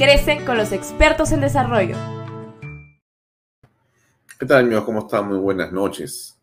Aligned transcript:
Crece 0.00 0.42
con 0.46 0.56
los 0.56 0.72
expertos 0.72 1.30
en 1.30 1.42
desarrollo. 1.42 1.94
¿Qué 4.38 4.46
tal 4.46 4.64
amigos? 4.64 4.84
¿Cómo 4.84 5.00
están? 5.00 5.28
Muy 5.28 5.36
buenas 5.36 5.72
noches. 5.72 6.40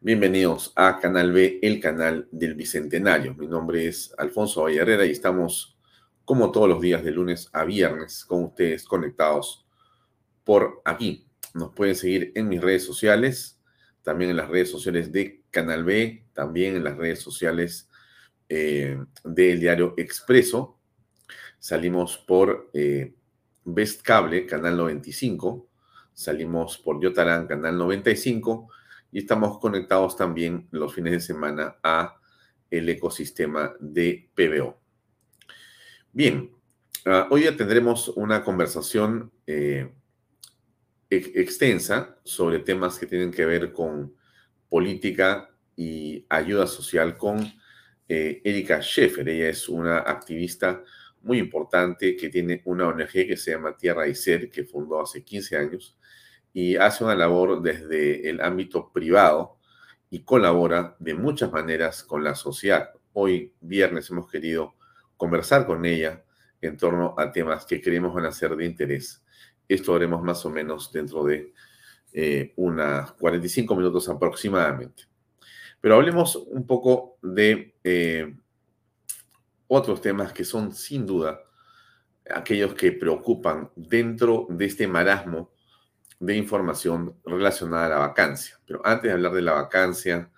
Bienvenidos 0.00 0.72
a 0.74 0.98
Canal 0.98 1.32
B, 1.32 1.58
el 1.60 1.80
canal 1.80 2.26
del 2.32 2.54
Bicentenario. 2.54 3.34
Mi 3.34 3.46
nombre 3.46 3.86
es 3.86 4.14
Alfonso 4.16 4.62
Vallarrera 4.62 5.04
y 5.04 5.10
estamos 5.10 5.76
como 6.24 6.50
todos 6.50 6.66
los 6.66 6.80
días 6.80 7.04
de 7.04 7.10
lunes 7.10 7.50
a 7.52 7.62
viernes 7.64 8.24
con 8.24 8.44
ustedes 8.44 8.86
conectados 8.86 9.66
por 10.42 10.80
aquí. 10.86 11.28
Nos 11.52 11.74
pueden 11.74 11.94
seguir 11.94 12.32
en 12.36 12.48
mis 12.48 12.62
redes 12.62 12.86
sociales, 12.86 13.60
también 14.00 14.30
en 14.30 14.38
las 14.38 14.48
redes 14.48 14.70
sociales 14.70 15.12
de 15.12 15.42
Canal 15.50 15.84
B, 15.84 16.24
también 16.32 16.74
en 16.74 16.84
las 16.84 16.96
redes 16.96 17.20
sociales 17.20 17.90
eh, 18.48 18.98
del 19.24 19.60
diario 19.60 19.92
Expreso 19.98 20.75
Salimos 21.58 22.18
por 22.18 22.70
eh, 22.72 23.14
Best 23.64 24.02
Cable, 24.02 24.46
canal 24.46 24.76
95. 24.76 25.68
Salimos 26.12 26.78
por 26.78 27.02
Yotarán, 27.02 27.46
canal 27.46 27.76
95. 27.76 28.68
Y 29.12 29.20
estamos 29.20 29.58
conectados 29.58 30.16
también 30.16 30.68
los 30.70 30.94
fines 30.94 31.12
de 31.12 31.20
semana 31.20 31.76
a 31.82 32.16
el 32.70 32.88
ecosistema 32.88 33.74
de 33.80 34.28
PBO. 34.34 34.78
Bien, 36.12 36.50
ah, 37.04 37.28
hoy 37.30 37.44
ya 37.44 37.56
tendremos 37.56 38.08
una 38.08 38.42
conversación 38.42 39.30
eh, 39.46 39.92
extensa 41.10 42.18
sobre 42.24 42.58
temas 42.60 42.98
que 42.98 43.06
tienen 43.06 43.30
que 43.30 43.44
ver 43.44 43.72
con 43.72 44.14
política 44.68 45.50
y 45.76 46.24
ayuda 46.28 46.66
social 46.66 47.16
con 47.16 47.40
eh, 48.08 48.40
Erika 48.44 48.80
Schaefer. 48.80 49.28
Ella 49.28 49.48
es 49.48 49.68
una 49.68 49.98
activista 49.98 50.82
muy 51.26 51.38
importante 51.40 52.16
que 52.16 52.28
tiene 52.28 52.62
una 52.66 52.86
ONG 52.86 53.10
que 53.10 53.36
se 53.36 53.50
llama 53.50 53.76
Tierra 53.76 54.06
y 54.06 54.14
Ser, 54.14 54.48
que 54.48 54.64
fundó 54.64 55.00
hace 55.00 55.24
15 55.24 55.56
años 55.56 55.98
y 56.52 56.76
hace 56.76 57.02
una 57.02 57.16
labor 57.16 57.60
desde 57.60 58.30
el 58.30 58.40
ámbito 58.40 58.92
privado 58.92 59.58
y 60.08 60.22
colabora 60.22 60.94
de 61.00 61.14
muchas 61.14 61.50
maneras 61.50 62.04
con 62.04 62.22
la 62.22 62.36
sociedad. 62.36 62.90
Hoy 63.12 63.52
viernes 63.60 64.08
hemos 64.08 64.30
querido 64.30 64.76
conversar 65.16 65.66
con 65.66 65.84
ella 65.84 66.22
en 66.60 66.76
torno 66.76 67.16
a 67.18 67.32
temas 67.32 67.66
que 67.66 67.82
creemos 67.82 68.14
van 68.14 68.26
a 68.26 68.32
ser 68.32 68.54
de 68.54 68.64
interés. 68.64 69.24
Esto 69.68 69.96
haremos 69.96 70.22
más 70.22 70.46
o 70.46 70.50
menos 70.50 70.92
dentro 70.92 71.24
de 71.24 71.52
eh, 72.12 72.52
unas 72.54 73.12
45 73.12 73.74
minutos 73.74 74.08
aproximadamente. 74.08 75.02
Pero 75.80 75.96
hablemos 75.96 76.36
un 76.36 76.66
poco 76.68 77.18
de 77.20 77.74
eh, 77.82 78.32
otros 79.68 80.00
temas 80.00 80.32
que 80.32 80.44
son 80.44 80.72
sin 80.72 81.06
duda 81.06 81.40
aquellos 82.30 82.74
que 82.74 82.92
preocupan 82.92 83.70
dentro 83.76 84.46
de 84.48 84.66
este 84.66 84.86
marasmo 84.88 85.52
de 86.18 86.36
información 86.36 87.16
relacionada 87.24 87.86
a 87.86 87.90
la 87.90 87.98
vacancia. 87.98 88.58
Pero 88.66 88.80
antes 88.84 89.04
de 89.04 89.12
hablar 89.12 89.32
de 89.32 89.42
la 89.42 89.52
vacancia 89.52 90.30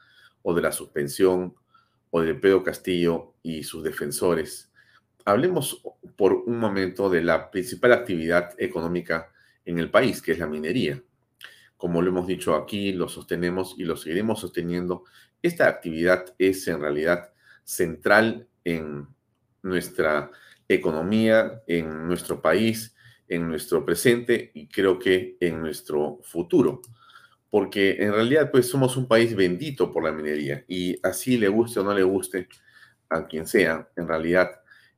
o 0.43 0.55
de 0.55 0.63
la 0.63 0.73
suspensión 0.73 1.55
o 2.11 2.21
de 2.21 2.35
Pedro 2.35 2.63
Castillo 2.63 3.35
y 3.43 3.63
sus 3.63 3.85
defensores, 3.85 4.71
hablemos 5.25 5.83
por 6.17 6.33
un 6.33 6.59
momento 6.59 7.11
de 7.11 7.23
la 7.23 7.51
principal 7.51 7.93
actividad 7.93 8.55
económica 8.59 9.31
en 9.65 9.79
el 9.79 9.91
país, 9.91 10.23
que 10.23 10.33
es 10.33 10.39
la 10.39 10.47
minería. 10.47 11.03
Como 11.77 12.03
lo 12.03 12.09
hemos 12.09 12.27
dicho 12.27 12.55
aquí, 12.55 12.93
lo 12.93 13.09
sostenemos 13.09 13.75
y 13.79 13.85
lo 13.85 13.97
seguiremos 13.97 14.41
sosteniendo. 14.41 15.05
Esta 15.43 15.69
actividad 15.69 16.35
es 16.39 16.67
en 16.67 16.81
realidad 16.81 17.33
central 17.63 18.49
en 18.65 19.07
nuestra 19.63 20.31
economía, 20.69 21.63
en 21.67 22.07
nuestro 22.07 22.41
país, 22.41 22.95
en 23.29 23.49
nuestro 23.49 23.85
presente 23.85 24.51
y 24.55 24.69
creo 24.69 24.99
que 24.99 25.37
en 25.41 25.61
nuestro 25.61 26.21
futuro. 26.23 26.83
Porque 27.51 27.97
en 28.03 28.13
realidad 28.13 28.51
pues 28.51 28.69
somos 28.69 28.97
un 28.97 29.09
país 29.09 29.35
bendito 29.35 29.91
por 29.91 30.05
la 30.05 30.13
minería 30.13 30.65
y 30.69 30.99
así 31.03 31.39
le 31.39 31.49
guste 31.49 31.81
o 31.81 31.85
no 31.85 31.95
le 31.95 32.03
guste 32.03 32.49
a 33.09 33.27
quien 33.27 33.47
sea, 33.47 33.89
en 33.97 34.07
realidad 34.07 34.51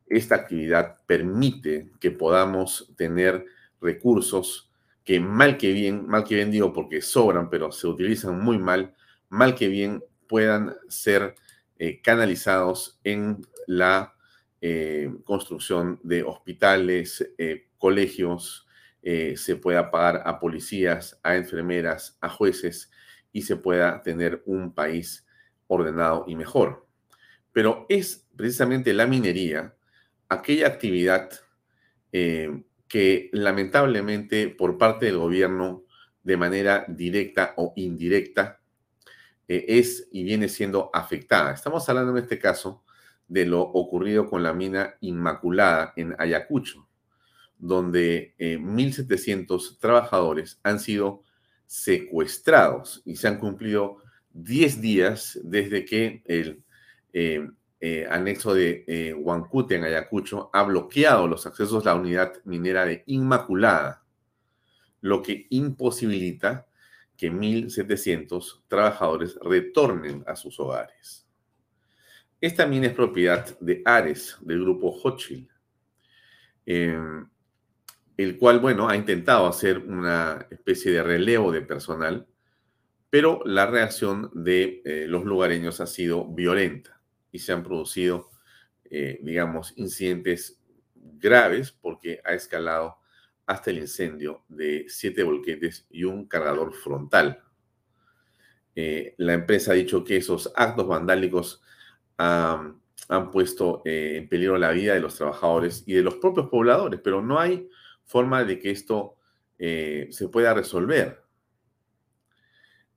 esta 0.08 0.34
actividad 0.34 0.96
permite 1.06 1.92
que 2.00 2.10
podamos 2.10 2.92
tener 2.96 3.46
recursos 3.80 4.70
que 5.04 5.20
mal 5.20 5.56
que 5.56 5.72
bien, 5.72 6.06
mal 6.08 6.24
que 6.24 6.34
bien 6.34 6.50
digo 6.50 6.72
porque 6.72 7.00
sobran, 7.00 7.48
pero 7.48 7.70
se 7.70 7.86
utilizan 7.86 8.40
muy 8.40 8.58
mal, 8.58 8.94
mal 9.28 9.54
que 9.54 9.68
bien 9.68 10.02
puedan 10.28 10.74
ser 10.88 11.36
eh, 11.78 12.00
canalizados 12.02 12.98
en 13.04 13.46
la 13.66 14.14
eh, 14.62 15.10
construcción 15.24 16.00
de 16.02 16.22
hospitales, 16.22 17.32
eh, 17.38 17.68
colegios, 17.78 18.66
eh, 19.02 19.34
se 19.38 19.56
pueda 19.56 19.90
pagar 19.90 20.22
a 20.26 20.38
policías, 20.38 21.18
a 21.22 21.36
enfermeras, 21.36 22.18
a 22.20 22.28
jueces 22.28 22.90
y 23.32 23.40
se 23.42 23.56
pueda 23.56 24.02
tener 24.02 24.42
un 24.44 24.74
país 24.74 25.26
ordenado 25.66 26.26
y 26.28 26.36
mejor. 26.36 26.86
Pero 27.52 27.86
es 27.88 28.28
precisamente 28.36 28.92
la 28.92 29.06
minería 29.06 29.74
aquella 30.28 30.66
actividad 30.66 31.30
que 32.12 33.30
lamentablemente 33.32 34.48
por 34.48 34.76
parte 34.76 35.06
del 35.06 35.16
gobierno 35.16 35.84
de 36.24 36.36
manera 36.36 36.84
directa 36.88 37.54
o 37.56 37.72
indirecta 37.76 38.60
es 39.46 40.08
y 40.10 40.24
viene 40.24 40.48
siendo 40.48 40.90
afectada. 40.92 41.52
Estamos 41.52 41.88
hablando 41.88 42.16
en 42.16 42.24
este 42.24 42.38
caso 42.38 42.84
de 43.30 43.46
lo 43.46 43.62
ocurrido 43.62 44.28
con 44.28 44.42
la 44.42 44.52
mina 44.52 44.96
Inmaculada 45.00 45.94
en 45.96 46.14
Ayacucho, 46.18 46.86
donde 47.58 48.34
1.700 48.38 49.78
trabajadores 49.78 50.58
han 50.62 50.80
sido 50.80 51.22
secuestrados 51.64 53.00
y 53.04 53.16
se 53.16 53.28
han 53.28 53.38
cumplido 53.38 53.98
10 54.32 54.80
días 54.80 55.38
desde 55.44 55.84
que 55.84 56.22
el 56.26 56.62
eh, 57.82 58.06
anexo 58.10 58.52
de 58.52 58.84
eh, 58.86 59.14
Huancute 59.14 59.76
en 59.76 59.84
Ayacucho 59.84 60.50
ha 60.52 60.64
bloqueado 60.64 61.26
los 61.26 61.46
accesos 61.46 61.86
a 61.86 61.94
la 61.94 62.00
unidad 62.00 62.34
minera 62.44 62.84
de 62.84 63.04
Inmaculada, 63.06 64.04
lo 65.00 65.22
que 65.22 65.46
imposibilita 65.48 66.66
que 67.16 67.32
1.700 67.32 68.64
trabajadores 68.68 69.38
retornen 69.42 70.24
a 70.26 70.36
sus 70.36 70.60
hogares. 70.60 71.19
Esta 72.40 72.66
mina 72.66 72.86
es 72.86 72.94
propiedad 72.94 73.58
de 73.60 73.82
Ares, 73.84 74.38
del 74.40 74.62
grupo 74.62 74.88
Hochil, 74.88 75.46
em, 76.64 77.28
el 78.16 78.38
cual, 78.38 78.60
bueno, 78.60 78.88
ha 78.88 78.96
intentado 78.96 79.46
hacer 79.46 79.78
una 79.78 80.46
especie 80.50 80.90
de 80.90 81.02
relevo 81.02 81.52
de 81.52 81.60
personal, 81.60 82.26
pero 83.10 83.42
la 83.44 83.66
reacción 83.66 84.30
de 84.32 84.80
eh, 84.86 85.04
los 85.06 85.24
lugareños 85.24 85.80
ha 85.80 85.86
sido 85.86 86.26
violenta 86.28 87.02
y 87.30 87.40
se 87.40 87.52
han 87.52 87.62
producido, 87.62 88.30
eh, 88.84 89.18
digamos, 89.22 89.74
incidentes 89.76 90.62
graves 90.94 91.72
porque 91.72 92.22
ha 92.24 92.32
escalado 92.32 92.96
hasta 93.44 93.70
el 93.70 93.78
incendio 93.78 94.44
de 94.48 94.86
siete 94.88 95.24
volquetes 95.24 95.86
y 95.90 96.04
un 96.04 96.26
cargador 96.26 96.72
frontal. 96.72 97.42
Eh, 98.74 99.14
la 99.18 99.34
empresa 99.34 99.72
ha 99.72 99.74
dicho 99.74 100.04
que 100.04 100.16
esos 100.16 100.50
actos 100.54 100.86
vandálicos 100.86 101.62
han 102.20 103.30
puesto 103.30 103.82
eh, 103.84 104.18
en 104.18 104.28
peligro 104.28 104.58
la 104.58 104.70
vida 104.70 104.94
de 104.94 105.00
los 105.00 105.16
trabajadores 105.16 105.84
y 105.86 105.94
de 105.94 106.02
los 106.02 106.16
propios 106.16 106.48
pobladores, 106.48 107.00
pero 107.02 107.22
no 107.22 107.38
hay 107.38 107.68
forma 108.04 108.44
de 108.44 108.58
que 108.58 108.70
esto 108.70 109.16
se 109.58 110.28
pueda 110.32 110.54
resolver. 110.54 111.22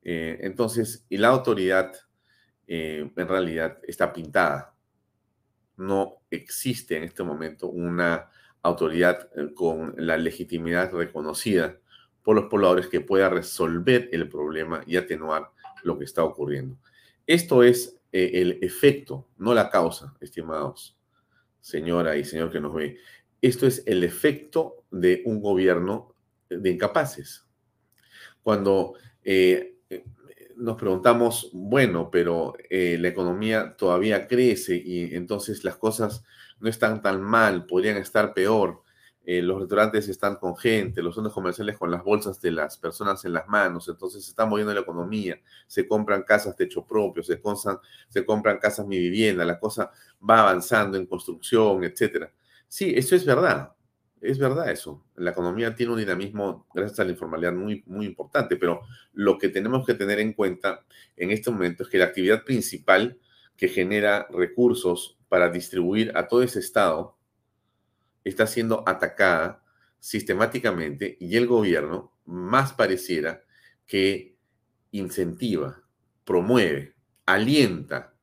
entonces, 0.02 1.06
y 1.10 1.18
la 1.18 1.28
autoridad 1.28 1.94
eh, 2.68 3.10
en 3.16 3.28
realidad 3.28 3.78
está 3.84 4.14
pintada. 4.14 4.76
No 5.78 6.22
existe 6.30 6.96
en 6.96 7.04
este 7.04 7.24
momento 7.24 7.68
una 7.68 8.30
autoridad 8.62 9.30
eh, 9.36 9.54
con 9.54 9.94
la 9.98 10.18
legitimidad 10.18 10.92
reconocida 10.92 11.78
por 12.24 12.36
los 12.36 12.46
pobladores 12.46 12.88
que 12.88 13.02
pueda 13.02 13.30
resolver 13.30 14.10
el 14.12 14.30
problema 14.30 14.82
y 14.88 14.96
atenuar 14.96 15.52
lo 15.84 15.98
que 15.98 16.06
está 16.06 16.24
ocurriendo. 16.24 16.78
Esto 17.28 17.64
es 17.64 18.00
eh, 18.14 18.32
el 18.36 18.60
efecto, 18.62 19.28
no 19.38 19.54
la 19.54 19.70
causa, 19.70 20.16
estimados 20.22 20.98
señora 21.60 22.16
y 22.16 22.24
señor 22.24 22.52
que 22.52 22.62
nos 22.62 22.74
ve. 22.74 22.98
Esto 23.42 23.68
es 23.68 23.84
el 23.86 24.04
efecto 24.04 24.86
de 24.92 25.22
un 25.26 25.42
gobierno 25.42 26.16
de 26.50 26.70
incapaces. 26.70 27.46
Cuando 28.42 28.96
nos 30.58 30.78
preguntamos, 30.78 31.50
bueno, 31.54 32.10
pero 32.12 32.54
eh, 32.70 32.98
la 33.00 33.10
economía 33.10 33.76
todavía 33.78 34.28
crece 34.28 34.76
y 34.76 35.16
entonces 35.16 35.64
las 35.64 35.78
cosas 35.78 36.24
no 36.60 36.70
están 36.70 37.02
tan 37.02 37.22
mal, 37.22 37.66
podrían 37.66 37.98
estar 37.98 38.34
peor. 38.34 38.83
Eh, 39.26 39.42
los 39.42 39.62
restaurantes 39.62 40.10
están 40.10 40.36
con 40.36 40.58
gente, 40.58 41.02
los 41.02 41.16
centros 41.16 41.34
comerciales 41.34 41.78
con 41.78 41.90
las 41.90 42.04
bolsas 42.04 42.42
de 42.42 42.52
las 42.52 42.78
personas 42.78 43.24
en 43.24 43.32
las 43.32 43.48
manos, 43.48 43.88
entonces 43.88 44.26
se 44.26 44.32
está 44.32 44.46
moviendo 44.46 44.74
la 44.74 44.82
economía, 44.82 45.40
se 45.66 45.88
compran 45.88 46.24
casas 46.24 46.58
de 46.58 46.66
hecho 46.66 46.86
propio, 46.86 47.24
se, 47.24 47.42
se 48.10 48.26
compran 48.26 48.58
casas 48.58 48.86
mi 48.86 49.00
vivienda, 49.00 49.46
la 49.46 49.60
cosa 49.60 49.92
va 50.30 50.42
avanzando 50.42 50.98
en 50.98 51.06
construcción, 51.06 51.86
etc. 51.86 52.30
Sí, 52.68 52.94
eso 52.98 53.16
es 53.16 53.26
verdad, 53.26 53.74
es 54.20 54.38
verdad 54.38 54.70
eso. 54.70 55.06
La 55.16 55.32
economía 55.32 55.74
tiene 55.74 55.94
un 55.94 56.00
dinamismo 56.00 56.68
gracias 56.74 57.00
a 57.00 57.06
la 57.06 57.12
informalidad 57.12 57.54
muy, 57.54 57.82
muy 57.86 58.06
importante, 58.06 58.58
pero 58.58 58.82
lo 59.14 59.38
que 59.38 59.48
tenemos 59.48 59.86
que 59.86 59.94
tener 59.94 60.20
en 60.20 60.34
cuenta 60.34 60.86
en 61.16 61.32
este 61.32 61.50
momento 61.50 61.84
es 61.84 61.90
que 61.90 61.98
la 61.98 62.06
actividad 62.06 62.44
principal 62.44 63.18
que 63.56 63.70
genera 63.70 64.28
recursos 64.32 65.18
para 65.30 65.50
distribuir 65.50 66.12
a 66.16 66.28
todo 66.28 66.44
ese 66.44 66.60
Estado 66.60 67.16
está 68.24 68.48
siendo 68.48 68.84
atacada 68.88 69.64
sistemáticamente 70.00 71.18
y 71.20 71.38
el 71.38 71.48
gobierno 71.48 72.14
más 72.26 72.74
pareciera 72.74 73.44
que 73.86 74.36
incentiva, 74.92 75.82
promueve, 76.26 76.96
alienta 77.26 78.14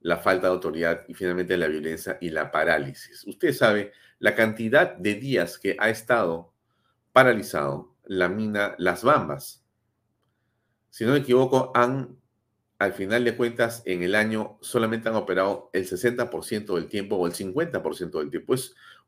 la 0.00 0.16
falta 0.18 0.48
de 0.48 0.52
autoridad 0.52 1.04
y 1.08 1.14
finalmente 1.14 1.56
la 1.56 1.68
violencia 1.68 2.18
y 2.20 2.30
la 2.30 2.50
parálisis. 2.50 3.26
Usted 3.26 3.52
sabe 3.52 3.92
la 4.18 4.34
cantidad 4.34 4.94
de 4.96 5.14
días 5.14 5.58
que 5.58 5.76
ha 5.78 5.88
estado 5.90 6.52
paralizado 7.12 7.94
la 8.04 8.28
mina 8.28 8.74
Las 8.78 9.04
Bambas. 9.04 9.64
Si 10.90 11.04
no 11.04 11.12
me 11.12 11.18
equivoco, 11.18 11.72
han, 11.74 12.18
al 12.78 12.92
final 12.92 13.24
de 13.24 13.36
cuentas, 13.36 13.82
en 13.86 14.02
el 14.02 14.14
año 14.14 14.58
solamente 14.60 15.08
han 15.08 15.14
operado 15.14 15.70
el 15.72 15.88
60% 15.88 16.74
del 16.74 16.88
tiempo 16.88 17.16
o 17.16 17.26
el 17.26 17.32
50% 17.32 18.18
del 18.18 18.30
tiempo. 18.30 18.54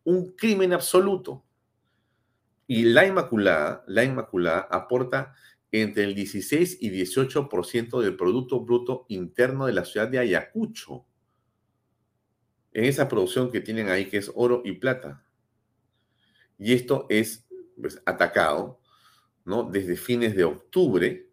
Un 0.04 0.32
crimen 0.36 0.72
absoluto. 0.72 1.44
Y 2.66 2.84
la 2.84 3.06
Inmaculada, 3.06 3.84
la 3.86 4.04
Inmaculada 4.04 4.68
aporta 4.70 5.34
entre 5.70 6.04
el 6.04 6.14
16 6.14 6.78
y 6.80 6.90
18% 6.90 8.00
del 8.00 8.16
Producto 8.16 8.60
Bruto 8.60 9.06
Interno 9.08 9.66
de 9.66 9.72
la 9.72 9.84
ciudad 9.84 10.08
de 10.08 10.18
Ayacucho 10.18 11.04
en 12.72 12.84
esa 12.84 13.08
producción 13.08 13.50
que 13.50 13.60
tienen 13.60 13.88
ahí, 13.88 14.06
que 14.06 14.18
es 14.18 14.30
oro 14.34 14.62
y 14.64 14.72
plata. 14.72 15.24
Y 16.58 16.72
esto 16.72 17.06
es 17.08 17.46
pues, 17.80 18.02
atacado 18.04 18.80
¿no? 19.44 19.64
desde 19.64 19.96
fines 19.96 20.34
de 20.34 20.44
octubre, 20.44 21.30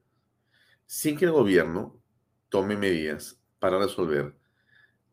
sin 0.86 1.18
que 1.18 1.26
el 1.26 1.32
gobierno 1.32 2.02
tome 2.50 2.78
medidas 2.78 3.42
para 3.60 3.80
resolver 3.80 4.36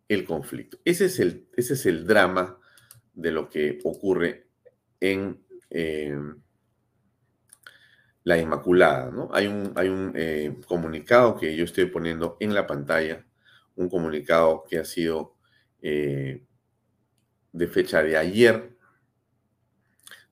el 0.08 0.24
conflicto. 0.24 0.78
Ese 0.84 1.06
es 1.06 1.18
el, 1.18 1.48
ese 1.56 1.74
es 1.74 1.86
el 1.86 2.06
drama 2.06 2.57
de 3.18 3.32
lo 3.32 3.48
que 3.50 3.80
ocurre 3.82 4.46
en 5.00 5.44
eh, 5.70 6.16
la 8.22 8.38
Inmaculada. 8.38 9.10
¿no? 9.10 9.28
Hay 9.32 9.48
un, 9.48 9.72
hay 9.74 9.88
un 9.88 10.12
eh, 10.14 10.56
comunicado 10.66 11.36
que 11.36 11.54
yo 11.56 11.64
estoy 11.64 11.86
poniendo 11.86 12.36
en 12.38 12.54
la 12.54 12.66
pantalla, 12.66 13.26
un 13.74 13.88
comunicado 13.88 14.64
que 14.68 14.78
ha 14.78 14.84
sido 14.84 15.34
eh, 15.82 16.44
de 17.52 17.66
fecha 17.66 18.02
de 18.04 18.16
ayer, 18.16 18.76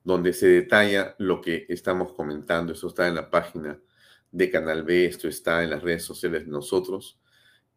donde 0.05 0.31
se 0.31 0.47
detalla 0.47 1.13
lo 1.17 1.41
que 1.41 1.65
estamos 1.67 2.13
comentando. 2.13 2.71
Esto 2.71 2.87
está 2.87 3.09
en 3.09 3.15
la 3.15 3.29
página 3.29 3.77
de 4.31 4.49
Canal 4.49 4.83
B, 4.83 5.05
esto 5.05 5.27
está 5.27 5.61
en 5.61 5.71
las 5.71 5.83
redes 5.83 6.03
sociales 6.03 6.45
de 6.45 6.51
nosotros. 6.51 7.19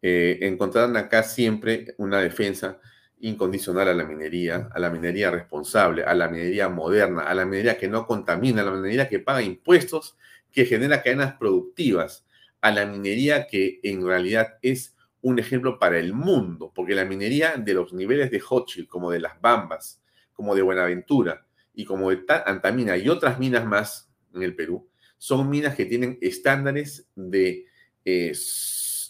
Encontrarán 0.01 0.95
acá 0.97 1.21
siempre 1.21 1.93
una 1.97 2.21
defensa 2.21 2.79
incondicional 3.21 3.87
a 3.87 3.93
la 3.93 4.03
minería, 4.03 4.69
a 4.73 4.79
la 4.79 4.89
minería 4.89 5.31
responsable, 5.31 6.03
a 6.03 6.13
la 6.13 6.27
minería 6.27 6.69
moderna, 6.69 7.23
a 7.23 7.33
la 7.33 7.45
minería 7.45 7.77
que 7.77 7.87
no 7.87 8.05
contamina, 8.05 8.61
a 8.61 8.65
la 8.65 8.71
minería 8.71 9.07
que 9.07 9.19
paga 9.19 9.41
impuestos, 9.41 10.17
que 10.51 10.65
genera 10.65 11.01
cadenas 11.01 11.35
productivas, 11.35 12.25
a 12.61 12.71
la 12.71 12.85
minería 12.85 13.47
que 13.47 13.79
en 13.83 14.05
realidad 14.05 14.57
es 14.61 14.95
un 15.21 15.39
ejemplo 15.39 15.79
para 15.79 15.99
el 15.99 16.13
mundo, 16.13 16.71
porque 16.73 16.95
la 16.95 17.05
minería 17.05 17.55
de 17.57 17.73
los 17.73 17.93
niveles 17.93 18.31
de 18.31 18.41
Hochschild, 18.41 18.87
como 18.87 19.11
de 19.11 19.19
las 19.19 19.39
Bambas, 19.39 20.01
como 20.33 20.55
de 20.55 20.61
Buenaventura 20.61 21.45
y 21.73 21.85
como 21.85 22.09
de 22.09 22.23
Antamina 22.45 22.97
y 22.97 23.07
otras 23.07 23.39
minas 23.39 23.65
más 23.65 24.09
en 24.33 24.43
el 24.43 24.55
Perú, 24.55 24.87
son 25.17 25.49
minas 25.49 25.75
que 25.75 25.85
tienen 25.85 26.17
estándares 26.21 27.07
de 27.15 27.65
eh, 28.03 28.33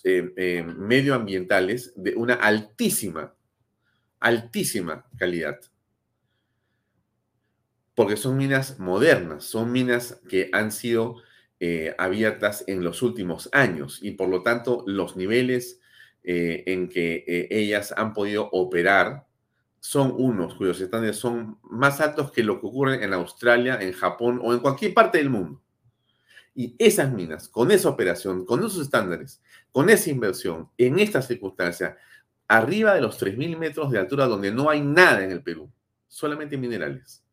eh, 0.04 0.34
eh, 0.36 0.64
medioambientales 0.64 1.94
de 1.96 2.16
una 2.16 2.34
altísima, 2.34 3.34
altísima 4.22 5.06
calidad. 5.18 5.60
Porque 7.94 8.16
son 8.16 8.38
minas 8.38 8.80
modernas, 8.80 9.44
son 9.44 9.74
minas 9.74 10.22
que 10.30 10.50
han 10.54 10.72
sido 10.72 11.18
abiertas 12.00 12.64
en 12.66 12.84
los 12.84 13.04
últimos 13.04 13.48
años 13.52 14.00
y 14.02 14.12
por 14.12 14.30
lo 14.30 14.42
tanto 14.42 14.84
los 14.88 15.16
niveles 15.16 15.80
eh, 16.24 16.64
en 16.68 16.88
que 16.88 17.24
eh, 17.28 17.48
ellas 17.50 17.96
han 17.98 18.14
podido 18.14 18.48
operar 18.52 19.26
son 19.80 20.14
unos 20.16 20.54
cuyos 20.54 20.80
estándares 20.80 21.18
son 21.18 21.58
más 21.64 22.00
altos 22.00 22.32
que 22.32 22.44
lo 22.44 22.62
que 22.62 22.68
ocurre 22.68 23.04
en 23.04 23.12
Australia, 23.14 23.80
en 23.82 23.92
Japón 23.92 24.40
o 24.44 24.54
en 24.54 24.60
cualquier 24.60 24.94
parte 24.94 25.18
del 25.18 25.32
mundo. 25.32 25.60
Y 26.54 26.76
esas 26.78 27.12
minas, 27.12 27.50
con 27.50 27.72
esa 27.72 27.90
operación, 27.90 28.46
con 28.46 28.60
esos 28.60 28.84
estándares, 28.84 29.42
con 29.72 29.90
esa 29.90 30.12
inversión, 30.12 30.70
en 30.78 31.00
esta 31.00 31.24
circunstancia, 31.24 31.98
arriba 32.52 32.94
de 32.94 33.00
los 33.00 33.18
3.000 33.18 33.58
metros 33.58 33.90
de 33.92 33.98
altura, 33.98 34.26
donde 34.26 34.52
no 34.52 34.70
hay 34.70 34.82
nada 34.82 35.24
en 35.24 35.32
el 35.32 35.42
Perú, 35.42 35.72
solamente 36.10 36.58
minerales, 36.58 37.24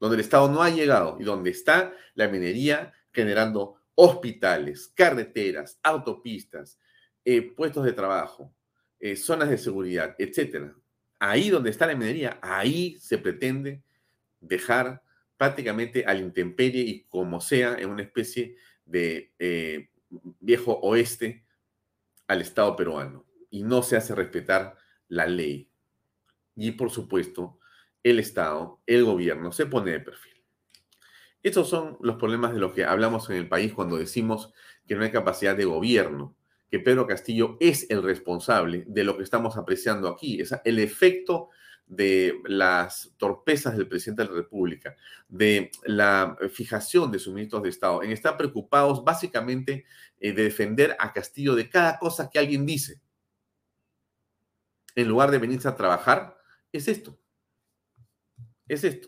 donde 0.00 0.14
el 0.14 0.20
Estado 0.20 0.50
no 0.50 0.62
ha 0.62 0.70
llegado 0.70 1.18
y 1.20 1.24
donde 1.24 1.50
está 1.50 1.92
la 2.14 2.28
minería 2.28 2.94
generando 3.12 3.76
hospitales, 3.94 4.90
carreteras, 4.94 5.78
autopistas, 5.82 6.78
eh, 7.26 7.42
puestos 7.42 7.84
de 7.84 7.92
trabajo, 7.92 8.50
eh, 8.98 9.16
zonas 9.16 9.50
de 9.50 9.58
seguridad, 9.58 10.16
etcétera. 10.18 10.74
Ahí 11.18 11.50
donde 11.50 11.68
está 11.68 11.86
la 11.86 11.94
minería, 11.94 12.38
ahí 12.40 12.96
se 13.00 13.18
pretende 13.18 13.82
dejar 14.40 15.02
prácticamente 15.36 16.06
al 16.06 16.20
intemperie 16.20 16.80
y 16.84 17.04
como 17.04 17.42
sea 17.42 17.76
en 17.78 17.90
una 17.90 18.02
especie 18.02 18.56
de 18.86 19.30
eh, 19.38 19.90
viejo 20.40 20.72
oeste 20.80 21.44
al 22.26 22.40
Estado 22.40 22.74
peruano. 22.74 23.27
Y 23.50 23.62
no 23.62 23.82
se 23.82 23.96
hace 23.96 24.14
respetar 24.14 24.76
la 25.08 25.26
ley. 25.26 25.70
Y 26.56 26.72
por 26.72 26.90
supuesto, 26.90 27.58
el 28.02 28.18
Estado, 28.18 28.80
el 28.86 29.04
gobierno 29.04 29.52
se 29.52 29.66
pone 29.66 29.92
de 29.92 30.00
perfil. 30.00 30.34
Estos 31.42 31.68
son 31.68 31.96
los 32.00 32.16
problemas 32.16 32.52
de 32.52 32.60
los 32.60 32.72
que 32.72 32.84
hablamos 32.84 33.30
en 33.30 33.36
el 33.36 33.48
país 33.48 33.72
cuando 33.72 33.96
decimos 33.96 34.52
que 34.86 34.96
no 34.96 35.04
hay 35.04 35.12
capacidad 35.12 35.56
de 35.56 35.64
gobierno, 35.64 36.36
que 36.70 36.80
Pedro 36.80 37.06
Castillo 37.06 37.56
es 37.60 37.88
el 37.90 38.02
responsable 38.02 38.84
de 38.86 39.04
lo 39.04 39.16
que 39.16 39.22
estamos 39.22 39.56
apreciando 39.56 40.08
aquí. 40.08 40.40
Es 40.40 40.54
el 40.64 40.78
efecto 40.78 41.50
de 41.86 42.40
las 42.44 43.14
torpezas 43.16 43.76
del 43.76 43.88
presidente 43.88 44.22
de 44.22 44.28
la 44.28 44.34
República, 44.34 44.96
de 45.28 45.70
la 45.84 46.36
fijación 46.50 47.10
de 47.10 47.18
suministros 47.18 47.62
de 47.62 47.70
Estado, 47.70 48.02
en 48.02 48.10
estar 48.10 48.36
preocupados 48.36 49.02
básicamente 49.04 49.86
eh, 50.20 50.32
de 50.32 50.44
defender 50.44 50.96
a 50.98 51.12
Castillo 51.12 51.54
de 51.54 51.70
cada 51.70 51.98
cosa 51.98 52.28
que 52.28 52.38
alguien 52.38 52.66
dice. 52.66 53.00
En 54.98 55.06
lugar 55.06 55.30
de 55.30 55.38
venirse 55.38 55.68
a 55.68 55.76
trabajar, 55.76 56.36
es 56.72 56.88
esto. 56.88 57.16
Es 58.66 58.82
esto. 58.82 59.06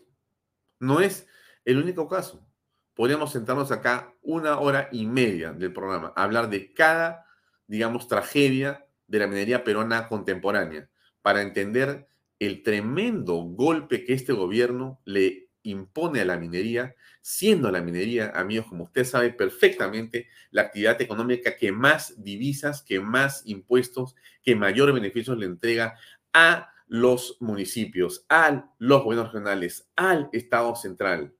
No 0.79 1.01
es 1.01 1.27
el 1.65 1.79
único 1.79 2.07
caso. 2.07 2.47
Podríamos 2.93 3.33
sentarnos 3.33 3.73
acá 3.73 4.13
una 4.21 4.57
hora 4.59 4.87
y 4.93 5.05
media 5.05 5.51
del 5.51 5.73
programa, 5.73 6.13
hablar 6.15 6.49
de 6.49 6.73
cada, 6.73 7.25
digamos, 7.67 8.07
tragedia 8.07 8.85
de 9.05 9.19
la 9.19 9.27
minería 9.27 9.65
peruana 9.65 10.07
contemporánea, 10.07 10.89
para 11.21 11.41
entender 11.41 12.07
el 12.39 12.63
tremendo 12.63 13.35
golpe 13.43 14.05
que 14.05 14.13
este 14.13 14.31
gobierno 14.31 15.01
le 15.03 15.49
impone 15.63 16.21
a 16.21 16.25
la 16.25 16.37
minería, 16.37 16.95
siendo 17.21 17.71
la 17.71 17.81
minería, 17.81 18.31
amigos, 18.35 18.67
como 18.67 18.85
usted 18.85 19.03
sabe 19.03 19.31
perfectamente, 19.31 20.27
la 20.51 20.63
actividad 20.63 21.01
económica 21.01 21.55
que 21.55 21.71
más 21.71 22.21
divisas, 22.23 22.81
que 22.81 22.99
más 22.99 23.43
impuestos, 23.45 24.15
que 24.43 24.55
mayor 24.55 24.93
beneficios 24.93 25.37
le 25.37 25.45
entrega 25.45 25.95
a 26.33 26.71
los 26.87 27.37
municipios, 27.39 28.25
a 28.29 28.69
los 28.77 29.03
gobiernos 29.03 29.31
regionales, 29.31 29.89
al 29.95 30.29
Estado 30.33 30.75
central. 30.75 31.33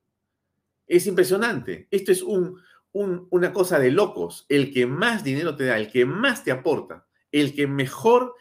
Es 0.88 1.08
impresionante. 1.08 1.88
Esto 1.92 2.12
es 2.12 2.22
un, 2.22 2.62
una 2.94 3.52
cosa 3.54 3.80
de 3.80 3.92
locos. 3.92 4.46
El 4.50 4.72
que 4.74 4.86
más 4.86 5.24
dinero 5.24 5.56
te 5.56 5.66
da, 5.66 5.78
el 5.78 5.92
que 5.92 6.06
más 6.06 6.44
te 6.44 6.52
aporta, 6.52 7.08
el 7.32 7.54
que 7.54 7.68
mejor 7.68 8.36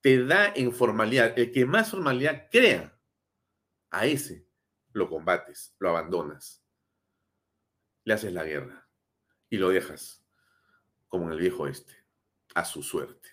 te 0.00 0.24
da 0.24 0.52
en 0.54 0.72
formalidad, 0.72 1.38
el 1.38 1.52
que 1.52 1.64
más 1.64 1.90
formalidad 1.90 2.48
crea, 2.50 2.96
a 3.92 4.06
ese 4.06 4.46
lo 4.92 5.08
combates, 5.08 5.74
lo 5.78 5.90
abandonas, 5.90 6.62
le 8.04 8.14
haces 8.14 8.32
la 8.32 8.44
guerra 8.44 8.88
y 9.48 9.58
lo 9.58 9.70
dejas 9.70 10.24
como 11.08 11.26
en 11.26 11.32
el 11.32 11.38
viejo 11.38 11.66
este, 11.66 11.94
a 12.54 12.64
su 12.64 12.82
suerte. 12.82 13.28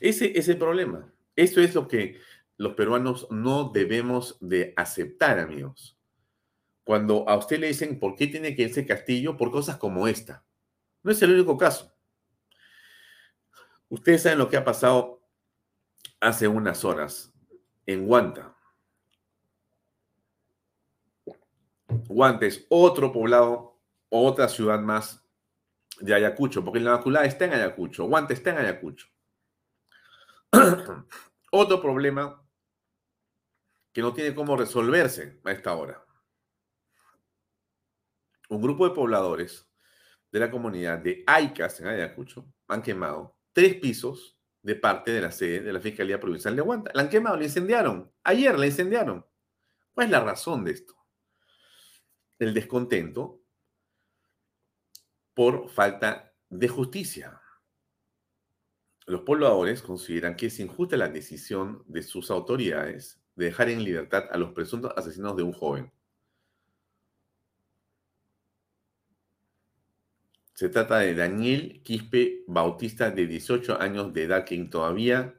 Ese 0.00 0.38
es 0.38 0.48
el 0.48 0.58
problema. 0.58 1.12
Esto 1.36 1.60
es 1.60 1.74
lo 1.74 1.86
que 1.86 2.20
los 2.56 2.74
peruanos 2.74 3.28
no 3.30 3.70
debemos 3.70 4.36
de 4.40 4.72
aceptar, 4.76 5.38
amigos. 5.38 5.96
Cuando 6.84 7.28
a 7.28 7.36
usted 7.36 7.58
le 7.58 7.68
dicen 7.68 7.98
por 7.98 8.16
qué 8.16 8.26
tiene 8.26 8.54
que 8.54 8.62
irse 8.62 8.86
Castillo 8.86 9.36
por 9.36 9.50
cosas 9.50 9.76
como 9.76 10.08
esta. 10.08 10.44
No 11.02 11.12
es 11.12 11.20
el 11.22 11.32
único 11.32 11.56
caso. 11.56 11.94
Ustedes 13.88 14.22
saben 14.22 14.38
lo 14.38 14.48
que 14.48 14.56
ha 14.56 14.64
pasado 14.64 15.22
hace 16.20 16.48
unas 16.48 16.84
horas 16.84 17.32
en 17.86 18.08
Huanta. 18.08 18.55
Huanta 22.08 22.46
es 22.46 22.66
otro 22.68 23.12
poblado, 23.12 23.80
otra 24.08 24.48
ciudad 24.48 24.80
más 24.80 25.26
de 26.00 26.14
Ayacucho, 26.14 26.64
porque 26.64 26.80
la 26.80 26.90
Inmaculada 26.90 27.26
está 27.26 27.46
en 27.46 27.54
Ayacucho, 27.54 28.04
Huanta 28.04 28.32
está 28.32 28.50
en 28.50 28.58
Ayacucho. 28.58 29.08
otro 31.50 31.80
problema 31.80 32.42
que 33.92 34.02
no 34.02 34.12
tiene 34.12 34.34
cómo 34.34 34.56
resolverse 34.56 35.40
a 35.44 35.52
esta 35.52 35.74
hora. 35.74 36.04
Un 38.48 38.60
grupo 38.60 38.88
de 38.88 38.94
pobladores 38.94 39.68
de 40.30 40.38
la 40.38 40.50
comunidad 40.50 40.98
de 40.98 41.24
Aicas 41.26 41.80
en 41.80 41.88
Ayacucho 41.88 42.46
han 42.68 42.82
quemado 42.82 43.36
tres 43.52 43.76
pisos 43.76 44.38
de 44.62 44.74
parte 44.74 45.12
de 45.12 45.20
la 45.20 45.32
sede 45.32 45.60
de 45.60 45.72
la 45.72 45.80
Fiscalía 45.80 46.20
Provincial 46.20 46.54
de 46.54 46.62
Huanta. 46.62 46.90
La 46.94 47.02
han 47.02 47.08
quemado, 47.08 47.36
la 47.36 47.44
incendiaron. 47.44 48.12
Ayer 48.24 48.58
la 48.58 48.66
incendiaron. 48.66 49.24
¿Cuál 49.94 50.06
es 50.06 50.10
la 50.10 50.20
razón 50.20 50.64
de 50.64 50.72
esto? 50.72 50.95
El 52.38 52.52
descontento 52.54 53.40
por 55.34 55.68
falta 55.68 56.34
de 56.48 56.68
justicia. 56.68 57.40
Los 59.06 59.20
pobladores 59.22 59.82
consideran 59.82 60.34
que 60.34 60.46
es 60.46 60.58
injusta 60.58 60.96
la 60.96 61.08
decisión 61.08 61.84
de 61.86 62.02
sus 62.02 62.30
autoridades 62.30 63.20
de 63.36 63.46
dejar 63.46 63.68
en 63.68 63.84
libertad 63.84 64.24
a 64.30 64.38
los 64.38 64.52
presuntos 64.52 64.92
asesinos 64.96 65.36
de 65.36 65.42
un 65.42 65.52
joven. 65.52 65.92
Se 70.54 70.70
trata 70.70 71.00
de 71.00 71.14
Daniel 71.14 71.82
Quispe 71.84 72.42
Bautista, 72.46 73.10
de 73.10 73.26
18 73.26 73.78
años 73.78 74.14
de 74.14 74.22
edad, 74.22 74.46
quien 74.46 74.70
todavía 74.70 75.38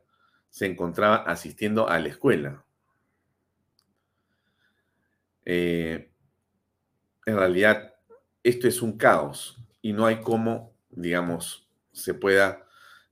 se 0.50 0.68
encontraba 0.68 1.18
asistiendo 1.18 1.90
a 1.90 1.98
la 1.98 2.10
escuela. 2.10 2.66
Eh, 5.44 6.12
en 7.28 7.36
realidad, 7.36 7.94
esto 8.42 8.70
es 8.70 8.82
un 8.82 8.98
caos 8.98 9.58
y 9.82 9.92
no 9.92 10.06
hay 10.06 10.22
cómo, 10.22 10.74
digamos, 10.90 11.68
se 11.92 12.14
pueda 12.14 12.66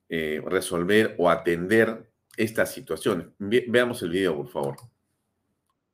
eh, 0.07 0.41
resolver 0.45 1.15
o 1.19 1.29
atender 1.29 2.10
esta 2.38 2.65
situación. 2.65 3.36
veamos 3.38 4.01
el 4.03 4.12
video, 4.12 4.38
por 4.38 4.48
favor. 4.48 4.77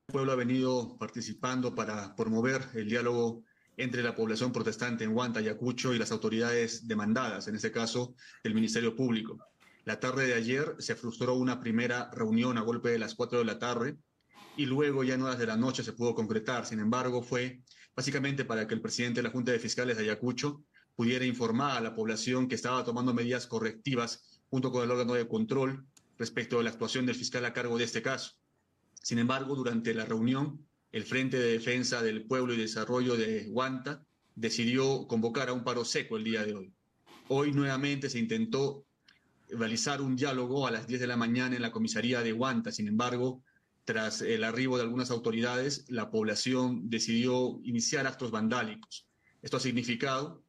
El 0.07 0.13
pueblo 0.13 0.31
ha 0.33 0.35
venido 0.35 0.97
participando 0.99 1.73
para 1.73 2.15
promover 2.15 2.61
el 2.75 2.87
diálogo 2.87 3.43
entre 3.75 4.03
la 4.03 4.15
población 4.15 4.51
protestante 4.51 5.03
en 5.03 5.15
Huanta, 5.15 5.39
Ayacucho 5.39 5.91
y 5.91 5.97
las 5.97 6.11
autoridades 6.11 6.87
demandadas, 6.87 7.47
en 7.47 7.55
este 7.55 7.71
caso 7.71 8.13
el 8.43 8.53
Ministerio 8.53 8.95
Público. 8.95 9.39
La 9.83 9.99
tarde 9.99 10.27
de 10.27 10.35
ayer 10.35 10.75
se 10.77 10.93
frustró 10.93 11.33
una 11.33 11.59
primera 11.59 12.11
reunión 12.11 12.59
a 12.59 12.61
golpe 12.61 12.89
de 12.89 12.99
las 12.99 13.15
4 13.15 13.39
de 13.39 13.45
la 13.45 13.57
tarde 13.57 13.97
y 14.57 14.67
luego 14.67 15.03
ya 15.03 15.15
en 15.15 15.23
horas 15.23 15.39
de 15.39 15.47
la 15.47 15.57
noche 15.57 15.81
se 15.81 15.93
pudo 15.93 16.13
concretar. 16.13 16.67
Sin 16.67 16.79
embargo, 16.79 17.23
fue 17.23 17.63
básicamente 18.01 18.45
para 18.45 18.67
que 18.67 18.73
el 18.73 18.81
presidente 18.81 19.19
de 19.19 19.27
la 19.27 19.29
Junta 19.29 19.51
de 19.51 19.59
Fiscales 19.59 19.95
de 19.95 20.01
Ayacucho 20.01 20.63
pudiera 20.95 21.23
informar 21.23 21.77
a 21.77 21.81
la 21.81 21.93
población 21.93 22.47
que 22.47 22.55
estaba 22.55 22.83
tomando 22.83 23.13
medidas 23.13 23.45
correctivas 23.45 24.41
junto 24.49 24.71
con 24.71 24.83
el 24.83 24.89
órgano 24.89 25.13
de 25.13 25.27
control 25.27 25.85
respecto 26.17 26.59
a 26.59 26.63
la 26.63 26.71
actuación 26.71 27.05
del 27.05 27.13
fiscal 27.13 27.45
a 27.45 27.53
cargo 27.53 27.77
de 27.77 27.83
este 27.83 28.01
caso. 28.01 28.31
Sin 29.03 29.19
embargo, 29.19 29.55
durante 29.55 29.93
la 29.93 30.05
reunión, 30.05 30.65
el 30.91 31.03
Frente 31.03 31.37
de 31.37 31.51
Defensa 31.51 32.01
del 32.01 32.25
Pueblo 32.25 32.55
y 32.55 32.57
Desarrollo 32.57 33.15
de 33.15 33.47
Huanta 33.51 34.03
decidió 34.33 35.05
convocar 35.05 35.49
a 35.49 35.53
un 35.53 35.63
paro 35.63 35.85
seco 35.85 36.17
el 36.17 36.23
día 36.23 36.43
de 36.43 36.55
hoy. 36.55 36.73
Hoy 37.27 37.51
nuevamente 37.51 38.09
se 38.09 38.17
intentó 38.17 38.83
realizar 39.47 40.01
un 40.01 40.15
diálogo 40.15 40.65
a 40.65 40.71
las 40.71 40.87
10 40.87 41.01
de 41.01 41.07
la 41.07 41.17
mañana 41.17 41.55
en 41.55 41.61
la 41.61 41.71
comisaría 41.71 42.23
de 42.23 42.33
Huanta. 42.33 42.71
Sin 42.71 42.87
embargo, 42.87 43.43
tras 43.83 44.21
el 44.21 44.43
arribo 44.43 44.77
de 44.77 44.83
algunas 44.83 45.11
autoridades, 45.11 45.85
la 45.89 46.11
población 46.11 46.89
decidió 46.89 47.59
iniciar 47.63 48.07
actos 48.07 48.31
vandálicos. 48.31 49.07
Esto 49.41 49.57
ha 49.57 49.59
significado 49.59 50.43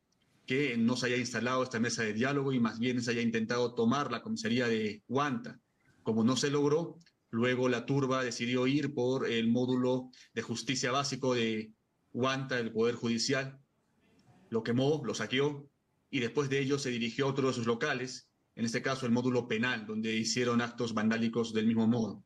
que 0.46 0.76
no 0.76 0.96
se 0.96 1.06
haya 1.06 1.16
instalado 1.16 1.62
esta 1.62 1.80
mesa 1.80 2.02
de 2.02 2.12
diálogo 2.12 2.52
y 2.52 2.60
más 2.60 2.78
bien 2.78 3.02
se 3.02 3.12
haya 3.12 3.22
intentado 3.22 3.74
tomar 3.74 4.10
la 4.10 4.22
comisaría 4.22 4.66
de 4.68 5.02
Huanta. 5.08 5.60
Como 6.02 6.24
no 6.24 6.36
se 6.36 6.50
logró, 6.50 6.98
Luego 7.32 7.70
la 7.70 7.86
turba 7.86 8.22
decidió 8.22 8.66
ir 8.66 8.92
por 8.92 9.26
el 9.26 9.48
módulo 9.48 10.10
de 10.34 10.42
justicia 10.42 10.92
básico 10.92 11.34
de 11.34 11.72
Huanta, 12.12 12.56
del 12.56 12.72
Poder 12.72 12.94
Judicial. 12.94 13.58
Lo 14.50 14.62
quemó, 14.62 15.00
lo 15.02 15.14
saqueó 15.14 15.66
y 16.10 16.20
después 16.20 16.50
de 16.50 16.60
ello 16.60 16.78
se 16.78 16.90
dirigió 16.90 17.24
a 17.24 17.30
otro 17.30 17.48
de 17.48 17.54
sus 17.54 17.66
locales, 17.66 18.28
en 18.54 18.66
este 18.66 18.82
caso 18.82 19.06
el 19.06 19.12
módulo 19.12 19.48
penal, 19.48 19.86
donde 19.86 20.14
hicieron 20.14 20.60
actos 20.60 20.92
vandálicos 20.92 21.54
del 21.54 21.66
mismo 21.66 21.86
modo. 21.86 22.22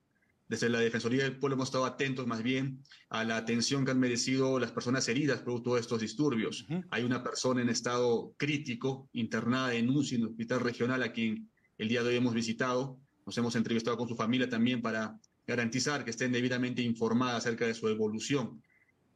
Desde 0.49 0.69
la 0.69 0.79
Defensoría 0.79 1.25
del 1.25 1.39
Pueblo 1.39 1.55
hemos 1.55 1.69
estado 1.69 1.85
atentos 1.85 2.27
más 2.27 2.43
bien 2.43 2.85
a 3.09 3.25
la 3.25 3.37
atención 3.37 3.85
que 3.85 3.91
han 3.91 3.99
merecido 3.99 4.61
las 4.61 4.71
personas 4.71 5.09
heridas 5.09 5.41
producto 5.41 5.75
de 5.75 5.81
estos 5.81 6.01
disturbios. 6.01 6.67
Hay 6.91 7.03
una 7.03 7.23
persona 7.25 7.63
en 7.63 7.69
estado 7.69 8.33
crítico, 8.37 9.09
internada 9.13 9.75
en 9.75 9.89
el 9.89 10.27
hospital 10.27 10.61
regional, 10.61 11.03
a 11.03 11.13
quien 11.13 11.51
el 11.79 11.89
día 11.89 12.05
de 12.05 12.11
hoy 12.11 12.17
hemos 12.17 12.33
visitado, 12.33 13.01
nos 13.27 13.37
hemos 13.37 13.57
entrevistado 13.57 13.97
con 13.97 14.09
su 14.09 14.15
familia 14.15 14.49
también 14.49 14.81
para 14.81 15.19
garantizar 15.47 16.05
que 16.05 16.11
estén 16.11 16.31
debidamente 16.31 16.81
informadas 16.81 17.39
acerca 17.39 17.67
de 17.67 17.75
su 17.75 17.89
evolución. 17.89 18.63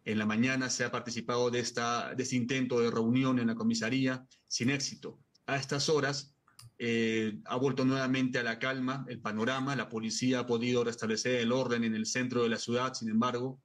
En 0.04 0.18
la 0.18 0.26
mañana 0.26 0.68
se 0.68 0.82
ha 0.82 0.90
participado 0.90 1.48
de, 1.50 1.60
esta, 1.60 2.12
de 2.14 2.22
este 2.24 2.34
intento 2.34 2.80
de 2.80 2.90
reunión 2.90 3.38
en 3.38 3.46
la 3.46 3.54
comisaría 3.54 4.26
sin 4.48 4.70
éxito. 4.70 5.20
A 5.46 5.56
estas 5.56 5.88
horas, 5.88 6.34
eh, 6.82 7.38
ha 7.44 7.56
vuelto 7.56 7.84
nuevamente 7.84 8.38
a 8.38 8.42
la 8.42 8.58
calma 8.58 9.04
el 9.06 9.20
panorama, 9.20 9.76
la 9.76 9.90
policía 9.90 10.38
ha 10.38 10.46
podido 10.46 10.82
restablecer 10.82 11.42
el 11.42 11.52
orden 11.52 11.84
en 11.84 11.94
el 11.94 12.06
centro 12.06 12.42
de 12.42 12.48
la 12.48 12.56
ciudad, 12.56 12.94
sin 12.94 13.10
embargo, 13.10 13.60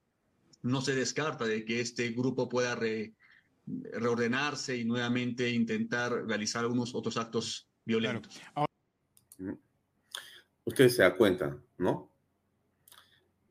no 0.64 0.82
se 0.82 0.94
descarta 0.94 1.46
de 1.46 1.64
que 1.64 1.80
este 1.80 2.10
grupo 2.10 2.50
pueda 2.50 2.78
reordenarse 3.94 4.76
y 4.76 4.84
nuevamente 4.84 5.50
intentar 5.50 6.26
realizar 6.28 6.66
algunos 6.66 6.94
otros 6.94 7.16
actos 7.16 7.70
violentos. 7.86 8.38
Ustedes 10.66 10.98
se 10.98 11.04
dan 11.04 11.16
cuenta, 11.16 11.58
¿no? 11.78 12.12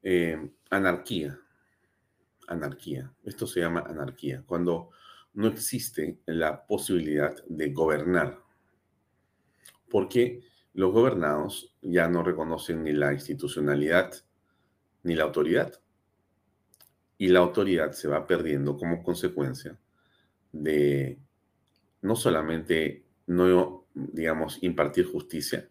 Eh, 0.03 0.51
anarquía. 0.69 1.41
Anarquía. 2.49 3.11
Esto 3.23 3.47
se 3.47 3.61
llama 3.61 3.81
anarquía. 3.81 4.43
Cuando 4.45 4.91
no 5.33 5.47
existe 5.47 6.19
la 6.27 6.67
posibilidad 6.67 7.35
de 7.47 7.73
gobernar. 7.73 8.44
Porque 9.95 10.41
los 10.73 10.93
gobernados 10.93 11.73
ya 11.81 12.09
no 12.09 12.25
reconocen 12.25 12.83
ni 12.83 12.91
la 12.91 13.13
institucionalidad 13.13 14.13
ni 15.05 15.15
la 15.15 15.23
autoridad. 15.23 15.81
Y 17.17 17.29
la 17.29 17.39
autoridad 17.39 17.93
se 17.93 18.09
va 18.09 18.27
perdiendo 18.27 18.77
como 18.77 19.05
consecuencia 19.05 19.79
de 20.51 21.17
no 22.03 22.17
solamente 22.17 23.05
no, 23.29 23.87
digamos, 23.95 24.61
impartir 24.65 25.07
justicia, 25.07 25.69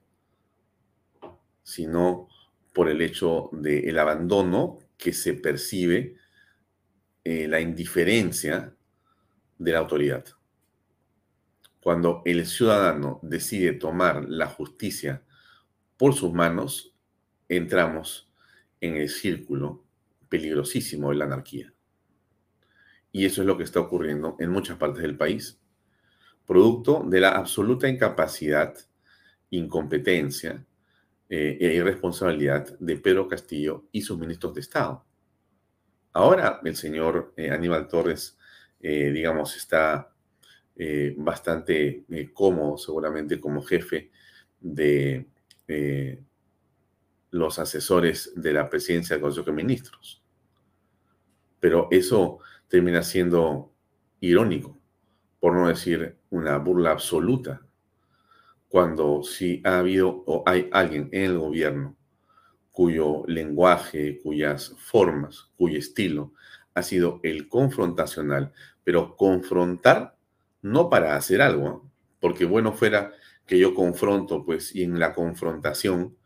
sino 1.61 2.29
por 2.71 2.87
el 2.87 3.01
hecho 3.01 3.49
del 3.51 3.99
abandono 3.99 4.79
que 4.97 5.11
se 5.11 5.33
percibe, 5.33 6.15
eh, 7.25 7.49
la 7.49 7.59
indiferencia 7.59 8.73
de 9.57 9.71
la 9.73 9.79
autoridad. 9.79 10.23
Cuando 11.83 12.21
el 12.23 12.45
ciudadano 12.45 13.19
decide 13.21 13.73
tomar 13.73 14.23
la 14.29 14.47
justicia 14.47 15.21
por 15.97 16.13
sus 16.13 16.31
manos, 16.31 16.95
entramos 17.49 18.31
en 18.79 18.95
el 18.95 19.09
círculo 19.09 19.83
peligrosísimo 20.29 21.09
de 21.09 21.15
la 21.17 21.25
anarquía. 21.25 21.73
Y 23.11 23.25
eso 23.25 23.41
es 23.41 23.47
lo 23.47 23.57
que 23.57 23.65
está 23.65 23.81
ocurriendo 23.81 24.37
en 24.39 24.49
muchas 24.49 24.77
partes 24.77 25.01
del 25.01 25.17
país, 25.17 25.59
producto 26.45 27.03
de 27.05 27.19
la 27.19 27.31
absoluta 27.31 27.89
incapacidad, 27.89 28.73
incompetencia 29.49 30.65
eh, 31.27 31.57
e 31.59 31.73
irresponsabilidad 31.73 32.79
de 32.79 32.95
Pedro 32.95 33.27
Castillo 33.27 33.89
y 33.91 34.01
sus 34.03 34.17
ministros 34.17 34.53
de 34.53 34.61
Estado. 34.61 35.05
Ahora 36.13 36.61
el 36.63 36.77
señor 36.77 37.33
eh, 37.35 37.51
Aníbal 37.51 37.89
Torres 37.89 38.37
eh, 38.85 39.11
digamos, 39.13 39.55
está 39.55 40.12
eh, 40.75 41.13
bastante 41.17 42.05
eh, 42.09 42.31
cómodo 42.33 42.77
seguramente 42.77 43.39
como 43.39 43.61
jefe 43.61 44.11
de 44.59 45.27
los 47.31 47.57
asesores 47.57 48.31
de 48.35 48.53
la 48.53 48.69
presidencia 48.69 49.15
del 49.15 49.23
Consejo 49.23 49.47
de 49.47 49.53
Ministros. 49.53 50.21
Pero 51.59 51.87
eso 51.89 52.39
termina 52.67 53.01
siendo 53.01 53.73
irónico, 54.19 54.77
por 55.39 55.53
no 55.55 55.67
decir 55.67 56.17
una 56.29 56.57
burla 56.57 56.91
absoluta, 56.91 57.61
cuando 58.69 59.23
si 59.23 59.61
ha 59.63 59.79
habido 59.79 60.23
o 60.25 60.43
hay 60.45 60.69
alguien 60.71 61.09
en 61.11 61.23
el 61.23 61.37
gobierno 61.37 61.95
cuyo 62.71 63.23
lenguaje, 63.27 64.19
cuyas 64.23 64.75
formas, 64.79 65.51
cuyo 65.55 65.77
estilo 65.77 66.33
ha 66.73 66.81
sido 66.81 67.19
el 67.21 67.47
confrontacional, 67.47 68.51
pero 68.83 69.15
confrontar 69.15 70.12
no 70.63 70.89
para 70.89 71.15
hacer 71.15 71.41
algo, 71.41 71.91
porque 72.19 72.45
bueno 72.45 72.73
fuera 72.73 73.13
que 73.45 73.59
yo 73.59 73.75
confronto, 73.75 74.43
pues, 74.45 74.73
y 74.75 74.83
en 74.83 74.97
la 74.97 75.13
confrontación 75.13 76.17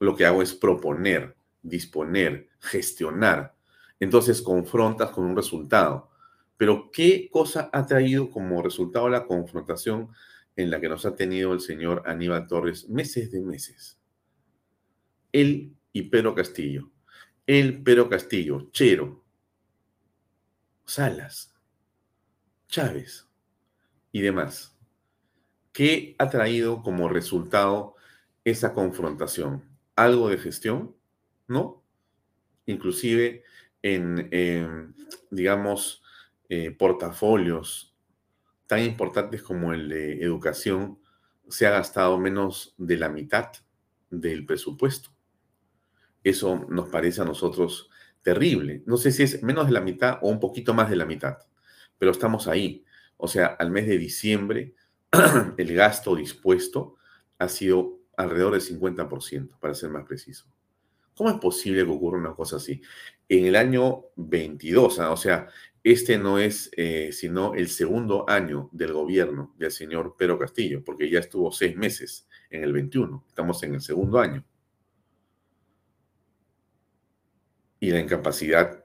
lo 0.00 0.16
que 0.16 0.26
hago 0.26 0.42
es 0.42 0.52
proponer, 0.52 1.36
disponer, 1.62 2.48
gestionar. 2.60 3.54
Entonces 4.00 4.42
confrontas 4.42 5.10
con 5.10 5.24
un 5.24 5.36
resultado. 5.36 6.10
Pero 6.56 6.90
¿qué 6.92 7.28
cosa 7.30 7.70
ha 7.72 7.86
traído 7.86 8.30
como 8.30 8.62
resultado 8.62 9.08
la 9.08 9.26
confrontación 9.26 10.10
en 10.56 10.70
la 10.70 10.80
que 10.80 10.88
nos 10.88 11.06
ha 11.06 11.14
tenido 11.14 11.52
el 11.52 11.60
señor 11.60 12.02
Aníbal 12.06 12.46
Torres 12.46 12.88
meses 12.88 13.30
de 13.30 13.40
meses? 13.40 13.98
Él 15.32 15.72
y 15.92 16.02
Pedro 16.02 16.34
Castillo. 16.34 16.90
Él, 17.46 17.82
Pedro 17.82 18.08
Castillo, 18.08 18.70
Chero, 18.72 19.22
Salas, 20.84 21.54
Chávez 22.68 23.28
y 24.14 24.20
demás. 24.20 24.78
¿Qué 25.72 26.14
ha 26.20 26.30
traído 26.30 26.82
como 26.82 27.08
resultado 27.08 27.96
esa 28.44 28.72
confrontación? 28.72 29.64
¿Algo 29.96 30.28
de 30.28 30.38
gestión? 30.38 30.94
¿No? 31.48 31.82
Inclusive 32.64 33.42
en, 33.82 34.94
digamos, 35.30 36.04
eh, 36.48 36.70
portafolios 36.70 37.96
tan 38.68 38.84
importantes 38.84 39.42
como 39.42 39.72
el 39.72 39.88
de 39.88 40.22
educación, 40.22 41.00
se 41.48 41.66
ha 41.66 41.70
gastado 41.70 42.16
menos 42.16 42.76
de 42.78 42.96
la 42.96 43.08
mitad 43.08 43.50
del 44.10 44.46
presupuesto. 44.46 45.10
Eso 46.22 46.64
nos 46.70 46.88
parece 46.88 47.20
a 47.20 47.24
nosotros 47.24 47.90
terrible. 48.22 48.84
No 48.86 48.96
sé 48.96 49.10
si 49.10 49.24
es 49.24 49.42
menos 49.42 49.66
de 49.66 49.72
la 49.72 49.80
mitad 49.80 50.18
o 50.22 50.28
un 50.28 50.38
poquito 50.38 50.72
más 50.72 50.88
de 50.88 50.96
la 50.96 51.04
mitad, 51.04 51.38
pero 51.98 52.12
estamos 52.12 52.46
ahí. 52.46 52.84
O 53.24 53.28
sea, 53.28 53.46
al 53.46 53.70
mes 53.70 53.86
de 53.86 53.98
diciembre, 53.98 54.74
el 55.56 55.74
gasto 55.74 56.14
dispuesto 56.14 56.96
ha 57.38 57.48
sido 57.48 58.00
alrededor 58.16 58.52
del 58.52 58.62
50%, 58.62 59.58
para 59.58 59.74
ser 59.74 59.90
más 59.90 60.04
preciso. 60.04 60.46
¿Cómo 61.16 61.30
es 61.30 61.36
posible 61.36 61.84
que 61.84 61.90
ocurra 61.90 62.18
una 62.18 62.34
cosa 62.34 62.56
así? 62.56 62.80
En 63.28 63.46
el 63.46 63.56
año 63.56 64.06
22, 64.16 65.00
ah, 65.00 65.10
o 65.10 65.16
sea, 65.16 65.48
este 65.82 66.18
no 66.18 66.38
es 66.38 66.70
eh, 66.76 67.10
sino 67.12 67.54
el 67.54 67.68
segundo 67.68 68.28
año 68.28 68.68
del 68.72 68.92
gobierno 68.92 69.54
del 69.58 69.70
señor 69.70 70.16
Pedro 70.18 70.38
Castillo, 70.38 70.82
porque 70.84 71.10
ya 71.10 71.20
estuvo 71.20 71.50
seis 71.52 71.76
meses 71.76 72.28
en 72.50 72.64
el 72.64 72.72
21, 72.72 73.24
estamos 73.28 73.62
en 73.62 73.74
el 73.74 73.80
segundo 73.80 74.18
año. 74.18 74.44
y 77.84 77.90
la 77.90 78.00
incapacidad 78.00 78.82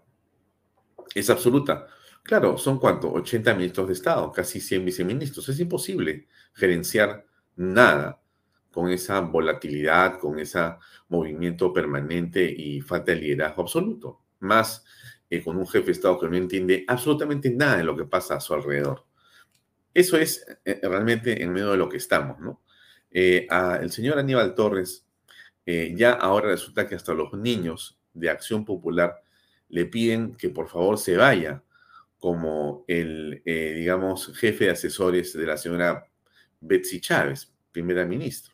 es 1.16 1.30
absoluta. 1.30 1.88
Claro, 2.30 2.60
son 2.60 2.78
cuánto? 2.78 3.12
80 3.12 3.56
ministros 3.56 3.88
de 3.88 3.94
Estado, 3.94 4.32
casi 4.32 4.62
100 4.62 4.86
viceministros. 4.86 5.50
Es 5.50 5.60
imposible 5.60 6.28
gerenciar 6.54 7.26
nada 7.56 8.22
con 8.72 8.92
esa 8.92 9.20
volatilidad, 9.22 10.20
con 10.20 10.38
ese 10.38 10.60
movimiento 11.08 11.74
permanente 11.74 12.44
y 12.44 12.82
falta 12.82 13.14
de 13.14 13.22
liderazgo 13.22 13.64
absoluto. 13.64 14.22
Más 14.42 14.86
eh, 15.28 15.44
con 15.44 15.58
un 15.58 15.66
jefe 15.66 15.88
de 15.88 15.92
Estado 15.94 16.20
que 16.20 16.30
no 16.30 16.38
entiende 16.38 16.86
absolutamente 16.88 17.50
nada 17.50 17.78
de 17.78 17.84
lo 17.84 17.98
que 17.98 18.06
pasa 18.06 18.36
a 18.36 18.40
su 18.40 18.54
alrededor. 18.54 19.08
Eso 19.92 20.16
es 20.16 20.46
eh, 20.66 20.80
realmente 20.84 21.42
en 21.42 21.52
medio 21.52 21.72
de 21.72 21.78
lo 21.78 21.90
que 21.90 21.98
estamos, 21.98 22.40
¿no? 22.40 22.62
Eh, 23.10 23.48
el 23.82 23.90
señor 23.90 24.20
Aníbal 24.20 24.54
Torres, 24.54 25.04
ya 25.66 26.12
ahora 26.12 26.50
resulta 26.50 26.88
que 26.88 26.94
hasta 26.94 27.16
los 27.16 27.34
niños 27.34 28.00
de 28.14 28.30
Acción 28.30 28.66
Popular 28.66 29.24
le 29.70 29.88
piden 29.88 30.36
que 30.36 30.50
por 30.50 30.70
favor 30.70 31.00
se 31.00 31.18
vaya 31.18 31.64
como 32.20 32.84
el, 32.88 33.42
eh, 33.46 33.74
digamos, 33.76 34.38
jefe 34.38 34.66
de 34.66 34.72
asesores 34.72 35.34
de 35.34 35.46
la 35.46 35.58
señora 35.58 36.06
Betsy 36.60 37.00
Chávez, 37.00 37.54
primera 37.72 38.06
ministra. 38.06 38.54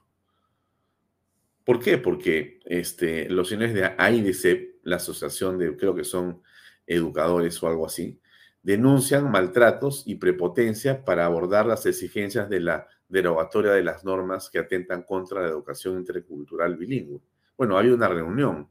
¿Por 1.63 1.80
qué? 1.80 1.97
Porque 1.97 2.60
este, 2.65 3.28
los 3.28 3.49
señores 3.49 3.73
de 3.73 3.86
AIDC, 3.97 4.82
la 4.84 4.97
asociación 4.97 5.58
de, 5.58 5.75
creo 5.75 5.95
que 5.95 6.04
son 6.04 6.43
educadores 6.86 7.62
o 7.63 7.67
algo 7.67 7.88
así, 7.88 8.21
denuncian 8.62 9.32
maltratos 9.32 10.04
y 10.06 10.15
prepotencia 10.15 11.04
para 11.04 11.25
abordar 11.25 11.65
las 11.65 11.86
exigencias 11.88 12.49
de 12.49 12.60
la 12.60 12.88
derogatoria 13.10 13.71
de 13.71 13.84
las 13.84 14.04
normas 14.06 14.49
que 14.49 14.60
atentan 14.60 15.04
contra 15.04 15.41
la 15.41 15.47
educación 15.47 15.97
intercultural 15.97 16.78
bilingüe. 16.78 17.21
Bueno, 17.58 17.78
hay 17.78 17.89
una 17.89 18.08
reunión 18.08 18.69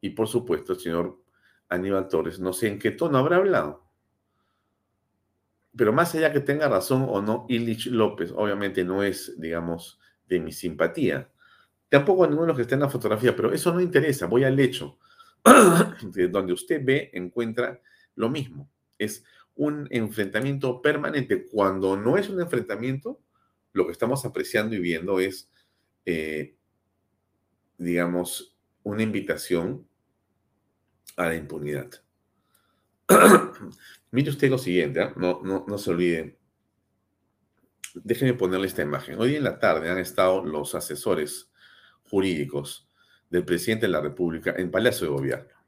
y 0.00 0.10
por 0.10 0.28
supuesto, 0.28 0.72
el 0.72 0.80
señor 0.80 1.18
Aníbal 1.70 2.08
Torres, 2.08 2.38
no 2.40 2.52
sé 2.52 2.68
en 2.68 2.78
qué 2.78 2.90
tono 2.90 3.18
habrá 3.18 3.36
hablado. 3.36 3.84
Pero 5.76 5.92
más 5.92 6.14
allá 6.14 6.32
que 6.32 6.40
tenga 6.40 6.68
razón 6.68 7.06
o 7.08 7.22
no, 7.22 7.46
Illich 7.48 7.86
López 7.86 8.32
obviamente 8.36 8.84
no 8.84 9.02
es, 9.02 9.40
digamos, 9.40 9.98
de 10.26 10.40
mi 10.40 10.52
simpatía. 10.52 11.30
Tampoco 11.88 12.24
a 12.24 12.26
ninguno 12.26 12.46
de 12.46 12.48
los 12.48 12.56
que 12.56 12.62
está 12.62 12.74
en 12.74 12.82
la 12.82 12.88
fotografía, 12.88 13.34
pero 13.34 13.52
eso 13.52 13.72
no 13.72 13.80
interesa. 13.80 14.26
Voy 14.26 14.44
al 14.44 14.58
hecho. 14.58 14.98
donde 16.30 16.52
usted 16.52 16.82
ve, 16.84 17.10
encuentra 17.14 17.80
lo 18.16 18.28
mismo. 18.28 18.68
Es 18.98 19.24
un 19.54 19.88
enfrentamiento 19.90 20.82
permanente. 20.82 21.46
Cuando 21.46 21.96
no 21.96 22.16
es 22.16 22.28
un 22.28 22.40
enfrentamiento, 22.40 23.20
lo 23.72 23.86
que 23.86 23.92
estamos 23.92 24.24
apreciando 24.24 24.74
y 24.74 24.80
viendo 24.80 25.20
es, 25.20 25.50
eh, 26.04 26.56
digamos, 27.78 28.56
una 28.82 29.02
invitación 29.02 29.86
a 31.20 31.28
la 31.28 31.34
impunidad. 31.34 31.90
Mire 34.10 34.30
usted 34.30 34.50
lo 34.50 34.58
siguiente, 34.58 35.00
¿ah? 35.02 35.12
no, 35.16 35.40
no, 35.42 35.64
no 35.68 35.78
se 35.78 35.90
olvide. 35.90 36.38
déjenme 37.94 38.34
ponerle 38.34 38.66
esta 38.66 38.82
imagen. 38.82 39.18
Hoy 39.20 39.36
en 39.36 39.44
la 39.44 39.58
tarde 39.58 39.90
han 39.90 39.98
estado 39.98 40.44
los 40.44 40.74
asesores 40.74 41.50
jurídicos 42.04 42.88
del 43.28 43.44
presidente 43.44 43.86
de 43.86 43.92
la 43.92 44.00
República 44.00 44.54
en 44.56 44.70
Palacio 44.70 45.06
de 45.06 45.12
Gobierno. 45.12 45.59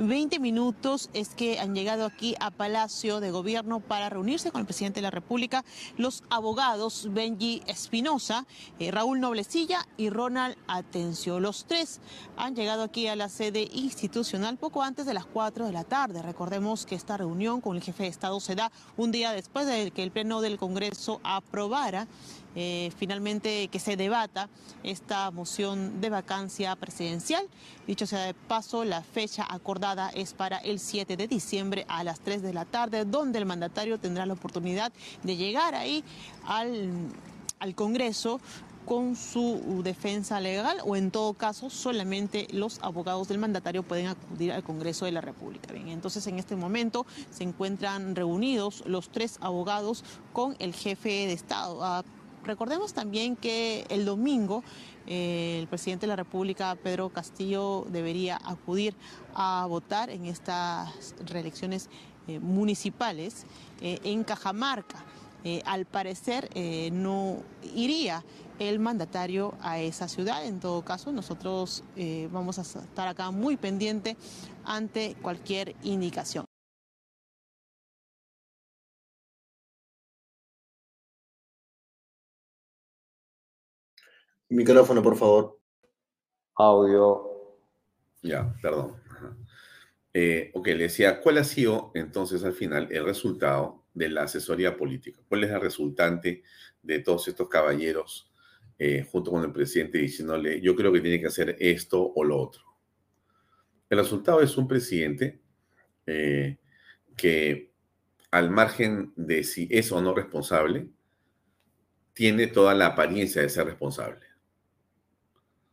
20 0.00 0.38
minutos 0.38 1.10
es 1.12 1.34
que 1.34 1.60
han 1.60 1.74
llegado 1.74 2.06
aquí 2.06 2.34
a 2.40 2.50
Palacio 2.50 3.20
de 3.20 3.30
Gobierno 3.30 3.80
para 3.80 4.08
reunirse 4.08 4.50
con 4.50 4.62
el 4.62 4.66
presidente 4.66 5.00
de 5.00 5.02
la 5.02 5.10
República 5.10 5.62
los 5.98 6.24
abogados 6.30 7.08
Benji 7.10 7.62
Espinosa, 7.66 8.46
eh, 8.78 8.90
Raúl 8.90 9.20
Noblecilla 9.20 9.86
y 9.98 10.08
Ronald 10.08 10.56
Atencio. 10.68 11.38
Los 11.38 11.66
tres 11.66 12.00
han 12.38 12.56
llegado 12.56 12.82
aquí 12.82 13.08
a 13.08 13.16
la 13.16 13.28
sede 13.28 13.68
institucional 13.74 14.56
poco 14.56 14.82
antes 14.82 15.04
de 15.04 15.12
las 15.12 15.26
4 15.26 15.66
de 15.66 15.72
la 15.72 15.84
tarde. 15.84 16.22
Recordemos 16.22 16.86
que 16.86 16.94
esta 16.94 17.18
reunión 17.18 17.60
con 17.60 17.76
el 17.76 17.82
jefe 17.82 18.04
de 18.04 18.08
Estado 18.08 18.40
se 18.40 18.54
da 18.54 18.72
un 18.96 19.12
día 19.12 19.32
después 19.32 19.66
de 19.66 19.90
que 19.90 20.02
el 20.02 20.12
Pleno 20.12 20.40
del 20.40 20.56
Congreso 20.56 21.20
aprobara 21.24 22.08
eh, 22.54 22.90
finalmente 22.96 23.68
que 23.68 23.78
se 23.78 23.96
debata 23.96 24.48
esta 24.82 25.30
moción 25.30 26.00
de 26.00 26.10
vacancia 26.10 26.74
presidencial. 26.76 27.46
Dicho 27.86 28.06
sea 28.06 28.22
de 28.22 28.34
paso, 28.34 28.84
la 28.84 29.02
fecha 29.02 29.46
acordada 29.48 30.10
es 30.10 30.32
para 30.32 30.58
el 30.58 30.78
7 30.78 31.16
de 31.16 31.28
diciembre 31.28 31.84
a 31.88 32.04
las 32.04 32.20
3 32.20 32.42
de 32.42 32.52
la 32.52 32.64
tarde, 32.64 33.04
donde 33.04 33.38
el 33.38 33.46
mandatario 33.46 33.98
tendrá 33.98 34.26
la 34.26 34.34
oportunidad 34.34 34.92
de 35.22 35.36
llegar 35.36 35.74
ahí 35.74 36.04
al, 36.44 36.90
al 37.58 37.74
Congreso 37.74 38.40
con 38.86 39.14
su 39.14 39.82
defensa 39.84 40.40
legal 40.40 40.78
o 40.84 40.96
en 40.96 41.12
todo 41.12 41.34
caso 41.34 41.70
solamente 41.70 42.48
los 42.50 42.80
abogados 42.82 43.28
del 43.28 43.38
mandatario 43.38 43.82
pueden 43.82 44.08
acudir 44.08 44.50
al 44.50 44.64
Congreso 44.64 45.04
de 45.04 45.12
la 45.12 45.20
República. 45.20 45.72
Bien, 45.72 45.88
entonces 45.88 46.26
en 46.26 46.38
este 46.38 46.56
momento 46.56 47.06
se 47.30 47.44
encuentran 47.44 48.16
reunidos 48.16 48.82
los 48.86 49.10
tres 49.10 49.38
abogados 49.40 50.02
con 50.32 50.56
el 50.58 50.74
jefe 50.74 51.08
de 51.08 51.32
Estado. 51.32 52.02
Recordemos 52.44 52.94
también 52.94 53.36
que 53.36 53.84
el 53.90 54.04
domingo 54.04 54.62
eh, 55.06 55.58
el 55.58 55.66
presidente 55.66 56.06
de 56.06 56.08
la 56.08 56.16
República, 56.16 56.76
Pedro 56.76 57.08
Castillo, 57.08 57.84
debería 57.90 58.38
acudir 58.44 58.94
a 59.34 59.66
votar 59.68 60.08
en 60.10 60.26
estas 60.26 61.14
reelecciones 61.26 61.88
eh, 62.28 62.38
municipales 62.38 63.44
eh, 63.80 63.98
en 64.04 64.24
Cajamarca. 64.24 65.04
al 65.64 65.86
parecer 65.86 66.50
no 66.92 67.38
iría 67.74 68.22
el 68.58 68.78
mandatario 68.78 69.54
a 69.62 69.78
esa 69.78 70.06
ciudad. 70.06 70.44
En 70.44 70.60
todo 70.60 70.82
caso, 70.82 71.12
nosotros 71.12 71.82
vamos 72.30 72.58
a 72.58 72.62
estar 72.62 73.08
acá 73.08 73.30
muy 73.30 73.56
pendiente 73.56 74.18
ante 74.64 75.16
cualquier 75.22 75.74
indicación. 75.82 76.49
Micrófono, 84.50 85.02
por 85.02 85.16
favor. 85.16 85.58
Audio. 86.56 87.56
Ya, 88.22 88.54
perdón. 88.60 88.96
Eh, 90.12 90.50
ok, 90.54 90.66
le 90.68 90.82
decía, 90.84 91.20
¿cuál 91.20 91.38
ha 91.38 91.44
sido 91.44 91.92
entonces 91.94 92.42
al 92.42 92.52
final 92.52 92.88
el 92.90 93.04
resultado 93.04 93.84
de 93.94 94.08
la 94.08 94.24
asesoría 94.24 94.76
política? 94.76 95.20
¿Cuál 95.28 95.44
es 95.44 95.50
el 95.50 95.60
resultante 95.60 96.42
de 96.82 96.98
todos 96.98 97.28
estos 97.28 97.48
caballeros 97.48 98.32
eh, 98.76 99.06
junto 99.08 99.30
con 99.30 99.44
el 99.44 99.52
presidente 99.52 99.98
diciéndole, 99.98 100.60
yo 100.60 100.74
creo 100.74 100.92
que 100.92 101.00
tiene 101.00 101.20
que 101.20 101.28
hacer 101.28 101.56
esto 101.60 102.12
o 102.12 102.24
lo 102.24 102.40
otro? 102.40 102.62
El 103.88 103.98
resultado 103.98 104.40
es 104.40 104.56
un 104.56 104.66
presidente 104.66 105.40
eh, 106.06 106.58
que 107.16 107.72
al 108.32 108.50
margen 108.50 109.12
de 109.14 109.44
si 109.44 109.68
es 109.70 109.92
o 109.92 110.00
no 110.00 110.14
responsable, 110.14 110.88
tiene 112.12 112.48
toda 112.48 112.74
la 112.74 112.86
apariencia 112.86 113.42
de 113.42 113.48
ser 113.48 113.66
responsable. 113.66 114.29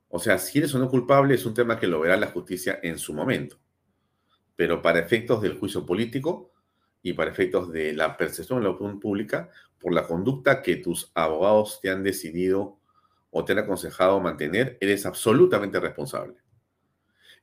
O 0.09 0.19
sea, 0.19 0.37
si 0.37 0.59
eres 0.59 0.73
o 0.73 0.79
no 0.79 0.89
culpable 0.89 1.35
es 1.35 1.45
un 1.45 1.53
tema 1.53 1.79
que 1.79 1.87
lo 1.87 1.99
verá 1.99 2.17
la 2.17 2.27
justicia 2.27 2.79
en 2.81 2.97
su 2.97 3.13
momento. 3.13 3.57
Pero 4.55 4.81
para 4.81 4.99
efectos 4.99 5.41
del 5.41 5.57
juicio 5.57 5.85
político 5.85 6.51
y 7.01 7.13
para 7.13 7.31
efectos 7.31 7.71
de 7.71 7.93
la 7.93 8.17
percepción 8.17 8.59
de 8.59 8.65
la 8.65 8.71
opinión 8.71 8.99
pública, 8.99 9.49
por 9.79 9.93
la 9.93 10.07
conducta 10.07 10.61
que 10.61 10.77
tus 10.77 11.11
abogados 11.13 11.79
te 11.81 11.89
han 11.89 12.03
decidido 12.03 12.79
o 13.29 13.45
te 13.45 13.51
han 13.51 13.59
aconsejado 13.59 14.19
mantener, 14.19 14.77
eres 14.81 15.05
absolutamente 15.05 15.79
responsable. 15.79 16.35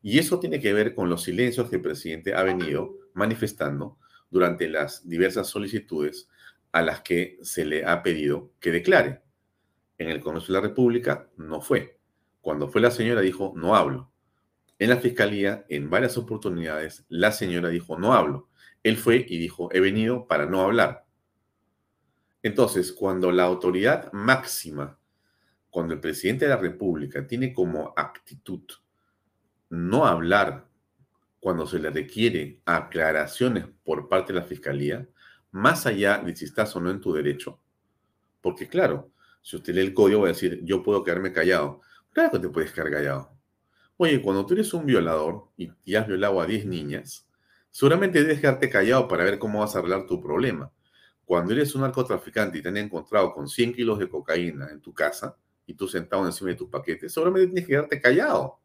Y 0.03 0.19
eso 0.19 0.41
tiene 0.41 0.61
que 0.61 0.73
ver 0.73 0.95
con 0.95 1.09
los 1.09 1.23
silencios 1.23 1.71
que 1.71 1.77
el 1.77 1.83
presidente 1.83 2.35
ha 2.35 2.43
venido 2.43 2.97
manifestando 3.15 3.99
durante 4.31 4.69
las 4.69 5.09
diversas 5.09 5.47
solicitudes 5.47 6.29
a 6.73 6.83
las 6.83 7.03
que 7.03 7.39
se 7.43 7.65
le 7.65 7.85
ha 7.85 8.03
pedido 8.03 8.51
que 8.59 8.73
declare. 8.73 9.23
En 9.97 10.09
el 10.09 10.21
Congreso 10.21 10.49
de 10.49 10.55
la 10.55 10.67
República 10.67 11.31
no 11.37 11.61
fue. 11.61 11.94
Cuando 12.45 12.69
fue 12.69 12.83
la 12.83 12.91
señora 12.91 13.23
dijo, 13.23 13.55
no 13.57 13.75
hablo. 13.75 14.13
En 14.79 14.91
la 14.91 14.99
fiscalía, 14.99 15.65
en 15.71 15.89
varias 15.89 16.19
oportunidades, 16.19 17.07
la 17.09 17.33
señora 17.33 17.71
dijo, 17.71 17.99
no 17.99 18.13
hablo. 18.13 18.51
Él 18.83 18.99
fue 18.99 19.25
y 19.27 19.39
dijo, 19.39 19.71
he 19.73 19.81
venido 19.81 20.27
para 20.27 20.45
no 20.45 20.61
hablar. 20.61 21.07
Entonces, 22.43 22.93
cuando 22.93 23.33
la 23.33 23.45
autoridad 23.45 24.13
máxima, 24.13 24.99
cuando 25.71 25.95
el 25.95 26.01
presidente 26.01 26.45
de 26.45 26.51
la 26.51 26.59
República 26.59 27.27
tiene 27.27 27.55
como 27.55 27.95
actitud 27.97 28.61
no 29.71 30.05
hablar 30.05 30.69
cuando 31.41 31.67
se 31.67 31.79
le 31.79 31.89
requiere 31.89 32.61
aclaraciones 32.67 33.65
por 33.85 34.07
parte 34.07 34.35
de 34.35 34.41
la 34.41 34.45
fiscalía, 34.45 35.09
más 35.51 35.87
allá 35.87 36.19
de 36.19 36.37
si 36.37 36.45
estás 36.45 36.77
o 36.77 36.81
no 36.81 36.91
en 36.91 37.01
tu 37.01 37.15
derecho, 37.15 37.59
porque 38.43 38.69
claro, 38.69 39.11
si 39.41 39.57
usted 39.57 39.75
lee 39.75 39.81
el 39.81 39.95
código 39.95 40.21
va 40.21 40.27
a 40.27 40.33
decir, 40.33 40.61
yo 40.63 40.83
puedo 40.83 41.03
quedarme 41.03 41.33
callado, 41.33 41.81
Claro 42.15 42.31
que 42.31 42.39
te 42.39 42.49
puedes 42.49 42.73
quedar 42.73 42.93
callado. 42.93 43.31
Oye, 43.97 44.23
cuando 44.23 44.47
tú 44.47 44.55
eres 44.55 44.73
un 44.73 44.87
violador 44.87 45.49
y, 45.57 45.95
has 45.97 46.07
violado 46.07 46.41
a 46.41 46.47
10 46.47 46.65
niñas, 46.65 47.29
seguramente 47.73 48.23
debes 48.23 48.41
quedarte 48.41 48.71
callado 48.71 49.09
para 49.09 49.25
ver 49.25 49.41
cómo 49.41 49.59
vas 49.61 49.75
a 49.75 49.81
arreglar 49.81 50.07
tu 50.07 50.21
problema. 50.23 50.71
Cuando 51.25 51.53
eres 51.53 51.75
un 51.75 51.81
narcotraficante 51.83 52.59
y 52.59 52.63
te 52.63 52.69
han 52.69 52.77
encontrado 52.77 53.33
con 53.33 53.49
100 53.49 53.75
kilos 53.75 53.99
de 53.99 54.09
cocaína 54.09 54.71
en 54.71 54.81
tu 54.81 54.95
casa 54.95 55.37
y 55.67 55.75
tú 55.75 55.89
sentado 55.89 56.25
encima 56.25 56.51
de 56.51 56.57
tus 56.57 56.69
paquetes, 56.69 57.13
seguramente 57.13 57.49
tienes 57.49 57.65
que 57.65 57.73
quedarte 57.73 58.01
callado. 58.01 58.61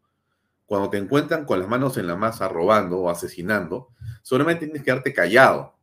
Cuando 0.68 0.92
te 0.92 0.98
encuentran 0.98 1.44
con 1.46 1.60
las 1.60 1.68
manos 1.68 1.98
en 1.98 2.06
la 2.06 2.16
masa 2.16 2.48
robando 2.48 3.00
o 3.00 3.10
asesinando, 3.10 3.90
seguramente 4.22 4.66
tienes 4.66 4.84
que 4.84 4.86
quedarte 4.86 5.12
callado. 5.12 5.76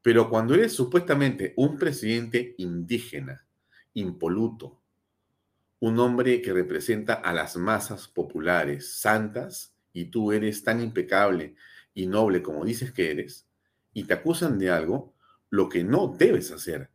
Pero 0.00 0.30
cuando 0.30 0.54
eres 0.54 0.72
supuestamente 0.72 1.52
un 1.56 1.76
presidente 1.76 2.54
indígena, 2.56 3.46
impoluto, 3.92 4.79
un 5.80 5.98
hombre 5.98 6.42
que 6.42 6.52
representa 6.52 7.14
a 7.14 7.32
las 7.32 7.56
masas 7.56 8.06
populares 8.06 9.00
santas 9.00 9.74
y 9.92 10.06
tú 10.06 10.30
eres 10.32 10.62
tan 10.62 10.80
impecable 10.80 11.56
y 11.94 12.06
noble 12.06 12.42
como 12.42 12.64
dices 12.64 12.92
que 12.92 13.10
eres, 13.10 13.48
y 13.92 14.04
te 14.04 14.14
acusan 14.14 14.58
de 14.58 14.70
algo, 14.70 15.14
lo 15.48 15.68
que 15.68 15.82
no 15.82 16.14
debes 16.16 16.52
hacer 16.52 16.90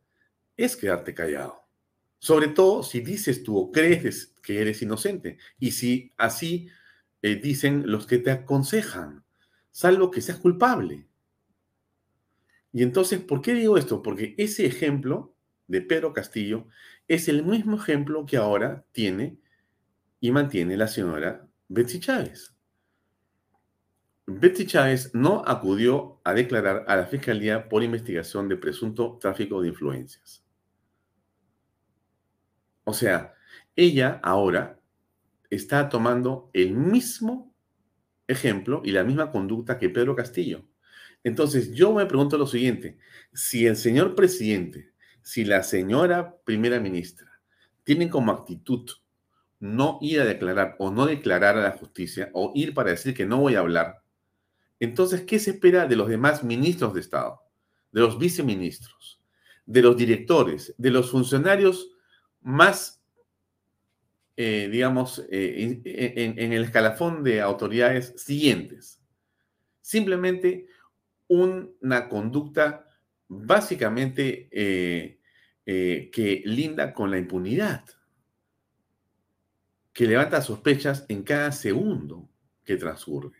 es 0.56 0.76
quedarte 0.76 1.12
callado. 1.14 1.66
Sobre 2.18 2.48
todo 2.48 2.82
si 2.82 3.00
dices 3.00 3.42
tú 3.42 3.58
o 3.58 3.70
crees 3.70 4.32
que 4.42 4.60
eres 4.60 4.80
inocente 4.80 5.38
y 5.58 5.72
si 5.72 6.14
así 6.16 6.68
eh, 7.22 7.36
dicen 7.36 7.90
los 7.90 8.06
que 8.06 8.18
te 8.18 8.30
aconsejan, 8.30 9.24
salvo 9.70 10.10
que 10.10 10.22
seas 10.22 10.38
culpable. 10.38 11.06
Y 12.72 12.82
entonces, 12.82 13.20
¿por 13.20 13.42
qué 13.42 13.54
digo 13.54 13.76
esto? 13.76 14.02
Porque 14.02 14.34
ese 14.38 14.66
ejemplo 14.66 15.35
de 15.68 15.80
Pedro 15.82 16.12
Castillo 16.12 16.66
es 17.08 17.28
el 17.28 17.44
mismo 17.44 17.76
ejemplo 17.76 18.26
que 18.26 18.36
ahora 18.36 18.84
tiene 18.92 19.38
y 20.20 20.30
mantiene 20.30 20.76
la 20.76 20.88
señora 20.88 21.46
Betsy 21.68 22.00
Chávez. 22.00 22.54
Betsy 24.26 24.66
Chávez 24.66 25.14
no 25.14 25.42
acudió 25.46 26.20
a 26.24 26.34
declarar 26.34 26.84
a 26.88 26.96
la 26.96 27.06
Fiscalía 27.06 27.68
por 27.68 27.82
investigación 27.82 28.48
de 28.48 28.56
presunto 28.56 29.18
tráfico 29.20 29.62
de 29.62 29.68
influencias. 29.68 30.44
O 32.82 32.92
sea, 32.92 33.34
ella 33.76 34.20
ahora 34.22 34.80
está 35.50 35.88
tomando 35.88 36.50
el 36.52 36.72
mismo 36.72 37.54
ejemplo 38.26 38.82
y 38.84 38.90
la 38.90 39.04
misma 39.04 39.30
conducta 39.30 39.78
que 39.78 39.90
Pedro 39.90 40.16
Castillo. 40.16 40.64
Entonces, 41.22 41.72
yo 41.72 41.92
me 41.92 42.06
pregunto 42.06 42.38
lo 42.38 42.46
siguiente, 42.46 42.98
si 43.32 43.66
el 43.66 43.76
señor 43.76 44.14
presidente 44.14 44.92
si 45.26 45.44
la 45.44 45.64
señora 45.64 46.36
primera 46.44 46.78
ministra 46.78 47.40
tiene 47.82 48.08
como 48.08 48.30
actitud 48.30 48.88
no 49.58 49.98
ir 50.00 50.20
a 50.20 50.24
declarar 50.24 50.76
o 50.78 50.92
no 50.92 51.04
declarar 51.04 51.58
a 51.58 51.62
la 51.62 51.72
justicia 51.72 52.30
o 52.32 52.52
ir 52.54 52.72
para 52.72 52.90
decir 52.90 53.12
que 53.12 53.26
no 53.26 53.38
voy 53.38 53.56
a 53.56 53.58
hablar, 53.58 54.04
entonces, 54.78 55.22
¿qué 55.22 55.40
se 55.40 55.50
espera 55.50 55.86
de 55.86 55.96
los 55.96 56.06
demás 56.06 56.44
ministros 56.44 56.94
de 56.94 57.00
Estado, 57.00 57.42
de 57.90 58.02
los 58.02 58.20
viceministros, 58.20 59.20
de 59.64 59.82
los 59.82 59.96
directores, 59.96 60.72
de 60.78 60.90
los 60.92 61.10
funcionarios 61.10 61.90
más, 62.40 63.02
eh, 64.36 64.68
digamos, 64.70 65.24
eh, 65.28 65.82
en, 65.84 66.38
en 66.38 66.52
el 66.52 66.62
escalafón 66.62 67.24
de 67.24 67.40
autoridades 67.40 68.14
siguientes? 68.16 69.02
Simplemente 69.80 70.68
una 71.26 72.08
conducta 72.08 72.85
básicamente 73.28 74.48
eh, 74.50 75.20
eh, 75.64 76.10
que 76.12 76.42
linda 76.44 76.92
con 76.92 77.10
la 77.10 77.18
impunidad, 77.18 77.84
que 79.92 80.06
levanta 80.06 80.42
sospechas 80.42 81.06
en 81.08 81.22
cada 81.22 81.52
segundo 81.52 82.28
que 82.64 82.76
transcurre. 82.76 83.38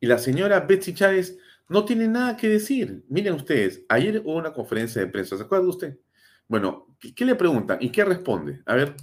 Y 0.00 0.06
la 0.06 0.18
señora 0.18 0.60
Betsy 0.60 0.94
Chávez 0.94 1.38
no 1.68 1.84
tiene 1.84 2.08
nada 2.08 2.36
que 2.36 2.48
decir. 2.48 3.04
Miren 3.08 3.34
ustedes, 3.34 3.84
ayer 3.88 4.20
hubo 4.24 4.36
una 4.36 4.52
conferencia 4.52 5.00
de 5.00 5.08
prensa, 5.08 5.36
¿se 5.36 5.42
acuerda 5.42 5.68
usted? 5.68 5.98
Bueno, 6.48 6.96
¿qué, 7.14 7.24
le 7.24 7.34
preguntan 7.34 7.78
y 7.80 7.90
qué 7.90 8.04
responde? 8.04 8.62
A 8.66 8.74
ver. 8.74 8.94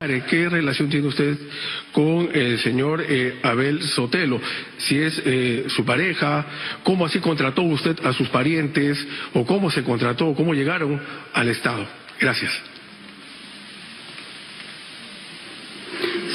¿Qué 0.00 0.48
relación 0.48 0.88
tiene 0.88 1.08
usted 1.08 1.36
con 1.92 2.28
el 2.32 2.60
señor 2.60 3.02
eh, 3.08 3.40
Abel 3.42 3.82
Sotelo? 3.82 4.40
Si 4.76 4.96
es 4.96 5.20
eh, 5.26 5.64
su 5.66 5.84
pareja, 5.84 6.46
¿cómo 6.84 7.04
así 7.04 7.18
contrató 7.18 7.62
usted 7.62 7.98
a 8.04 8.12
sus 8.12 8.28
parientes? 8.28 9.04
¿O 9.34 9.44
cómo 9.44 9.72
se 9.72 9.82
contrató? 9.82 10.32
¿Cómo 10.36 10.54
llegaron 10.54 11.02
al 11.34 11.48
Estado? 11.48 11.84
Gracias. 12.20 12.52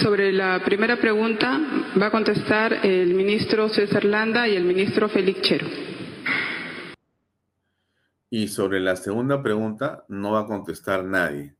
Sobre 0.02 0.34
la 0.34 0.62
primera 0.66 0.98
pregunta 0.98 1.58
va 1.98 2.08
a 2.08 2.12
contestar 2.12 2.86
el 2.86 3.14
ministro 3.14 3.70
César 3.70 4.04
Landa 4.04 4.46
y 4.46 4.58
el 4.58 4.66
ministro 4.66 5.08
Félix 5.08 5.42
Chero. 5.42 5.68
Y 8.30 8.50
sobre 8.50 8.82
la 8.82 8.98
segunda 8.98 9.42
pregunta 9.42 10.04
no 10.10 10.34
va 10.34 10.42
a 10.42 10.48
contestar 10.48 11.06
nadie, 11.06 11.56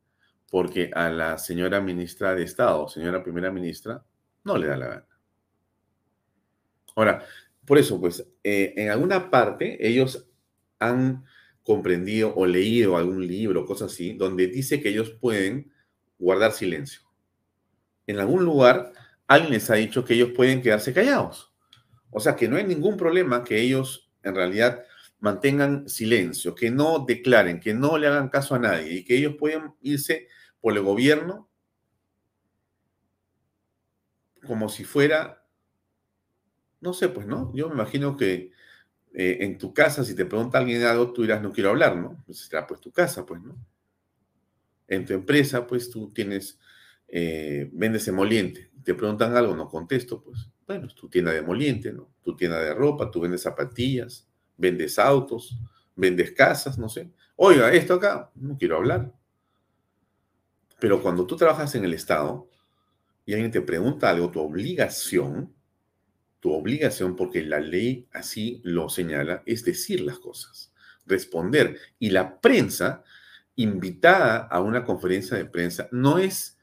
porque 0.54 0.88
a 0.94 1.10
la 1.10 1.36
señora 1.36 1.80
ministra 1.80 2.32
de 2.32 2.44
Estado, 2.44 2.86
señora 2.86 3.24
primera 3.24 3.50
ministra, 3.50 4.04
no 4.44 4.56
le 4.56 4.68
da 4.68 4.76
la 4.76 4.86
gana. 4.86 5.06
Ahora, 6.94 7.24
por 7.66 7.76
eso, 7.76 8.00
pues, 8.00 8.24
eh, 8.44 8.72
en 8.76 8.88
alguna 8.90 9.32
parte 9.32 9.84
ellos 9.84 10.28
han 10.78 11.24
comprendido 11.64 12.32
o 12.36 12.46
leído 12.46 12.96
algún 12.96 13.26
libro, 13.26 13.66
cosas 13.66 13.92
así, 13.92 14.12
donde 14.12 14.46
dice 14.46 14.80
que 14.80 14.90
ellos 14.90 15.10
pueden 15.10 15.72
guardar 16.20 16.52
silencio 16.52 17.00
en 18.06 18.18
algún 18.18 18.44
lugar 18.44 18.92
alguien 19.26 19.54
les 19.54 19.70
ha 19.70 19.74
dicho 19.74 20.04
que 20.04 20.14
ellos 20.14 20.30
pueden 20.36 20.62
quedarse 20.62 20.92
callados. 20.92 21.52
O 22.10 22.20
sea, 22.20 22.36
que 22.36 22.46
no 22.46 22.56
hay 22.56 22.64
ningún 22.64 22.96
problema 22.96 23.42
que 23.42 23.60
ellos 23.60 24.12
en 24.22 24.34
realidad 24.34 24.84
mantengan 25.18 25.88
silencio, 25.88 26.54
que 26.54 26.70
no 26.70 27.04
declaren, 27.06 27.58
que 27.58 27.74
no 27.74 27.96
le 27.98 28.06
hagan 28.06 28.28
caso 28.28 28.54
a 28.54 28.58
nadie 28.58 28.92
y 28.92 29.04
que 29.04 29.16
ellos 29.16 29.34
pueden 29.38 29.74
irse 29.80 30.28
por 30.64 30.72
el 30.72 30.82
gobierno 30.82 31.50
como 34.46 34.70
si 34.70 34.84
fuera, 34.84 35.46
no 36.80 36.94
sé, 36.94 37.10
pues, 37.10 37.26
¿no? 37.26 37.52
Yo 37.54 37.68
me 37.68 37.74
imagino 37.74 38.16
que 38.16 38.50
eh, 39.12 39.38
en 39.40 39.58
tu 39.58 39.74
casa, 39.74 40.04
si 40.04 40.16
te 40.16 40.24
pregunta 40.24 40.56
alguien 40.56 40.82
algo, 40.84 41.12
tú 41.12 41.20
dirás, 41.20 41.42
no 41.42 41.52
quiero 41.52 41.68
hablar, 41.68 41.98
¿no? 41.98 42.22
Pues 42.24 42.38
será 42.38 42.66
pues 42.66 42.80
tu 42.80 42.90
casa, 42.90 43.26
pues, 43.26 43.42
¿no? 43.42 43.58
En 44.88 45.04
tu 45.04 45.12
empresa, 45.12 45.66
pues 45.66 45.90
tú 45.90 46.10
tienes 46.14 46.58
eh, 47.08 47.68
vendes 47.70 48.08
emoliente, 48.08 48.70
te 48.82 48.94
preguntan 48.94 49.36
algo, 49.36 49.54
no 49.54 49.68
contesto, 49.68 50.22
pues 50.22 50.48
bueno, 50.66 50.86
es 50.86 50.94
tu 50.94 51.10
tienda 51.10 51.30
de 51.30 51.40
emoliente, 51.40 51.92
¿no? 51.92 52.08
Tu 52.22 52.34
tienda 52.36 52.58
de 52.58 52.72
ropa, 52.72 53.10
tú 53.10 53.20
vendes 53.20 53.42
zapatillas, 53.42 54.26
vendes 54.56 54.98
autos, 54.98 55.58
vendes 55.94 56.32
casas, 56.32 56.78
no 56.78 56.88
sé. 56.88 57.10
Oiga, 57.36 57.70
esto 57.70 57.92
acá, 57.92 58.30
no 58.36 58.56
quiero 58.56 58.76
hablar. 58.78 59.12
Pero 60.78 61.02
cuando 61.02 61.26
tú 61.26 61.36
trabajas 61.36 61.74
en 61.74 61.84
el 61.84 61.94
Estado 61.94 62.48
y 63.24 63.32
alguien 63.32 63.50
te 63.50 63.60
pregunta 63.60 64.10
algo, 64.10 64.30
tu 64.30 64.40
obligación, 64.40 65.52
tu 66.40 66.52
obligación, 66.52 67.16
porque 67.16 67.42
la 67.42 67.60
ley 67.60 68.06
así 68.12 68.60
lo 68.64 68.88
señala, 68.88 69.42
es 69.46 69.64
decir 69.64 70.00
las 70.02 70.18
cosas, 70.18 70.72
responder. 71.06 71.78
Y 71.98 72.10
la 72.10 72.40
prensa, 72.40 73.02
invitada 73.56 74.48
a 74.50 74.60
una 74.60 74.84
conferencia 74.84 75.36
de 75.36 75.46
prensa, 75.46 75.88
no 75.90 76.18
es 76.18 76.58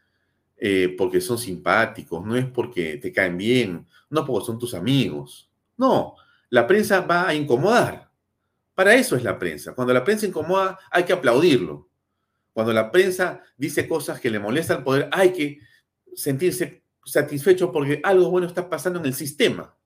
eh, 0.58 0.93
porque 0.95 1.21
son 1.21 1.39
simpáticos, 1.39 2.24
no 2.24 2.36
es 2.36 2.45
porque 2.45 2.97
te 2.97 3.12
caen 3.12 3.38
bien, 3.38 3.88
no 4.12 4.26
porque 4.26 4.45
son 4.45 4.60
tus 4.60 4.76
amigos. 4.76 5.50
No, 5.78 6.15
la 6.50 6.67
prensa 6.67 7.02
va 7.02 7.28
a 7.28 7.34
incomodar. 7.34 8.12
Para 8.76 8.93
eso 8.93 9.15
es 9.15 9.24
la 9.24 9.39
prensa. 9.39 9.74
Cuando 9.74 9.93
la 9.93 10.04
prensa 10.04 10.28
incomoda, 10.28 10.78
hay 10.91 11.04
que 11.04 11.13
aplaudirlo. 11.13 11.89
Cuando 12.53 12.73
la 12.73 12.91
prensa 12.91 13.43
dice 13.57 13.87
cosas 13.87 14.19
que 14.19 14.29
le 14.29 14.39
molestan 14.39 14.77
al 14.77 14.83
poder, 14.83 15.09
hay 15.11 15.31
que 15.31 15.59
sentirse 16.13 16.83
satisfecho 17.03 17.71
porque 17.71 18.01
algo 18.03 18.29
bueno 18.29 18.47
está 18.47 18.69
pasando 18.69 18.99
en 18.99 19.05
el 19.05 19.13
sistema. 19.13 19.77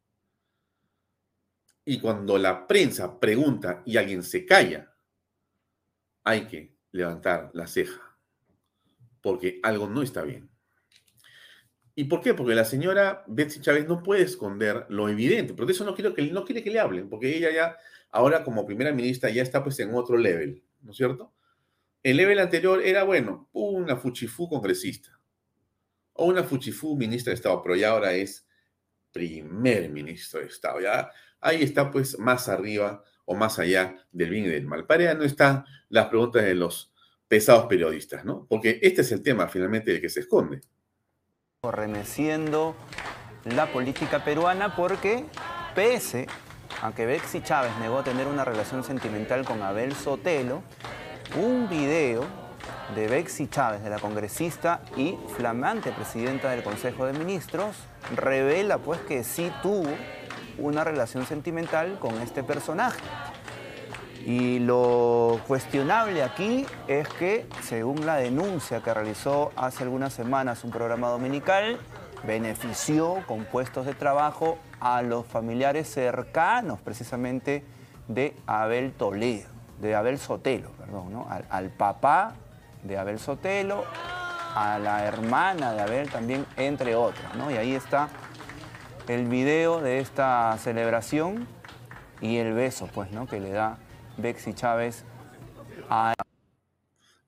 Y 1.86 2.00
cuando 2.00 2.38
la 2.38 2.66
prensa 2.66 3.20
pregunta 3.20 3.84
y 3.86 3.98
alguien 3.98 4.24
se 4.24 4.46
calla, 4.46 4.92
hay 6.24 6.48
que 6.48 6.76
levantar 6.92 7.52
la 7.54 7.68
ceja, 7.68 8.18
porque 9.22 9.60
algo 9.62 9.88
no 9.88 10.02
está 10.02 10.24
bien. 10.24 10.50
¿Y 11.94 12.06
por 12.06 12.22
qué? 12.22 12.34
Porque 12.34 12.56
la 12.56 12.66
señora 12.66 13.24
Betsy 13.28 13.62
Chávez 13.62 13.88
no 13.88 14.02
puede 14.02 14.24
esconder 14.24 14.86
lo 14.90 15.08
evidente, 15.08 15.54
por 15.54 15.70
eso 15.70 15.86
no, 15.86 15.94
quiero 15.94 16.14
que, 16.14 16.24
no 16.24 16.44
quiere 16.44 16.64
que 16.64 16.72
le 16.72 16.80
hablen, 16.80 17.08
porque 17.08 17.38
ella 17.38 17.52
ya, 17.52 17.78
ahora 18.10 18.44
como 18.44 18.66
primera 18.66 18.92
ministra, 18.92 19.30
ya 19.30 19.44
está 19.44 19.64
pues 19.64 19.80
en 19.80 19.94
otro 19.94 20.18
level, 20.18 20.64
¿no 20.82 20.92
es 20.92 20.98
cierto? 20.98 21.34
El 22.06 22.18
level 22.18 22.38
anterior 22.38 22.84
era, 22.86 23.04
bueno, 23.04 23.50
una 23.52 23.98
fuchifú 23.98 24.48
congresista 24.48 25.20
o 26.14 26.26
una 26.26 26.44
fuchifú 26.44 26.96
ministra 26.96 27.32
de 27.32 27.36
Estado, 27.36 27.64
pero 27.64 27.76
ya 27.76 27.90
ahora 27.90 28.14
es 28.14 28.48
primer 29.12 29.90
ministro 29.90 30.40
de 30.40 30.46
Estado, 30.46 30.82
ya 30.82 31.10
ahí 31.40 31.64
está 31.64 31.90
pues 31.90 32.20
más 32.20 32.48
arriba 32.48 33.04
o 33.26 33.34
más 33.34 33.58
allá 33.58 33.96
del 34.12 34.30
bien 34.30 34.46
y 34.46 34.50
del 34.50 34.68
mal. 34.68 34.86
Para 34.86 35.02
ella 35.02 35.14
no 35.16 35.24
están 35.24 35.66
las 35.90 36.06
preguntas 36.06 36.44
de 36.44 36.54
los 36.54 36.94
pesados 37.28 37.66
periodistas, 37.66 38.24
¿no? 38.24 38.46
Porque 38.48 38.78
este 38.84 39.02
es 39.02 39.12
el 39.12 39.24
tema 39.24 39.48
finalmente 39.48 39.92
del 39.92 40.00
que 40.00 40.10
se 40.10 40.20
esconde 40.20 40.62
remeciendo 41.72 42.76
la 43.46 43.66
política 43.74 44.24
peruana 44.24 44.76
porque 44.76 45.26
pese 45.74 46.28
a 46.84 46.94
que 46.94 47.08
Bexy 47.08 47.42
Chávez 47.42 47.72
negó 47.80 48.04
tener 48.04 48.28
una 48.28 48.46
relación 48.46 48.84
sentimental 48.84 49.44
con 49.44 49.64
Abel 49.64 49.96
Sotelo, 49.96 50.62
un 51.38 51.68
video 51.68 52.24
de 52.96 53.08
Bexy 53.08 53.48
Chávez, 53.48 53.84
de 53.84 53.90
la 53.90 54.00
congresista 54.00 54.82
y 54.96 55.18
flamante 55.36 55.92
presidenta 55.92 56.52
del 56.52 56.64
Consejo 56.64 57.06
de 57.06 57.14
Ministros, 57.14 57.76
revela 58.16 58.78
pues 58.78 59.00
que 59.02 59.24
sí 59.24 59.52
tuvo 59.62 59.90
una 60.58 60.84
relación 60.84 61.26
sentimental 61.26 61.98
con 62.00 62.22
este 62.22 62.44
personaje. 62.44 63.02
Y 64.26 64.60
lo 64.60 65.40
cuestionable 65.48 66.24
aquí 66.24 66.66
es 66.88 67.08
que, 67.10 67.46
según 67.62 68.06
la 68.06 68.16
denuncia 68.16 68.82
que 68.82 68.94
realizó 68.94 69.52
hace 69.56 69.84
algunas 69.84 70.14
semanas 70.14 70.64
un 70.64 70.72
programa 70.72 71.10
dominical, 71.10 71.78
benefició 72.26 73.24
con 73.28 73.46
puestos 73.46 73.86
de 73.86 73.94
trabajo 73.94 74.58
a 74.80 75.02
los 75.02 75.26
familiares 75.28 75.88
cercanos 75.90 76.80
precisamente 76.82 77.64
de 78.08 78.36
Abel 78.48 78.94
Toledo, 78.94 79.50
de 79.82 79.96
Abel 79.96 80.18
Sotelo, 80.18 80.72
perdón, 80.72 81.12
¿no? 81.12 81.28
al, 81.30 81.70
papá 81.70 82.36
de 82.84 82.98
Abel 82.98 83.20
Sotelo, 83.20 83.84
a 84.56 84.80
la 84.80 85.06
hermana 85.06 85.74
de 85.74 85.82
Abel 85.82 86.10
también, 86.10 86.46
entre 86.58 86.96
otros. 86.96 87.36
¿no? 87.36 87.52
Y 87.52 87.56
ahí 87.56 87.74
está 87.74 88.10
el 89.08 89.28
video 89.28 89.82
de 89.82 90.00
esta 90.00 90.58
celebración 90.58 91.48
y 92.22 92.38
el 92.38 92.54
beso 92.54 92.88
pues, 92.94 93.12
¿no? 93.12 93.28
que 93.28 93.40
le 93.40 93.52
da 93.52 93.78
Bexy 94.18 94.54
Chávez 94.54 95.04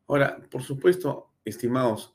Ahora, 0.08 0.38
por 0.50 0.64
supuesto, 0.64 1.34
estimados, 1.44 2.14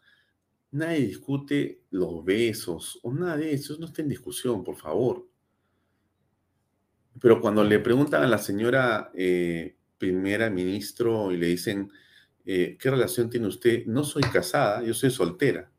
nadie 0.71 1.07
discute 1.07 1.83
los 1.91 2.25
besos 2.25 2.99
o 3.03 3.13
nada 3.13 3.37
de 3.37 3.53
eso, 3.53 3.77
no 3.79 3.87
está 3.87 4.03
en 4.03 4.09
discusión, 4.09 4.65
por 4.65 4.77
favor. 4.77 5.29
Pero 7.21 7.41
cuando 7.41 7.63
le 7.63 7.79
preguntan 7.79 8.23
a 8.23 8.27
la 8.27 8.39
señora 8.39 9.11
eh, 9.15 9.77
primera 10.03 10.51
ministro 10.51 11.31
y 11.31 11.37
le 11.37 11.47
dicen, 11.47 11.93
eh, 12.45 12.77
¿qué 12.77 12.91
relación 12.91 13.31
tiene 13.31 13.47
usted? 13.47 13.87
No 13.87 14.03
soy 14.03 14.25
casada, 14.25 14.83
yo 14.83 14.95
soy 14.95 15.13
soltera. 15.13 15.71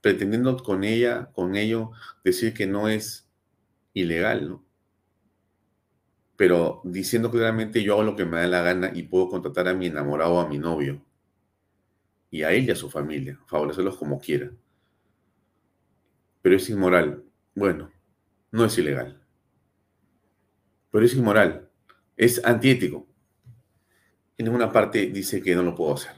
Pretendiendo 0.00 0.56
con 0.56 0.82
ella, 0.82 1.30
con 1.32 1.54
ello, 1.54 1.92
decir 2.24 2.52
que 2.52 2.66
no 2.66 2.88
es 2.88 3.30
ilegal, 3.92 4.48
¿no? 4.48 4.64
pero 6.36 6.80
diciendo 6.82 7.30
claramente 7.30 7.80
yo 7.84 7.92
hago 7.92 8.02
lo 8.02 8.16
que 8.16 8.24
me 8.24 8.38
da 8.38 8.48
la 8.48 8.62
gana 8.62 8.90
y 8.92 9.04
puedo 9.04 9.28
contratar 9.28 9.68
a 9.68 9.74
mi 9.74 9.86
enamorado 9.86 10.40
a 10.40 10.48
mi 10.48 10.58
novio 10.58 11.00
y 12.28 12.42
a 12.42 12.50
él 12.50 12.64
y 12.64 12.72
a 12.72 12.74
su 12.74 12.90
familia, 12.90 13.38
favorecerlos 13.46 13.96
como 13.96 14.18
quiera. 14.18 14.50
Pero 16.42 16.56
es 16.56 16.68
inmoral. 16.68 17.22
Bueno, 17.54 17.92
no 18.50 18.64
es 18.64 18.76
ilegal. 18.76 19.24
Pero 20.90 21.06
es 21.06 21.14
inmoral. 21.14 21.70
Es 22.16 22.44
antiético. 22.44 23.08
En 24.36 24.46
ninguna 24.46 24.72
parte 24.72 25.06
dice 25.06 25.42
que 25.42 25.54
no 25.54 25.62
lo 25.62 25.74
puedo 25.74 25.94
hacer. 25.94 26.12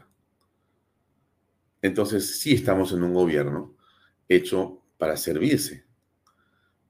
Entonces 1.82 2.38
sí 2.40 2.54
estamos 2.54 2.92
en 2.92 3.02
un 3.02 3.14
gobierno 3.14 3.76
hecho 4.28 4.82
para 4.98 5.16
servirse, 5.16 5.87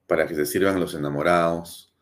para 0.06 0.26
que 0.26 0.34
se 0.34 0.46
sirvan 0.46 0.80
los 0.80 0.94
enamorados, 0.94 1.94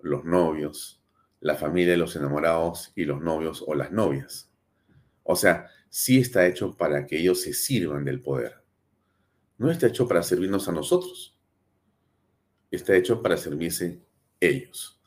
los 0.00 0.24
novios, 0.24 1.02
la 1.40 1.56
familia 1.56 1.92
de 1.92 1.98
los 1.98 2.16
enamorados 2.16 2.92
y 2.94 3.04
los 3.04 3.20
novios 3.20 3.64
o 3.66 3.74
las 3.74 3.90
novias. 3.92 4.50
O 5.22 5.34
sea, 5.34 5.68
sí 5.88 6.18
está 6.18 6.46
hecho 6.46 6.76
para 6.76 7.06
que 7.06 7.18
ellos 7.18 7.40
se 7.40 7.52
sirvan 7.52 8.04
del 8.04 8.22
poder. 8.22 8.62
No 9.58 9.70
está 9.70 9.86
hecho 9.86 10.06
para 10.06 10.22
servirnos 10.22 10.68
a 10.68 10.72
nosotros. 10.72 11.38
Está 12.70 12.94
hecho 12.94 13.22
para 13.22 13.36
servirse 13.36 14.02
ellos. 14.40 15.00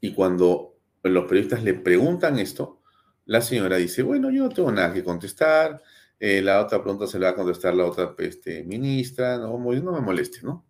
Y 0.00 0.14
cuando 0.14 0.77
los 1.08 1.24
periodistas 1.24 1.62
le 1.62 1.74
preguntan 1.74 2.38
esto, 2.38 2.80
la 3.24 3.40
señora 3.40 3.76
dice, 3.76 4.02
bueno, 4.02 4.30
yo 4.30 4.44
no 4.44 4.48
tengo 4.48 4.72
nada 4.72 4.92
que 4.92 5.04
contestar, 5.04 5.82
eh, 6.18 6.42
la 6.42 6.60
otra 6.60 6.82
pregunta 6.82 7.06
se 7.06 7.18
la 7.18 7.26
va 7.26 7.32
a 7.32 7.36
contestar 7.36 7.74
la 7.74 7.84
otra 7.84 8.14
este, 8.18 8.64
ministra, 8.64 9.36
no, 9.38 9.58
me 9.58 10.00
moleste, 10.00 10.40
¿no? 10.42 10.64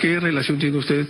¿Qué 0.00 0.18
relación 0.18 0.58
tiene 0.58 0.78
usted 0.78 1.06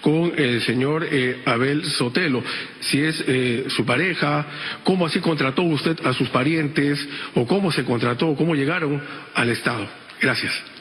con 0.00 0.32
el 0.36 0.60
señor 0.62 1.06
eh, 1.10 1.42
Abel 1.46 1.84
Sotelo? 1.84 2.42
Si 2.80 3.00
es 3.00 3.24
eh, 3.26 3.64
su 3.68 3.84
pareja, 3.84 4.46
¿cómo 4.84 5.06
así 5.06 5.20
contrató 5.20 5.62
usted 5.62 5.96
a 6.04 6.12
sus 6.12 6.28
parientes? 6.28 7.08
¿O 7.34 7.46
cómo 7.46 7.72
se 7.72 7.84
contrató? 7.84 8.36
¿Cómo 8.36 8.54
llegaron 8.54 9.02
al 9.34 9.48
Estado? 9.48 9.88
Gracias. 10.20 10.73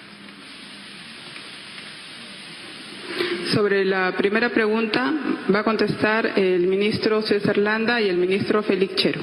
Sobre 3.53 3.85
la 3.85 4.15
primera 4.17 4.51
pregunta 4.51 5.13
va 5.53 5.59
a 5.59 5.63
contestar 5.63 6.39
el 6.39 6.65
ministro 6.65 7.21
César 7.21 7.59
Landa 7.59 8.01
y 8.01 8.09
el 8.09 8.17
ministro 8.17 8.63
Félix 8.63 8.95
Chero. 8.95 9.21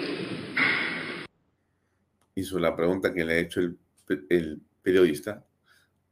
Y 2.37 2.45
sobre 2.45 2.63
la 2.63 2.77
pregunta 2.77 3.13
que 3.13 3.25
le 3.25 3.33
ha 3.33 3.39
hecho 3.39 3.61
el, 3.61 4.61
periodista, 4.83 5.45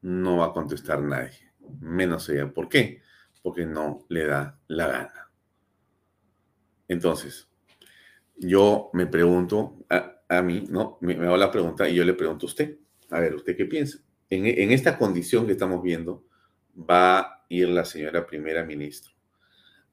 no 0.02 0.38
va 0.38 0.46
a 0.46 0.52
contestar 0.52 1.00
nadie 1.00 1.52
menos 1.80 2.28
ella. 2.28 2.52
¿Por 2.52 2.68
qué? 2.68 3.02
Porque 3.40 3.64
no 3.66 4.04
le 4.08 4.26
da 4.26 4.58
la 4.66 4.88
gana. 4.88 5.30
Entonces, 6.88 7.48
yo 8.36 8.90
me 8.94 9.06
pregunto 9.06 9.84
a, 10.28 10.42
mí, 10.42 10.64
¿no? 10.68 10.98
Me, 11.02 11.14
hago 11.14 11.36
la 11.36 11.52
pregunta 11.52 11.88
y 11.88 11.94
yo 11.94 12.04
le 12.04 12.14
pregunto 12.14 12.46
a 12.46 12.48
usted, 12.48 12.78
a 13.10 13.20
ver, 13.20 13.36
¿usted 13.36 13.56
qué 13.56 13.66
piensa? 13.66 13.98
En, 14.28 14.44
en 14.44 14.72
esta 14.72 14.98
condición 14.98 15.46
que 15.46 15.52
estamos 15.52 15.80
viendo, 15.84 16.24
va 16.78 17.18
a 17.18 17.44
ir 17.48 17.68
la 17.68 17.84
señora 17.84 18.26
primera 18.26 18.64
ministra 18.64 19.12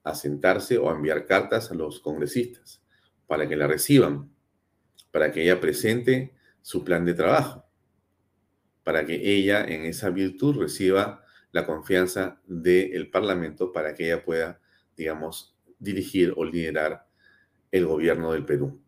a 0.04 0.13
sentarse 0.13 0.78
o 0.78 0.89
a 0.89 0.93
enviar 0.93 1.26
cartas 1.26 1.71
a 1.71 1.76
los 1.76 2.00
congresistas 2.00 2.82
para 3.26 3.50
que 3.50 3.56
la 3.56 3.65
reciban, 3.65 4.32
para 5.12 5.32
que 5.32 5.41
ella 5.41 5.60
presente 5.60 6.36
su 6.62 6.84
plan 6.84 7.06
de 7.06 7.15
trabajo, 7.15 7.65
para 8.84 9.06
que 9.06 9.15
ella 9.15 9.65
en 9.65 9.84
esa 9.86 10.12
virtud 10.12 10.60
reciba 10.60 11.26
la 11.52 11.65
confianza 11.65 12.39
del 12.45 13.10
Parlamento 13.10 13.71
para 13.71 13.95
que 13.95 14.06
ella 14.06 14.24
pueda, 14.24 14.62
digamos, 14.95 15.56
dirigir 15.80 16.34
o 16.38 16.45
liderar 16.45 17.08
el 17.71 17.88
gobierno 17.88 18.34
del 18.34 18.45
Perú. 18.45 18.80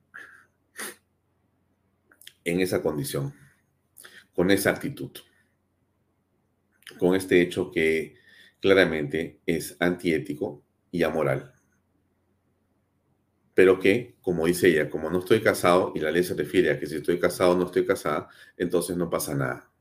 En 2.43 2.59
esa 2.61 2.81
condición, 2.81 3.33
con 4.33 4.51
esa 4.51 4.69
actitud, 4.69 5.11
con 6.97 7.15
este 7.15 7.41
hecho 7.41 7.71
que 7.71 8.15
claramente 8.59 9.41
es 9.45 9.77
antiético 9.79 10.63
y 10.91 11.03
amoral. 11.03 11.53
Pero 13.53 13.79
que, 13.79 14.15
como 14.21 14.45
dice 14.45 14.67
ella, 14.67 14.89
como 14.89 15.09
no 15.09 15.19
estoy 15.19 15.41
casado, 15.41 15.91
y 15.95 15.99
la 15.99 16.11
ley 16.11 16.23
se 16.23 16.35
refiere 16.35 16.71
a 16.71 16.79
que 16.79 16.85
si 16.85 16.97
estoy 16.97 17.19
casado 17.19 17.51
o 17.51 17.57
no 17.57 17.65
estoy 17.65 17.85
casada, 17.85 18.27
entonces 18.55 18.95
no 18.97 19.09
pasa 19.09 19.35
nada. 19.35 19.71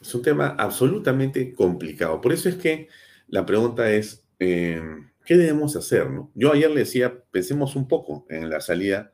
Es 0.00 0.14
un 0.14 0.22
tema 0.22 0.54
absolutamente 0.58 1.52
complicado. 1.52 2.20
Por 2.20 2.32
eso 2.32 2.48
es 2.48 2.54
que 2.54 2.88
la 3.26 3.44
pregunta 3.44 3.90
es, 3.90 4.24
eh, 4.38 4.80
¿qué 5.24 5.36
debemos 5.36 5.76
hacer? 5.76 6.08
No? 6.10 6.30
Yo 6.34 6.52
ayer 6.52 6.70
le 6.70 6.80
decía, 6.80 7.22
pensemos 7.30 7.76
un 7.76 7.88
poco 7.88 8.24
en 8.30 8.48
la 8.48 8.60
salida 8.60 9.12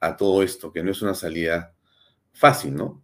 a 0.00 0.16
todo 0.16 0.42
esto, 0.42 0.72
que 0.72 0.82
no 0.82 0.90
es 0.90 1.02
una 1.02 1.14
salida 1.14 1.74
fácil, 2.32 2.74
¿no? 2.74 3.02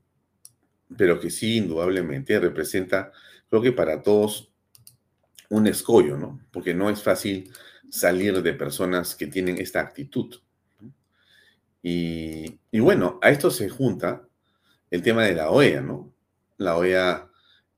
Pero 0.96 1.20
que 1.20 1.30
sí, 1.30 1.56
indudablemente, 1.56 2.38
representa, 2.38 3.12
creo 3.48 3.62
que 3.62 3.72
para 3.72 4.02
todos, 4.02 4.52
un 5.50 5.66
escollo, 5.66 6.16
¿no? 6.16 6.40
Porque 6.52 6.74
no 6.74 6.90
es 6.90 7.02
fácil 7.02 7.50
salir 7.90 8.42
de 8.42 8.52
personas 8.54 9.14
que 9.14 9.26
tienen 9.26 9.58
esta 9.58 9.80
actitud. 9.80 10.34
Y, 11.82 12.58
y 12.70 12.80
bueno, 12.80 13.18
a 13.22 13.30
esto 13.30 13.50
se 13.50 13.68
junta 13.68 14.26
el 14.90 15.02
tema 15.02 15.24
de 15.24 15.34
la 15.34 15.50
OEA, 15.50 15.80
¿no? 15.80 16.14
la 16.58 16.76
OEA 16.76 17.30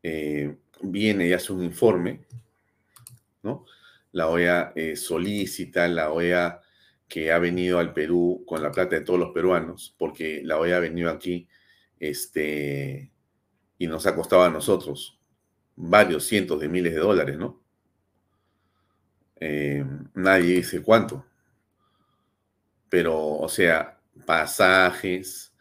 eh, 0.02 0.56
viene 0.82 1.28
y 1.28 1.32
hace 1.32 1.52
un 1.52 1.62
informe, 1.62 2.20
¿no? 3.42 3.64
La 4.12 4.28
OEA 4.28 4.72
eh, 4.74 4.96
solicita, 4.96 5.88
la 5.88 6.10
OEA 6.12 6.60
que 7.08 7.32
ha 7.32 7.38
venido 7.38 7.78
al 7.78 7.92
Perú 7.92 8.44
con 8.46 8.62
la 8.62 8.72
plata 8.72 8.96
de 8.96 9.02
todos 9.02 9.18
los 9.20 9.32
peruanos, 9.32 9.94
porque 9.98 10.40
la 10.44 10.58
OEA 10.58 10.78
ha 10.78 10.80
venido 10.80 11.10
aquí 11.10 11.48
este, 11.98 13.12
y 13.78 13.86
nos 13.86 14.06
ha 14.06 14.14
costado 14.14 14.42
a 14.42 14.50
nosotros 14.50 15.18
varios 15.76 16.24
cientos 16.24 16.60
de 16.60 16.68
miles 16.68 16.94
de 16.94 17.00
dólares, 17.00 17.38
¿no? 17.38 17.62
Eh, 19.38 19.84
nadie 20.14 20.56
dice 20.56 20.82
cuánto. 20.82 21.26
Pero, 22.88 23.38
o 23.38 23.48
sea, 23.48 24.00
pasajes, 24.24 25.54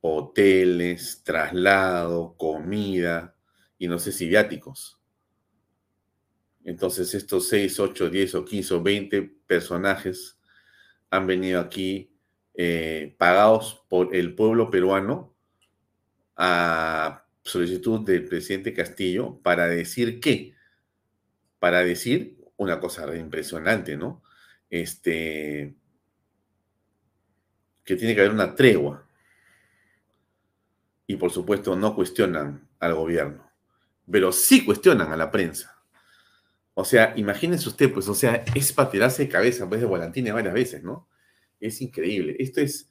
hoteles, 0.00 1.22
traslado, 1.22 2.34
comida 2.36 3.34
y 3.78 3.88
no 3.88 3.98
sé 3.98 4.12
si 4.12 4.26
viáticos. 4.28 4.98
Entonces 6.64 7.14
estos 7.14 7.48
6, 7.48 7.80
8, 7.80 8.10
10 8.10 8.34
o 8.36 8.44
15 8.44 8.74
o 8.74 8.82
20 8.82 9.22
personajes 9.46 10.38
han 11.10 11.26
venido 11.26 11.60
aquí 11.60 12.12
eh, 12.54 13.14
pagados 13.18 13.84
por 13.88 14.14
el 14.14 14.34
pueblo 14.34 14.70
peruano 14.70 15.34
a 16.38 17.24
solicitud 17.42 18.00
del 18.06 18.24
presidente 18.24 18.72
Castillo 18.72 19.38
para 19.42 19.66
decir 19.66 20.20
qué, 20.20 20.54
para 21.58 21.84
decir 21.84 22.38
una 22.56 22.80
cosa 22.80 23.14
impresionante, 23.16 23.96
¿no? 23.96 24.22
Este, 24.70 25.74
que 27.84 27.96
tiene 27.96 28.14
que 28.14 28.20
haber 28.20 28.32
una 28.32 28.54
tregua 28.54 29.06
y 31.06 31.16
por 31.16 31.32
supuesto 31.32 31.74
no 31.74 31.94
cuestionan 31.94 32.68
al 32.78 32.94
gobierno, 32.94 33.50
pero 34.10 34.30
sí 34.30 34.64
cuestionan 34.64 35.10
a 35.12 35.16
la 35.16 35.30
prensa. 35.30 35.82
O 36.74 36.84
sea, 36.84 37.14
imagínense 37.16 37.68
usted, 37.68 37.92
pues, 37.92 38.06
o 38.08 38.14
sea, 38.14 38.44
es 38.54 38.72
para 38.72 38.90
de 38.90 39.28
cabeza, 39.28 39.68
pues, 39.68 39.80
de 39.80 39.86
volantines 39.86 40.32
varias 40.32 40.54
veces, 40.54 40.84
¿no? 40.84 41.08
Es 41.58 41.80
increíble. 41.80 42.36
Esto 42.38 42.60
es, 42.60 42.87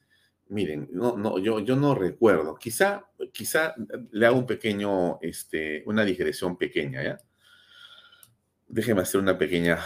miren, 0.48 0.88
no, 0.92 1.16
no, 1.16 1.38
yo, 1.38 1.60
yo 1.60 1.76
no 1.76 1.94
recuerdo. 1.94 2.56
Quizá, 2.56 3.06
quizá 3.32 3.74
le 4.10 4.26
hago 4.26 4.38
un 4.38 4.46
pequeño, 4.46 5.18
este, 5.20 5.82
una 5.86 6.04
digresión 6.04 6.56
pequeña, 6.56 7.02
¿ya? 7.02 7.18
Déjeme 8.66 9.02
hacer 9.02 9.20
una 9.20 9.38
pequeña 9.38 9.78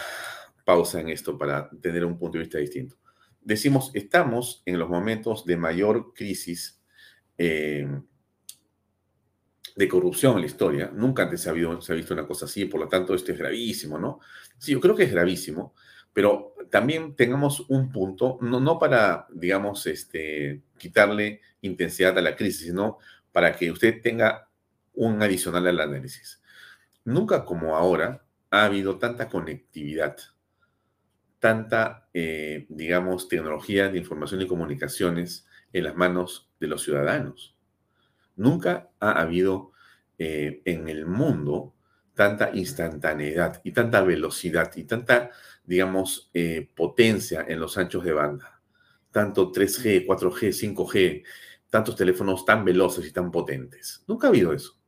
pausa 0.64 1.00
en 1.00 1.08
esto 1.08 1.38
para 1.38 1.70
tener 1.80 2.04
un 2.04 2.18
punto 2.18 2.38
de 2.38 2.44
vista 2.44 2.58
distinto. 2.58 2.96
Decimos, 3.40 3.90
estamos 3.94 4.62
en 4.66 4.78
los 4.78 4.88
momentos 4.88 5.44
de 5.44 5.56
mayor 5.56 6.12
crisis 6.14 6.80
eh, 7.38 7.88
de 9.74 9.88
corrupción 9.88 10.34
en 10.34 10.40
la 10.40 10.46
historia. 10.46 10.90
Nunca 10.94 11.24
antes 11.24 11.40
se 11.40 11.50
ha, 11.50 11.80
se 11.80 11.92
ha 11.92 11.96
visto 11.96 12.14
una 12.14 12.26
cosa 12.26 12.46
así, 12.46 12.66
por 12.66 12.80
lo 12.80 12.88
tanto 12.88 13.14
esto 13.14 13.32
es 13.32 13.38
gravísimo, 13.38 13.98
¿no? 13.98 14.20
Sí, 14.58 14.72
yo 14.72 14.80
creo 14.80 14.94
que 14.94 15.04
es 15.04 15.12
gravísimo, 15.12 15.74
pero 16.12 16.54
también 16.70 17.14
tengamos 17.16 17.60
un 17.68 17.90
punto, 17.90 18.38
no, 18.40 18.60
no 18.60 18.78
para, 18.78 19.26
digamos, 19.32 19.86
este, 19.86 20.62
quitarle 20.78 21.40
intensidad 21.60 22.16
a 22.18 22.22
la 22.22 22.36
crisis, 22.36 22.66
sino 22.66 22.98
para 23.30 23.56
que 23.56 23.70
usted 23.70 24.00
tenga 24.02 24.48
un 24.94 25.22
adicional 25.22 25.66
al 25.66 25.80
análisis. 25.80 26.42
Nunca 27.04 27.44
como 27.44 27.76
ahora 27.76 28.24
ha 28.50 28.64
habido 28.64 28.98
tanta 28.98 29.28
conectividad, 29.28 30.16
tanta, 31.38 32.08
eh, 32.14 32.66
digamos, 32.68 33.28
tecnología 33.28 33.88
de 33.88 33.98
información 33.98 34.42
y 34.42 34.46
comunicaciones 34.46 35.46
en 35.72 35.84
las 35.84 35.96
manos 35.96 36.50
de 36.60 36.66
los 36.68 36.82
ciudadanos. 36.82 37.56
Nunca 38.36 38.90
ha 39.00 39.20
habido 39.20 39.72
eh, 40.18 40.62
en 40.64 40.88
el 40.88 41.06
mundo 41.06 41.74
tanta 42.14 42.50
instantaneidad 42.54 43.60
y 43.64 43.72
tanta 43.72 44.02
velocidad 44.02 44.70
y 44.76 44.84
tanta, 44.84 45.30
digamos, 45.64 46.30
eh, 46.34 46.68
potencia 46.74 47.44
en 47.48 47.60
los 47.60 47.76
anchos 47.78 48.04
de 48.04 48.12
banda. 48.12 48.60
Tanto 49.10 49.52
3G, 49.52 50.06
4G, 50.06 50.52
5G, 50.52 51.24
tantos 51.70 51.96
teléfonos 51.96 52.44
tan 52.44 52.64
veloces 52.64 53.06
y 53.06 53.12
tan 53.12 53.30
potentes. 53.30 54.04
Nunca 54.06 54.26
ha 54.26 54.30
habido 54.30 54.52
eso. 54.52 54.78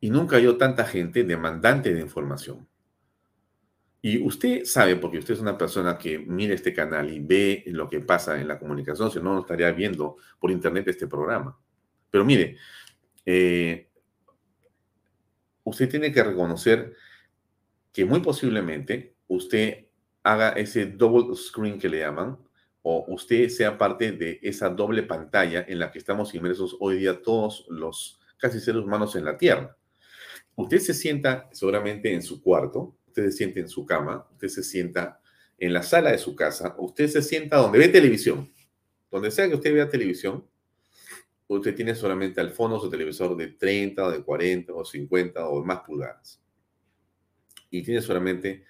Y 0.00 0.10
nunca 0.10 0.36
ha 0.36 0.38
habido 0.38 0.56
tanta 0.56 0.84
gente 0.84 1.24
demandante 1.24 1.92
de 1.92 2.00
información. 2.00 2.66
Y 4.02 4.22
usted 4.22 4.64
sabe, 4.64 4.96
porque 4.96 5.18
usted 5.18 5.34
es 5.34 5.40
una 5.40 5.58
persona 5.58 5.98
que 5.98 6.18
mira 6.18 6.54
este 6.54 6.72
canal 6.72 7.10
y 7.10 7.20
ve 7.20 7.64
lo 7.66 7.88
que 7.88 8.00
pasa 8.00 8.40
en 8.40 8.48
la 8.48 8.58
comunicación, 8.58 9.10
si 9.10 9.18
no, 9.18 9.34
no 9.34 9.40
estaría 9.40 9.70
viendo 9.72 10.16
por 10.38 10.50
internet 10.50 10.88
este 10.88 11.06
programa. 11.06 11.58
Pero 12.10 12.24
mire, 12.24 12.56
eh, 13.26 13.90
usted 15.64 15.88
tiene 15.88 16.10
que 16.12 16.24
reconocer 16.24 16.94
que 17.92 18.04
muy 18.06 18.20
posiblemente 18.20 19.16
usted 19.30 19.86
haga 20.24 20.50
ese 20.50 20.86
double 20.86 21.36
screen 21.36 21.78
que 21.78 21.88
le 21.88 22.00
llaman, 22.00 22.36
o 22.82 23.04
usted 23.08 23.48
sea 23.48 23.78
parte 23.78 24.10
de 24.12 24.40
esa 24.42 24.68
doble 24.68 25.04
pantalla 25.04 25.64
en 25.68 25.78
la 25.78 25.92
que 25.92 25.98
estamos 25.98 26.34
inmersos 26.34 26.76
hoy 26.80 26.98
día 26.98 27.22
todos 27.22 27.64
los 27.68 28.20
casi 28.38 28.58
seres 28.58 28.82
humanos 28.82 29.14
en 29.14 29.24
la 29.24 29.36
Tierra. 29.36 29.76
Usted 30.56 30.78
se 30.78 30.94
sienta 30.94 31.48
seguramente 31.52 32.12
en 32.12 32.22
su 32.22 32.42
cuarto, 32.42 32.96
usted 33.06 33.26
se 33.26 33.32
sienta 33.32 33.60
en 33.60 33.68
su 33.68 33.86
cama, 33.86 34.26
usted 34.32 34.48
se 34.48 34.64
sienta 34.64 35.20
en 35.58 35.72
la 35.72 35.82
sala 35.84 36.10
de 36.10 36.18
su 36.18 36.34
casa, 36.34 36.74
usted 36.78 37.08
se 37.08 37.22
sienta 37.22 37.58
donde 37.58 37.78
ve 37.78 37.88
televisión. 37.88 38.52
Donde 39.10 39.30
sea 39.30 39.48
que 39.48 39.54
usted 39.54 39.72
vea 39.72 39.88
televisión, 39.88 40.44
usted 41.46 41.74
tiene 41.74 41.94
solamente 41.94 42.40
al 42.40 42.50
fondo 42.50 42.80
su 42.80 42.90
televisor 42.90 43.36
de 43.36 43.48
30 43.48 44.04
o 44.04 44.10
de 44.10 44.24
40 44.24 44.72
o 44.72 44.84
50 44.84 45.48
o 45.48 45.64
más 45.64 45.80
pulgadas. 45.80 46.40
Y 47.70 47.82
tiene 47.82 48.02
solamente 48.02 48.64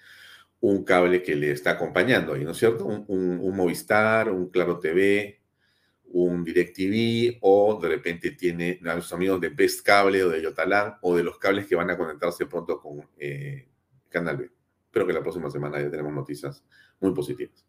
un 0.61 0.83
cable 0.83 1.23
que 1.23 1.35
le 1.35 1.51
está 1.51 1.71
acompañando 1.71 2.33
ahí, 2.33 2.43
¿no 2.43 2.51
es 2.51 2.57
cierto? 2.57 2.85
Un, 2.85 3.55
Movistar, 3.55 4.31
un 4.31 4.49
Claro 4.49 4.79
TV, 4.79 5.41
un 6.13 6.43
DirecTV 6.43 7.39
o 7.41 7.79
de 7.81 7.89
repente 7.89 8.31
tiene 8.31 8.79
a 8.85 8.95
los 8.95 9.11
amigos 9.11 9.41
de 9.41 9.49
Best 9.49 9.81
Cable 9.85 10.23
o 10.23 10.29
de 10.29 10.41
Yotalán 10.41 10.95
o 11.01 11.15
de 11.15 11.23
los 11.23 11.39
cables 11.39 11.65
que 11.65 11.75
van 11.75 11.89
a 11.89 11.97
conectarse 11.97 12.45
pronto 12.45 12.79
con 12.79 13.09
eh, 13.17 13.67
Canal 14.09 14.37
B. 14.37 14.51
Espero 14.85 15.07
que 15.07 15.13
la 15.13 15.21
próxima 15.21 15.49
semana 15.49 15.81
ya 15.81 15.89
tenemos 15.89 16.13
noticias 16.13 16.63
muy 16.99 17.13
positivas. 17.13 17.65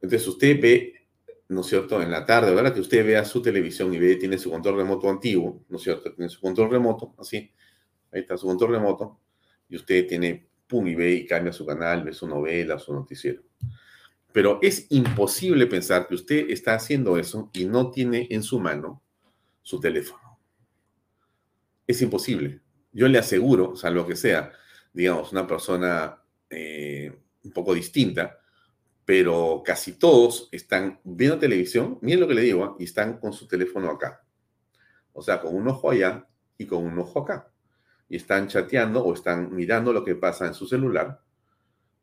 Entonces 0.00 0.26
usted 0.26 0.60
ve, 0.60 1.08
¿no 1.48 1.60
es 1.60 1.66
cierto?, 1.66 2.00
en 2.00 2.10
la 2.10 2.24
tarde, 2.24 2.50
ahora 2.50 2.72
que 2.72 2.80
usted 2.80 3.04
vea 3.04 3.24
su 3.24 3.42
televisión 3.42 3.92
y 3.92 3.98
ve, 3.98 4.16
tiene 4.16 4.38
su 4.38 4.50
control 4.50 4.76
remoto 4.76 5.10
antiguo, 5.10 5.64
¿no 5.68 5.76
es 5.76 5.82
cierto?, 5.82 6.14
tiene 6.14 6.30
su 6.30 6.40
control 6.40 6.70
remoto, 6.70 7.14
así, 7.18 7.52
ahí 8.12 8.20
está 8.20 8.38
su 8.38 8.46
control 8.46 8.72
remoto, 8.72 9.20
y 9.68 9.76
usted 9.76 10.06
tiene 10.06 10.46
pum, 10.66 10.86
y 10.86 10.94
ve 10.94 11.12
y 11.12 11.26
cambia 11.26 11.52
su 11.52 11.64
canal, 11.64 12.04
ve 12.04 12.12
su 12.12 12.26
novela, 12.26 12.78
su 12.78 12.92
noticiero. 12.92 13.42
Pero 14.32 14.58
es 14.62 14.86
imposible 14.90 15.66
pensar 15.66 16.06
que 16.06 16.14
usted 16.14 16.50
está 16.50 16.74
haciendo 16.74 17.16
eso 17.16 17.50
y 17.54 17.64
no 17.64 17.90
tiene 17.90 18.26
en 18.30 18.42
su 18.42 18.60
mano 18.60 19.02
su 19.62 19.80
teléfono. 19.80 20.38
Es 21.86 22.02
imposible. 22.02 22.60
Yo 22.92 23.08
le 23.08 23.18
aseguro, 23.18 23.76
salvo 23.76 24.06
que 24.06 24.16
sea, 24.16 24.52
digamos, 24.92 25.32
una 25.32 25.46
persona 25.46 26.22
eh, 26.50 27.16
un 27.44 27.52
poco 27.52 27.74
distinta, 27.74 28.38
pero 29.04 29.62
casi 29.64 29.92
todos 29.92 30.48
están 30.50 31.00
viendo 31.04 31.38
televisión, 31.38 31.98
miren 32.02 32.20
lo 32.20 32.28
que 32.28 32.34
le 32.34 32.42
digo, 32.42 32.64
¿ah? 32.64 32.76
y 32.78 32.84
están 32.84 33.18
con 33.18 33.32
su 33.32 33.46
teléfono 33.46 33.90
acá. 33.90 34.22
O 35.12 35.22
sea, 35.22 35.40
con 35.40 35.54
un 35.54 35.68
ojo 35.68 35.90
allá 35.90 36.26
y 36.58 36.66
con 36.66 36.84
un 36.84 36.98
ojo 36.98 37.20
acá 37.20 37.52
y 38.08 38.16
están 38.16 38.48
chateando 38.48 39.04
o 39.04 39.14
están 39.14 39.54
mirando 39.54 39.92
lo 39.92 40.04
que 40.04 40.14
pasa 40.14 40.46
en 40.46 40.54
su 40.54 40.66
celular 40.66 41.20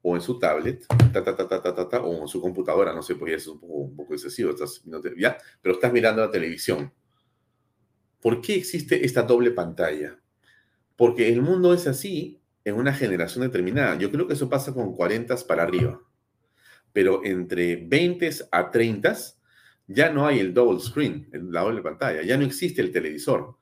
o 0.06 0.16
en 0.16 0.22
su 0.22 0.38
tablet, 0.38 0.86
o 0.90 2.22
en 2.22 2.28
su 2.28 2.42
computadora, 2.42 2.94
no 2.94 3.02
sé, 3.02 3.16
porque 3.16 3.36
es 3.36 3.48
un 3.48 3.58
poco, 3.60 3.74
un 3.74 3.96
poco 3.96 4.14
excesivo, 4.14 4.52
estás, 4.52 4.84
ya, 5.18 5.38
pero 5.62 5.76
estás 5.76 5.94
mirando 5.94 6.22
la 6.22 6.30
televisión. 6.30 6.92
¿Por 8.22 8.42
qué 8.42 8.56
existe 8.56 9.06
esta 9.06 9.24
doble 9.24 9.52
pantalla? 9.52 10.20
Porque 10.98 11.30
el 11.30 11.42
mundo 11.42 11.74
es 11.74 11.88
así 11.88 12.42
en 12.66 12.76
una 12.76 12.94
generación 12.94 13.44
determinada. 13.44 13.98
Yo 13.98 14.12
creo 14.12 14.28
que 14.28 14.34
eso 14.34 14.50
pasa 14.50 14.74
con 14.74 14.94
40 14.94 15.36
para 15.48 15.64
arriba. 15.64 16.02
Pero 16.92 17.22
entre 17.24 17.78
20 17.78 18.30
a 18.52 18.72
30 18.72 19.16
ya 19.88 20.12
no 20.12 20.28
hay 20.28 20.40
el 20.40 20.54
double 20.54 20.80
screen, 20.80 21.30
la 21.50 21.62
doble 21.62 21.82
pantalla, 21.82 22.22
ya 22.24 22.38
no 22.38 22.46
existe 22.46 22.82
el 22.82 22.92
televisor. 22.92 23.58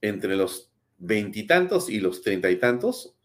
Entre 0.00 0.36
los 0.36 0.69
veintitantos 1.00 1.88
y, 1.88 1.98
los 1.98 2.22
treinta 2.22 2.50
y 2.50 2.58
tantos, 2.58 3.16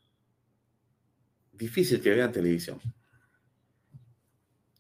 difícil 1.52 2.02
que 2.02 2.10
vean 2.10 2.32
televisión. 2.32 2.80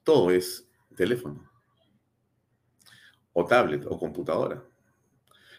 Todo 0.03 0.31
es 0.31 0.67
teléfono, 0.95 1.49
o 3.33 3.45
tablet, 3.45 3.85
o 3.85 3.99
computadora. 3.99 4.63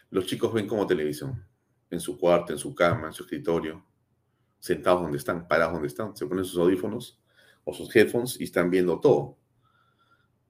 Los 0.09 0.25
chicos 0.25 0.53
ven 0.53 0.67
como 0.67 0.87
televisión, 0.87 1.45
en 1.89 1.99
su 1.99 2.17
cuarto, 2.17 2.53
en 2.53 2.59
su 2.59 2.73
cama, 2.73 3.07
en 3.07 3.13
su 3.13 3.23
escritorio, 3.23 3.85
sentados 4.59 5.03
donde 5.03 5.17
están, 5.17 5.47
parados 5.47 5.73
donde 5.73 5.87
están, 5.87 6.15
se 6.15 6.25
ponen 6.25 6.43
sus 6.43 6.59
audífonos 6.59 7.21
o 7.63 7.73
sus 7.73 7.95
headphones 7.95 8.39
y 8.39 8.45
están 8.45 8.71
viendo 8.71 8.99
todo. 8.99 9.37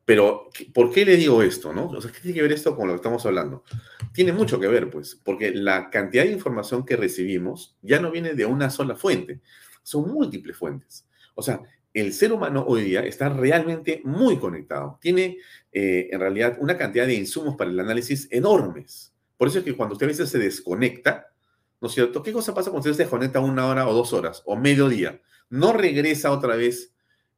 Pero, 0.07 0.49
¿por 0.73 0.89
qué 0.89 1.03
le 1.03 1.17
digo 1.17 1.43
esto? 1.43 1.73
No? 1.73 1.87
O 1.89 2.01
sea, 2.01 2.09
¿qué 2.09 2.21
tiene 2.21 2.35
que 2.35 2.41
ver 2.41 2.53
esto 2.53 2.77
con 2.77 2.87
lo 2.87 2.93
que 2.93 2.95
estamos 2.95 3.25
hablando? 3.25 3.65
Tiene 4.13 4.31
mucho 4.31 4.57
que 4.57 4.69
ver, 4.69 4.89
pues, 4.89 5.19
porque 5.21 5.51
la 5.51 5.89
cantidad 5.89 6.23
de 6.23 6.31
información 6.31 6.85
que 6.85 6.95
recibimos 6.95 7.75
ya 7.81 7.99
no 7.99 8.09
viene 8.09 8.33
de 8.33 8.45
una 8.45 8.69
sola 8.69 8.95
fuente, 8.95 9.41
son 9.83 10.09
múltiples 10.09 10.55
fuentes. 10.55 11.05
O 11.35 11.41
sea, 11.41 11.59
el 11.93 12.13
ser 12.13 12.31
humano 12.31 12.63
hoy 12.65 12.83
día 12.83 13.01
está 13.01 13.27
realmente 13.27 13.99
muy 14.05 14.39
conectado. 14.39 14.97
Tiene, 15.01 15.39
eh, 15.73 16.07
en 16.09 16.21
realidad, 16.21 16.55
una 16.61 16.77
cantidad 16.77 17.05
de 17.05 17.15
insumos 17.15 17.57
para 17.57 17.69
el 17.69 17.77
análisis 17.77 18.29
enormes. 18.31 19.13
Por 19.35 19.49
eso 19.49 19.59
es 19.59 19.65
que 19.65 19.75
cuando 19.75 19.91
usted 19.91 20.05
a 20.05 20.07
veces 20.07 20.29
se 20.29 20.39
desconecta, 20.39 21.33
¿no 21.81 21.89
es 21.89 21.93
cierto? 21.93 22.23
¿Qué 22.23 22.31
cosa 22.31 22.53
pasa 22.53 22.71
cuando 22.71 22.89
usted 22.89 22.95
se 22.95 23.03
desconecta 23.03 23.41
una 23.41 23.67
hora 23.67 23.85
o 23.85 23.93
dos 23.93 24.13
horas 24.13 24.41
o 24.45 24.55
medio 24.55 24.87
día? 24.87 25.21
No 25.49 25.73
regresa 25.73 26.31
otra 26.31 26.55
vez 26.55 26.93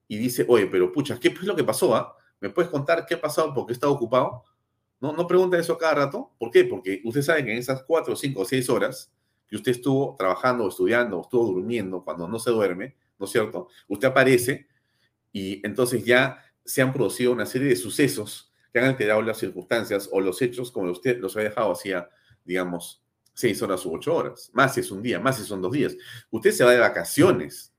y 0.07 0.19
dice, 0.19 0.45
oye, 0.47 0.67
pero 0.67 0.91
pucha, 0.91 1.19
¿qué 1.19 1.29
es 1.29 1.41
lo 1.41 1.55
que 1.55 1.63
pasó? 1.63 1.95
Ah? 1.95 2.15
¿Me 2.39 2.49
puedes 2.49 2.71
contar 2.71 3.05
qué 3.05 3.15
ha 3.15 3.21
pasado 3.21 3.53
porque 3.53 3.73
estado 3.73 3.93
ocupado? 3.93 4.43
No, 4.99 5.13
no 5.13 5.27
pregunta 5.27 5.57
eso 5.57 5.77
cada 5.77 5.95
rato. 5.95 6.31
¿Por 6.37 6.51
qué? 6.51 6.65
Porque 6.65 7.01
usted 7.03 7.21
sabe 7.21 7.45
que 7.45 7.51
en 7.51 7.57
esas 7.57 7.83
cuatro, 7.83 8.15
cinco 8.15 8.45
seis 8.45 8.69
horas 8.69 9.11
que 9.47 9.55
usted 9.55 9.71
estuvo 9.71 10.15
trabajando, 10.17 10.67
estudiando, 10.67 11.21
estuvo 11.21 11.45
durmiendo, 11.45 12.03
cuando 12.03 12.27
no 12.27 12.37
se 12.37 12.51
duerme, 12.51 12.95
¿no 13.17 13.25
es 13.25 13.31
cierto? 13.31 13.67
Usted 13.87 14.07
aparece 14.07 14.67
y 15.31 15.65
entonces 15.65 16.05
ya 16.05 16.43
se 16.63 16.81
han 16.81 16.93
producido 16.93 17.31
una 17.31 17.45
serie 17.45 17.69
de 17.69 17.75
sucesos 17.75 18.53
que 18.71 18.79
han 18.79 18.85
alterado 18.85 19.21
las 19.21 19.37
circunstancias 19.37 20.07
o 20.11 20.21
los 20.21 20.41
hechos 20.41 20.71
como 20.71 20.91
usted 20.91 21.19
los 21.19 21.35
ha 21.35 21.41
dejado 21.41 21.71
hacía, 21.71 22.09
digamos, 22.45 23.03
seis 23.33 23.61
horas 23.61 23.85
u 23.85 23.93
ocho 23.93 24.15
horas. 24.15 24.51
Más 24.53 24.73
si 24.73 24.81
es 24.81 24.91
un 24.91 25.01
día, 25.01 25.19
más 25.19 25.37
si 25.37 25.43
son 25.43 25.61
dos 25.61 25.71
días. 25.71 25.95
Usted 26.29 26.51
se 26.51 26.63
va 26.63 26.71
de 26.71 26.79
vacaciones. 26.79 27.73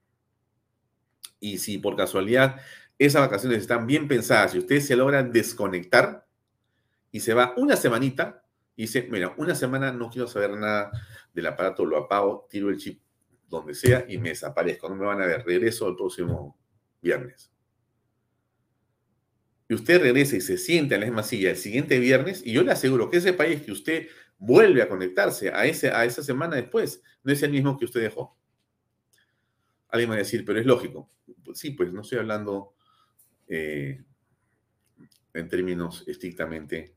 Y 1.38 1.58
si 1.58 1.78
por 1.78 1.96
casualidad 1.96 2.60
esas 3.00 3.22
vacaciones 3.22 3.62
están 3.62 3.86
bien 3.86 4.06
pensadas 4.06 4.54
y 4.54 4.58
ustedes 4.58 4.86
se 4.86 4.94
logran 4.94 5.32
desconectar 5.32 6.26
y 7.10 7.20
se 7.20 7.32
va 7.32 7.54
una 7.56 7.74
semanita 7.74 8.44
y 8.76 8.82
dice, 8.82 9.08
mira, 9.10 9.34
una 9.38 9.54
semana 9.54 9.90
no 9.90 10.10
quiero 10.10 10.28
saber 10.28 10.50
nada 10.50 10.90
del 11.32 11.46
aparato, 11.46 11.86
lo 11.86 11.96
apago, 11.96 12.46
tiro 12.50 12.68
el 12.68 12.76
chip 12.76 13.00
donde 13.48 13.74
sea 13.74 14.04
y 14.06 14.18
me 14.18 14.28
desaparezco, 14.28 14.90
no 14.90 14.96
me 14.96 15.06
van 15.06 15.22
a 15.22 15.26
ver, 15.26 15.44
regreso 15.46 15.88
el 15.88 15.96
próximo 15.96 16.58
viernes. 17.00 17.50
Y 19.66 19.74
usted 19.74 20.02
regresa 20.02 20.36
y 20.36 20.42
se 20.42 20.58
siente 20.58 20.94
en 20.94 21.00
la 21.00 21.06
misma 21.06 21.22
silla 21.22 21.50
el 21.50 21.56
siguiente 21.56 21.98
viernes 21.98 22.42
y 22.44 22.52
yo 22.52 22.62
le 22.62 22.72
aseguro 22.72 23.08
que 23.08 23.16
ese 23.16 23.32
país 23.32 23.62
que 23.62 23.72
usted 23.72 24.08
vuelve 24.36 24.82
a 24.82 24.88
conectarse 24.90 25.50
a, 25.50 25.64
ese, 25.64 25.90
a 25.90 26.04
esa 26.04 26.22
semana 26.22 26.56
después 26.56 27.02
no 27.22 27.32
es 27.32 27.42
el 27.42 27.50
mismo 27.50 27.78
que 27.78 27.86
usted 27.86 28.02
dejó. 28.02 28.36
Alguien 29.88 30.10
va 30.10 30.14
a 30.16 30.18
decir, 30.18 30.44
pero 30.44 30.60
es 30.60 30.66
lógico. 30.66 31.10
Sí, 31.54 31.70
pues 31.70 31.92
no 31.94 32.02
estoy 32.02 32.18
hablando 32.18 32.74
eh, 33.52 34.00
en 35.34 35.48
términos 35.48 36.04
estrictamente 36.06 36.94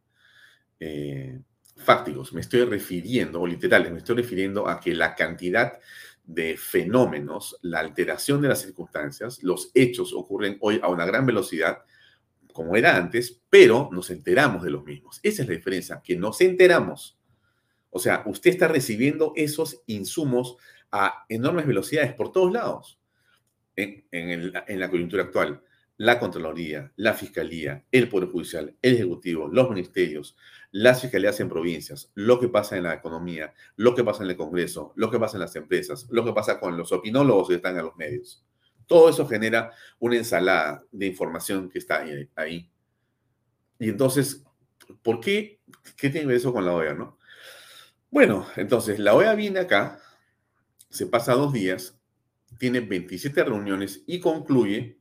eh, 0.80 1.40
fácticos. 1.78 2.32
Me 2.32 2.42
estoy 2.42 2.64
refiriendo, 2.66 3.42
o 3.42 3.48
literales, 3.48 3.92
me 3.92 3.98
estoy 3.98 4.18
refiriendo 4.18 4.68
a 4.68 4.80
que 4.80 4.94
la 4.94 5.16
cantidad 5.16 5.80
de 6.24 6.56
fenómenos, 6.56 7.58
la 7.64 7.80
alteración 7.80 8.40
de 8.42 8.50
las 8.50 8.62
circunstancias, 8.62 9.42
los 9.42 9.72
hechos 9.74 10.14
ocurren 10.14 10.58
hoy 10.62 10.80
a 10.84 10.90
una 10.90 11.06
gran 11.06 11.26
velocidad, 11.26 11.80
como 12.54 12.76
era 12.76 12.96
antes, 12.96 13.42
pero 13.50 13.90
nos 13.92 14.12
enteramos 14.12 14.64
de 14.64 14.70
los 14.70 14.86
mismos. 14.86 15.20
Esa 15.24 15.42
es 15.42 15.48
la 15.48 15.56
diferencia, 15.56 16.02
que 16.04 16.16
nos 16.16 16.40
enteramos. 16.40 17.18
O 17.90 17.98
sea, 17.98 18.22
usted 18.28 18.52
está 18.52 18.68
recibiendo 18.68 19.34
esos 19.36 19.82
insumos 19.88 20.58
a 20.92 21.26
enormes 21.30 21.66
velocidades 21.66 22.14
por 22.14 22.32
todos 22.32 22.54
lados 22.54 23.00
en, 23.76 24.06
en 24.12 24.80
la 24.80 24.90
coyuntura 24.92 25.24
actual 25.24 25.64
la 25.98 26.20
Contraloría, 26.20 26.92
la 26.96 27.14
Fiscalía, 27.14 27.86
el 27.92 28.10
Poder 28.10 28.30
Judicial, 28.30 28.76
el 28.82 28.96
Ejecutivo, 28.96 29.48
los 29.48 29.70
ministerios, 29.70 30.36
las 30.72 31.02
fiscalías 31.02 31.40
en 31.40 31.50
provincias, 31.50 32.12
lo 32.16 32.40
que 32.40 32.48
pasa 32.48 32.76
en 32.76 32.84
la 32.84 32.96
economía, 32.96 33.54
lo 33.76 33.94
que 33.94 34.04
pasa 34.04 34.24
en 34.24 34.32
el 34.32 34.38
Congreso, 34.38 34.92
lo 34.96 35.12
que 35.12 35.20
pasa 35.20 35.38
en 35.38 35.42
las 35.42 35.56
empresas, 35.56 36.08
lo 36.10 36.26
que 36.26 36.34
pasa 36.34 36.60
con 36.60 36.76
los 36.78 36.92
opinólogos 36.92 37.50
que 37.50 37.56
están 37.56 37.78
en 37.78 37.86
los 37.86 37.96
medios. 37.96 38.44
Todo 38.88 39.10
eso 39.10 39.28
genera 39.28 39.72
una 40.00 40.18
ensalada 40.18 40.84
de 40.92 41.06
información 41.06 41.70
que 41.70 41.80
está 41.80 42.04
ahí. 42.36 42.70
Y 43.80 43.90
entonces, 43.90 44.44
¿por 45.04 45.20
qué? 45.20 45.60
¿Qué 45.96 46.10
tiene 46.10 46.22
que 46.22 46.28
ver 46.28 46.38
eso 46.38 46.52
con 46.52 46.66
la 46.66 46.74
OEA, 46.74 46.96
no? 46.96 47.18
Bueno, 48.10 48.48
entonces, 48.56 49.00
la 49.00 49.14
OEA 49.14 49.36
viene 49.36 49.60
acá, 49.60 50.00
se 50.90 51.08
pasa 51.08 51.34
dos 51.34 51.54
días, 51.54 52.00
tiene 52.58 52.80
27 52.80 53.44
reuniones 53.44 54.04
y 54.06 54.20
concluye 54.20 55.00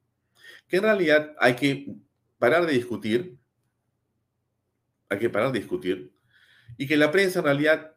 que 0.73 0.79
en 0.79 0.85
realidad 0.85 1.37
hay 1.39 1.55
que 1.55 1.95
parar 2.39 2.65
de 2.65 2.73
discutir, 2.73 3.39
hay 5.11 5.19
que 5.19 5.29
parar 5.29 5.53
de 5.53 5.59
discutir, 5.59 6.15
y 6.79 6.87
que 6.87 6.97
la 6.97 7.13
prensa 7.13 7.41
en 7.41 7.45
realidad 7.45 7.95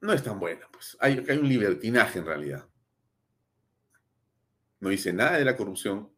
no 0.00 0.12
es 0.12 0.24
tan 0.24 0.40
buena, 0.40 0.66
pues 0.72 0.96
hay, 0.98 1.20
un 1.20 1.48
libertinaje 1.48 2.18
en 2.18 2.26
realidad. 2.26 2.68
no 4.80 4.88
dice 4.88 5.12
nada 5.12 5.38
de 5.38 5.44
la 5.44 5.56
corrupción, 5.56 6.10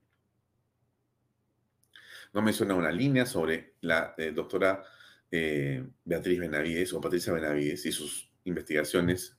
no 2.32 2.40
menciona 2.40 2.74
una 2.74 2.90
línea 2.90 3.26
sobre 3.26 3.74
la 3.82 4.14
eh, 4.16 4.32
doctora 4.32 4.82
eh, 5.30 5.86
Beatriz 6.06 6.40
Benavides 6.40 6.94
o 6.94 7.02
Patricia 7.02 7.34
Benavides 7.34 7.84
y 7.84 7.92
sus 7.92 8.32
investigaciones 8.44 9.36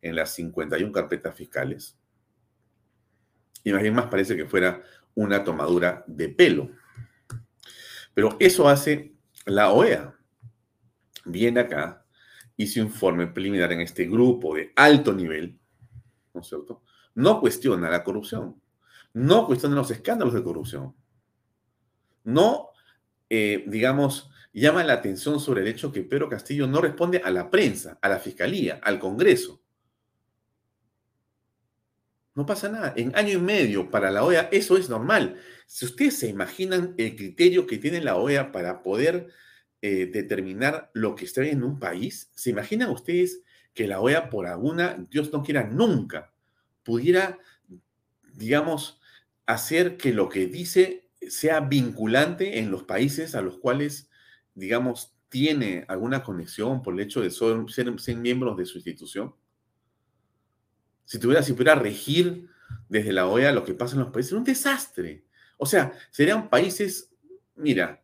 en 0.00 0.14
las 0.14 0.32
51 0.34 0.92
carpetas 0.92 1.34
fiscales. 1.34 1.98
Y 3.64 3.72
más 3.72 3.82
bien 3.82 3.94
más 3.94 4.06
parece 4.06 4.36
que 4.36 4.46
fuera 4.46 4.82
una 5.14 5.44
tomadura 5.44 6.04
de 6.06 6.28
pelo. 6.28 6.70
Pero 8.14 8.36
eso 8.38 8.68
hace 8.68 9.14
la 9.46 9.72
OEA. 9.72 10.14
Viene 11.24 11.60
acá, 11.60 12.04
hizo 12.56 12.80
informe 12.80 13.26
preliminar 13.26 13.72
en 13.72 13.80
este 13.80 14.06
grupo 14.06 14.54
de 14.54 14.72
alto 14.76 15.12
nivel, 15.12 15.58
¿no 16.34 16.40
es 16.40 16.48
cierto? 16.48 16.82
No 17.14 17.40
cuestiona 17.40 17.90
la 17.90 18.02
corrupción, 18.02 18.60
no 19.14 19.46
cuestiona 19.46 19.76
los 19.76 19.90
escándalos 19.90 20.34
de 20.34 20.42
corrupción, 20.42 20.94
no, 22.24 22.68
eh, 23.28 23.64
digamos, 23.66 24.30
llama 24.52 24.84
la 24.84 24.94
atención 24.94 25.40
sobre 25.40 25.62
el 25.62 25.68
hecho 25.68 25.92
que 25.92 26.02
Pedro 26.02 26.28
Castillo 26.28 26.66
no 26.66 26.80
responde 26.80 27.22
a 27.24 27.30
la 27.30 27.50
prensa, 27.50 27.98
a 28.00 28.08
la 28.08 28.18
fiscalía, 28.18 28.80
al 28.82 28.98
Congreso. 28.98 29.61
No 32.34 32.46
pasa 32.46 32.68
nada. 32.68 32.94
En 32.96 33.14
año 33.14 33.38
y 33.38 33.42
medio 33.42 33.90
para 33.90 34.10
la 34.10 34.24
OEA 34.24 34.48
eso 34.52 34.76
es 34.76 34.88
normal. 34.88 35.36
Si 35.66 35.84
ustedes 35.84 36.18
se 36.18 36.28
imaginan 36.28 36.94
el 36.96 37.14
criterio 37.14 37.66
que 37.66 37.78
tiene 37.78 38.00
la 38.00 38.16
OEA 38.16 38.52
para 38.52 38.82
poder 38.82 39.28
eh, 39.82 40.06
determinar 40.06 40.90
lo 40.94 41.14
que 41.14 41.26
está 41.26 41.44
en 41.44 41.62
un 41.62 41.78
país, 41.78 42.30
¿se 42.34 42.50
imaginan 42.50 42.90
ustedes 42.90 43.42
que 43.74 43.86
la 43.86 44.00
OEA 44.00 44.30
por 44.30 44.46
alguna, 44.46 45.04
Dios 45.10 45.32
no 45.32 45.42
quiera 45.42 45.64
nunca, 45.64 46.32
pudiera, 46.82 47.38
digamos, 48.34 49.00
hacer 49.46 49.96
que 49.96 50.12
lo 50.12 50.28
que 50.28 50.46
dice 50.46 51.10
sea 51.28 51.60
vinculante 51.60 52.58
en 52.58 52.70
los 52.70 52.84
países 52.84 53.34
a 53.34 53.42
los 53.42 53.58
cuales, 53.58 54.10
digamos, 54.54 55.14
tiene 55.28 55.84
alguna 55.88 56.22
conexión 56.22 56.82
por 56.82 56.94
el 56.94 57.00
hecho 57.00 57.22
de 57.22 57.30
ser, 57.30 57.56
ser 57.98 58.16
miembros 58.16 58.56
de 58.56 58.66
su 58.66 58.78
institución? 58.78 59.34
Si 61.04 61.18
tuviera, 61.18 61.42
si 61.42 61.52
pudiera 61.52 61.74
regir 61.74 62.48
desde 62.88 63.12
la 63.12 63.26
OEA 63.26 63.52
lo 63.52 63.64
que 63.64 63.74
pasa 63.74 63.94
en 63.94 64.02
los 64.02 64.12
países, 64.12 64.32
un 64.32 64.44
desastre. 64.44 65.24
O 65.56 65.66
sea, 65.66 65.92
serían 66.10 66.48
países, 66.48 67.10
mira, 67.56 68.02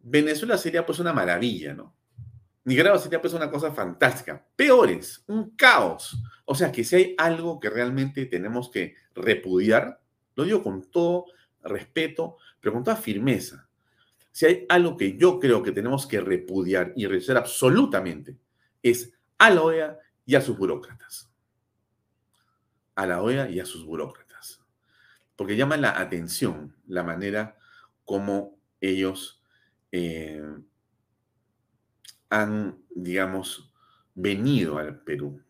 Venezuela 0.00 0.56
sería 0.58 0.84
pues 0.84 0.98
una 0.98 1.12
maravilla, 1.12 1.74
¿no? 1.74 1.94
Nicaragua 2.64 2.98
sería 2.98 3.20
pues 3.20 3.32
una 3.32 3.50
cosa 3.50 3.72
fantástica. 3.72 4.44
Peores, 4.56 5.22
un 5.28 5.50
caos. 5.50 6.16
O 6.44 6.54
sea, 6.54 6.72
que 6.72 6.82
si 6.82 6.96
hay 6.96 7.14
algo 7.16 7.60
que 7.60 7.70
realmente 7.70 8.26
tenemos 8.26 8.70
que 8.70 8.96
repudiar, 9.14 10.00
lo 10.34 10.44
digo 10.44 10.62
con 10.62 10.82
todo 10.90 11.26
respeto, 11.62 12.38
pero 12.60 12.72
con 12.72 12.82
toda 12.82 12.96
firmeza. 12.96 13.68
Si 14.32 14.46
hay 14.46 14.66
algo 14.68 14.96
que 14.96 15.16
yo 15.16 15.38
creo 15.38 15.62
que 15.62 15.72
tenemos 15.72 16.06
que 16.06 16.20
repudiar 16.20 16.92
y 16.96 17.06
rechazar 17.06 17.38
absolutamente, 17.38 18.36
es 18.82 19.12
a 19.38 19.50
la 19.50 19.62
OEA 19.62 19.98
y 20.24 20.34
a 20.34 20.40
sus 20.40 20.58
burócratas 20.58 21.30
a 22.96 23.06
la 23.06 23.22
OEA 23.22 23.48
y 23.50 23.60
a 23.60 23.66
sus 23.66 23.84
burócratas, 23.84 24.60
porque 25.36 25.56
llama 25.56 25.76
la 25.76 26.00
atención 26.00 26.74
la 26.88 27.04
manera 27.04 27.56
como 28.04 28.58
ellos 28.80 29.42
eh, 29.92 30.42
han, 32.30 32.78
digamos, 32.90 33.70
venido 34.14 34.78
al 34.78 35.00
Perú 35.02 35.42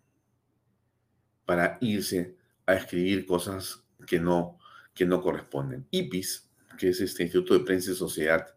para 1.45 1.79
irse 1.81 2.37
a 2.67 2.75
escribir 2.75 3.25
cosas 3.27 3.85
que 4.07 4.19
no, 4.19 4.59
que 4.93 5.07
no 5.07 5.23
corresponden. 5.23 5.87
IPIS, 5.91 6.51
que 6.77 6.89
es 6.89 7.01
este 7.01 7.23
Instituto 7.23 7.55
de 7.55 7.65
Prensa 7.65 7.93
y 7.93 7.95
Sociedad, 7.95 8.55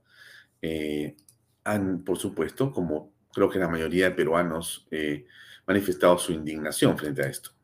eh, 0.62 1.16
han, 1.64 2.04
por 2.04 2.18
supuesto, 2.18 2.72
como 2.72 3.14
creo 3.32 3.50
que 3.50 3.60
la 3.60 3.70
mayoría 3.70 4.06
de 4.06 4.16
peruanos, 4.16 4.88
eh, 4.90 5.28
manifestado 5.68 6.18
su 6.18 6.34
indignación 6.34 6.98
frente 6.98 7.22
a 7.22 7.30
esto 7.30 7.59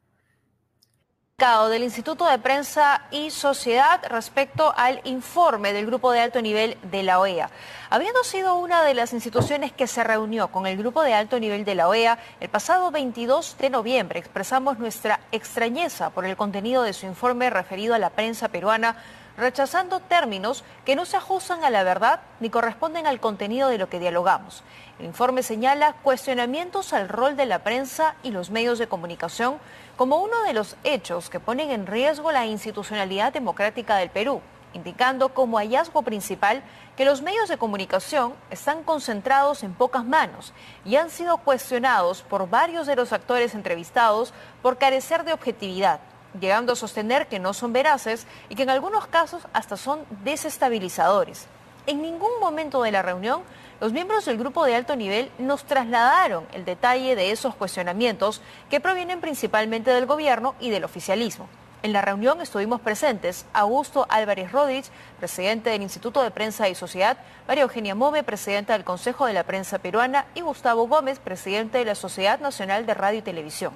del 1.38 1.84
Instituto 1.84 2.26
de 2.26 2.40
Prensa 2.40 3.02
y 3.12 3.30
Sociedad 3.30 4.02
respecto 4.10 4.74
al 4.78 5.02
informe 5.04 5.74
del 5.74 5.86
Grupo 5.86 6.14
de 6.14 6.22
Alto 6.22 6.42
Nivel 6.42 6.78
de 6.84 7.04
la 7.04 7.20
OEA. 7.20 7.50
Habiendo 7.90 8.24
sido 8.24 8.56
una 8.56 8.84
de 8.84 8.94
las 8.94 9.12
instituciones 9.12 9.74
que 9.74 9.86
se 9.86 10.06
reunió 10.06 10.48
con 10.48 10.66
el 10.66 10.78
Grupo 10.78 11.04
de 11.04 11.14
Alto 11.14 11.38
Nivel 11.38 11.66
de 11.66 11.76
la 11.76 11.90
OEA, 11.90 12.20
el 12.40 12.48
pasado 12.48 12.90
22 12.90 13.58
de 13.58 13.70
noviembre 13.70 14.18
expresamos 14.18 14.80
nuestra 14.80 15.20
extrañeza 15.34 16.10
por 16.10 16.24
el 16.24 16.38
contenido 16.38 16.84
de 16.84 16.94
su 16.94 17.06
informe 17.06 17.50
referido 17.50 17.94
a 17.96 18.00
la 18.00 18.12
prensa 18.12 18.48
peruana 18.48 18.96
rechazando 19.38 20.00
términos 20.00 20.64
que 20.86 20.96
no 20.96 21.06
se 21.06 21.18
ajustan 21.18 21.66
a 21.66 21.70
la 21.70 21.84
verdad 21.84 22.22
ni 22.40 22.50
corresponden 22.50 23.08
al 23.08 23.20
contenido 23.20 23.68
de 23.68 23.78
lo 23.78 23.90
que 23.90 24.00
dialogamos. 24.00 24.64
El 25.00 25.06
informe 25.06 25.44
señala 25.44 25.94
cuestionamientos 26.04 26.94
al 26.94 27.10
rol 27.10 27.36
de 27.36 27.46
la 27.46 27.60
prensa 27.60 28.16
y 28.24 28.32
los 28.32 28.50
medios 28.50 28.80
de 28.80 28.88
comunicación 28.88 29.58
como 29.96 30.18
uno 30.18 30.44
de 30.44 30.54
los 30.54 30.76
hechos 30.84 31.30
que 31.30 31.40
ponen 31.40 31.72
en 31.72 31.88
riesgo 31.88 32.32
la 32.32 32.46
institucionalidad 32.46 33.34
democrática 33.34 33.98
del 33.98 34.10
Perú, 34.10 34.42
indicando 34.74 35.30
como 35.30 35.58
hallazgo 35.58 36.02
principal 36.02 36.64
que 36.98 37.06
los 37.06 37.22
medios 37.22 37.48
de 37.50 37.58
comunicación 37.58 38.34
están 38.52 38.84
concentrados 38.84 39.64
en 39.64 39.74
pocas 39.74 40.06
manos 40.06 40.54
y 40.84 40.98
han 40.98 41.10
sido 41.10 41.38
cuestionados 41.38 42.22
por 42.22 42.50
varios 42.50 42.88
de 42.88 42.96
los 42.96 43.14
actores 43.14 43.56
entrevistados 43.56 44.34
por 44.62 44.78
carecer 44.78 45.24
de 45.24 45.34
objetividad 45.34 46.00
llegando 46.40 46.74
a 46.74 46.76
sostener 46.76 47.28
que 47.28 47.40
no 47.40 47.54
son 47.54 47.74
veraces 47.74 48.28
y 48.50 48.56
que 48.56 48.64
en 48.64 48.70
algunos 48.70 49.08
casos 49.08 49.44
hasta 49.54 49.78
son 49.78 50.06
desestabilizadores. 50.24 51.48
En 51.88 52.02
ningún 52.02 52.40
momento 52.40 52.82
de 52.82 52.92
la 52.92 53.02
reunión, 53.02 53.44
los 53.80 53.92
miembros 53.92 54.26
del 54.26 54.38
grupo 54.38 54.66
de 54.66 54.76
alto 54.76 54.96
nivel 54.96 55.30
nos 55.38 55.66
trasladaron 55.66 56.48
el 56.54 56.66
detalle 56.66 57.16
de 57.16 57.32
esos 57.32 57.56
cuestionamientos 57.56 58.42
que 58.70 58.80
provienen 58.80 59.22
principalmente 59.22 59.92
del 59.92 60.06
gobierno 60.06 60.56
y 60.60 60.70
del 60.70 60.84
oficialismo. 60.84 61.48
En 61.84 61.94
la 61.94 62.02
reunión 62.02 62.42
estuvimos 62.42 62.82
presentes 62.82 63.46
Augusto 63.54 64.08
Álvarez 64.10 64.52
Rodríguez, 64.52 64.92
presidente 65.20 65.70
del 65.70 65.84
Instituto 65.84 66.24
de 66.24 66.32
Prensa 66.32 66.68
y 66.68 66.74
Sociedad, 66.74 67.18
María 67.48 67.64
Eugenia 67.64 67.94
Move, 67.94 68.24
presidenta 68.24 68.74
del 68.74 68.84
Consejo 68.84 69.28
de 69.28 69.34
la 69.34 69.44
Prensa 69.44 69.78
Peruana, 69.78 70.26
y 70.34 70.42
Gustavo 70.42 70.88
Gómez, 70.88 71.20
presidente 71.20 71.78
de 71.78 71.86
la 71.86 71.96
Sociedad 71.96 72.40
Nacional 72.40 72.86
de 72.86 72.94
Radio 72.96 73.20
y 73.20 73.24
Televisión 73.24 73.74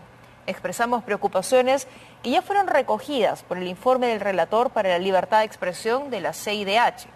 expresamos 0.49 1.03
preocupaciones 1.03 1.87
que 2.23 2.31
ya 2.31 2.41
fueron 2.41 2.67
recogidas 2.67 3.43
por 3.43 3.57
el 3.57 3.67
informe 3.67 4.07
del 4.07 4.19
relator 4.19 4.71
para 4.71 4.89
la 4.89 4.97
libertad 4.97 5.39
de 5.39 5.45
expresión 5.45 6.09
de 6.09 6.21
la 6.21 6.33
CIDH. 6.33 7.07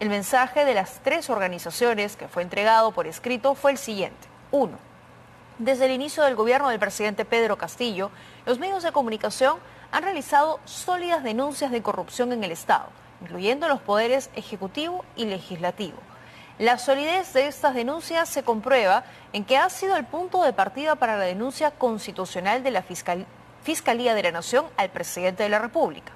El 0.00 0.08
mensaje 0.08 0.64
de 0.64 0.74
las 0.74 1.00
tres 1.02 1.30
organizaciones 1.30 2.16
que 2.16 2.28
fue 2.28 2.42
entregado 2.42 2.92
por 2.92 3.06
escrito 3.06 3.54
fue 3.54 3.70
el 3.72 3.78
siguiente. 3.78 4.28
Uno, 4.50 4.78
desde 5.58 5.86
el 5.86 5.92
inicio 5.92 6.24
del 6.24 6.34
gobierno 6.34 6.68
del 6.68 6.80
presidente 6.80 7.24
Pedro 7.24 7.56
Castillo, 7.56 8.10
los 8.46 8.58
medios 8.58 8.82
de 8.82 8.92
comunicación 8.92 9.58
han 9.92 10.02
realizado 10.02 10.60
sólidas 10.64 11.22
denuncias 11.22 11.70
de 11.70 11.82
corrupción 11.82 12.32
en 12.32 12.42
el 12.42 12.50
Estado, 12.50 12.88
incluyendo 13.20 13.68
los 13.68 13.80
poderes 13.80 14.30
ejecutivo 14.34 15.04
y 15.16 15.26
legislativo 15.26 15.98
la 16.58 16.78
solidez 16.78 17.32
de 17.32 17.48
estas 17.48 17.74
denuncias 17.74 18.28
se 18.28 18.44
comprueba 18.44 19.04
en 19.32 19.44
que 19.44 19.56
ha 19.56 19.68
sido 19.70 19.96
el 19.96 20.04
punto 20.04 20.42
de 20.44 20.52
partida 20.52 20.94
para 20.94 21.16
la 21.16 21.24
denuncia 21.24 21.72
constitucional 21.72 22.62
de 22.62 22.70
la 22.70 22.84
Fiscalía 23.64 24.14
de 24.14 24.22
la 24.22 24.30
Nación 24.30 24.66
al 24.76 24.90
presidente 24.90 25.42
de 25.42 25.48
la 25.48 25.58
República. 25.58 26.12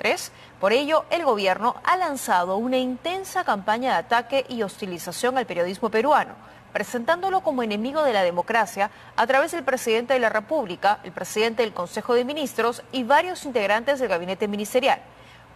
Tres, 0.00 0.32
por 0.60 0.72
ello, 0.72 1.04
el 1.10 1.26
gobierno 1.26 1.76
ha 1.84 1.94
lanzado 1.98 2.56
una 2.56 2.78
intensa 2.78 3.44
campaña 3.44 3.90
de 3.90 3.98
ataque 3.98 4.46
y 4.48 4.62
hostilización 4.62 5.36
al 5.36 5.44
periodismo 5.44 5.90
peruano, 5.90 6.36
presentándolo 6.72 7.42
como 7.42 7.62
enemigo 7.62 8.02
de 8.02 8.14
la 8.14 8.22
democracia 8.22 8.90
a 9.14 9.26
través 9.26 9.52
del 9.52 9.62
presidente 9.62 10.14
de 10.14 10.20
la 10.20 10.30
República, 10.30 11.00
el 11.04 11.12
presidente 11.12 11.64
del 11.64 11.74
Consejo 11.74 12.14
de 12.14 12.24
Ministros 12.24 12.82
y 12.92 13.02
varios 13.02 13.44
integrantes 13.44 14.00
del 14.00 14.08
gabinete 14.08 14.48
ministerial. 14.48 15.02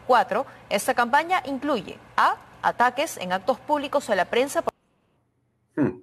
Cuatro, 0.07 0.45
esta 0.69 0.93
campaña 0.93 1.43
incluye 1.47 1.97
a 2.15 2.37
ataques 2.61 3.17
en 3.17 3.33
actos 3.33 3.59
públicos 3.61 4.11
a 4.11 4.15
la 4.15 4.27
prensa. 4.27 4.63
Hmm. 5.75 6.03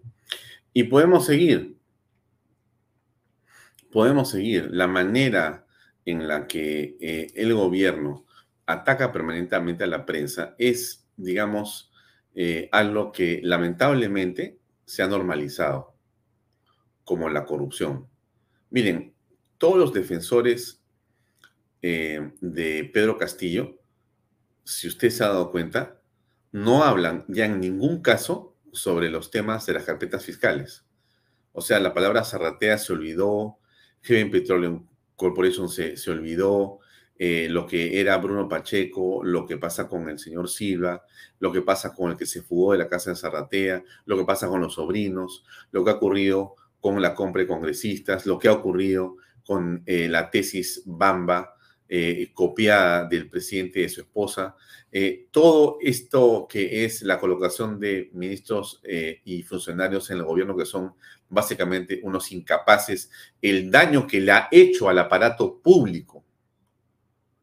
Y 0.73 0.85
podemos 0.85 1.27
seguir. 1.27 1.77
Podemos 3.91 4.31
seguir. 4.31 4.67
La 4.71 4.87
manera 4.87 5.67
en 6.05 6.27
la 6.27 6.47
que 6.47 6.97
eh, 6.99 7.31
el 7.35 7.53
gobierno 7.53 8.25
ataca 8.71 9.11
permanentemente 9.11 9.83
a 9.83 9.87
la 9.87 10.05
prensa 10.05 10.55
es, 10.57 11.07
digamos, 11.17 11.91
eh, 12.33 12.69
algo 12.71 13.11
que 13.11 13.41
lamentablemente 13.43 14.59
se 14.85 15.03
ha 15.03 15.07
normalizado, 15.07 15.95
como 17.03 17.29
la 17.29 17.45
corrupción. 17.45 18.07
Miren, 18.69 19.13
todos 19.57 19.77
los 19.77 19.93
defensores 19.93 20.81
eh, 21.81 22.31
de 22.39 22.89
Pedro 22.93 23.17
Castillo, 23.17 23.79
si 24.63 24.87
usted 24.87 25.09
se 25.09 25.23
ha 25.23 25.27
dado 25.27 25.51
cuenta, 25.51 26.01
no 26.51 26.83
hablan 26.83 27.25
ya 27.27 27.45
en 27.45 27.59
ningún 27.59 28.01
caso 28.01 28.55
sobre 28.71 29.09
los 29.09 29.31
temas 29.31 29.65
de 29.65 29.73
las 29.73 29.83
carpetas 29.83 30.25
fiscales. 30.25 30.85
O 31.53 31.61
sea, 31.61 31.79
la 31.79 31.93
palabra 31.93 32.23
zarratea 32.23 32.77
se 32.77 32.93
olvidó, 32.93 33.59
Heaven 34.01 34.31
Petroleum 34.31 34.87
Corporation 35.15 35.69
se, 35.69 35.97
se 35.97 36.11
olvidó, 36.11 36.79
eh, 37.23 37.47
lo 37.47 37.67
que 37.67 37.99
era 37.99 38.17
Bruno 38.17 38.49
Pacheco, 38.49 39.23
lo 39.23 39.45
que 39.45 39.55
pasa 39.57 39.87
con 39.87 40.09
el 40.09 40.17
señor 40.17 40.49
Silva, 40.49 41.05
lo 41.37 41.51
que 41.51 41.61
pasa 41.61 41.93
con 41.93 42.09
el 42.09 42.17
que 42.17 42.25
se 42.25 42.41
fugó 42.41 42.71
de 42.71 42.79
la 42.79 42.87
casa 42.87 43.11
de 43.11 43.15
Zarratea, 43.15 43.83
lo 44.05 44.17
que 44.17 44.25
pasa 44.25 44.47
con 44.47 44.59
los 44.59 44.73
sobrinos, 44.73 45.45
lo 45.71 45.83
que 45.83 45.91
ha 45.91 45.93
ocurrido 45.93 46.55
con 46.79 46.99
la 46.99 47.13
compra 47.13 47.43
de 47.43 47.47
congresistas, 47.47 48.25
lo 48.25 48.39
que 48.39 48.47
ha 48.47 48.53
ocurrido 48.53 49.17
con 49.45 49.83
eh, 49.85 50.09
la 50.09 50.31
tesis 50.31 50.81
Bamba, 50.83 51.53
eh, 51.87 52.31
copiada 52.33 53.05
del 53.07 53.29
presidente 53.29 53.81
y 53.81 53.83
de 53.83 53.89
su 53.89 54.01
esposa. 54.01 54.55
todo 55.29 55.77
esto 55.79 56.47
que 56.49 56.85
es 56.85 57.03
la 57.03 57.19
colocación 57.19 57.79
de 57.79 58.09
ministros 58.13 58.81
y 59.23 59.43
funcionarios 59.43 60.09
en 60.09 60.17
el 60.17 60.23
gobierno 60.23 60.57
que 60.57 60.65
son 60.65 60.95
básicamente 61.29 61.99
unos 62.01 62.31
incapaces, 62.31 63.11
el 63.43 63.69
daño 63.69 64.07
que 64.07 64.21
le 64.21 64.31
ha 64.31 64.47
hecho 64.51 64.89
al 64.89 64.97
aparato 64.97 65.59
público 65.61 66.25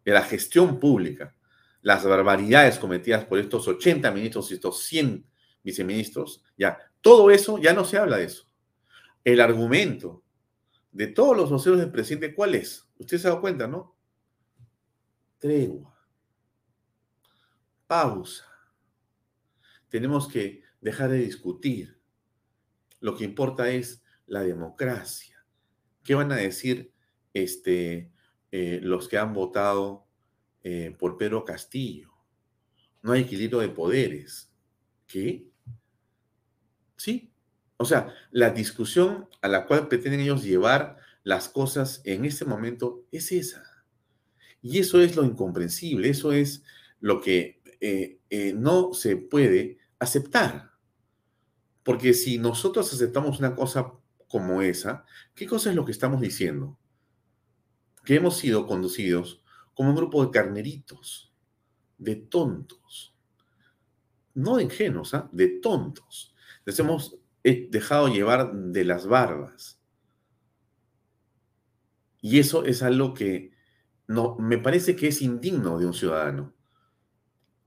de 0.08 0.14
la 0.14 0.22
gestión 0.22 0.80
pública, 0.80 1.36
las 1.82 2.02
barbaridades 2.02 2.78
cometidas 2.78 3.26
por 3.26 3.38
estos 3.38 3.68
80 3.68 4.10
ministros 4.10 4.50
y 4.50 4.54
estos 4.54 4.82
100 4.84 5.26
viceministros, 5.62 6.42
ya, 6.56 6.78
todo 7.02 7.30
eso, 7.30 7.58
ya 7.58 7.74
no 7.74 7.84
se 7.84 7.98
habla 7.98 8.16
de 8.16 8.24
eso. 8.24 8.50
El 9.22 9.38
argumento 9.38 10.24
de 10.92 11.08
todos 11.08 11.36
los 11.36 11.50
voceros 11.50 11.78
del 11.78 11.90
presidente, 11.90 12.34
¿cuál 12.34 12.54
es? 12.54 12.88
Usted 12.96 13.18
se 13.18 13.26
ha 13.26 13.30
dado 13.32 13.42
cuenta, 13.42 13.66
¿no? 13.66 13.94
Tregua. 15.38 15.94
Pausa. 17.86 18.46
Tenemos 19.90 20.26
que 20.26 20.62
dejar 20.80 21.10
de 21.10 21.18
discutir. 21.18 22.00
Lo 23.00 23.14
que 23.14 23.24
importa 23.24 23.68
es 23.68 24.02
la 24.24 24.40
democracia. 24.40 25.44
¿Qué 26.02 26.14
van 26.14 26.32
a 26.32 26.36
decir 26.36 26.94
este, 27.34 28.10
eh, 28.50 28.80
los 28.82 29.08
que 29.08 29.18
han 29.18 29.34
votado 29.34 30.06
eh, 30.62 30.94
por 30.98 31.16
Pedro 31.16 31.44
Castillo. 31.44 32.12
No 33.02 33.12
hay 33.12 33.22
equilibrio 33.22 33.60
de 33.60 33.68
poderes. 33.68 34.50
¿Qué? 35.06 35.46
Sí. 36.96 37.32
O 37.76 37.84
sea, 37.84 38.14
la 38.30 38.50
discusión 38.50 39.28
a 39.40 39.48
la 39.48 39.66
cual 39.66 39.88
pretenden 39.88 40.20
ellos 40.20 40.42
llevar 40.42 40.96
las 41.22 41.48
cosas 41.48 42.00
en 42.04 42.24
este 42.24 42.44
momento 42.44 43.04
es 43.12 43.30
esa. 43.32 43.64
Y 44.62 44.78
eso 44.78 45.00
es 45.00 45.14
lo 45.14 45.24
incomprensible, 45.24 46.08
eso 46.08 46.32
es 46.32 46.64
lo 47.00 47.20
que 47.20 47.62
eh, 47.80 48.18
no 48.56 48.92
se 48.94 49.16
puede 49.16 49.78
aceptar. 50.00 50.72
Porque 51.84 52.14
si 52.14 52.38
nosotros 52.38 52.92
aceptamos 52.92 53.38
una 53.38 53.54
cosa 53.54 53.92
como 54.26 54.60
esa, 54.62 55.04
¿qué 55.34 55.46
cosa 55.46 55.70
es 55.70 55.76
lo 55.76 55.84
que 55.84 55.92
estamos 55.92 56.20
diciendo? 56.20 56.78
Que 58.08 58.14
hemos 58.14 58.38
sido 58.38 58.66
conducidos 58.66 59.44
como 59.74 59.90
un 59.90 59.96
grupo 59.96 60.24
de 60.24 60.30
carneritos, 60.30 61.30
de 61.98 62.16
tontos, 62.16 63.14
no 64.32 64.56
de 64.56 64.62
ingenuos, 64.62 65.12
¿ah? 65.12 65.28
de 65.30 65.60
tontos. 65.60 66.34
Les 66.64 66.78
hemos 66.78 67.18
eh, 67.44 67.68
dejado 67.70 68.08
llevar 68.08 68.50
de 68.50 68.82
las 68.86 69.06
barbas. 69.06 69.78
Y 72.22 72.38
eso 72.38 72.64
es 72.64 72.82
algo 72.82 73.12
que 73.12 73.52
no, 74.06 74.36
me 74.38 74.56
parece 74.56 74.96
que 74.96 75.08
es 75.08 75.20
indigno 75.20 75.78
de 75.78 75.84
un 75.84 75.92
ciudadano. 75.92 76.54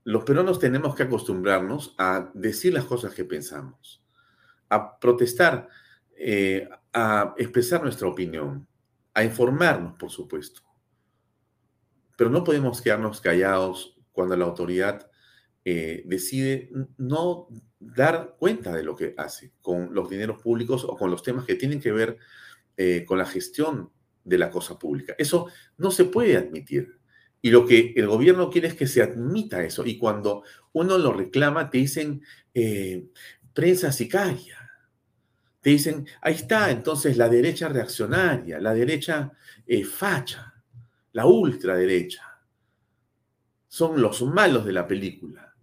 Los 0.02 0.24
peruanos 0.24 0.58
tenemos 0.58 0.96
que 0.96 1.04
acostumbrarnos 1.04 1.94
a 1.98 2.32
decir 2.34 2.72
las 2.72 2.86
cosas 2.86 3.14
que 3.14 3.24
pensamos, 3.24 4.04
a 4.68 4.98
protestar, 4.98 5.68
eh, 6.16 6.68
a 6.92 7.32
expresar 7.38 7.80
nuestra 7.80 8.08
opinión 8.08 8.66
a 9.14 9.24
informarnos, 9.24 9.98
por 9.98 10.10
supuesto. 10.10 10.62
Pero 12.16 12.30
no 12.30 12.44
podemos 12.44 12.80
quedarnos 12.80 13.20
callados 13.20 13.96
cuando 14.12 14.36
la 14.36 14.44
autoridad 14.44 15.10
eh, 15.64 16.02
decide 16.06 16.70
no 16.98 17.48
dar 17.78 18.36
cuenta 18.38 18.74
de 18.74 18.82
lo 18.82 18.96
que 18.96 19.14
hace 19.16 19.52
con 19.60 19.94
los 19.94 20.10
dineros 20.10 20.42
públicos 20.42 20.84
o 20.84 20.96
con 20.96 21.10
los 21.10 21.22
temas 21.22 21.44
que 21.44 21.54
tienen 21.54 21.80
que 21.80 21.92
ver 21.92 22.18
eh, 22.76 23.04
con 23.04 23.18
la 23.18 23.26
gestión 23.26 23.90
de 24.24 24.38
la 24.38 24.50
cosa 24.50 24.78
pública. 24.78 25.14
Eso 25.18 25.48
no 25.78 25.90
se 25.90 26.04
puede 26.04 26.36
admitir. 26.36 26.98
Y 27.40 27.50
lo 27.50 27.66
que 27.66 27.92
el 27.96 28.06
gobierno 28.06 28.50
quiere 28.50 28.68
es 28.68 28.74
que 28.74 28.86
se 28.86 29.02
admita 29.02 29.64
eso. 29.64 29.84
Y 29.84 29.98
cuando 29.98 30.44
uno 30.72 30.96
lo 30.96 31.12
reclama, 31.12 31.70
te 31.70 31.78
dicen 31.78 32.22
eh, 32.54 33.08
prensa 33.52 33.90
sicaria 33.90 34.61
te 35.62 35.70
dicen, 35.70 36.06
ahí 36.20 36.34
está 36.34 36.72
entonces 36.72 37.16
la 37.16 37.28
derecha 37.28 37.68
reaccionaria, 37.68 38.60
la 38.60 38.74
derecha 38.74 39.32
eh, 39.64 39.84
facha, 39.84 40.60
la 41.12 41.24
ultraderecha. 41.26 42.40
Son 43.68 44.02
los 44.02 44.22
malos 44.22 44.66
de 44.66 44.72
la 44.72 44.88
película. 44.88 45.54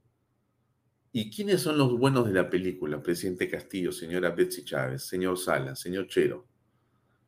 ¿Y 1.12 1.30
quiénes 1.30 1.62
son 1.62 1.78
los 1.78 1.97
buenos 1.97 2.26
de 2.26 2.34
la 2.34 2.50
película? 2.50 3.04
Presidente 3.04 3.50
Castillo, 3.50 3.91
señora 3.91 4.30
Betsy 4.30 4.64
Chávez, 4.64 5.04
señor 5.04 5.38
Sala, 5.38 5.76
señor 5.76 6.08
Chero. 6.08 6.47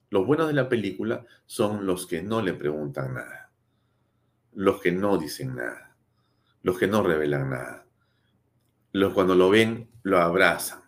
Los 0.09 0.25
buenos 0.25 0.47
de 0.47 0.53
la 0.53 0.69
película 0.69 1.25
son 1.45 1.85
los 1.85 2.07
que 2.07 2.21
no 2.21 2.41
le 2.41 2.53
preguntan 2.53 3.15
nada, 3.15 3.51
los 4.53 4.79
que 4.79 4.93
no 4.93 5.17
dicen 5.17 5.55
nada, 5.55 5.97
los 6.63 6.77
que 6.77 6.87
no 6.87 7.03
revelan 7.03 7.49
nada. 7.49 7.85
Los 8.93 9.13
cuando 9.13 9.35
lo 9.35 9.49
ven, 9.49 9.89
lo 10.03 10.19
abrazan 10.19 10.80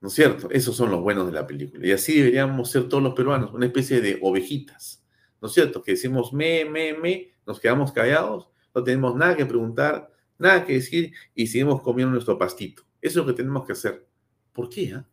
¿No 0.00 0.08
es 0.08 0.14
cierto? 0.14 0.48
Esos 0.50 0.76
son 0.76 0.90
los 0.90 1.00
buenos 1.00 1.26
de 1.26 1.32
la 1.32 1.46
película. 1.46 1.86
Y 1.86 1.92
así 1.92 2.18
deberíamos 2.18 2.70
ser 2.70 2.88
todos 2.88 3.02
los 3.02 3.14
peruanos, 3.14 3.52
una 3.52 3.66
especie 3.66 4.00
de 4.00 4.18
ovejitas. 4.22 5.04
¿No 5.40 5.48
es 5.48 5.54
cierto? 5.54 5.82
Que 5.82 5.92
decimos 5.92 6.32
me, 6.32 6.64
me, 6.64 6.94
me, 6.94 7.32
nos 7.46 7.60
quedamos 7.60 7.92
callados, 7.92 8.48
no 8.74 8.82
tenemos 8.84 9.16
nada 9.16 9.36
que 9.36 9.46
preguntar, 9.46 10.12
nada 10.38 10.64
que 10.64 10.74
decir 10.74 11.12
y 11.34 11.46
seguimos 11.46 11.82
comiendo 11.82 12.12
nuestro 12.12 12.38
pastito. 12.38 12.82
Eso 13.00 13.20
es 13.20 13.26
lo 13.26 13.32
que 13.32 13.36
tenemos 13.36 13.66
que 13.66 13.72
hacer. 13.72 14.06
¿Por 14.52 14.68
qué? 14.68 14.92
Ah? 14.94 15.06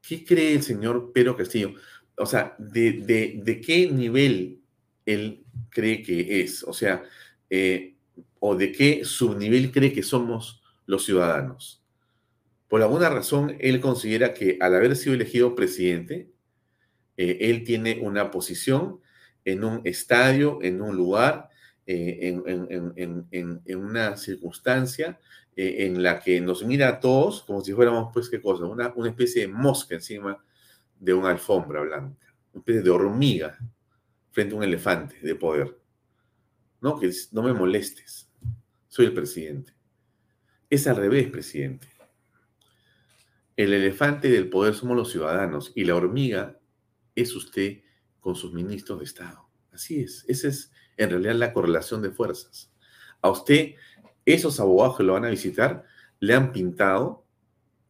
¿Qué 0.00 0.24
cree 0.24 0.54
el 0.54 0.62
señor 0.62 1.12
Pedro 1.12 1.36
Castillo? 1.36 1.74
O 2.16 2.26
sea, 2.26 2.54
¿de, 2.58 3.62
qué 3.64 3.90
nivel 3.90 4.60
él 5.06 5.44
cree 5.68 6.02
que 6.02 6.40
es? 6.40 6.64
O 6.64 6.72
sea, 6.72 7.02
eh, 7.48 7.96
¿o 8.40 8.56
de 8.56 8.72
qué 8.72 9.04
subnivel 9.04 9.70
cree 9.70 9.92
que 9.92 10.02
somos 10.02 10.62
los 10.86 11.04
ciudadanos? 11.04 11.79
Por 12.70 12.82
alguna 12.82 13.10
razón, 13.10 13.56
él 13.58 13.80
considera 13.80 14.32
que 14.32 14.56
al 14.60 14.76
haber 14.76 14.94
sido 14.94 15.16
elegido 15.16 15.56
presidente, 15.56 16.30
eh, 17.16 17.38
él 17.40 17.64
tiene 17.64 17.98
una 18.00 18.30
posición 18.30 19.00
en 19.44 19.64
un 19.64 19.80
estadio, 19.82 20.60
en 20.62 20.80
un 20.80 20.94
lugar, 20.94 21.48
eh, 21.84 22.32
en, 22.46 23.76
una 23.76 24.16
circunstancia 24.16 25.18
eh, 25.56 25.86
en 25.86 26.00
la 26.00 26.20
que 26.20 26.40
nos 26.40 26.62
mira 26.62 26.86
a 26.86 27.00
todos 27.00 27.42
como 27.42 27.60
si 27.60 27.72
fuéramos, 27.72 28.12
pues, 28.14 28.30
¿qué 28.30 28.40
cosa? 28.40 28.66
Una, 28.66 28.92
una 28.94 29.08
especie 29.08 29.42
de 29.42 29.48
mosca 29.48 29.96
encima 29.96 30.40
de 30.96 31.12
una 31.12 31.30
alfombra 31.30 31.80
blanca, 31.80 32.32
una 32.52 32.60
especie 32.60 32.82
de 32.82 32.90
hormiga 32.90 33.58
frente 34.30 34.54
a 34.54 34.58
un 34.58 34.62
elefante 34.62 35.18
de 35.20 35.34
poder. 35.34 35.76
No, 36.80 37.00
que 37.00 37.10
no 37.32 37.42
me 37.42 37.52
molestes, 37.52 38.30
soy 38.86 39.06
el 39.06 39.12
presidente. 39.12 39.72
Es 40.70 40.86
al 40.86 40.94
revés, 40.94 41.28
presidente. 41.28 41.88
El 43.60 43.74
elefante 43.74 44.30
del 44.30 44.48
poder 44.48 44.72
somos 44.72 44.96
los 44.96 45.10
ciudadanos 45.10 45.72
y 45.74 45.84
la 45.84 45.94
hormiga 45.94 46.58
es 47.14 47.36
usted 47.36 47.82
con 48.18 48.34
sus 48.34 48.54
ministros 48.54 49.00
de 49.00 49.04
Estado. 49.04 49.50
Así 49.70 50.00
es. 50.00 50.24
Esa 50.28 50.48
es 50.48 50.72
en 50.96 51.10
realidad 51.10 51.34
la 51.34 51.52
correlación 51.52 52.00
de 52.00 52.10
fuerzas. 52.10 52.72
A 53.20 53.28
usted, 53.28 53.74
esos 54.24 54.58
abogados 54.60 54.96
que 54.96 55.02
lo 55.02 55.12
van 55.12 55.26
a 55.26 55.28
visitar, 55.28 55.84
le 56.20 56.32
han 56.32 56.52
pintado 56.52 57.26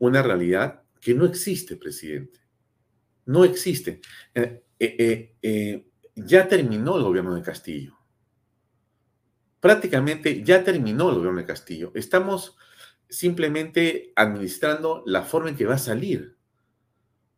una 0.00 0.24
realidad 0.24 0.82
que 1.00 1.14
no 1.14 1.24
existe, 1.24 1.76
presidente. 1.76 2.40
No 3.26 3.44
existe. 3.44 4.00
Eh, 4.34 4.64
eh, 4.76 5.36
eh, 5.40 5.86
ya 6.16 6.48
terminó 6.48 6.96
el 6.96 7.04
gobierno 7.04 7.36
de 7.36 7.42
Castillo. 7.42 7.96
Prácticamente 9.60 10.42
ya 10.42 10.64
terminó 10.64 11.10
el 11.10 11.14
gobierno 11.14 11.38
de 11.38 11.46
Castillo. 11.46 11.92
Estamos 11.94 12.56
simplemente 13.11 14.12
administrando 14.16 15.02
la 15.04 15.22
forma 15.22 15.50
en 15.50 15.56
que 15.56 15.66
va 15.66 15.74
a 15.74 15.78
salir. 15.78 16.36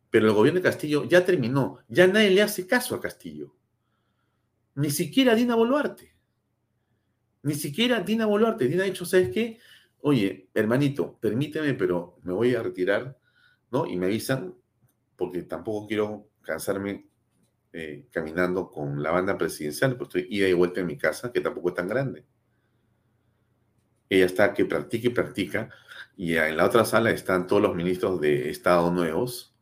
Pero 0.09 0.27
el 0.27 0.33
gobierno 0.33 0.59
de 0.59 0.63
Castillo 0.63 1.05
ya 1.05 1.25
terminó, 1.25 1.79
ya 1.87 2.07
nadie 2.07 2.29
le 2.29 2.43
hace 2.43 2.67
caso 2.67 2.95
a 2.95 3.01
Castillo. 3.01 3.55
Ni 4.75 4.91
siquiera 4.91 5.35
Dina 5.35 5.55
Boluarte. 5.55 6.15
Ni 7.41 7.55
siquiera 7.55 8.01
Dina 8.01 8.25
Boluarte. 8.25 8.67
Dina 8.67 8.83
ha 8.83 8.85
dicho, 8.85 9.05
¿sabes 9.05 9.29
qué? 9.29 9.59
Oye, 10.01 10.49
hermanito, 10.53 11.17
permíteme, 11.19 11.73
pero 11.73 12.19
me 12.23 12.33
voy 12.33 12.53
a 12.55 12.61
retirar, 12.61 13.17
¿no? 13.71 13.87
Y 13.87 13.97
me 13.97 14.05
avisan, 14.05 14.55
porque 15.15 15.43
tampoco 15.43 15.87
quiero 15.87 16.29
cansarme 16.41 17.07
eh, 17.71 18.07
caminando 18.11 18.69
con 18.69 19.01
la 19.01 19.11
banda 19.11 19.37
presidencial, 19.37 19.97
porque 19.97 20.19
estoy 20.19 20.37
ida 20.37 20.47
y 20.47 20.53
vuelta 20.53 20.81
en 20.81 20.87
mi 20.87 20.97
casa, 20.97 21.31
que 21.31 21.41
tampoco 21.41 21.69
es 21.69 21.75
tan 21.75 21.87
grande. 21.87 22.25
Ella 24.13 24.27
está 24.27 24.53
que 24.53 24.65
practica 24.65 25.07
y 25.07 25.09
practica. 25.09 25.69
Y 26.15 26.35
en 26.35 26.55
la 26.55 26.65
otra 26.65 26.85
sala 26.85 27.09
están 27.09 27.47
todos 27.47 27.63
los 27.63 27.75
ministros 27.75 28.21
de 28.21 28.51
Estado 28.51 28.91
nuevos, 28.91 29.55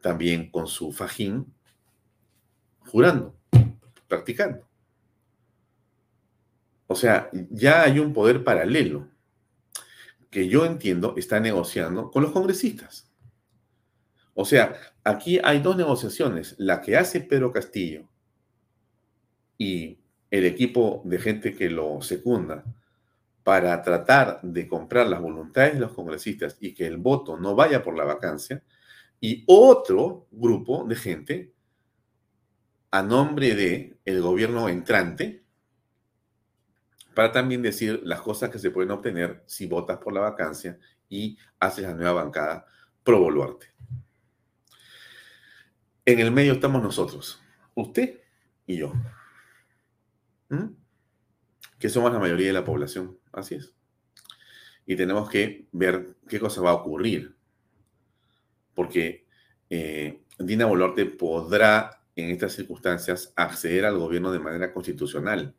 también 0.00 0.50
con 0.50 0.66
su 0.66 0.90
fajín, 0.90 1.54
jurando. 2.80 3.36
practicando. 4.08 4.66
O 6.88 6.96
sea, 6.96 7.30
ya 7.32 7.84
hay 7.84 8.00
un 8.00 8.12
poder 8.12 8.42
paralelo 8.42 9.06
que 10.30 10.48
yo 10.48 10.66
entiendo 10.66 11.14
está 11.16 11.38
negociando 11.38 12.10
con 12.10 12.24
los 12.24 12.32
congresistas. 12.32 13.08
O 14.34 14.44
sea, 14.44 14.74
aquí 15.04 15.38
hay 15.44 15.60
dos 15.60 15.76
negociaciones, 15.76 16.56
la 16.58 16.80
que 16.80 16.96
hace 16.96 17.20
Pedro 17.20 17.52
Castillo 17.52 18.08
y 19.56 20.00
el 20.32 20.44
equipo 20.44 21.02
de 21.04 21.18
gente 21.20 21.54
que 21.54 21.70
lo 21.70 22.02
secunda 22.02 22.64
para 23.50 23.82
tratar 23.82 24.38
de 24.44 24.68
comprar 24.68 25.08
las 25.08 25.20
voluntades 25.20 25.74
de 25.74 25.80
los 25.80 25.92
congresistas 25.92 26.56
y 26.60 26.72
que 26.72 26.86
el 26.86 26.98
voto 26.98 27.36
no 27.36 27.56
vaya 27.56 27.82
por 27.82 27.96
la 27.96 28.04
vacancia, 28.04 28.62
y 29.20 29.42
otro 29.48 30.28
grupo 30.30 30.84
de 30.84 30.94
gente 30.94 31.52
a 32.92 33.02
nombre 33.02 33.56
de 33.56 33.98
el 34.04 34.22
gobierno 34.22 34.68
entrante 34.68 35.42
para 37.12 37.32
también 37.32 37.60
decir 37.60 38.00
las 38.04 38.20
cosas 38.20 38.50
que 38.50 38.60
se 38.60 38.70
pueden 38.70 38.92
obtener 38.92 39.42
si 39.46 39.66
votas 39.66 39.98
por 39.98 40.12
la 40.12 40.20
vacancia 40.20 40.78
y 41.08 41.36
haces 41.58 41.82
la 41.82 41.94
nueva 41.94 42.22
bancada 42.22 42.66
pro 43.02 43.18
Boluarte. 43.18 43.66
En 46.04 46.20
el 46.20 46.30
medio 46.30 46.52
estamos 46.52 46.80
nosotros, 46.84 47.42
usted 47.74 48.20
y 48.64 48.76
yo, 48.76 48.92
que 51.80 51.88
somos 51.88 52.12
la 52.12 52.20
mayoría 52.20 52.46
de 52.46 52.52
la 52.52 52.64
población, 52.64 53.18
así 53.32 53.56
es. 53.56 53.72
Y 54.86 54.96
tenemos 54.96 55.28
que 55.28 55.66
ver 55.72 56.16
qué 56.28 56.40
cosa 56.40 56.60
va 56.62 56.70
a 56.70 56.74
ocurrir, 56.74 57.36
porque 58.74 59.26
eh, 59.68 60.22
Dina 60.38 60.66
Boluarte 60.66 61.06
podrá 61.06 62.02
en 62.16 62.30
estas 62.30 62.52
circunstancias 62.54 63.32
acceder 63.36 63.84
al 63.84 63.98
gobierno 63.98 64.32
de 64.32 64.40
manera 64.40 64.72
constitucional 64.72 65.54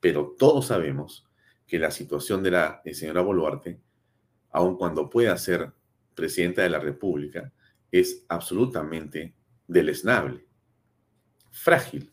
pero 0.00 0.34
todos 0.38 0.66
sabemos 0.66 1.28
que 1.66 1.78
la 1.78 1.90
situación 1.90 2.42
de 2.42 2.52
la 2.52 2.80
eh, 2.84 2.94
señora 2.94 3.20
Boluarte, 3.20 3.80
aun 4.50 4.76
cuando 4.76 5.10
pueda 5.10 5.36
ser 5.36 5.72
presidenta 6.14 6.62
de 6.62 6.70
la 6.70 6.78
República, 6.78 7.52
es 7.90 8.24
absolutamente 8.28 9.34
deleznable, 9.66 10.46
frágil. 11.50 12.12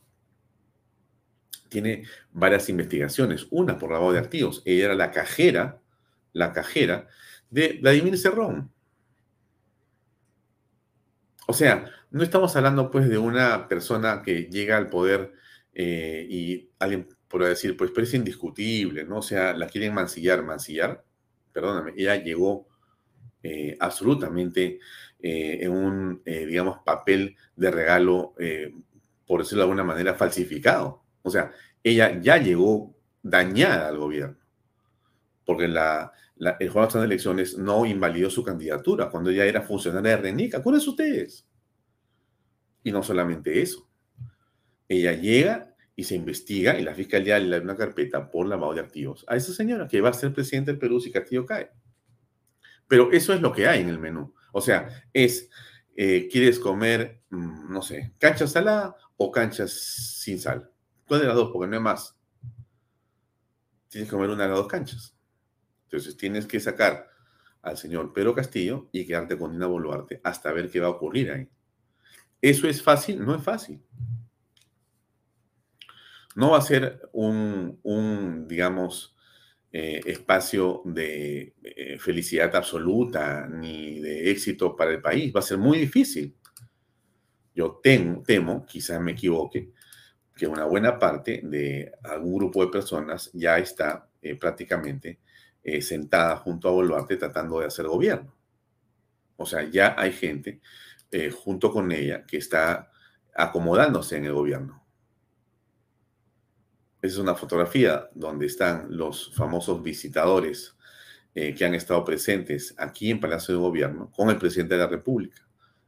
Tiene 1.76 2.04
varias 2.32 2.70
investigaciones, 2.70 3.48
una 3.52 3.78
por 3.78 3.92
lavado 3.92 4.14
de 4.14 4.20
activos. 4.20 4.62
Ella 4.64 4.86
era 4.86 4.96
la 4.96 5.12
cajera, 5.12 5.82
la 6.32 6.54
cajera 6.54 7.10
de 7.50 7.80
Vladimir 7.82 8.18
Cerrón. 8.18 8.72
O 11.48 11.52
sea, 11.52 11.92
no 12.12 12.24
estamos 12.24 12.56
hablando 12.56 12.90
pues 12.90 13.10
de 13.10 13.18
una 13.18 13.68
persona 13.68 14.22
que 14.22 14.44
llega 14.44 14.78
al 14.78 14.88
poder 14.88 15.34
eh, 15.74 16.26
y 16.30 16.70
alguien 16.80 17.10
por 17.28 17.44
decir, 17.44 17.76
pues, 17.76 17.92
pero 17.92 18.08
es 18.08 18.14
indiscutible, 18.14 19.04
¿no? 19.04 19.18
O 19.18 19.22
sea, 19.22 19.54
la 19.54 19.68
quieren 19.68 19.94
mancillar, 19.94 20.44
mancillar, 20.44 21.04
perdóname, 21.52 21.92
ella 21.98 22.16
llegó 22.16 22.70
eh, 23.44 23.76
absolutamente 23.82 24.80
eh, 25.20 25.60
en 25.60 25.72
un, 25.74 26.24
digamos, 26.24 26.78
papel 26.86 27.36
de 27.58 27.70
regalo, 27.70 28.34
por 29.28 29.42
decirlo 29.42 29.64
de 29.64 29.64
alguna 29.64 29.84
manera, 29.84 30.14
falsificado. 30.14 31.05
O 31.26 31.32
sea, 31.32 31.52
ella 31.84 32.22
ya 32.22 32.38
llegó 32.38 32.96
dañada 33.24 33.88
al 33.88 33.98
gobierno, 33.98 34.38
porque 35.44 35.66
el 35.66 36.70
juego 36.70 37.00
de 37.00 37.06
elecciones 37.06 37.58
no 37.58 37.84
invalidó 37.84 38.30
su 38.30 38.44
candidatura 38.44 39.10
cuando 39.10 39.32
ella 39.32 39.44
era 39.46 39.64
funcionaria 39.64 40.12
de 40.12 40.18
RENIC. 40.18 40.54
Acuérdense 40.54 40.88
ustedes. 40.88 41.48
Y 42.84 42.92
no 42.92 43.02
solamente 43.02 43.60
eso. 43.60 43.90
Ella 44.88 45.14
llega 45.14 45.76
y 45.96 46.04
se 46.04 46.14
investiga 46.14 46.78
y 46.78 46.84
la 46.84 46.94
fiscalía 46.94 47.40
le 47.40 47.58
da 47.58 47.64
una 47.64 47.76
carpeta 47.76 48.30
por 48.30 48.46
lavado 48.46 48.76
de 48.76 48.82
activos 48.82 49.26
a 49.28 49.36
esa 49.36 49.52
señora 49.52 49.88
que 49.88 50.02
va 50.02 50.10
a 50.10 50.14
ser 50.14 50.32
presidente 50.32 50.72
del 50.72 50.80
Perú 50.80 51.00
si 51.00 51.12
Castillo 51.12 51.44
cae. 51.44 51.72
Pero 52.88 53.12
eso 53.12 53.34
es 53.34 53.42
lo 53.42 53.52
que 53.52 53.68
hay 53.68 53.82
en 53.82 53.90
el 53.90 53.98
menú. 53.98 54.32
O 54.52 54.62
sea, 54.62 55.08
es, 55.12 55.50
eh, 55.96 56.30
¿quieres 56.32 56.60
comer, 56.60 57.24
mm, 57.32 57.74
no 57.74 57.82
sé, 57.82 58.14
cancha 58.20 58.46
salada 58.46 58.96
o 59.18 59.32
canchas 59.32 59.72
sin 59.72 60.38
sal? 60.38 60.70
¿Cuál 61.08 61.22
de 61.22 61.28
las 61.28 61.36
dos? 61.36 61.52
Porque 61.52 61.68
no 61.68 61.76
hay 61.76 61.82
más. 61.82 62.16
Tienes 63.90 64.10
que 64.10 64.16
comer 64.16 64.30
una 64.30 64.44
de 64.44 64.50
las 64.50 64.58
dos 64.58 64.68
canchas. 64.68 65.16
Entonces 65.86 66.18
tienes 66.18 66.46
que 66.46 66.60
sacar 66.60 67.08
al 67.62 67.78
señor 67.78 68.14
Pedro 68.14 68.36
Castillo 68.36 68.90
y 68.92 69.06
quedarte 69.06 69.38
con 69.38 69.52
Dina 69.52 69.68
Boluarte 69.68 70.22
hasta 70.24 70.52
ver 70.52 70.70
qué 70.70 70.80
va 70.80 70.88
a 70.88 70.92
ocurrir 70.92 71.32
ahí. 71.32 71.50
¿Eso 72.42 72.68
es 72.68 72.82
fácil? 72.82 73.24
No 73.24 73.36
es 73.36 73.44
fácil. 73.44 73.82
No 76.36 76.52
va 76.52 76.58
a 76.58 76.62
ser 76.62 77.10
un, 77.14 78.46
digamos, 78.48 79.16
eh, 79.72 80.02
espacio 80.06 80.82
de 80.86 81.56
eh, 81.64 81.98
felicidad 81.98 82.56
absoluta 82.56 83.48
ni 83.48 84.00
de 84.00 84.30
éxito 84.30 84.76
para 84.76 84.92
el 84.92 85.02
país. 85.02 85.34
Va 85.34 85.40
a 85.40 85.44
ser 85.44 85.58
muy 85.58 85.80
difícil. 85.80 86.36
Yo 87.56 87.80
temo, 87.82 88.66
quizás 88.66 89.00
me 89.02 89.14
equivoque, 89.14 89.72
que 90.36 90.48
una 90.48 90.66
buena 90.66 91.00
parte 91.00 91.42
de 91.44 91.94
algún 92.04 92.36
grupo 92.36 92.66
de 92.66 92.72
personas 92.72 93.30
ya 93.34 93.58
está 93.58 94.10
eh, 94.22 94.36
prácticamente 94.36 95.20
sentada 95.82 96.38
junto 96.38 96.70
a 96.70 96.72
Boluarte 96.74 97.18
tratando 97.18 97.60
de 97.60 97.66
hacer 97.66 97.88
gobierno. 97.88 98.36
O 99.36 99.48
sea, 99.48 99.64
ya 99.64 99.96
hay 99.98 100.12
gente 100.12 100.62
junto 101.44 101.72
con 101.72 101.92
ella 101.92 102.24
que 102.24 102.38
está 102.38 102.92
acomodándose 103.36 104.18
en 104.18 104.26
el 104.26 104.34
gobierno. 104.34 104.86
Es 107.02 107.18
una 107.18 107.36
fotografía 107.36 108.10
donde 108.16 108.48
están 108.48 108.88
los 108.90 109.32
famosos 109.36 109.84
visitadores 109.84 110.76
eh, 111.36 111.54
que 111.54 111.66
han 111.66 111.76
estado 111.76 112.04
presentes 112.04 112.74
aquí 112.78 113.12
en 113.12 113.20
Palacio 113.20 113.54
de 113.54 113.60
Gobierno 113.60 114.10
con 114.10 114.30
el 114.30 114.38
presidente 114.38 114.76
de 114.76 114.80
la 114.80 114.88
República. 114.88 115.46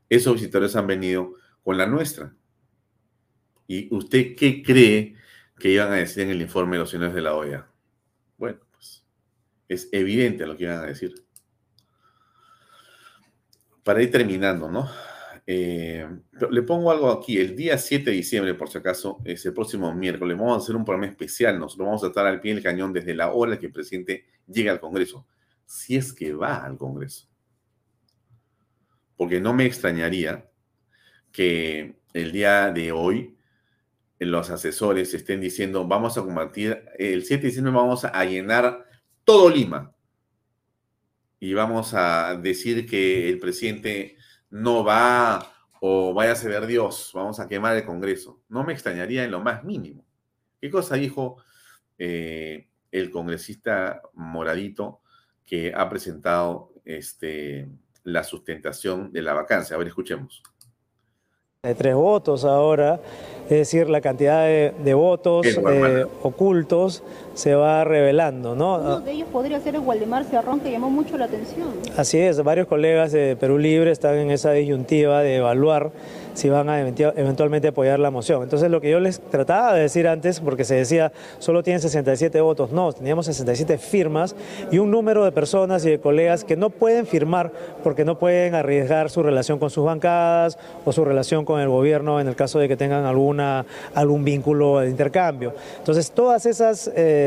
Esos 0.09 0.33
visitadores 0.33 0.75
han 0.75 0.85
venido 0.85 1.33
con 1.63 1.77
la 1.77 1.87
nuestra. 1.87 2.35
¿Y 3.67 3.93
usted 3.93 4.35
qué 4.35 4.63
cree 4.63 5.15
que 5.59 5.69
iban 5.69 5.91
a 5.91 5.95
decir 5.95 6.23
en 6.23 6.29
el 6.29 6.41
informe 6.41 6.77
de 6.77 6.79
los 6.79 6.89
señores 6.89 7.13
de 7.13 7.21
la 7.21 7.35
OEA? 7.35 7.67
Bueno, 8.37 8.59
pues 8.71 9.03
es 9.67 9.89
evidente 9.91 10.45
lo 10.45 10.55
que 10.55 10.63
iban 10.63 10.79
a 10.79 10.85
decir. 10.85 11.13
Para 13.83 14.01
ir 14.01 14.11
terminando, 14.11 14.71
¿no? 14.71 14.89
Eh, 15.49 16.05
le 16.51 16.61
pongo 16.63 16.91
algo 16.91 17.09
aquí, 17.09 17.37
el 17.37 17.55
día 17.55 17.77
7 17.77 18.09
de 18.09 18.17
diciembre, 18.17 18.53
por 18.53 18.69
si 18.69 18.77
acaso, 18.77 19.19
es 19.23 19.45
el 19.45 19.53
próximo 19.53 19.93
miércoles, 19.93 20.37
vamos 20.37 20.57
a 20.57 20.63
hacer 20.63 20.75
un 20.75 20.83
programa 20.83 21.07
especial, 21.07 21.57
nos 21.57 21.77
lo 21.77 21.85
vamos 21.85 22.03
a 22.03 22.07
estar 22.07 22.25
al 22.27 22.41
pie 22.41 22.53
del 22.53 22.63
cañón 22.63 22.91
desde 22.91 23.15
la 23.15 23.31
hora 23.31 23.57
que 23.57 23.67
el 23.67 23.71
presidente 23.71 24.25
llega 24.45 24.73
al 24.73 24.81
Congreso, 24.81 25.25
si 25.65 25.95
es 25.95 26.11
que 26.11 26.33
va 26.33 26.65
al 26.65 26.77
Congreso. 26.77 27.29
Porque 29.15 29.39
no 29.39 29.53
me 29.53 29.65
extrañaría 29.65 30.49
que 31.31 31.95
el 32.13 32.33
día 32.33 32.69
de 32.71 32.91
hoy 32.91 33.36
los 34.19 34.49
asesores 34.49 35.13
estén 35.13 35.41
diciendo, 35.41 35.87
vamos 35.87 36.17
a 36.17 36.21
combatir, 36.21 36.83
el 36.97 37.23
7 37.23 37.41
de 37.41 37.47
diciembre 37.47 37.73
vamos 37.73 38.03
a 38.05 38.25
llenar 38.25 38.85
todo 39.23 39.49
Lima. 39.49 39.93
Y 41.39 41.53
vamos 41.53 41.93
a 41.93 42.35
decir 42.35 42.87
que 42.87 43.29
el 43.29 43.39
presidente 43.39 44.17
no 44.49 44.83
va 44.83 45.53
o 45.79 46.13
vaya 46.13 46.33
a 46.33 46.47
ver 46.47 46.65
Dios, 46.65 47.11
vamos 47.13 47.39
a 47.39 47.47
quemar 47.47 47.77
el 47.77 47.85
Congreso. 47.85 48.41
No 48.49 48.63
me 48.63 48.73
extrañaría 48.73 49.23
en 49.23 49.31
lo 49.31 49.39
más 49.41 49.63
mínimo. 49.63 50.03
¿Qué 50.59 50.71
cosa 50.71 50.95
dijo 50.95 51.37
eh, 51.99 52.67
el 52.91 53.11
congresista 53.11 54.01
Moradito 54.13 55.01
que 55.45 55.71
ha 55.75 55.87
presentado 55.87 56.73
este, 56.83 57.69
la 58.03 58.23
sustentación 58.23 59.11
de 59.11 59.21
la 59.21 59.33
vacancia? 59.33 59.75
A 59.75 59.79
ver, 59.79 59.87
escuchemos. 59.87 60.41
Hay 61.63 61.73
tres 61.73 61.95
votos 61.95 62.45
ahora, 62.45 62.99
es 63.45 63.49
decir, 63.49 63.89
la 63.89 63.99
cantidad 63.99 64.45
de, 64.45 64.93
votos 64.93 65.47
eh, 65.47 66.05
ocultos 66.21 67.01
se 67.37 67.53
va 67.53 67.83
revelando. 67.83 68.55
¿no? 68.55 68.77
Uno 68.79 68.99
de 69.01 69.11
ellos 69.11 69.29
podría 69.31 69.59
ser 69.59 69.75
el 69.75 69.81
Waldemar 69.81 70.25
Cerrón, 70.25 70.59
que 70.59 70.71
llamó 70.71 70.89
mucho 70.89 71.17
la 71.19 71.25
atención. 71.25 71.67
Así 71.95 72.17
es, 72.17 72.43
varios 72.43 72.65
colegas 72.65 73.11
de 73.11 73.35
Perú 73.35 73.59
Libre 73.59 73.91
están 73.91 74.15
en 74.15 74.31
esa 74.31 74.51
disyuntiva 74.53 75.21
de 75.21 75.35
evaluar 75.35 75.91
si 76.33 76.49
van 76.49 76.69
a 76.69 76.79
eventualmente 76.79 77.67
apoyar 77.67 77.99
la 77.99 78.09
moción. 78.09 78.41
Entonces 78.43 78.71
lo 78.71 78.81
que 78.81 78.89
yo 78.89 78.99
les 78.99 79.19
trataba 79.19 79.73
de 79.73 79.81
decir 79.81 80.07
antes, 80.07 80.39
porque 80.39 80.63
se 80.63 80.75
decía 80.75 81.11
solo 81.37 81.61
tienen 81.61 81.79
67 81.79 82.41
votos, 82.41 82.71
no, 82.71 82.91
teníamos 82.91 83.27
67 83.27 83.77
firmas 83.77 84.35
y 84.71 84.79
un 84.79 84.89
número 84.89 85.23
de 85.23 85.31
personas 85.31 85.85
y 85.85 85.91
de 85.91 85.99
colegas 85.99 86.43
que 86.43 86.55
no 86.55 86.71
pueden 86.71 87.05
firmar 87.05 87.51
porque 87.83 88.03
no 88.03 88.17
pueden 88.17 88.55
arriesgar 88.55 89.11
su 89.11 89.21
relación 89.21 89.59
con 89.59 89.69
sus 89.69 89.85
bancadas 89.85 90.57
o 90.85 90.91
su 90.91 91.05
relación 91.05 91.45
con 91.45 91.59
el 91.59 91.69
gobierno 91.69 92.19
en 92.19 92.27
el 92.27 92.35
caso 92.35 92.57
de 92.57 92.67
que 92.67 92.77
tengan 92.77 93.05
alguna, 93.05 93.65
algún 93.93 94.23
vínculo 94.23 94.79
de 94.79 94.89
intercambio. 94.89 95.53
Entonces 95.77 96.11
todas 96.11 96.47
esas... 96.47 96.91
Eh, 96.95 97.26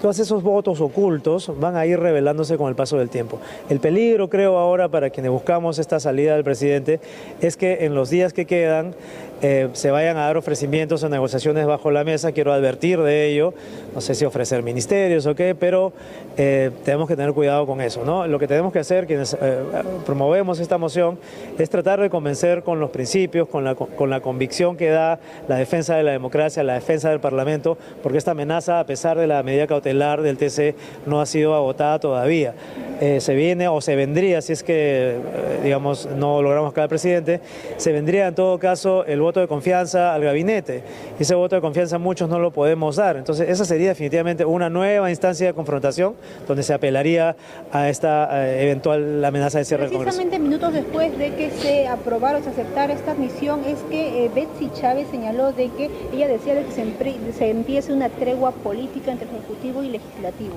todos 0.00 0.18
esos 0.18 0.42
votos 0.42 0.80
ocultos 0.80 1.50
van 1.58 1.76
a 1.76 1.86
ir 1.86 1.98
revelándose 1.98 2.56
con 2.56 2.68
el 2.68 2.74
paso 2.74 2.98
del 2.98 3.08
tiempo. 3.08 3.38
El 3.68 3.80
peligro, 3.80 4.28
creo, 4.28 4.58
ahora 4.58 4.88
para 4.88 5.10
quienes 5.10 5.32
buscamos 5.32 5.78
esta 5.78 6.00
salida 6.00 6.34
del 6.34 6.44
presidente 6.44 7.00
es 7.40 7.56
que 7.56 7.84
en 7.86 7.94
los 7.94 8.10
días 8.10 8.32
que 8.32 8.46
quedan 8.46 8.94
eh, 9.42 9.68
se 9.74 9.90
vayan 9.90 10.16
a 10.16 10.20
dar 10.20 10.38
ofrecimientos 10.38 11.02
o 11.02 11.10
negociaciones 11.10 11.66
bajo 11.66 11.90
la 11.90 12.04
mesa, 12.04 12.32
quiero 12.32 12.54
advertir 12.54 12.98
de 13.00 13.26
ello, 13.26 13.52
no 13.94 14.00
sé 14.00 14.14
si 14.14 14.24
ofrecer 14.24 14.62
ministerios 14.62 15.26
o 15.26 15.34
qué, 15.34 15.54
pero 15.54 15.92
eh, 16.38 16.70
tenemos 16.84 17.06
que 17.06 17.16
tener 17.16 17.34
cuidado 17.34 17.66
con 17.66 17.82
eso. 17.82 18.02
¿no? 18.04 18.26
Lo 18.26 18.38
que 18.38 18.48
tenemos 18.48 18.72
que 18.72 18.78
hacer, 18.78 19.06
quienes 19.06 19.36
eh, 19.38 19.58
promovemos 20.06 20.58
esta 20.58 20.78
moción, 20.78 21.18
es 21.58 21.68
tratar 21.68 22.00
de 22.00 22.08
convencer 22.08 22.62
con 22.62 22.80
los 22.80 22.90
principios, 22.90 23.46
con 23.46 23.64
la, 23.64 23.74
con 23.74 24.08
la 24.08 24.20
convicción 24.20 24.74
que 24.76 24.88
da 24.88 25.18
la 25.48 25.56
defensa 25.56 25.96
de 25.96 26.02
la 26.02 26.12
democracia, 26.12 26.62
la 26.62 26.74
defensa 26.74 27.10
del 27.10 27.20
Parlamento, 27.20 27.76
porque 28.02 28.16
esta 28.16 28.30
amenaza, 28.30 28.80
a 28.80 28.86
pesar 28.86 29.18
de 29.18 29.26
la 29.26 29.42
medida 29.42 29.66
cautelar 29.66 30.22
del 30.22 30.38
TC, 30.38 30.74
no 31.04 31.20
ha 31.20 31.26
sido 31.26 31.54
agotada 31.54 31.98
todavía. 31.98 32.54
se 32.98 33.34
viene 33.34 33.68
o 33.68 33.82
se 33.82 33.94
vendría, 33.94 34.40
si 34.40 34.54
es 34.54 34.62
que, 34.62 35.16
digamos, 35.62 36.06
no 36.16 36.40
logramos 36.40 36.72
cada 36.72 36.88
presidente, 36.88 37.40
se 37.76 37.92
vendría 37.92 38.28
en 38.28 38.34
todo 38.34 38.58
caso 38.58 39.04
el 39.04 39.20
voto 39.26 39.40
de 39.40 39.48
confianza 39.48 40.14
al 40.14 40.22
gabinete. 40.22 40.82
Ese 41.18 41.34
voto 41.34 41.56
de 41.56 41.60
confianza 41.60 41.98
muchos 41.98 42.28
no 42.28 42.38
lo 42.38 42.50
podemos 42.50 42.96
dar. 42.96 43.16
Entonces, 43.16 43.48
esa 43.48 43.64
sería 43.64 43.88
definitivamente 43.88 44.44
una 44.44 44.70
nueva 44.70 45.10
instancia 45.10 45.48
de 45.48 45.54
confrontación 45.54 46.14
donde 46.46 46.62
se 46.62 46.72
apelaría 46.72 47.36
a 47.72 47.88
esta 47.88 48.46
eh, 48.46 48.62
eventual 48.62 49.24
amenaza 49.24 49.58
de 49.58 49.64
cierre 49.64 49.84
del 49.84 49.92
Congreso. 49.92 50.16
Precisamente 50.16 50.38
minutos 50.38 50.72
después 50.72 51.16
de 51.18 51.34
que 51.34 51.50
se 51.50 51.88
aprobara 51.88 52.38
o 52.38 52.42
se 52.42 52.50
aceptara 52.50 52.92
esta 52.92 53.12
admisión, 53.12 53.62
es 53.66 53.78
que 53.90 54.26
eh, 54.26 54.30
Betsy 54.34 54.70
Chávez 54.80 55.08
señaló 55.10 55.52
de 55.52 55.68
que 55.70 55.90
ella 56.12 56.28
decía 56.28 56.54
que 56.54 56.72
se, 56.72 57.32
se 57.32 57.50
empiece 57.50 57.92
una 57.92 58.08
tregua 58.08 58.52
política 58.52 59.12
entre 59.12 59.28
Ejecutivo 59.28 59.82
y 59.82 59.88
Legislativo. 59.88 60.54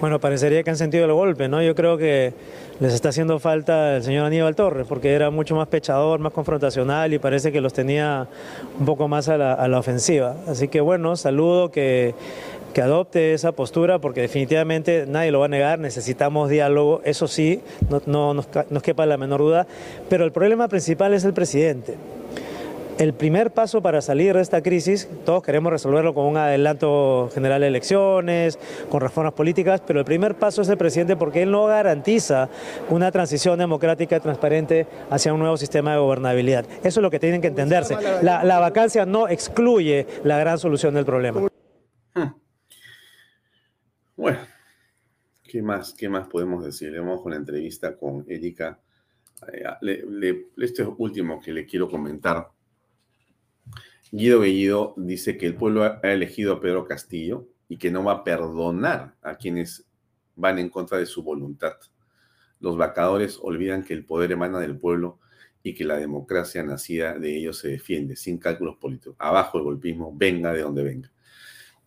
Bueno, 0.00 0.20
parecería 0.20 0.62
que 0.62 0.68
han 0.68 0.76
sentido 0.76 1.06
el 1.06 1.12
golpe, 1.12 1.48
¿no? 1.48 1.62
Yo 1.62 1.74
creo 1.74 1.96
que 1.96 2.34
les 2.80 2.92
está 2.92 3.08
haciendo 3.08 3.38
falta 3.38 3.96
el 3.96 4.02
señor 4.02 4.26
Aníbal 4.26 4.54
Torres, 4.54 4.86
porque 4.86 5.14
era 5.14 5.30
mucho 5.30 5.56
más 5.56 5.68
pechador, 5.68 6.20
más 6.20 6.34
confrontacional 6.34 7.14
y 7.14 7.18
parece 7.18 7.50
que 7.50 7.62
los 7.62 7.72
tenía 7.72 8.28
un 8.78 8.84
poco 8.84 9.08
más 9.08 9.30
a 9.30 9.38
la, 9.38 9.78
ofensiva. 9.78 10.36
Así 10.46 10.68
que 10.68 10.82
bueno, 10.82 11.16
saludo 11.16 11.70
que, 11.70 12.14
adopte 12.82 13.32
esa 13.32 13.52
postura, 13.52 13.98
porque 14.00 14.20
definitivamente 14.20 15.06
nadie 15.08 15.30
lo 15.30 15.38
va 15.40 15.46
a 15.46 15.48
negar, 15.48 15.78
necesitamos 15.78 16.50
diálogo, 16.50 17.00
eso 17.04 17.26
sí, 17.26 17.62
no, 17.88 18.02
no 18.04 18.34
nos 18.34 18.82
quepa 18.82 19.06
la 19.06 19.16
menor 19.16 19.40
duda, 19.40 19.66
pero 20.10 20.26
el 20.26 20.32
problema 20.32 20.68
principal 20.68 21.14
es 21.14 21.24
el 21.24 21.32
presidente. 21.32 21.94
El 22.98 23.12
primer 23.12 23.52
paso 23.52 23.82
para 23.82 24.00
salir 24.00 24.34
de 24.34 24.40
esta 24.40 24.62
crisis, 24.62 25.06
todos 25.26 25.42
queremos 25.42 25.70
resolverlo 25.70 26.14
con 26.14 26.24
un 26.24 26.38
adelanto 26.38 27.28
general 27.34 27.60
de 27.60 27.66
elecciones, 27.66 28.58
con 28.88 29.02
reformas 29.02 29.34
políticas, 29.34 29.82
pero 29.86 29.98
el 29.98 30.06
primer 30.06 30.36
paso 30.36 30.62
es 30.62 30.68
el 30.70 30.78
presidente 30.78 31.14
porque 31.14 31.42
él 31.42 31.50
no 31.50 31.66
garantiza 31.66 32.48
una 32.88 33.12
transición 33.12 33.58
democrática 33.58 34.16
y 34.16 34.20
transparente 34.20 34.86
hacia 35.10 35.34
un 35.34 35.40
nuevo 35.40 35.58
sistema 35.58 35.92
de 35.92 35.98
gobernabilidad. 35.98 36.64
Eso 36.82 37.00
es 37.00 37.02
lo 37.02 37.10
que 37.10 37.18
tienen 37.18 37.42
que 37.42 37.48
entenderse. 37.48 37.98
La, 38.22 38.42
la 38.44 38.60
vacancia 38.60 39.04
no 39.04 39.28
excluye 39.28 40.06
la 40.24 40.38
gran 40.38 40.58
solución 40.58 40.94
del 40.94 41.04
problema. 41.04 41.42
Hmm. 42.14 42.34
Bueno, 44.16 44.38
¿qué 45.42 45.60
más, 45.60 45.92
qué 45.92 46.08
más 46.08 46.28
podemos 46.28 46.64
decir? 46.64 46.90
Le 46.92 47.00
vamos 47.00 47.20
con 47.20 47.32
la 47.32 47.36
entrevista 47.36 47.94
con 47.94 48.24
Erika. 48.26 48.80
Eh, 49.52 50.46
este 50.56 50.82
último 50.82 51.38
que 51.38 51.52
le 51.52 51.66
quiero 51.66 51.90
comentar 51.90 52.55
Guido 54.12 54.40
Bellido 54.40 54.94
dice 54.96 55.36
que 55.36 55.46
el 55.46 55.56
pueblo 55.56 55.82
ha 55.82 56.00
elegido 56.02 56.52
a 56.52 56.60
Pedro 56.60 56.86
Castillo 56.86 57.48
y 57.68 57.76
que 57.76 57.90
no 57.90 58.04
va 58.04 58.12
a 58.12 58.24
perdonar 58.24 59.16
a 59.20 59.36
quienes 59.36 59.84
van 60.36 60.58
en 60.58 60.68
contra 60.68 60.98
de 60.98 61.06
su 61.06 61.22
voluntad. 61.22 61.74
Los 62.60 62.76
vacadores 62.76 63.38
olvidan 63.42 63.82
que 63.82 63.94
el 63.94 64.04
poder 64.04 64.32
emana 64.32 64.60
del 64.60 64.78
pueblo 64.78 65.18
y 65.62 65.74
que 65.74 65.84
la 65.84 65.96
democracia 65.96 66.62
nacida 66.62 67.18
de 67.18 67.36
ellos 67.36 67.58
se 67.58 67.68
defiende 67.68 68.14
sin 68.14 68.38
cálculos 68.38 68.76
políticos. 68.76 69.16
Abajo 69.18 69.58
el 69.58 69.64
golpismo, 69.64 70.16
venga 70.16 70.52
de 70.52 70.60
donde 70.62 70.84
venga. 70.84 71.12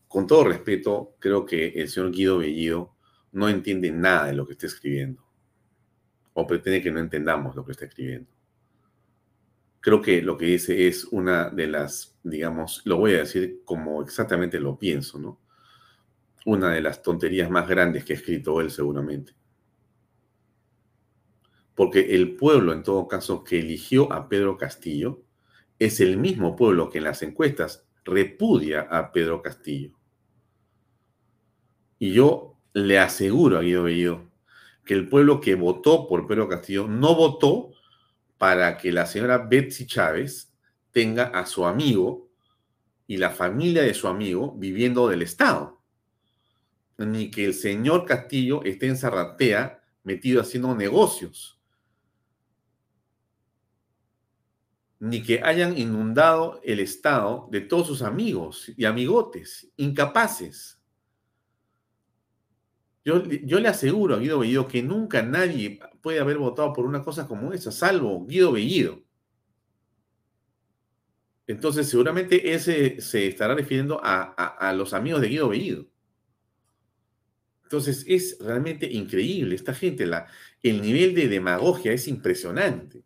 Con 0.07 0.27
todo 0.27 0.43
respeto, 0.43 1.15
creo 1.19 1.45
que 1.45 1.69
el 1.69 1.87
señor 1.87 2.11
Guido 2.11 2.39
Bellido 2.39 2.95
no 3.31 3.47
entiende 3.47 3.91
nada 3.91 4.27
de 4.27 4.33
lo 4.33 4.45
que 4.45 4.53
está 4.53 4.65
escribiendo 4.65 5.23
o 6.33 6.45
pretende 6.45 6.81
que 6.81 6.91
no 6.91 6.99
entendamos 6.99 7.55
lo 7.55 7.65
que 7.65 7.71
está 7.71 7.85
escribiendo 7.85 8.38
creo 9.79 10.01
que 10.01 10.21
lo 10.21 10.37
que 10.37 10.45
dice 10.45 10.87
es 10.87 11.05
una 11.05 11.49
de 11.49 11.67
las, 11.67 12.17
digamos, 12.23 12.81
lo 12.85 12.97
voy 12.97 13.15
a 13.15 13.19
decir 13.19 13.61
como 13.65 14.01
exactamente 14.01 14.59
lo 14.59 14.77
pienso, 14.77 15.19
¿no? 15.19 15.39
Una 16.45 16.71
de 16.71 16.81
las 16.81 17.01
tonterías 17.01 17.49
más 17.49 17.67
grandes 17.67 18.03
que 18.03 18.13
ha 18.13 18.15
escrito 18.15 18.61
él 18.61 18.71
seguramente. 18.71 19.33
Porque 21.75 22.15
el 22.15 22.35
pueblo, 22.35 22.73
en 22.73 22.83
todo 22.83 23.07
caso, 23.07 23.43
que 23.43 23.59
eligió 23.59 24.11
a 24.11 24.27
Pedro 24.27 24.57
Castillo, 24.57 25.21
es 25.77 26.01
el 26.01 26.17
mismo 26.17 26.55
pueblo 26.55 26.89
que 26.89 26.97
en 26.97 27.05
las 27.05 27.23
encuestas 27.23 27.87
repudia 28.03 28.81
a 28.81 29.11
Pedro 29.11 29.41
Castillo. 29.41 29.91
Y 31.99 32.13
yo 32.13 32.57
le 32.73 32.99
aseguro 32.99 33.57
a 33.57 33.61
Guido 33.61 33.83
Bellido 33.83 34.29
que 34.85 34.93
el 34.93 35.07
pueblo 35.07 35.39
que 35.39 35.55
votó 35.55 36.07
por 36.07 36.27
Pedro 36.27 36.49
Castillo 36.49 36.87
no 36.87 37.15
votó 37.15 37.71
para 38.39 38.77
que 38.77 38.91
la 38.91 39.05
señora 39.05 39.37
Betsy 39.37 39.85
Chávez 39.85 40.51
tenga 40.91 41.25
a 41.25 41.45
su 41.45 41.65
amigo 41.65 42.31
y 43.05 43.17
la 43.17 43.31
familia 43.31 43.83
de 43.83 43.93
su 43.93 44.07
amigo 44.07 44.55
viviendo 44.57 45.09
del 45.09 45.21
Estado. 45.21 45.81
Ni 46.97 47.29
que 47.29 47.43
el 47.45 47.53
señor 47.53 48.05
Castillo 48.05 48.63
esté 48.63 48.87
en 48.87 48.97
Zarratea 48.97 49.83
metido 50.03 50.41
haciendo 50.41 50.73
negocios. 50.73 51.59
Ni 54.99 55.21
que 55.21 55.41
hayan 55.43 55.77
inundado 55.77 56.61
el 56.63 56.79
Estado 56.79 57.49
de 57.51 57.59
todos 57.59 57.87
sus 57.87 58.01
amigos 58.01 58.71
y 58.77 58.85
amigotes, 58.85 59.69
incapaces. 59.75 60.78
Yo, 63.09 63.59
le 63.59 63.67
aseguro 63.67 64.15
a 64.15 64.19
Guido 64.19 64.39
Bellido 64.39 64.67
que 64.67 64.83
nunca 64.83 65.23
nadie 65.23 65.79
puede 66.01 66.19
haber 66.19 66.37
votado 66.37 66.73
por 66.73 66.85
una 66.85 67.01
cosa 67.01 67.27
como 67.27 67.53
esa, 67.53 67.71
salvo 67.71 68.25
Guido 68.25 68.51
Bellido. 68.51 69.01
Entonces, 71.47 71.89
seguramente 71.89 72.53
ese 72.53 73.01
se 73.01 73.27
estará 73.27 73.55
refiriendo 73.55 73.99
a, 74.03 74.73
los 74.77 74.93
amigos 74.93 75.21
de 75.21 75.29
Guido 75.29 75.49
Bellido. 75.49 75.87
Entonces, 77.63 78.05
es 78.07 78.37
realmente 78.39 78.85
increíble. 78.85 79.55
Esta 79.55 79.73
gente, 79.73 80.05
la, 80.05 80.27
el 80.61 80.81
nivel 80.81 81.15
de 81.15 81.27
demagogia 81.27 81.91
es 81.91 82.07
impresionante. 82.07 83.03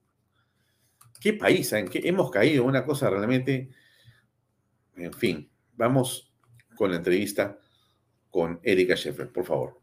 ¿Qué 1.21 1.33
país? 1.33 1.71
¿En 1.71 1.87
qué 1.87 2.01
hemos 2.03 2.29
caído? 2.29 2.65
Una 2.65 2.85
cosa 2.85 3.09
realmente... 3.09 3.69
En 4.95 5.13
fin, 5.13 5.49
vamos 5.73 6.33
con 6.75 6.91
la 6.91 6.97
entrevista 6.97 7.57
con 8.29 8.59
Erika 8.63 8.95
Sheffer, 8.95 9.31
por 9.31 9.45
favor. 9.45 9.82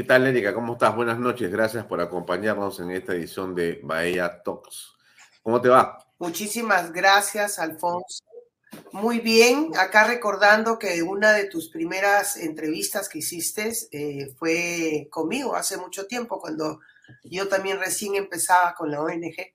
¿Qué 0.00 0.04
tal, 0.04 0.26
Erika? 0.26 0.54
¿Cómo 0.54 0.72
estás? 0.72 0.96
Buenas 0.96 1.18
noches. 1.18 1.50
Gracias 1.50 1.84
por 1.84 2.00
acompañarnos 2.00 2.80
en 2.80 2.90
esta 2.90 3.12
edición 3.12 3.54
de 3.54 3.80
Bahía 3.82 4.42
Talks. 4.42 4.94
¿Cómo 5.42 5.60
te 5.60 5.68
va? 5.68 5.98
Muchísimas 6.18 6.90
gracias, 6.90 7.58
Alfonso. 7.58 8.24
Muy 8.92 9.20
bien, 9.20 9.72
acá 9.78 10.06
recordando 10.06 10.78
que 10.78 11.02
una 11.02 11.34
de 11.34 11.50
tus 11.50 11.68
primeras 11.68 12.38
entrevistas 12.38 13.10
que 13.10 13.18
hiciste 13.18 13.74
eh, 13.92 14.34
fue 14.38 15.06
conmigo 15.10 15.54
hace 15.54 15.76
mucho 15.76 16.06
tiempo, 16.06 16.40
cuando 16.40 16.80
yo 17.22 17.46
también 17.48 17.78
recién 17.78 18.14
empezaba 18.14 18.74
con 18.74 18.90
la 18.90 19.02
ONG. 19.02 19.52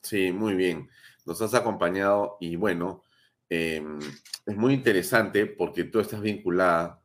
Sí, 0.00 0.32
muy 0.32 0.54
bien. 0.54 0.88
Nos 1.26 1.42
has 1.42 1.52
acompañado 1.52 2.38
y 2.40 2.56
bueno, 2.56 3.04
em, 3.50 3.98
es 4.46 4.56
muy 4.56 4.72
interesante 4.72 5.44
porque 5.44 5.84
tú 5.84 6.00
estás 6.00 6.22
vinculada 6.22 7.03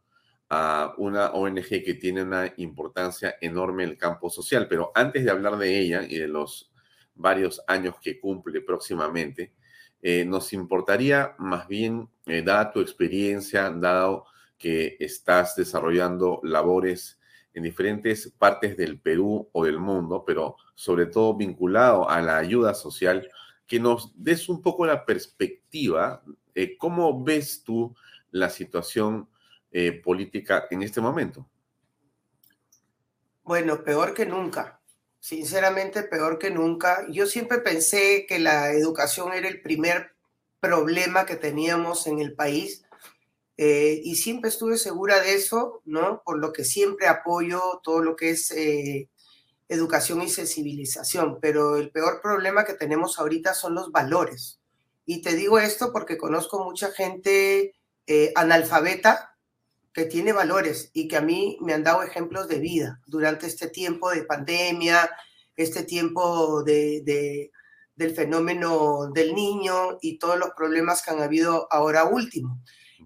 a 0.49 0.93
una 0.97 1.31
ONG 1.31 1.83
que 1.83 1.93
tiene 1.93 2.23
una 2.23 2.51
importancia 2.57 3.35
enorme 3.39 3.83
en 3.83 3.91
el 3.91 3.97
campo 3.97 4.29
social. 4.29 4.67
Pero 4.67 4.91
antes 4.95 5.23
de 5.23 5.31
hablar 5.31 5.57
de 5.57 5.79
ella 5.79 6.01
y 6.07 6.17
de 6.17 6.27
los 6.27 6.71
varios 7.15 7.61
años 7.67 7.95
que 8.01 8.19
cumple 8.19 8.61
próximamente, 8.61 9.53
eh, 10.01 10.25
nos 10.25 10.53
importaría 10.53 11.35
más 11.37 11.67
bien, 11.67 12.09
eh, 12.25 12.41
dada 12.41 12.71
tu 12.71 12.79
experiencia, 12.79 13.69
dado 13.69 14.25
que 14.57 14.97
estás 14.99 15.55
desarrollando 15.55 16.39
labores 16.43 17.19
en 17.53 17.63
diferentes 17.63 18.31
partes 18.37 18.77
del 18.77 18.99
Perú 18.99 19.49
o 19.51 19.65
del 19.65 19.79
mundo, 19.79 20.23
pero 20.25 20.55
sobre 20.75 21.07
todo 21.07 21.35
vinculado 21.35 22.09
a 22.09 22.21
la 22.21 22.37
ayuda 22.37 22.73
social, 22.73 23.29
que 23.67 23.79
nos 23.79 24.11
des 24.15 24.49
un 24.49 24.61
poco 24.61 24.85
la 24.85 25.05
perspectiva, 25.05 26.23
eh, 26.55 26.77
¿cómo 26.77 27.23
ves 27.23 27.63
tú 27.63 27.95
la 28.31 28.49
situación 28.49 29.27
eh, 29.71 30.01
política 30.01 30.65
en 30.71 30.81
este 30.81 30.99
momento? 30.99 31.47
Bueno, 33.43 33.83
peor 33.83 34.15
que 34.15 34.25
nunca. 34.25 34.81
Sinceramente, 35.19 36.01
peor 36.01 36.39
que 36.39 36.49
nunca. 36.49 37.05
Yo 37.11 37.27
siempre 37.27 37.59
pensé 37.59 38.25
que 38.27 38.39
la 38.39 38.71
educación 38.71 39.31
era 39.33 39.47
el 39.47 39.61
primer 39.61 40.15
problema 40.59 41.27
que 41.27 41.35
teníamos 41.35 42.07
en 42.07 42.19
el 42.19 42.33
país. 42.33 42.83
eh, 43.61 43.99
y 44.05 44.15
siempre 44.15 44.49
estuve 44.49 44.77
segura 44.77 45.19
de 45.19 45.35
eso, 45.35 45.81
¿no? 45.83 46.21
Por 46.23 46.39
lo 46.39 46.53
que 46.53 46.63
siempre 46.63 47.07
apoyo 47.07 47.81
todo 47.83 48.01
lo 48.01 48.15
que 48.15 48.29
es 48.29 48.51
eh, 48.51 49.09
educación 49.67 50.21
y 50.21 50.29
sensibilización, 50.29 51.39
pero 51.41 51.75
el 51.75 51.91
peor 51.91 52.21
problema 52.21 52.63
que 52.63 52.73
tenemos 52.73 53.19
ahorita 53.19 53.53
son 53.53 53.75
los 53.75 53.91
valores. 53.91 54.61
Y 55.05 55.21
te 55.21 55.35
digo 55.35 55.59
esto 55.59 55.91
porque 55.91 56.17
conozco 56.17 56.63
mucha 56.63 56.91
gente 56.91 57.75
analfabeta 58.35 59.29
que 59.93 60.05
tiene 60.05 60.33
valores 60.33 60.91
y 60.93 61.07
que 61.07 61.17
a 61.17 61.21
mí 61.21 61.57
me 61.61 61.73
han 61.73 61.83
dado 61.83 62.03
ejemplos 62.03 62.47
de 62.47 62.59
vida 62.59 63.01
durante 63.07 63.47
este 63.47 63.69
tiempo 63.69 64.11
de 64.11 64.23
pandemia, 64.23 65.09
este 65.55 65.83
tiempo 65.83 66.63
de, 66.63 67.51
del 67.95 68.15
fenómeno 68.15 69.09
del 69.13 69.33
niño 69.33 69.97
y 70.01 70.17
todos 70.17 70.37
los 70.37 70.51
problemas 70.55 71.01
que 71.01 71.11
han 71.11 71.21
habido 71.21 71.67
ahora 71.71 72.05
último. 72.05 72.61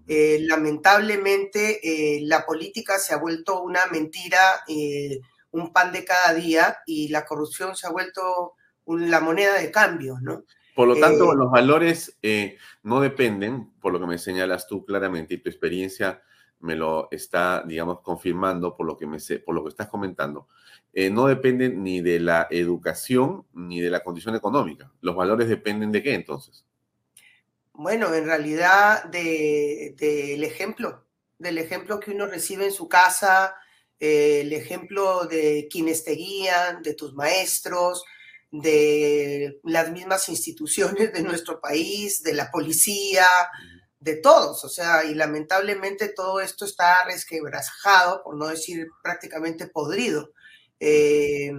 Eh, 0.06 0.38
lamentablemente, 0.42 1.80
eh, 1.82 2.20
la 2.22 2.44
política 2.44 2.98
se 2.98 3.14
ha 3.14 3.18
vuelto 3.18 3.62
una 3.62 3.86
mentira, 3.86 4.38
eh, 4.68 5.20
un 5.50 5.72
pan 5.72 5.92
de 5.92 6.04
cada 6.04 6.34
día, 6.34 6.78
y 6.86 7.08
la 7.08 7.24
corrupción 7.24 7.74
se 7.74 7.86
ha 7.86 7.90
vuelto 7.90 8.54
la 8.86 9.20
moneda 9.20 9.54
de 9.54 9.70
cambio, 9.70 10.18
¿no? 10.20 10.44
Por 10.74 10.88
lo 10.88 10.96
tanto, 10.96 11.34
los 11.34 11.50
valores 11.50 12.18
no 12.82 13.00
dependen, 13.00 13.72
por 13.80 13.92
lo 13.92 14.00
que 14.00 14.06
me 14.06 14.18
señalas 14.18 14.66
tú 14.66 14.84
claramente, 14.84 15.34
y 15.34 15.38
tu 15.38 15.48
experiencia 15.48 16.20
me 16.64 16.76
lo 16.76 17.08
está, 17.10 17.62
digamos, 17.66 18.00
confirmando 18.00 18.74
por 18.74 18.86
lo 18.86 18.96
que, 18.96 19.06
me 19.06 19.20
sé, 19.20 19.38
por 19.38 19.54
lo 19.54 19.62
que 19.62 19.68
estás 19.68 19.88
comentando, 19.88 20.48
eh, 20.94 21.10
no 21.10 21.26
dependen 21.26 21.82
ni 21.82 22.00
de 22.00 22.18
la 22.20 22.48
educación 22.50 23.44
ni 23.52 23.82
de 23.82 23.90
la 23.90 24.02
condición 24.02 24.34
económica. 24.34 24.90
¿Los 25.02 25.14
valores 25.14 25.48
dependen 25.48 25.92
de 25.92 26.02
qué 26.02 26.14
entonces? 26.14 26.64
Bueno, 27.74 28.14
en 28.14 28.24
realidad 28.24 29.04
del 29.04 29.94
de, 29.96 30.46
ejemplo, 30.46 31.04
del 31.38 31.58
ejemplo 31.58 32.00
que 32.00 32.12
uno 32.12 32.26
recibe 32.26 32.64
en 32.64 32.72
su 32.72 32.88
casa, 32.88 33.56
eh, 34.00 34.40
el 34.40 34.52
ejemplo 34.54 35.26
de 35.26 35.68
quienes 35.70 36.02
te 36.02 36.12
guían, 36.12 36.82
de 36.82 36.94
tus 36.94 37.12
maestros, 37.12 38.04
de 38.50 39.60
las 39.64 39.90
mismas 39.90 40.30
instituciones 40.30 41.12
de 41.12 41.22
nuestro 41.22 41.60
país, 41.60 42.22
de 42.22 42.32
la 42.32 42.50
policía, 42.50 43.26
de 44.04 44.16
todos. 44.16 44.62
O 44.64 44.68
sea, 44.68 45.04
y 45.04 45.14
lamentablemente 45.14 46.08
todo 46.08 46.40
esto 46.40 46.66
está 46.66 47.04
resquebrajado, 47.06 48.22
por 48.22 48.36
no 48.36 48.46
decir 48.48 48.88
prácticamente 49.02 49.66
podrido. 49.66 50.30
Eh, 50.78 51.52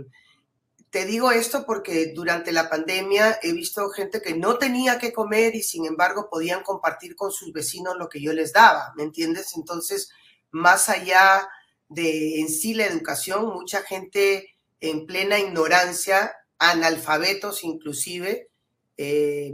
te 0.91 1.05
digo 1.05 1.31
esto 1.31 1.65
porque 1.65 2.13
durante 2.13 2.51
la 2.51 2.69
pandemia 2.69 3.39
he 3.41 3.51
visto 3.51 3.89
gente 3.89 4.21
que 4.21 4.35
no 4.35 4.59
tenía 4.59 4.99
que 4.99 5.11
comer 5.11 5.55
y 5.55 5.63
sin 5.63 5.85
embargo 5.85 6.29
podían 6.29 6.61
compartir 6.61 7.15
con 7.15 7.31
sus 7.31 7.51
vecinos 7.51 7.95
lo 7.97 8.07
que 8.07 8.21
yo 8.21 8.31
les 8.31 8.53
daba, 8.53 8.93
¿me 8.95 9.03
entiendes? 9.03 9.57
Entonces, 9.57 10.09
más 10.51 10.87
allá 10.87 11.49
de 11.89 12.39
en 12.39 12.47
sí 12.47 12.75
la 12.75 12.85
educación, 12.85 13.47
mucha 13.47 13.81
gente 13.81 14.55
en 14.79 15.07
plena 15.07 15.39
ignorancia, 15.39 16.31
analfabetos 16.59 17.63
inclusive, 17.63 18.49
eh, 18.97 19.53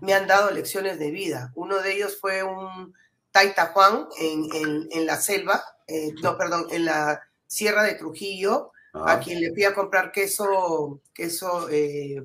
me 0.00 0.14
han 0.14 0.26
dado 0.26 0.50
lecciones 0.50 0.98
de 0.98 1.10
vida. 1.10 1.52
Uno 1.54 1.78
de 1.78 1.92
ellos 1.94 2.18
fue 2.20 2.42
un 2.42 2.94
Taita 3.32 3.66
Juan 3.68 4.06
en, 4.18 5.06
la 5.06 5.16
selva, 5.16 5.64
eh, 5.88 6.12
no, 6.22 6.36
perdón, 6.36 6.66
en 6.70 6.84
la 6.84 7.20
Sierra 7.46 7.82
de 7.82 7.94
Trujillo, 7.94 8.72
a 8.92 9.18
quien 9.20 9.40
le 9.40 9.52
fui 9.52 9.64
a 9.64 9.74
comprar 9.74 10.12
queso, 10.12 11.00
queso, 11.14 11.68
eh, 11.70 12.22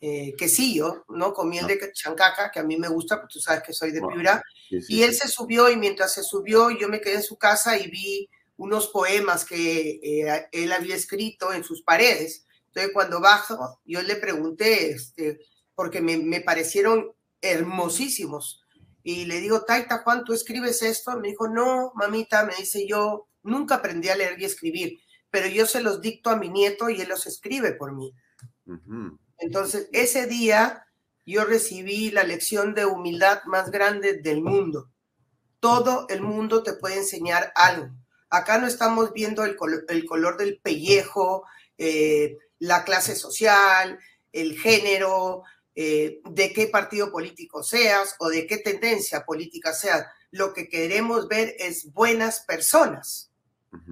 eh, 0.00 0.34
quesillo, 0.36 1.04
¿no? 1.10 1.34
Con 1.34 1.50
miel 1.50 1.66
de 1.66 1.92
chancaca, 1.92 2.50
que 2.50 2.58
a 2.58 2.64
mí 2.64 2.78
me 2.78 2.88
gusta, 2.88 3.16
porque 3.20 3.34
tú 3.34 3.38
sabes 3.38 3.62
que 3.62 3.74
soy 3.74 3.92
de 3.92 4.00
Piura. 4.00 4.42
y 4.70 5.02
él 5.02 5.14
se 5.14 5.28
subió 5.28 5.68
y 5.70 5.76
mientras 5.76 6.14
se 6.14 6.22
subió 6.22 6.70
yo 6.70 6.88
me 6.88 7.02
quedé 7.02 7.16
en 7.16 7.22
su 7.22 7.36
casa 7.36 7.76
y 7.76 7.90
vi 7.90 8.28
unos 8.56 8.88
poemas 8.88 9.44
que 9.44 10.48
él 10.52 10.72
había 10.72 10.96
escrito 10.96 11.52
en 11.52 11.64
sus 11.64 11.82
paredes. 11.82 12.46
Entonces 12.68 12.92
cuando 12.94 13.20
bajo, 13.20 13.80
yo 13.84 14.00
le 14.00 14.16
pregunté, 14.16 14.92
este, 14.92 15.38
porque 15.80 16.02
me, 16.02 16.18
me 16.18 16.42
parecieron 16.42 17.12
hermosísimos. 17.40 18.62
Y 19.02 19.24
le 19.24 19.40
digo, 19.40 19.64
Taita 19.64 20.02
Juan, 20.02 20.24
¿tú 20.24 20.34
escribes 20.34 20.82
esto? 20.82 21.18
Me 21.18 21.28
dijo, 21.28 21.48
no, 21.48 21.92
mamita, 21.94 22.44
me 22.44 22.54
dice 22.54 22.86
yo, 22.86 23.28
nunca 23.42 23.76
aprendí 23.76 24.10
a 24.10 24.16
leer 24.16 24.38
y 24.38 24.44
escribir 24.44 25.00
pero 25.30 25.46
yo 25.46 25.66
se 25.66 25.80
los 25.80 26.00
dicto 26.00 26.30
a 26.30 26.36
mi 26.36 26.48
nieto 26.48 26.90
y 26.90 27.00
él 27.00 27.08
los 27.08 27.26
escribe 27.26 27.72
por 27.72 27.94
mí. 27.94 28.12
Entonces, 29.38 29.88
ese 29.92 30.26
día 30.26 30.86
yo 31.24 31.44
recibí 31.44 32.10
la 32.10 32.24
lección 32.24 32.74
de 32.74 32.86
humildad 32.86 33.42
más 33.46 33.70
grande 33.70 34.14
del 34.14 34.42
mundo. 34.42 34.90
Todo 35.60 36.06
el 36.08 36.20
mundo 36.22 36.62
te 36.62 36.74
puede 36.74 36.96
enseñar 36.96 37.52
algo. 37.54 37.90
Acá 38.28 38.58
no 38.58 38.66
estamos 38.66 39.12
viendo 39.12 39.44
el, 39.44 39.56
color 39.56 40.36
del 40.36 40.60
pellejo, 40.60 41.44
eh, 41.78 42.36
la 42.58 42.84
clase 42.84 43.14
social, 43.14 43.98
el 44.32 44.58
género, 44.58 45.42
eh, 45.82 46.20
de 46.28 46.52
qué 46.52 46.66
partido 46.66 47.10
político 47.10 47.62
seas 47.62 48.14
o 48.18 48.28
de 48.28 48.46
qué 48.46 48.58
tendencia 48.58 49.24
política 49.24 49.72
seas. 49.72 50.04
Lo 50.30 50.52
que 50.52 50.68
queremos 50.68 51.28
ver 51.28 51.54
es 51.58 51.92
buenas 51.92 52.40
personas 52.40 53.30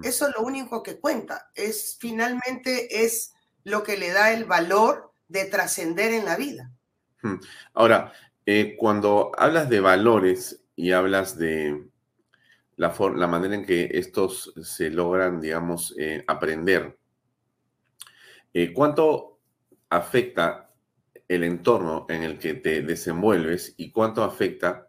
eso 0.03 0.27
es 0.27 0.35
lo 0.35 0.41
único 0.41 0.83
que 0.83 0.99
cuenta. 0.99 1.49
Es 1.55 1.97
finalmente 1.99 3.05
es 3.05 3.33
lo 3.63 3.83
que 3.83 3.97
le 3.97 4.11
da 4.11 4.33
el 4.33 4.45
valor 4.45 5.11
de 5.27 5.45
trascender 5.45 6.11
en 6.11 6.25
la 6.25 6.35
vida. 6.35 6.71
Ahora, 7.73 8.13
eh, 8.45 8.75
cuando 8.77 9.31
hablas 9.37 9.69
de 9.69 9.79
valores 9.79 10.63
y 10.75 10.91
hablas 10.91 11.37
de 11.37 11.85
la, 12.75 12.93
la, 13.15 13.27
manera 13.27 13.55
en 13.55 13.65
que 13.65 13.89
estos 13.93 14.53
se 14.63 14.89
logran, 14.89 15.41
digamos, 15.41 15.93
eh, 15.97 16.23
aprender, 16.27 16.97
eh, 18.53 18.73
¿cuánto 18.73 19.39
afecta 19.89 20.68
el 21.29 21.45
entorno 21.45 22.05
en 22.09 22.23
el 22.23 22.37
que 22.37 22.55
te 22.55 22.81
desenvuelves 22.81 23.75
y 23.77 23.91
cuánto 23.91 24.23
afecta 24.23 24.87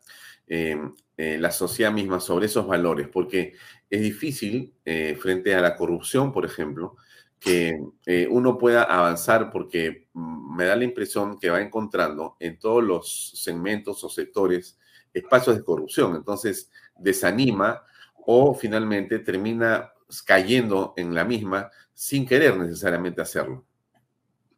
la 1.17 1.53
sociedad 1.53 1.93
misma 1.93 2.19
sobre 2.19 2.47
esos 2.47 2.67
valores? 2.67 3.07
Porque 3.07 3.55
es 3.91 4.01
difícil 4.01 4.73
eh, 4.85 5.17
frente 5.21 5.55
a 5.55 5.61
la 5.61 5.77
corrupción, 5.77 6.33
por 6.33 6.47
ejemplo, 6.47 6.97
que 7.41 7.77
eh, 8.07 8.29
uno 8.31 8.57
pueda 8.57 8.85
avanzar 8.85 9.51
porque 9.51 10.09
mm, 10.13 10.57
me 10.57 10.65
da 10.65 10.77
la 10.77 10.85
impresión 10.85 11.39
que 11.39 11.51
va 11.51 11.61
encontrando 11.61 12.37
en 12.39 12.59
todos 12.59 12.85
los 12.85 13.33
segmentos 13.35 14.05
o 14.05 14.09
sectores 14.09 14.79
espacios 15.13 15.57
de 15.57 15.65
corrupción. 15.65 16.15
Entonces, 16.15 16.71
desanima 16.97 17.83
o 18.15 18.55
finalmente 18.55 19.19
termina 19.19 19.93
cayendo 20.25 20.95
en 20.97 21.15
la 21.15 21.25
misma 21.25 21.71
sin 21.93 22.27
querer 22.27 22.57
necesariamente 22.57 23.21
hacerlo. 23.21 23.65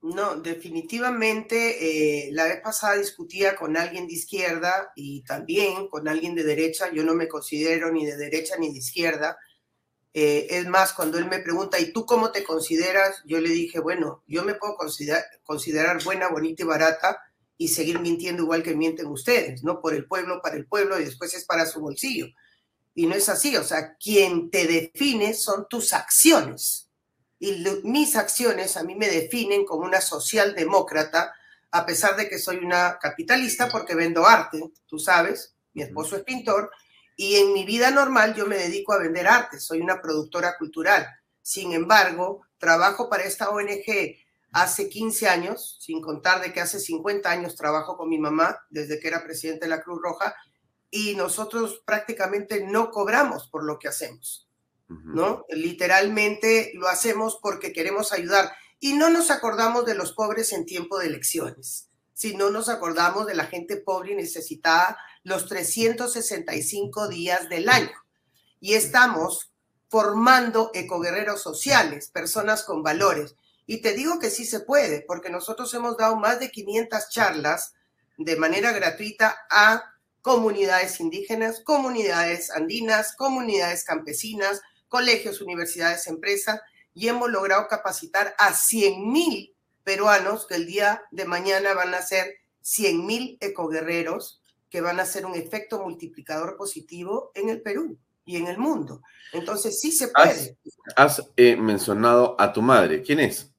No, 0.02 0.34
definitivamente 0.34 2.26
eh, 2.26 2.32
la 2.32 2.46
vez 2.46 2.60
pasada 2.60 2.96
discutía 2.96 3.54
con 3.54 3.76
alguien 3.76 4.08
de 4.08 4.14
izquierda 4.14 4.92
y 4.96 5.22
también 5.22 5.86
con 5.86 6.08
alguien 6.08 6.34
de 6.34 6.42
derecha. 6.42 6.90
Yo 6.92 7.04
no 7.04 7.14
me 7.14 7.28
considero 7.28 7.92
ni 7.92 8.04
de 8.04 8.16
derecha 8.16 8.56
ni 8.58 8.72
de 8.72 8.78
izquierda. 8.78 9.38
Eh, 10.12 10.48
es 10.50 10.66
más, 10.66 10.92
cuando 10.92 11.18
él 11.18 11.26
me 11.26 11.38
pregunta, 11.38 11.78
¿y 11.78 11.92
tú 11.92 12.04
cómo 12.04 12.32
te 12.32 12.42
consideras? 12.42 13.22
Yo 13.26 13.40
le 13.40 13.50
dije, 13.50 13.78
bueno, 13.78 14.24
yo 14.26 14.42
me 14.42 14.54
puedo 14.54 14.74
considerar, 14.76 15.22
considerar 15.44 16.02
buena, 16.02 16.28
bonita 16.28 16.64
y 16.64 16.66
barata 16.66 17.20
y 17.56 17.68
seguir 17.68 18.00
mintiendo 18.00 18.42
igual 18.42 18.64
que 18.64 18.74
mienten 18.74 19.06
ustedes, 19.06 19.62
¿no? 19.62 19.80
Por 19.80 19.94
el 19.94 20.06
pueblo, 20.06 20.40
para 20.42 20.56
el 20.56 20.66
pueblo 20.66 20.98
y 20.98 21.04
después 21.04 21.32
es 21.34 21.44
para 21.44 21.64
su 21.64 21.80
bolsillo. 21.80 22.26
Y 22.92 23.06
no 23.06 23.14
es 23.14 23.28
así, 23.28 23.56
o 23.56 23.62
sea, 23.62 23.96
quien 23.96 24.50
te 24.50 24.66
define 24.66 25.32
son 25.32 25.66
tus 25.70 25.92
acciones 25.92 26.91
y 27.42 27.66
mis 27.82 28.14
acciones 28.14 28.76
a 28.76 28.84
mí 28.84 28.94
me 28.94 29.08
definen 29.08 29.64
como 29.64 29.84
una 29.84 30.00
socialdemócrata, 30.00 31.34
a 31.72 31.84
pesar 31.84 32.14
de 32.14 32.28
que 32.28 32.38
soy 32.38 32.58
una 32.58 33.00
capitalista 33.00 33.68
porque 33.68 33.96
vendo 33.96 34.24
arte, 34.24 34.70
tú 34.86 35.00
sabes, 35.00 35.56
mi 35.74 35.82
esposo 35.82 36.14
es 36.14 36.22
pintor, 36.22 36.70
y 37.16 37.34
en 37.38 37.52
mi 37.52 37.64
vida 37.64 37.90
normal 37.90 38.36
yo 38.36 38.46
me 38.46 38.56
dedico 38.56 38.92
a 38.92 38.98
vender 38.98 39.26
arte, 39.26 39.58
soy 39.58 39.80
una 39.80 40.00
productora 40.00 40.56
cultural. 40.56 41.04
Sin 41.40 41.72
embargo, 41.72 42.46
trabajo 42.58 43.08
para 43.08 43.24
esta 43.24 43.50
ONG 43.50 44.18
hace 44.52 44.88
15 44.88 45.28
años, 45.28 45.78
sin 45.80 46.00
contar 46.00 46.42
de 46.42 46.52
que 46.52 46.60
hace 46.60 46.78
50 46.78 47.28
años 47.28 47.56
trabajo 47.56 47.96
con 47.96 48.08
mi 48.08 48.18
mamá 48.18 48.56
desde 48.70 49.00
que 49.00 49.08
era 49.08 49.24
presidente 49.24 49.64
de 49.64 49.70
la 49.70 49.82
Cruz 49.82 50.00
Roja, 50.00 50.32
y 50.92 51.16
nosotros 51.16 51.82
prácticamente 51.84 52.64
no 52.64 52.92
cobramos 52.92 53.48
por 53.48 53.64
lo 53.64 53.80
que 53.80 53.88
hacemos. 53.88 54.41
¿No? 55.04 55.44
Literalmente 55.50 56.72
lo 56.74 56.88
hacemos 56.88 57.38
porque 57.40 57.72
queremos 57.72 58.12
ayudar 58.12 58.52
y 58.80 58.94
no 58.94 59.10
nos 59.10 59.30
acordamos 59.30 59.86
de 59.86 59.94
los 59.94 60.12
pobres 60.12 60.52
en 60.52 60.66
tiempo 60.66 60.98
de 60.98 61.06
elecciones, 61.06 61.88
sino 62.12 62.50
nos 62.50 62.68
acordamos 62.68 63.26
de 63.26 63.34
la 63.34 63.46
gente 63.46 63.76
pobre 63.76 64.12
y 64.12 64.16
necesitada 64.16 64.98
los 65.22 65.46
365 65.46 67.08
días 67.08 67.48
del 67.48 67.68
año. 67.68 67.92
Y 68.60 68.74
estamos 68.74 69.52
formando 69.88 70.70
ecoguerreros 70.74 71.42
sociales, 71.42 72.10
personas 72.10 72.64
con 72.64 72.82
valores. 72.82 73.36
Y 73.66 73.82
te 73.82 73.92
digo 73.92 74.18
que 74.18 74.30
sí 74.30 74.44
se 74.44 74.60
puede, 74.60 75.02
porque 75.02 75.30
nosotros 75.30 75.72
hemos 75.74 75.96
dado 75.96 76.16
más 76.16 76.40
de 76.40 76.50
500 76.50 77.08
charlas 77.08 77.74
de 78.18 78.36
manera 78.36 78.72
gratuita 78.72 79.36
a 79.50 79.84
comunidades 80.22 80.98
indígenas, 81.00 81.60
comunidades 81.64 82.50
andinas, 82.50 83.14
comunidades 83.16 83.84
campesinas, 83.84 84.62
colegios, 84.92 85.40
universidades, 85.40 86.06
empresas, 86.06 86.60
y 86.92 87.08
hemos 87.08 87.30
logrado 87.30 87.66
capacitar 87.66 88.34
a 88.38 88.52
100.000 88.52 89.54
peruanos 89.84 90.46
que 90.46 90.56
el 90.56 90.66
día 90.66 91.02
de 91.10 91.24
mañana 91.24 91.72
van 91.72 91.94
a 91.94 92.02
ser 92.02 92.34
100.000 92.62 93.38
ecoguerreros 93.40 94.42
que 94.68 94.82
van 94.82 95.00
a 95.00 95.06
ser 95.06 95.24
un 95.24 95.34
efecto 95.34 95.82
multiplicador 95.82 96.58
positivo 96.58 97.32
en 97.34 97.48
el 97.48 97.62
Perú 97.62 97.96
y 98.26 98.36
en 98.36 98.48
el 98.48 98.58
mundo. 98.58 99.00
Entonces 99.32 99.80
sí 99.80 99.92
se 99.92 100.08
puede. 100.08 100.58
Has, 100.94 101.22
eh, 101.36 101.56
mencionado 101.56 102.36
a 102.38 102.52
tu 102.52 102.60
madre. 102.60 103.00
¿Quién 103.00 103.20
es? 103.20 103.50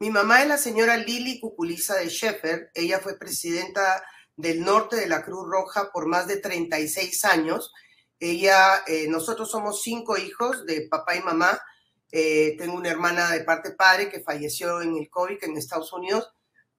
Mi 0.00 0.10
mamá 0.10 0.42
es 0.42 0.48
la 0.48 0.58
señora 0.58 0.96
Lili 0.96 1.38
Cuculiza 1.38 1.94
de 1.94 2.08
Sheffer. 2.08 2.72
Ella 2.74 2.98
fue 2.98 3.16
presidenta 3.16 4.02
del 4.36 4.64
norte 4.64 4.96
de 4.96 5.06
la 5.06 5.22
Cruz 5.22 5.46
Roja 5.48 5.92
por 5.92 6.06
más 6.06 6.26
de 6.26 6.38
36 6.38 7.24
años. 7.26 7.72
Ella, 8.20 8.82
eh, 8.86 9.06
nosotros 9.08 9.50
somos 9.50 9.82
cinco 9.82 10.16
hijos 10.16 10.66
de 10.66 10.88
papá 10.88 11.14
y 11.14 11.22
mamá. 11.22 11.60
Eh, 12.10 12.56
tengo 12.58 12.74
una 12.74 12.90
hermana 12.90 13.30
de 13.30 13.44
parte 13.44 13.72
padre 13.72 14.10
que 14.10 14.20
falleció 14.20 14.82
en 14.82 14.96
el 14.96 15.08
COVID 15.08 15.44
en 15.44 15.56
Estados 15.56 15.92
Unidos, 15.92 16.32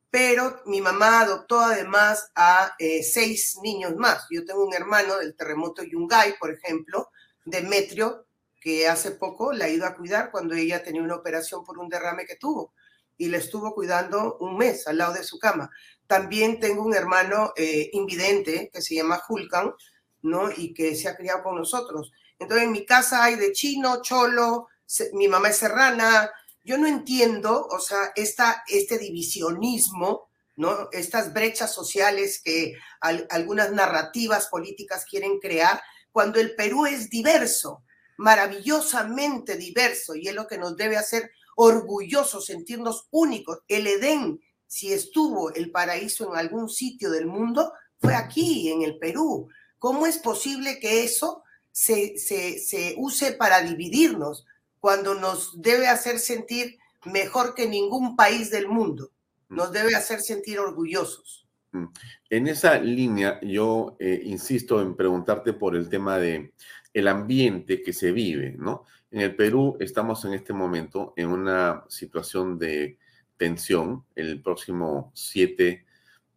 pero 0.10 0.62
mi 0.66 0.82
mamá 0.82 1.22
adoptó 1.22 1.60
además 1.60 2.32
a 2.36 2.76
eh, 2.78 3.04
seis 3.04 3.58
niños 3.62 3.96
más. 3.96 4.26
Yo 4.30 4.44
tengo 4.44 4.66
un 4.66 4.74
hermano 4.74 5.18
del 5.18 5.36
terremoto 5.36 5.84
Yungay, 5.84 6.38
por 6.40 6.52
ejemplo, 6.52 7.10
Demetrio, 7.46 8.26
que 8.60 8.88
hace 8.90 9.12
poco 9.12 9.54
la 9.54 9.66
ha 9.66 9.70
ido 9.70 9.86
a 9.86 9.96
cuidar 9.96 10.32
cuando 10.32 10.56
ella 10.56 10.84
tenía 10.84 11.04
una 11.04 11.16
operación 11.16 11.64
por 11.64 11.78
un 11.78 11.88
derrame 11.88 12.26
que 12.26 12.36
tuvo 12.36 12.74
y 13.16 13.30
le 13.30 13.38
estuvo 13.38 13.74
cuidando 13.74 14.38
un 14.40 14.58
mes 14.58 14.88
al 14.88 14.98
lado 14.98 15.14
de 15.14 15.24
su 15.24 15.40
cama. 15.40 15.70
También 16.08 16.60
tengo 16.60 16.84
un 16.84 16.96
hermano 16.96 17.54
invidente 17.92 18.70
que 18.74 18.82
se 18.82 18.96
llama 18.96 19.22
Hulkan, 19.28 19.74
¿no? 20.22 20.52
Y 20.52 20.74
que 20.74 20.96
se 20.96 21.08
ha 21.08 21.16
criado 21.16 21.44
con 21.44 21.56
nosotros. 21.56 22.12
Entonces 22.38 22.66
en 22.66 22.72
mi 22.72 22.86
casa 22.86 23.24
hay 23.24 23.36
de 23.36 23.52
chino, 23.52 24.02
cholo, 24.02 24.68
mi 25.14 25.28
mamá 25.28 25.50
es 25.50 25.58
serrana. 25.58 26.32
Yo 26.64 26.78
no 26.78 26.88
entiendo, 26.88 27.68
o 27.68 27.80
sea, 27.80 28.12
esta, 28.16 28.64
este 28.68 28.98
divisionismo, 28.98 30.30
¿no? 30.56 30.90
Estas 30.92 31.34
brechas 31.34 31.74
sociales 31.74 32.42
que 32.44 32.74
algunas 33.02 33.72
narrativas 33.72 34.48
políticas 34.48 35.06
quieren 35.06 35.40
crear, 35.40 35.82
cuando 36.12 36.40
el 36.40 36.56
Perú 36.56 36.86
es 36.86 37.10
diverso, 37.10 37.84
maravillosamente 38.18 39.56
diverso, 39.56 40.16
y 40.16 40.28
es 40.28 40.36
lo 40.36 40.48
que 40.48 40.58
nos 40.58 40.76
debe 40.76 40.98
hacer 40.98 41.32
orgullosos, 41.56 42.46
sentirnos 42.46 43.08
únicos. 43.12 43.60
El 43.68 43.88
Edén, 43.88 44.42
si 44.68 44.92
estuvo 44.92 45.54
el 45.54 45.72
paraíso 45.72 46.30
en 46.32 46.38
algún 46.38 46.70
sitio 46.70 47.10
del 47.10 47.26
mundo, 47.26 47.74
fue 48.00 48.16
aquí, 48.16 48.70
en 48.70 48.82
el 48.82 48.98
Perú. 48.98 49.50
¿Cómo 49.80 50.06
es 50.06 50.18
posible 50.18 50.80
que 50.80 51.04
eso 51.04 51.44
se, 51.72 52.18
se, 52.18 52.96
use 52.98 53.32
para 53.34 53.62
dividirnos 53.62 54.46
cuando 54.80 55.16
nos 55.16 55.62
debe 55.62 55.88
hacer 55.88 56.20
sentir 56.20 56.78
mejor 57.06 57.56
que 57.56 57.68
ningún 57.68 58.16
país 58.16 58.52
del 58.52 58.68
mundo? 58.68 59.12
Nos 59.48 59.72
debe 59.72 59.96
hacer 59.96 60.22
sentir 60.22 60.60
orgullosos. 60.60 61.48
Mm. 61.72 61.86
En 62.30 62.48
esa 62.48 62.78
línea, 62.78 63.40
yo 63.42 63.96
eh, 64.00 64.22
insisto 64.26 64.82
en 64.82 64.96
preguntarte 64.96 65.54
por 65.54 65.76
el 65.76 65.90
tema 65.90 66.18
de 66.18 66.54
el 66.94 67.08
ambiente 67.08 67.82
que 67.82 67.94
se 67.94 68.12
vive, 68.12 68.56
¿no? 68.58 68.86
En 69.12 69.22
el 69.22 69.36
Perú 69.36 69.78
estamos 69.80 70.24
en 70.26 70.34
este 70.34 70.54
momento 70.54 71.14
en 71.16 71.30
una 71.30 71.84
situación 71.88 72.60
de 72.60 72.98
tensión. 73.38 74.06
El 74.16 74.42
próximo 74.42 75.12
7 75.16 75.86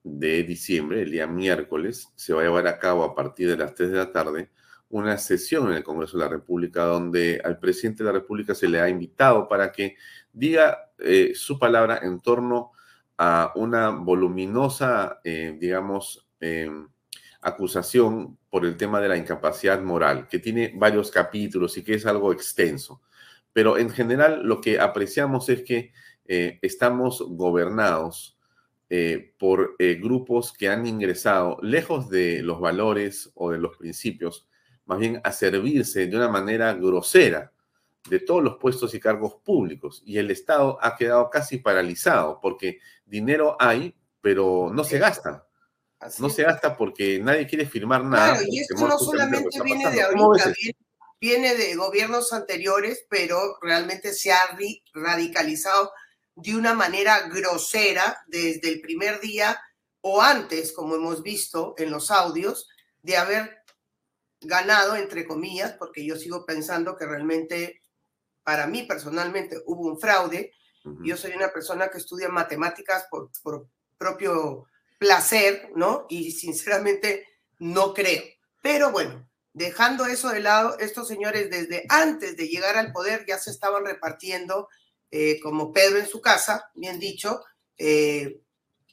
de 0.04 0.42
diciembre, 0.42 1.02
el 1.02 1.10
día 1.10 1.26
miércoles, 1.26 2.08
se 2.16 2.32
va 2.32 2.40
a 2.40 2.44
llevar 2.44 2.66
a 2.66 2.78
cabo 2.78 3.04
a 3.04 3.14
partir 3.14 3.48
de 3.48 3.56
las 3.56 3.74
3 3.74 3.90
de 3.90 3.96
la 3.96 4.12
tarde 4.12 4.50
una 4.92 5.16
sesión 5.16 5.70
en 5.70 5.78
el 5.78 5.84
Congreso 5.84 6.18
de 6.18 6.24
la 6.24 6.30
República 6.30 6.84
donde 6.84 7.40
al 7.42 7.58
presidente 7.58 8.04
de 8.04 8.12
la 8.12 8.18
República 8.18 8.54
se 8.54 8.68
le 8.68 8.78
ha 8.80 8.88
invitado 8.90 9.48
para 9.48 9.72
que 9.72 9.96
diga 10.32 10.92
eh, 10.98 11.32
su 11.34 11.58
palabra 11.58 12.00
en 12.02 12.20
torno 12.20 12.72
a 13.16 13.52
una 13.54 13.90
voluminosa, 13.90 15.20
eh, 15.24 15.56
digamos, 15.58 16.28
em, 16.40 16.88
acusación 17.40 18.38
por 18.50 18.64
el 18.66 18.76
tema 18.76 19.00
de 19.00 19.08
la 19.08 19.16
incapacidad 19.16 19.80
moral, 19.80 20.28
que 20.28 20.38
tiene 20.38 20.72
varios 20.76 21.10
capítulos 21.10 21.76
y 21.78 21.84
que 21.84 21.94
es 21.94 22.06
algo 22.06 22.32
extenso. 22.32 23.00
Pero 23.52 23.78
en 23.78 23.90
general 23.90 24.42
lo 24.44 24.60
que 24.60 24.78
apreciamos 24.80 25.48
es 25.48 25.62
que 25.62 25.92
eh, 26.26 26.58
estamos 26.62 27.22
gobernados 27.28 28.38
eh, 28.94 29.34
por 29.38 29.74
eh, 29.78 29.94
grupos 29.94 30.52
que 30.52 30.68
han 30.68 30.86
ingresado 30.86 31.56
lejos 31.62 32.10
de 32.10 32.42
los 32.42 32.60
valores 32.60 33.30
o 33.34 33.50
de 33.50 33.58
los 33.58 33.76
principios, 33.78 34.46
más 34.84 34.98
bien 34.98 35.18
a 35.24 35.32
servirse 35.32 36.06
de 36.06 36.16
una 36.16 36.28
manera 36.28 36.74
grosera 36.74 37.52
de 38.10 38.20
todos 38.20 38.42
los 38.42 38.56
puestos 38.58 38.92
y 38.92 39.00
cargos 39.00 39.36
públicos. 39.44 40.02
Y 40.04 40.18
el 40.18 40.30
Estado 40.30 40.76
ha 40.82 40.94
quedado 40.96 41.30
casi 41.30 41.56
paralizado 41.56 42.38
porque 42.42 42.80
dinero 43.06 43.56
hay, 43.58 43.94
pero 44.20 44.70
no 44.70 44.84
se 44.84 44.98
gasta 44.98 45.46
no 46.18 46.28
se 46.28 46.42
gasta 46.42 46.76
porque 46.76 47.18
nadie 47.20 47.46
quiere 47.46 47.66
firmar 47.66 48.04
nada. 48.04 48.32
Claro, 48.32 48.46
y 48.48 48.60
esto 48.60 48.86
no 48.86 48.98
solamente 48.98 49.62
viene 49.62 49.90
de 49.90 50.02
ahorita, 50.02 50.52
viene, 51.20 51.54
de 51.54 51.74
gobiernos 51.76 52.32
anteriores, 52.32 53.06
pero 53.08 53.58
realmente 53.62 54.12
se 54.12 54.32
ha 54.32 54.40
radicalizado 54.92 55.92
de 56.34 56.54
una 56.56 56.74
manera 56.74 57.28
grosera 57.28 58.22
desde 58.26 58.68
el 58.70 58.80
primer 58.80 59.20
día 59.20 59.60
o 60.00 60.20
antes, 60.20 60.72
como 60.72 60.96
hemos 60.96 61.22
visto 61.22 61.74
en 61.78 61.90
los 61.90 62.10
audios, 62.10 62.68
de 63.02 63.16
haber 63.16 63.62
ganado, 64.40 64.96
entre 64.96 65.26
comillas, 65.26 65.72
porque 65.72 66.04
yo 66.04 66.16
sigo 66.16 66.44
pensando 66.44 66.96
que 66.96 67.06
realmente, 67.06 67.82
para 68.42 68.66
mí 68.66 68.82
personalmente, 68.82 69.62
hubo 69.66 69.88
un 69.88 70.00
fraude. 70.00 70.52
Yo 71.04 71.16
soy 71.16 71.32
una 71.32 71.52
persona 71.52 71.88
que 71.88 71.98
estudia 71.98 72.28
matemáticas 72.28 73.06
por, 73.08 73.30
por 73.42 73.68
propio 73.96 74.66
placer, 74.98 75.70
¿no? 75.76 76.06
Y 76.08 76.32
sinceramente 76.32 77.26
no 77.58 77.94
creo. 77.94 78.22
Pero 78.60 78.90
bueno, 78.90 79.28
dejando 79.52 80.06
eso 80.06 80.30
de 80.30 80.40
lado, 80.40 80.78
estos 80.78 81.06
señores 81.06 81.50
desde 81.50 81.84
antes 81.88 82.36
de 82.36 82.48
llegar 82.48 82.76
al 82.76 82.92
poder 82.92 83.24
ya 83.26 83.38
se 83.38 83.50
estaban 83.50 83.84
repartiendo 83.84 84.68
eh, 85.14 85.38
como 85.40 85.70
Pedro 85.70 85.98
en 85.98 86.08
su 86.08 86.22
casa, 86.22 86.70
bien 86.74 86.98
dicho, 86.98 87.44
eh, 87.76 88.40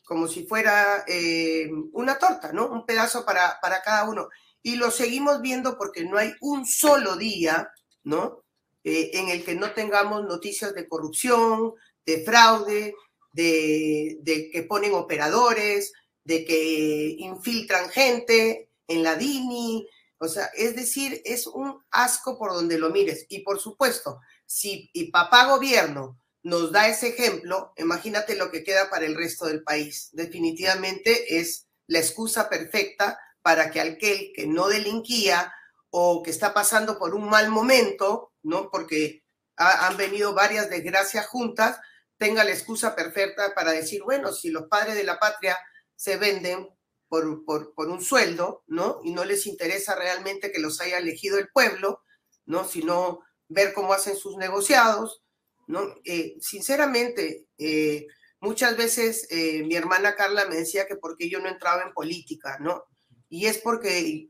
como 0.04 0.28
si 0.28 0.46
fuera 0.46 1.06
eh, 1.08 1.70
una 1.94 2.20
torta, 2.20 2.52
¿no? 2.52 2.68
Un 2.68 2.86
pedazo 2.86 3.26
para, 3.26 3.58
para 3.62 3.82
cada 3.82 4.04
uno. 4.04 4.28
Y 4.62 4.76
lo 4.76 4.91
seguimos 4.91 5.41
viendo 5.41 5.78
porque 5.78 6.04
no 6.04 6.18
hay 6.18 6.34
un 6.41 6.66
solo 6.66 7.16
día, 7.16 7.72
¿no? 8.04 8.44
en 8.82 9.28
el 9.28 9.44
que 9.44 9.54
no 9.56 9.72
tengamos 9.74 10.24
noticias 10.24 10.74
de 10.74 10.88
corrupción, 10.88 11.74
de 12.06 12.24
fraude, 12.24 12.96
de, 13.34 14.18
de 14.22 14.50
que 14.50 14.64
ponen 14.64 14.94
operadores, 14.94 15.94
de 16.24 16.44
que 16.44 17.16
infiltran 17.20 17.90
gente 17.90 18.72
en 18.88 19.04
la 19.04 19.16
DINI, 19.16 19.86
o 20.20 20.28
sea, 20.28 20.46
es 20.56 20.76
decir, 20.76 21.22
es 21.24 21.48
un 21.48 21.82
asco 21.91 22.38
por 22.38 22.52
donde 22.54 22.78
lo 22.78 22.90
mires. 22.90 23.26
Y 23.30 23.40
por 23.40 23.60
supuesto, 23.60 24.20
si 24.50 24.90
y 24.94 25.12
papá 25.12 25.46
gobierno 25.46 26.20
nos 26.42 26.72
da 26.72 26.88
ese 26.88 27.10
ejemplo, 27.10 27.72
imagínate 27.78 28.36
lo 28.36 28.50
que 28.50 28.64
queda 28.64 28.90
para 28.90 29.06
el 29.06 29.16
resto 29.16 29.46
del 29.46 29.62
país. 29.62 30.10
Definitivamente 30.14 31.40
es 31.40 31.68
la 31.86 32.00
excusa 32.00 32.50
perfecta 32.50 33.20
para 33.44 33.70
que 33.70 33.80
aquel 33.80 34.34
que 34.34 34.48
no 34.48 34.68
delinquía 34.68 35.54
o 35.92 36.24
que 36.24 36.32
está 36.32 36.52
pasando 36.52 36.98
por 36.98 37.14
un 37.14 37.30
mal 37.30 37.50
momento, 37.50 38.34
¿no? 38.42 38.72
Porque 38.72 39.24
han 39.56 39.98
venido 39.98 40.34
varias 40.34 40.70
desgracias 40.70 41.28
juntas, 41.28 41.80
tenga 42.18 42.44
la 42.44 42.52
excusa 42.52 42.96
perfecta 42.96 43.54
para 43.54 43.72
decir, 43.72 44.02
bueno, 44.04 44.32
si 44.32 44.50
los 44.50 44.68
padres 44.68 44.96
de 44.96 45.04
la 45.04 45.20
patria 45.20 45.58
se 45.96 46.18
venden 46.18 46.68
por, 47.08 47.46
por, 47.46 47.76
por, 47.76 47.90
un 47.90 48.02
sueldo, 48.02 48.64
¿no? 48.66 49.00
Y 49.04 49.12
no 49.12 49.26
les 49.26 49.46
interesa 49.46 49.96
realmente 49.96 50.52
que 50.52 50.60
los 50.60 50.82
haya 50.82 50.98
elegido 50.98 51.38
el 51.38 51.50
pueblo, 51.50 52.02
¿no? 52.46 52.66
Sino 52.66 53.20
ver 53.50 53.74
cómo 53.74 53.94
hacen 53.94 54.16
sus 54.16 54.38
negociados, 54.38 55.22
¿no? 55.68 55.82
Eh, 56.06 56.38
sinceramente, 56.40 57.48
eh, 57.58 58.08
muchas 58.40 58.78
veces 58.78 59.28
eh, 59.30 59.64
mi 59.64 59.76
hermana 59.76 60.16
Carla 60.16 60.46
me 60.46 60.56
decía 60.56 60.88
que 60.88 60.96
porque 60.96 61.30
yo 61.30 61.40
no 61.40 61.50
entraba 61.50 61.84
en 61.84 61.94
política, 61.94 62.58
¿no? 62.60 62.86
Y 63.28 63.48
es 63.48 63.58
porque... 63.58 64.30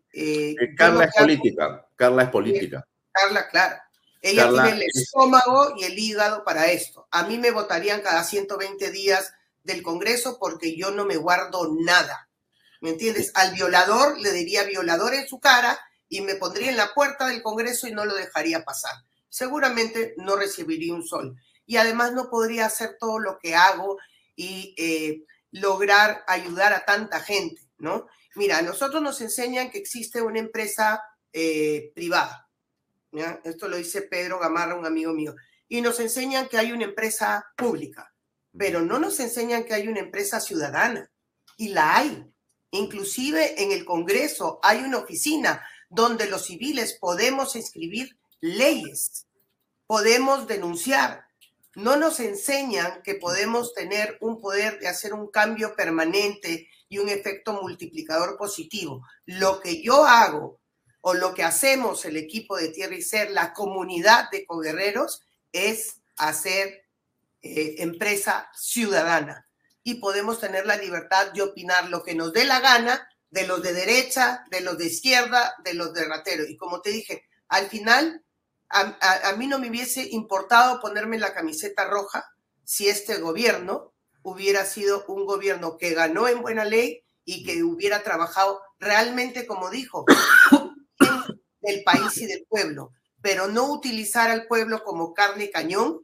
Carla 0.76 1.06
es 1.06 1.16
política, 1.16 1.88
Carla 1.96 2.24
es 2.24 2.30
política. 2.30 2.86
Carla, 3.12 3.48
claro. 3.50 3.78
Ella 4.22 4.50
tiene 4.50 4.72
el 4.72 4.82
estómago 4.94 5.76
y 5.78 5.86
el 5.86 5.98
hígado 5.98 6.44
para 6.44 6.70
esto. 6.72 7.08
A 7.12 7.24
mí 7.24 7.38
me 7.38 7.52
votarían 7.52 8.02
cada 8.02 8.24
120 8.24 8.92
días 8.92 9.34
del 9.64 9.82
Congreso 9.82 10.38
porque 10.40 10.76
yo 10.76 10.92
no 10.92 11.06
me 11.06 11.16
guardo 11.16 11.74
nada. 11.80 12.30
¿Me 12.82 12.90
entiendes? 12.90 13.32
Al 13.36 13.54
violador 13.54 14.20
le 14.20 14.32
diría 14.34 14.64
violador 14.64 15.14
en 15.14 15.28
su 15.28 15.40
cara 15.40 15.80
y 16.10 16.22
me 16.22 16.36
pondría 16.36 16.70
en 16.70 16.78
la 16.78 16.94
puerta 16.94 17.28
del 17.28 17.42
Congreso 17.42 17.88
y 17.88 17.92
no 17.92 18.04
lo 18.04 18.16
dejaría 18.16 18.66
pasar. 18.66 18.94
Seguramente 19.30 20.16
no 20.18 20.36
recibiría 20.36 20.94
un 20.94 21.06
sol. 21.06 21.38
Y 21.66 21.78
además 21.78 22.14
no 22.14 22.30
podría 22.30 22.66
hacer 22.66 22.98
todo 23.00 23.20
lo 23.20 23.40
que 23.40 23.56
hago 23.56 23.98
y 24.36 24.74
eh, 24.78 25.24
lograr 25.52 26.24
ayudar 26.28 26.74
a 26.74 26.86
tanta 26.86 27.20
gente. 27.20 27.62
¿no? 27.78 28.08
Mira, 28.36 28.58
a 28.58 28.62
nosotros 28.62 29.02
nos 29.02 29.22
enseñan 29.22 29.72
que 29.72 29.78
existe 29.78 30.22
una 30.22 30.40
empresa 30.40 31.02
eh, 31.34 31.92
privada. 31.96 32.48
Esto 33.44 33.68
lo 33.68 33.78
dice 33.78 34.04
Pedro 34.04 34.40
Gamarra, 34.40 34.76
un 34.76 34.86
amigo 34.86 35.14
mío. 35.14 35.36
Y 35.68 35.82
nos 35.82 36.00
enseñan 36.00 36.48
que 36.48 36.58
hay 36.58 36.72
una 36.72 36.86
empresa 36.86 37.52
pública, 37.56 38.14
pero 38.56 38.82
no 38.82 39.00
nos 39.00 39.20
enseñan 39.20 39.64
que 39.64 39.74
hay 39.74 39.88
una 39.88 40.00
empresa 40.00 40.40
ciudadana. 40.40 41.10
Y 41.58 41.70
la 41.70 41.98
hay. 41.98 42.26
Inclusive 42.72 43.62
en 43.62 43.72
el 43.72 43.84
Congreso 43.84 44.60
hay 44.62 44.80
una 44.80 45.00
oficina 45.00 45.66
donde 45.90 46.28
los 46.28 46.46
civiles 46.46 46.94
podemos 46.94 47.56
escribir 47.56 48.18
leyes, 48.42 49.28
podemos 49.88 50.48
denunciar. 50.48 51.26
No 51.76 51.98
nos 51.98 52.20
enseñan 52.20 53.02
que 53.04 53.16
podemos 53.16 53.74
tener 53.74 54.18
un 54.22 54.42
poder 54.42 54.80
de 54.80 54.88
hacer 54.88 55.14
un 55.14 55.30
cambio 55.30 55.76
permanente 55.76 56.70
y 56.90 56.98
un 56.98 57.10
efecto 57.10 57.54
multiplicador 57.62 58.38
positivo. 58.38 59.06
Lo 59.26 59.60
que 59.60 59.82
yo 59.82 60.06
hago 60.06 60.60
o 61.02 61.14
lo 61.14 61.34
que 61.34 61.44
hacemos 61.44 62.04
el 62.06 62.18
equipo 62.18 62.58
de 62.58 62.70
Tierra 62.70 62.96
y 62.96 63.02
Ser, 63.02 63.32
la 63.32 63.54
comunidad 63.54 64.30
de 64.32 64.46
coguerreros, 64.46 65.22
es 65.54 66.02
hacer 66.18 66.86
eh, 67.42 67.76
empresa 67.80 68.50
ciudadana 68.54 69.48
y 69.84 69.96
podemos 69.96 70.40
tener 70.40 70.66
la 70.66 70.76
libertad 70.76 71.32
de 71.32 71.42
opinar 71.42 71.90
lo 71.90 72.04
que 72.04 72.16
nos 72.16 72.34
dé 72.34 72.44
la 72.46 72.60
gana 72.60 73.08
de 73.30 73.48
los 73.48 73.62
de 73.62 73.74
derecha, 73.74 74.44
de 74.50 74.62
los 74.62 74.78
de 74.78 74.88
izquierda, 74.88 75.56
de 75.64 75.74
los 75.74 75.94
de 75.94 76.06
ratero. 76.06 76.44
Y 76.46 76.58
como 76.58 76.82
te 76.82 76.90
dije, 76.90 77.28
al 77.48 77.68
final, 77.70 78.24
a, 78.70 79.30
a 79.30 79.36
mí 79.36 79.48
no 79.48 79.60
me 79.60 79.70
hubiese 79.70 80.04
importado 80.12 80.80
ponerme 80.80 81.18
la 81.18 81.34
camiseta 81.34 81.86
roja 81.86 82.26
si 82.64 82.88
este 82.88 83.18
gobierno 83.18 83.94
hubiera 84.22 84.66
sido 84.66 85.06
un 85.08 85.26
gobierno 85.26 85.78
que 85.78 85.94
ganó 85.94 86.28
en 86.28 86.42
buena 86.42 86.66
ley 86.66 87.04
y 87.26 87.44
que 87.44 87.64
hubiera 87.64 88.04
trabajado 88.04 88.62
realmente, 88.80 89.46
como 89.46 89.70
dijo, 89.70 90.06
del 91.62 91.84
país 91.84 92.18
y 92.18 92.26
del 92.26 92.46
pueblo, 92.48 92.92
pero 93.22 93.48
no 93.48 93.72
utilizar 93.72 94.30
al 94.30 94.48
pueblo 94.48 94.84
como 94.84 95.14
carne 95.14 95.50
cañón, 95.52 96.02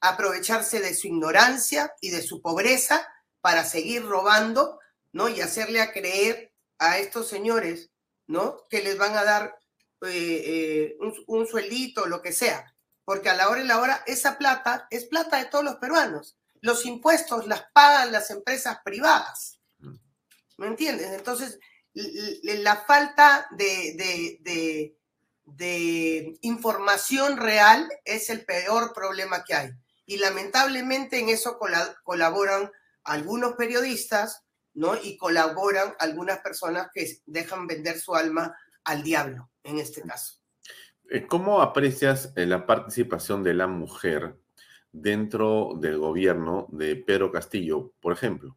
aprovecharse 0.00 0.80
de 0.80 0.94
su 0.94 1.08
ignorancia 1.08 1.94
y 2.00 2.10
de 2.10 2.22
su 2.22 2.40
pobreza 2.40 3.06
para 3.40 3.64
seguir 3.64 4.04
robando, 4.04 4.78
¿no? 5.12 5.28
Y 5.28 5.40
hacerle 5.40 5.80
a 5.80 5.92
creer 5.92 6.52
a 6.78 6.98
estos 6.98 7.28
señores, 7.28 7.90
¿no? 8.26 8.66
Que 8.68 8.82
les 8.82 8.96
van 8.96 9.16
a 9.16 9.24
dar 9.24 9.56
eh, 10.02 10.42
eh, 10.44 10.96
un, 11.00 11.14
un 11.26 11.46
sueldito, 11.46 12.06
lo 12.06 12.22
que 12.22 12.32
sea, 12.32 12.74
porque 13.04 13.30
a 13.30 13.34
la 13.34 13.48
hora 13.48 13.60
y 13.60 13.66
la 13.66 13.80
hora 13.80 14.02
esa 14.06 14.38
plata 14.38 14.86
es 14.90 15.04
plata 15.06 15.38
de 15.38 15.46
todos 15.46 15.64
los 15.64 15.76
peruanos. 15.76 16.36
Los 16.60 16.86
impuestos 16.86 17.46
las 17.46 17.64
pagan 17.72 18.12
las 18.12 18.30
empresas 18.30 18.78
privadas. 18.84 19.58
¿Me 20.58 20.66
entiendes? 20.68 21.10
Entonces, 21.12 21.58
la 21.94 22.76
falta 22.76 23.48
de, 23.50 24.94
de, 25.44 26.38
información 26.42 27.36
real 27.36 27.88
es 28.04 28.30
el 28.30 28.44
peor 28.44 28.92
problema 28.92 29.44
que 29.44 29.54
hay. 29.54 29.70
Y 30.06 30.18
lamentablemente 30.18 31.18
en 31.18 31.28
eso 31.28 31.58
colaboran 32.04 32.70
algunos 33.04 33.54
periodistas, 33.54 34.42
¿no? 34.74 34.94
Y 34.96 35.16
colaboran 35.16 35.94
algunas 35.98 36.38
personas 36.38 36.88
que 36.94 37.20
dejan 37.26 37.66
vender 37.66 37.98
su 37.98 38.14
alma 38.14 38.56
al 38.84 39.02
diablo, 39.02 39.50
en 39.64 39.78
este 39.78 40.02
caso. 40.02 40.42
Eh, 41.10 41.26
¿Cómo 41.26 41.60
aprecias 41.60 42.32
eh, 42.36 42.46
la 42.46 42.66
participación 42.66 43.42
de 43.42 43.54
la 43.54 43.66
mujer 43.66 44.36
dentro 44.92 45.72
del 45.76 45.98
gobierno 45.98 46.66
de 46.70 46.96
Pedro 46.96 47.30
Castillo, 47.30 47.92
por 48.00 48.12
ejemplo? 48.12 48.56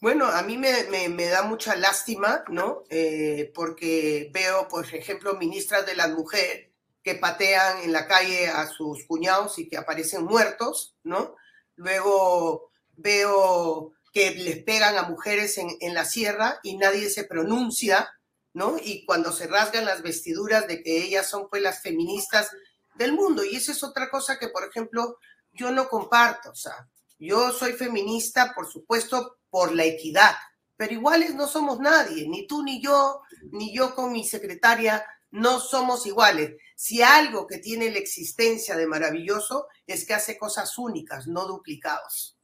Bueno, 0.00 0.26
a 0.26 0.42
mí 0.42 0.56
me, 0.56 1.28
da 1.28 1.42
mucha 1.42 1.74
lástima, 1.74 2.44
¿no? 2.48 2.84
Eh, 2.88 3.50
porque 3.52 4.30
veo, 4.32 4.68
por 4.68 4.84
ejemplo, 4.84 5.34
ministras 5.34 5.84
de 5.86 5.96
las 5.96 6.10
mujeres 6.10 6.68
que 7.02 7.16
patean 7.16 7.82
en 7.82 7.92
la 7.92 8.06
calle 8.06 8.48
a 8.48 8.66
sus 8.66 9.04
cuñados 9.06 9.58
y 9.58 9.68
que 9.68 9.76
aparecen 9.76 10.24
muertos, 10.24 10.96
¿no? 11.02 11.34
Luego 11.74 12.70
veo 12.96 13.92
que 14.12 14.30
les 14.32 14.62
pegan 14.62 14.96
a 14.96 15.02
mujeres 15.02 15.58
en, 15.58 15.68
en 15.80 15.94
la 15.94 16.04
sierra 16.04 16.60
y 16.62 16.76
nadie 16.76 17.10
se 17.10 17.24
pronuncia, 17.24 18.08
¿no? 18.52 18.76
Y 18.82 19.04
cuando 19.04 19.32
se 19.32 19.46
rasgan 19.46 19.84
las 19.84 20.02
vestiduras 20.02 20.66
de 20.66 20.82
que 20.82 21.02
ellas 21.02 21.28
son 21.28 21.48
pues 21.48 21.62
las 21.62 21.82
feministas 21.82 22.50
del 22.94 23.12
mundo. 23.12 23.44
Y 23.44 23.56
esa 23.56 23.72
es 23.72 23.82
otra 23.82 24.10
cosa 24.10 24.38
que, 24.38 24.48
por 24.48 24.64
ejemplo, 24.64 25.18
yo 25.52 25.70
no 25.70 25.88
comparto. 25.88 26.50
O 26.50 26.54
sea, 26.54 26.88
yo 27.18 27.52
soy 27.52 27.72
feminista, 27.72 28.52
por 28.54 28.70
supuesto, 28.70 29.38
por 29.50 29.74
la 29.74 29.84
equidad, 29.84 30.34
pero 30.76 30.92
iguales 30.92 31.34
no 31.34 31.48
somos 31.48 31.80
nadie, 31.80 32.28
ni 32.28 32.46
tú 32.46 32.62
ni 32.62 32.80
yo, 32.80 33.22
ni 33.50 33.74
yo 33.74 33.94
con 33.94 34.12
mi 34.12 34.24
secretaria, 34.24 35.04
no 35.30 35.58
somos 35.58 36.06
iguales. 36.06 36.56
Si 36.76 37.02
algo 37.02 37.46
que 37.46 37.58
tiene 37.58 37.90
la 37.90 37.98
existencia 37.98 38.76
de 38.76 38.86
maravilloso 38.86 39.66
es 39.86 40.06
que 40.06 40.14
hace 40.14 40.38
cosas 40.38 40.78
únicas, 40.78 41.26
no 41.26 41.46
duplicados. 41.46 42.36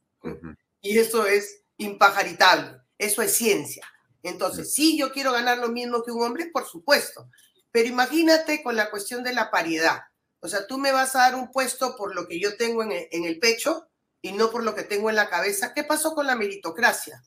Y 0.85 0.99
eso 0.99 1.25
es 1.25 1.63
impajaritable, 1.77 2.79
eso 2.99 3.23
es 3.23 3.35
ciencia. 3.35 3.83
Entonces, 4.21 4.71
sí, 4.71 4.95
yo 4.95 5.11
quiero 5.11 5.31
ganar 5.31 5.57
lo 5.57 5.69
mismo 5.69 6.03
que 6.03 6.11
un 6.11 6.23
hombre, 6.23 6.51
por 6.53 6.67
supuesto, 6.67 7.27
pero 7.71 7.89
imagínate 7.89 8.61
con 8.61 8.75
la 8.75 8.91
cuestión 8.91 9.23
de 9.23 9.33
la 9.33 9.49
paridad. 9.49 10.01
O 10.41 10.47
sea, 10.47 10.67
tú 10.67 10.77
me 10.77 10.91
vas 10.91 11.15
a 11.15 11.21
dar 11.21 11.33
un 11.35 11.51
puesto 11.51 11.95
por 11.95 12.13
lo 12.13 12.27
que 12.27 12.39
yo 12.39 12.55
tengo 12.55 12.83
en 12.83 13.25
el 13.25 13.39
pecho, 13.39 13.89
y 14.21 14.31
no 14.31 14.51
por 14.51 14.63
lo 14.63 14.75
que 14.75 14.83
tengo 14.83 15.09
en 15.09 15.15
la 15.15 15.29
cabeza. 15.29 15.73
¿Qué 15.73 15.83
pasó 15.83 16.13
con 16.13 16.27
la 16.27 16.35
meritocracia? 16.35 17.23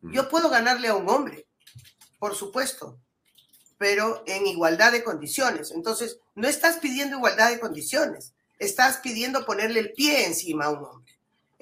Yo 0.00 0.28
puedo 0.28 0.48
ganarle 0.48 0.86
a 0.86 0.94
un 0.94 1.08
hombre, 1.08 1.48
por 2.20 2.36
supuesto, 2.36 3.00
pero 3.76 4.22
en 4.26 4.46
igualdad 4.46 4.92
de 4.92 5.02
condiciones. 5.02 5.72
Entonces, 5.72 6.18
no 6.36 6.46
estás 6.46 6.78
pidiendo 6.78 7.16
igualdad 7.16 7.50
de 7.50 7.58
condiciones, 7.58 8.34
estás 8.58 8.98
pidiendo 8.98 9.44
ponerle 9.44 9.80
el 9.80 9.92
pie 9.94 10.26
encima 10.26 10.66
a 10.66 10.70
un 10.70 10.84
hombre. 10.84 11.03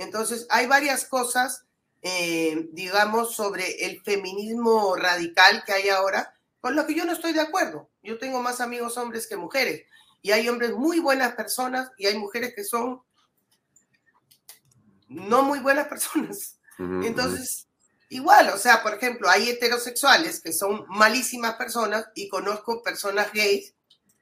Entonces, 0.02 0.46
hay 0.50 0.66
varias 0.66 1.04
cosas, 1.04 1.64
eh, 2.02 2.68
digamos, 2.72 3.34
sobre 3.34 3.86
el 3.86 4.02
feminismo 4.02 4.96
radical 4.96 5.62
que 5.64 5.72
hay 5.72 5.88
ahora, 5.88 6.34
con 6.60 6.76
lo 6.76 6.86
que 6.86 6.94
yo 6.94 7.04
no 7.04 7.12
estoy 7.12 7.32
de 7.32 7.40
acuerdo. 7.40 7.90
Yo 8.02 8.18
tengo 8.18 8.42
más 8.42 8.60
amigos 8.60 8.96
hombres 8.96 9.26
que 9.26 9.36
mujeres, 9.36 9.84
y 10.22 10.30
hay 10.30 10.48
hombres 10.48 10.72
muy 10.72 11.00
buenas 11.00 11.34
personas 11.34 11.90
y 11.98 12.06
hay 12.06 12.16
mujeres 12.16 12.54
que 12.54 12.64
son 12.64 13.02
no 15.08 15.42
muy 15.42 15.58
buenas 15.58 15.88
personas. 15.88 16.58
Entonces, 16.78 17.68
igual, 18.08 18.48
o 18.48 18.58
sea, 18.58 18.82
por 18.82 18.94
ejemplo, 18.94 19.28
hay 19.28 19.50
heterosexuales 19.50 20.40
que 20.40 20.52
son 20.52 20.84
malísimas 20.88 21.54
personas 21.56 22.06
y 22.14 22.28
conozco 22.28 22.82
personas 22.82 23.32
gays 23.32 23.74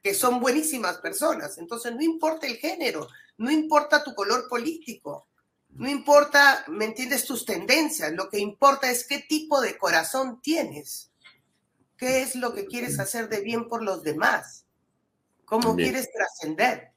que 0.03 0.13
son 0.13 0.39
buenísimas 0.39 0.97
personas. 0.97 1.57
Entonces, 1.57 1.93
no 1.95 2.01
importa 2.01 2.45
el 2.45 2.57
género, 2.57 3.07
no 3.37 3.49
importa 3.49 4.03
tu 4.03 4.13
color 4.13 4.47
político, 4.49 5.27
no 5.73 5.89
importa, 5.89 6.63
¿me 6.67 6.85
entiendes?, 6.85 7.25
tus 7.25 7.45
tendencias. 7.45 8.11
Lo 8.13 8.29
que 8.29 8.39
importa 8.39 8.89
es 8.89 9.05
qué 9.07 9.19
tipo 9.19 9.61
de 9.61 9.77
corazón 9.77 10.41
tienes, 10.41 11.11
qué 11.97 12.21
es 12.21 12.35
lo 12.35 12.53
que 12.53 12.65
quieres 12.65 12.99
hacer 12.99 13.29
de 13.29 13.41
bien 13.41 13.67
por 13.67 13.83
los 13.83 14.03
demás, 14.03 14.65
cómo 15.45 15.75
quieres 15.75 16.09
trascender. 16.11 16.91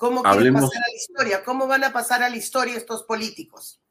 ¿Cómo 0.00 0.22
quieren 0.22 0.54
pasar 0.54 0.78
a 0.78 0.88
la 0.88 0.96
historia? 0.96 1.44
¿Cómo 1.44 1.66
van 1.66 1.84
a 1.84 1.92
pasar 1.92 2.22
a 2.22 2.30
la 2.30 2.36
historia 2.36 2.74
estos 2.74 3.02
políticos? 3.02 3.82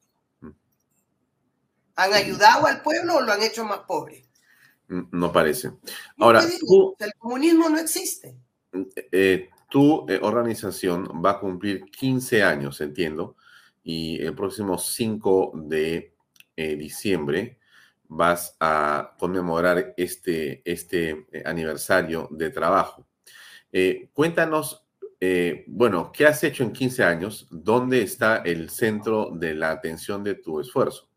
¿Han 1.96 2.14
ayudado 2.14 2.66
al 2.66 2.82
pueblo 2.82 3.18
o 3.18 3.22
lo 3.22 3.32
han 3.32 3.44
hecho 3.44 3.64
más 3.64 3.82
pobre? 3.82 4.26
Mm, 4.88 5.02
no 5.12 5.32
parece. 5.32 5.72
Ahora, 6.18 6.42
el 6.44 7.14
comunismo 7.20 7.70
no 7.70 7.78
existe. 7.78 8.36
Eh, 9.12 9.50
tu 9.70 10.08
eh, 10.10 10.20
organización 10.24 11.22
va 11.24 11.32
a 11.32 11.40
cumplir 11.40 11.86
15 11.92 12.42
años, 12.42 12.82
entiendo, 12.82 13.36
y 13.84 14.22
el 14.22 14.36
próximo 14.36 14.78
5 14.78 15.54
de 15.56 16.14
eh, 16.56 16.76
diciembre 16.76 17.60
vas 18.08 18.56
a 18.60 19.16
conmemorar 19.20 19.94
este, 19.96 20.62
este 20.66 21.28
aniversario 21.46 22.28
de 22.32 22.50
trabajo. 22.50 23.08
cuéntanos 24.14 24.90
eh, 25.22 25.66
bueno, 25.68 26.12
¿qué 26.14 26.26
has 26.26 26.44
hecho 26.44 26.64
en 26.64 26.72
15 26.72 27.04
años? 27.04 27.48
¿Dónde 27.52 28.02
está 28.02 28.38
el 28.38 28.70
centro 28.70 29.32
de 29.34 29.54
la 29.54 29.72
atención 29.72 30.24
de 30.24 30.36
tu 30.36 30.62
esfuerzo? 30.62 31.10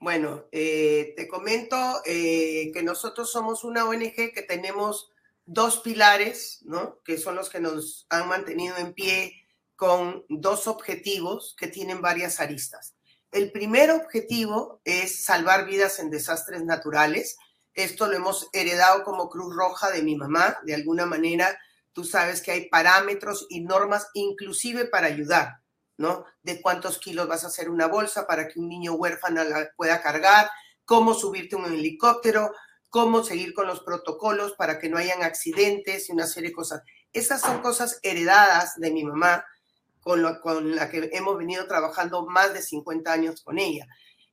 Bueno, 0.00 0.46
eh, 0.52 1.14
te 1.16 1.28
comento 1.28 1.76
eh, 2.04 2.70
que 2.74 2.82
nosotros 2.82 3.30
somos 3.30 3.64
una 3.64 3.84
ONG 3.84 4.14
que 4.14 4.44
tenemos 4.46 5.12
dos 5.46 5.78
pilares, 5.78 6.60
¿no? 6.64 7.00
Que 7.04 7.18
son 7.18 7.36
los 7.36 7.48
que 7.48 7.60
nos 7.60 8.06
han 8.10 8.28
mantenido 8.28 8.76
en 8.78 8.92
pie 8.92 9.45
con 9.76 10.24
dos 10.28 10.66
objetivos 10.66 11.54
que 11.58 11.68
tienen 11.68 12.00
varias 12.02 12.40
aristas. 12.40 12.94
El 13.30 13.52
primer 13.52 13.90
objetivo 13.90 14.80
es 14.84 15.24
salvar 15.24 15.66
vidas 15.66 15.98
en 15.98 16.10
desastres 16.10 16.64
naturales. 16.64 17.36
Esto 17.74 18.06
lo 18.06 18.16
hemos 18.16 18.48
heredado 18.52 19.04
como 19.04 19.28
Cruz 19.28 19.54
Roja 19.54 19.90
de 19.90 20.02
mi 20.02 20.16
mamá, 20.16 20.58
de 20.64 20.74
alguna 20.74 21.06
manera 21.06 21.58
Tú 21.96 22.04
sabes 22.04 22.42
que 22.42 22.50
hay 22.50 22.68
parámetros 22.68 23.46
y 23.48 23.62
normas 23.62 24.08
inclusive 24.12 24.84
para 24.84 25.06
ayudar. 25.06 25.62
¿no? 25.96 26.26
De 26.42 26.60
cuántos 26.60 26.98
kilos 26.98 27.26
vas 27.26 27.42
a 27.42 27.46
hacer 27.46 27.70
una 27.70 27.86
bolsa 27.86 28.26
para 28.26 28.48
que 28.48 28.60
un 28.60 28.68
niño 28.68 28.92
huérfano 28.92 29.42
la 29.44 29.70
pueda 29.78 30.02
cargar, 30.02 30.50
cómo 30.84 31.14
subirte 31.14 31.56
un 31.56 31.64
helicóptero, 31.64 32.52
cómo 32.90 33.24
seguir 33.24 33.54
con 33.54 33.66
los 33.66 33.80
protocolos 33.80 34.52
para 34.58 34.78
que 34.78 34.90
no 34.90 34.98
hayan 34.98 35.22
accidentes 35.22 36.10
y 36.10 36.12
una 36.12 36.26
serie 36.26 36.50
de 36.50 36.54
cosas. 36.54 36.82
Esas 37.14 37.40
son 37.40 37.62
cosas 37.62 37.98
heredadas 38.02 38.74
de 38.76 38.90
mi 38.90 39.02
mamá, 39.02 39.46
con, 40.06 40.76
la 40.76 40.88
que 40.88 41.10
hemos 41.14 41.36
venido 41.36 41.66
trabajando 41.66 42.26
más 42.26 42.54
de 42.54 42.62
50 42.62 43.12
años 43.12 43.42
con 43.42 43.58
ella. 43.58 43.88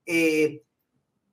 Eh, 0.06 0.62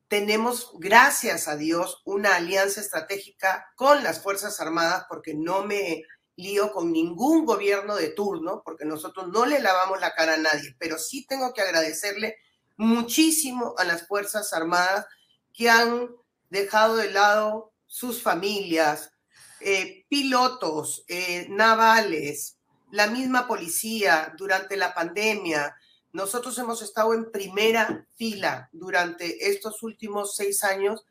tenemos, 0.08 0.72
gracias 0.78 1.46
a 1.46 1.56
Dios, 1.56 2.00
una 2.06 2.36
alianza 2.36 2.80
estratégica 2.80 3.70
con 3.76 4.02
las 4.02 4.22
Fuerzas 4.22 4.58
Armadas, 4.58 5.04
porque 5.10 5.34
no 5.34 5.62
me 5.64 6.04
lío 6.36 6.72
con 6.72 6.90
ningún 6.90 7.44
gobierno 7.44 7.96
de 7.96 8.08
turno, 8.08 8.62
porque 8.64 8.86
nosotros 8.86 9.28
no 9.28 9.44
le 9.44 9.60
lavamos 9.60 10.00
la 10.00 10.14
cara 10.14 10.34
a 10.34 10.38
nadie, 10.38 10.74
pero 10.78 10.98
sí 10.98 11.26
tengo 11.26 11.52
que 11.52 11.60
agradecerle 11.60 12.38
muchísimo 12.78 13.74
a 13.76 13.84
las 13.84 14.08
Fuerzas 14.08 14.54
Armadas 14.54 15.04
que 15.52 15.68
han 15.68 16.08
dejado 16.48 16.96
de 16.96 17.10
lado 17.10 17.74
sus 17.86 18.22
familias, 18.22 19.12
eh, 19.60 20.06
pilotos, 20.08 21.04
eh, 21.08 21.46
navales, 21.50 22.56
la 22.90 23.06
misma 23.06 23.46
policía 23.46 24.34
durante 24.36 24.76
la 24.76 24.94
pandemia. 24.94 25.76
Nosotros 26.12 26.58
hemos 26.58 26.82
estado 26.82 27.14
en 27.14 27.30
primera 27.30 28.06
fila 28.16 28.68
durante 28.72 29.48
estos 29.50 29.82
últimos 29.82 30.34
seis 30.34 30.64
años. 30.64 31.04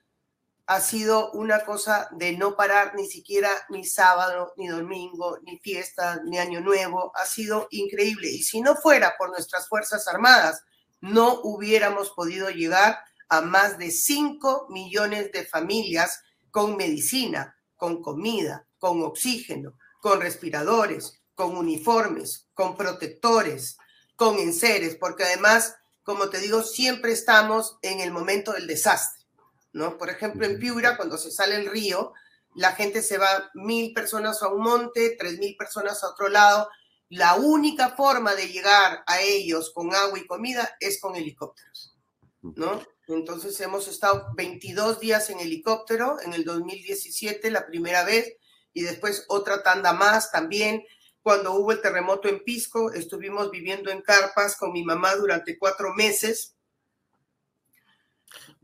Ha 0.65 0.81
sido 0.81 1.31
una 1.31 1.65
cosa 1.65 2.09
de 2.11 2.37
no 2.37 2.55
parar 2.55 2.93
ni 2.95 3.07
siquiera 3.07 3.49
ni 3.69 3.85
sábado, 3.85 4.53
ni 4.57 4.67
domingo, 4.67 5.39
ni 5.43 5.57
fiesta, 5.59 6.21
ni 6.25 6.37
año 6.37 6.61
nuevo. 6.61 7.11
Ha 7.15 7.25
sido 7.25 7.67
increíble. 7.71 8.29
Y 8.29 8.43
si 8.43 8.61
no 8.61 8.75
fuera 8.75 9.15
por 9.17 9.29
nuestras 9.29 9.67
Fuerzas 9.67 10.07
Armadas, 10.07 10.63
no 11.01 11.39
hubiéramos 11.41 12.11
podido 12.11 12.49
llegar 12.49 12.99
a 13.29 13.41
más 13.41 13.77
de 13.77 13.89
5 13.89 14.67
millones 14.69 15.31
de 15.31 15.45
familias 15.45 16.23
con 16.51 16.75
medicina, 16.75 17.55
con 17.77 18.01
comida, 18.01 18.67
con 18.79 19.01
oxígeno, 19.03 19.75
con 20.01 20.21
respiradores, 20.21 21.18
con 21.39 21.55
uniformes, 21.55 22.49
con 22.53 22.75
protectores, 22.75 23.77
con 24.17 24.37
enseres, 24.39 24.97
porque 24.97 25.23
además, 25.23 25.73
como 26.03 26.29
te 26.29 26.39
digo, 26.39 26.63
siempre 26.63 27.13
estamos 27.13 27.77
en 27.81 28.01
el 28.01 28.11
momento 28.11 28.51
del 28.51 28.67
desastre, 28.67 29.23
¿no? 29.71 29.97
Por 29.97 30.09
ejemplo, 30.09 30.45
en 30.45 30.59
Piura, 30.59 30.97
cuando 30.97 31.17
se 31.17 31.31
sale 31.31 31.55
el 31.55 31.71
río, 31.71 32.11
la 32.55 32.73
gente 32.73 33.01
se 33.01 33.17
va 33.17 33.49
mil 33.53 33.93
personas 33.93 34.43
a 34.43 34.49
un 34.49 34.63
monte, 34.63 35.15
tres 35.17 35.39
mil 35.39 35.55
personas 35.55 36.03
a 36.03 36.09
otro 36.09 36.27
lado. 36.27 36.67
La 37.07 37.35
única 37.35 37.91
forma 37.91 38.35
de 38.35 38.49
llegar 38.49 39.01
a 39.07 39.21
ellos 39.21 39.71
con 39.73 39.95
agua 39.95 40.19
y 40.19 40.27
comida 40.27 40.75
es 40.81 40.99
con 40.99 41.15
helicópteros, 41.15 41.95
¿no? 42.41 42.81
Entonces 43.07 43.57
hemos 43.61 43.87
estado 43.87 44.27
22 44.35 44.99
días 44.99 45.29
en 45.29 45.39
helicóptero 45.39 46.17
en 46.21 46.33
el 46.33 46.43
2017, 46.43 47.49
la 47.49 47.65
primera 47.65 48.03
vez, 48.03 48.35
y 48.73 48.81
después 48.81 49.23
otra 49.29 49.63
tanda 49.63 49.93
más 49.93 50.33
también. 50.33 50.83
Cuando 51.29 51.53
hubo 51.53 51.71
el 51.71 51.79
terremoto 51.79 52.27
en 52.27 52.43
Pisco, 52.43 52.91
estuvimos 52.91 53.51
viviendo 53.51 53.91
en 53.91 54.01
carpas 54.01 54.57
con 54.57 54.71
mi 54.71 54.83
mamá 54.83 55.13
durante 55.13 55.59
cuatro 55.59 55.93
meses, 55.93 56.55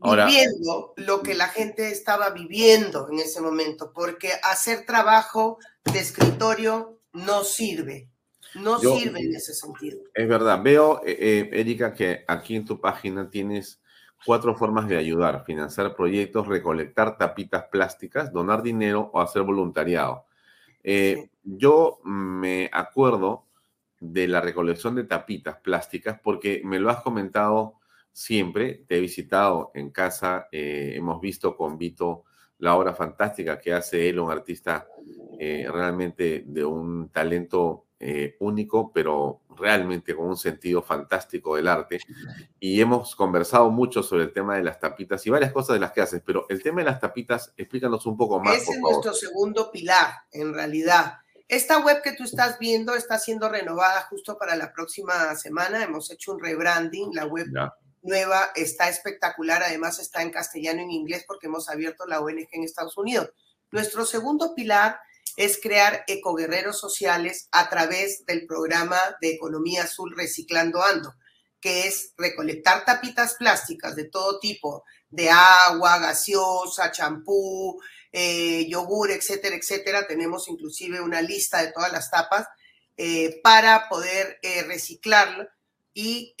viviendo 0.00 0.92
lo 0.96 1.22
que 1.22 1.36
la 1.36 1.46
gente 1.46 1.92
estaba 1.92 2.30
viviendo 2.30 3.08
en 3.08 3.20
ese 3.20 3.40
momento, 3.40 3.92
porque 3.94 4.32
hacer 4.42 4.84
trabajo 4.84 5.60
de 5.84 6.00
escritorio 6.00 6.98
no 7.12 7.44
sirve. 7.44 8.08
No 8.56 8.80
sirve 8.80 9.20
en 9.20 9.36
ese 9.36 9.54
sentido. 9.54 10.00
Es 10.12 10.26
verdad. 10.26 10.60
Veo, 10.60 11.02
eh, 11.06 11.16
eh, 11.20 11.50
Erika, 11.52 11.94
que 11.94 12.24
aquí 12.26 12.56
en 12.56 12.64
tu 12.64 12.80
página 12.80 13.30
tienes 13.30 13.80
cuatro 14.24 14.56
formas 14.56 14.88
de 14.88 14.96
ayudar, 14.96 15.44
financiar 15.44 15.94
proyectos, 15.94 16.48
recolectar 16.48 17.16
tapitas 17.16 17.66
plásticas, 17.70 18.32
donar 18.32 18.60
dinero 18.60 19.08
o 19.12 19.20
hacer 19.20 19.42
voluntariado. 19.42 20.25
Eh, 20.88 21.30
yo 21.42 21.98
me 22.04 22.70
acuerdo 22.72 23.44
de 23.98 24.28
la 24.28 24.40
recolección 24.40 24.94
de 24.94 25.02
tapitas 25.02 25.56
plásticas 25.56 26.20
porque 26.22 26.62
me 26.64 26.78
lo 26.78 26.90
has 26.90 27.02
comentado 27.02 27.80
siempre, 28.12 28.84
te 28.86 28.98
he 28.98 29.00
visitado 29.00 29.72
en 29.74 29.90
casa, 29.90 30.46
eh, 30.52 30.92
hemos 30.94 31.20
visto 31.20 31.56
con 31.56 31.76
Vito 31.76 32.22
la 32.58 32.76
obra 32.76 32.94
fantástica 32.94 33.58
que 33.58 33.72
hace 33.72 34.08
él, 34.08 34.20
un 34.20 34.30
artista 34.30 34.86
eh, 35.40 35.66
realmente 35.68 36.44
de 36.46 36.64
un 36.64 37.08
talento 37.08 37.85
eh, 37.98 38.36
único, 38.40 38.92
pero 38.92 39.40
realmente 39.56 40.14
con 40.14 40.26
un 40.26 40.36
sentido 40.36 40.82
fantástico 40.82 41.56
del 41.56 41.68
arte. 41.68 41.98
Y 42.58 42.80
hemos 42.80 43.14
conversado 43.14 43.70
mucho 43.70 44.02
sobre 44.02 44.24
el 44.24 44.32
tema 44.32 44.56
de 44.56 44.64
las 44.64 44.80
tapitas 44.80 45.24
y 45.24 45.30
varias 45.30 45.52
cosas 45.52 45.74
de 45.74 45.80
las 45.80 45.92
que 45.92 46.00
haces, 46.00 46.20
pero 46.24 46.46
el 46.48 46.62
tema 46.62 46.80
de 46.80 46.86
las 46.86 47.00
tapitas, 47.00 47.52
explícanos 47.56 48.04
un 48.06 48.16
poco 48.16 48.40
más. 48.40 48.56
Ese 48.56 48.72
es 48.72 48.80
nuestro 48.80 49.14
segundo 49.14 49.70
pilar, 49.70 50.12
en 50.32 50.52
realidad. 50.52 51.18
Esta 51.48 51.78
web 51.78 52.02
que 52.02 52.12
tú 52.12 52.24
estás 52.24 52.58
viendo 52.58 52.96
está 52.96 53.20
siendo 53.20 53.48
renovada 53.48 54.02
justo 54.10 54.36
para 54.36 54.56
la 54.56 54.72
próxima 54.72 55.34
semana. 55.36 55.84
Hemos 55.84 56.10
hecho 56.10 56.32
un 56.32 56.40
rebranding. 56.40 57.14
La 57.14 57.26
web 57.26 57.46
nueva 58.02 58.50
está 58.56 58.88
espectacular. 58.88 59.62
Además, 59.62 60.00
está 60.00 60.22
en 60.22 60.30
castellano 60.30 60.80
y 60.80 60.84
en 60.84 60.90
inglés 60.90 61.24
porque 61.26 61.46
hemos 61.46 61.68
abierto 61.68 62.04
la 62.06 62.20
ONG 62.20 62.48
en 62.50 62.64
Estados 62.64 62.98
Unidos. 62.98 63.30
Nuestro 63.70 64.04
segundo 64.04 64.56
pilar 64.56 64.98
es 65.36 65.60
crear 65.60 66.04
ecoguerreros 66.06 66.80
sociales 66.80 67.48
a 67.52 67.68
través 67.68 68.24
del 68.24 68.46
programa 68.46 68.98
de 69.20 69.30
economía 69.30 69.84
azul 69.84 70.14
Reciclando 70.16 70.82
Ando, 70.82 71.14
que 71.60 71.86
es 71.86 72.14
recolectar 72.16 72.84
tapitas 72.84 73.34
plásticas 73.34 73.94
de 73.96 74.04
todo 74.04 74.40
tipo, 74.40 74.84
de 75.10 75.28
agua, 75.30 75.98
gaseosa, 75.98 76.90
champú, 76.90 77.80
eh, 78.12 78.66
yogur, 78.68 79.10
etcétera, 79.10 79.56
etcétera. 79.56 80.06
Tenemos 80.06 80.48
inclusive 80.48 81.00
una 81.00 81.20
lista 81.20 81.62
de 81.62 81.72
todas 81.72 81.92
las 81.92 82.10
tapas 82.10 82.46
eh, 82.96 83.40
para 83.42 83.88
poder 83.90 84.38
eh, 84.42 84.62
reciclarlo 84.62 85.46
y 85.92 86.34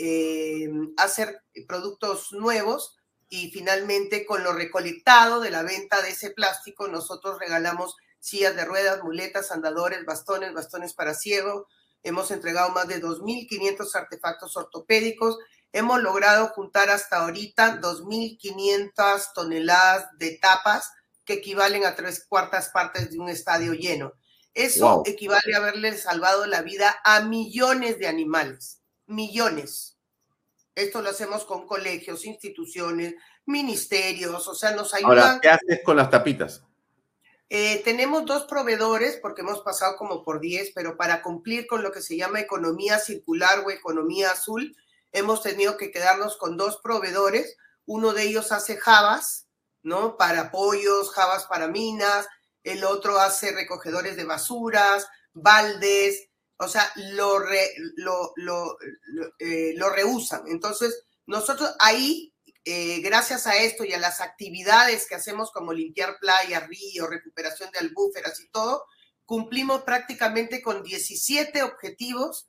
hacer 0.98 1.42
productos 1.66 2.32
nuevos. 2.32 2.96
Y 3.28 3.50
finalmente, 3.50 4.24
con 4.26 4.44
lo 4.44 4.52
recolectado 4.52 5.40
de 5.40 5.50
la 5.50 5.62
venta 5.62 6.00
de 6.02 6.10
ese 6.10 6.30
plástico, 6.30 6.88
nosotros 6.88 7.38
regalamos 7.40 7.96
sillas 8.18 8.56
de 8.56 8.64
ruedas, 8.64 9.02
muletas, 9.02 9.52
andadores, 9.52 10.04
bastones, 10.04 10.52
bastones 10.52 10.94
para 10.94 11.14
ciego. 11.14 11.68
Hemos 12.02 12.30
entregado 12.30 12.70
más 12.70 12.88
de 12.88 13.02
2.500 13.02 13.94
artefactos 13.94 14.56
ortopédicos. 14.56 15.38
Hemos 15.72 16.02
logrado 16.02 16.48
juntar 16.48 16.90
hasta 16.90 17.18
ahorita 17.18 17.80
2.500 17.80 19.32
toneladas 19.34 20.06
de 20.18 20.38
tapas 20.38 20.90
que 21.24 21.34
equivalen 21.34 21.84
a 21.84 21.94
tres 21.94 22.24
cuartas 22.26 22.70
partes 22.70 23.10
de 23.10 23.18
un 23.18 23.28
estadio 23.28 23.74
lleno. 23.74 24.12
Eso 24.54 25.02
equivale 25.04 25.54
a 25.54 25.58
haberle 25.58 25.94
salvado 25.98 26.46
la 26.46 26.62
vida 26.62 26.98
a 27.04 27.20
millones 27.20 27.98
de 27.98 28.06
animales, 28.06 28.80
millones. 29.04 29.98
Esto 30.74 31.02
lo 31.02 31.10
hacemos 31.10 31.44
con 31.44 31.66
colegios, 31.66 32.24
instituciones, 32.24 33.16
ministerios, 33.44 34.48
o 34.48 34.54
sea, 34.54 34.70
nos 34.70 34.94
ayudan. 34.94 35.18
Ahora, 35.18 35.38
¿qué 35.42 35.50
haces 35.50 35.80
con 35.84 35.96
las 35.96 36.08
tapitas? 36.08 36.62
Eh, 37.48 37.82
tenemos 37.84 38.26
dos 38.26 38.44
proveedores, 38.44 39.18
porque 39.22 39.42
hemos 39.42 39.60
pasado 39.60 39.96
como 39.96 40.24
por 40.24 40.40
10, 40.40 40.72
pero 40.74 40.96
para 40.96 41.22
cumplir 41.22 41.66
con 41.66 41.82
lo 41.82 41.92
que 41.92 42.02
se 42.02 42.16
llama 42.16 42.40
economía 42.40 42.98
circular 42.98 43.60
o 43.64 43.70
economía 43.70 44.32
azul, 44.32 44.76
hemos 45.12 45.42
tenido 45.42 45.76
que 45.76 45.90
quedarnos 45.90 46.36
con 46.36 46.56
dos 46.56 46.78
proveedores. 46.82 47.56
Uno 47.86 48.12
de 48.12 48.24
ellos 48.24 48.50
hace 48.50 48.76
jabas, 48.76 49.46
¿no? 49.82 50.16
Para 50.16 50.50
pollos, 50.50 51.10
jabas 51.12 51.46
para 51.46 51.68
minas. 51.68 52.26
El 52.64 52.84
otro 52.84 53.20
hace 53.20 53.52
recogedores 53.52 54.16
de 54.16 54.24
basuras, 54.24 55.06
baldes, 55.32 56.28
o 56.58 56.68
sea, 56.68 56.90
lo, 56.96 57.38
lo, 57.96 58.32
lo, 58.36 58.76
eh, 59.38 59.74
lo 59.76 59.90
reusan. 59.90 60.48
Entonces, 60.48 61.04
nosotros 61.26 61.74
ahí 61.78 62.32
eh, 62.68 63.00
gracias 63.00 63.46
a 63.46 63.56
esto 63.58 63.84
y 63.84 63.92
a 63.92 63.98
las 63.98 64.20
actividades 64.20 65.06
que 65.06 65.14
hacemos 65.14 65.52
como 65.52 65.72
limpiar 65.72 66.18
playas, 66.18 66.66
ríos, 66.66 67.08
recuperación 67.08 67.70
de 67.70 67.78
albúferas 67.78 68.40
y 68.40 68.48
todo, 68.48 68.84
cumplimos 69.24 69.84
prácticamente 69.84 70.62
con 70.62 70.82
17 70.82 71.62
objetivos 71.62 72.48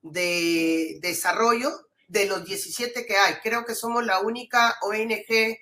de 0.00 0.98
desarrollo 1.00 1.70
de 2.08 2.26
los 2.26 2.44
17 2.44 3.06
que 3.06 3.16
hay. 3.16 3.34
Creo 3.36 3.64
que 3.64 3.76
somos 3.76 4.04
la 4.04 4.18
única 4.18 4.78
ONG 4.82 5.56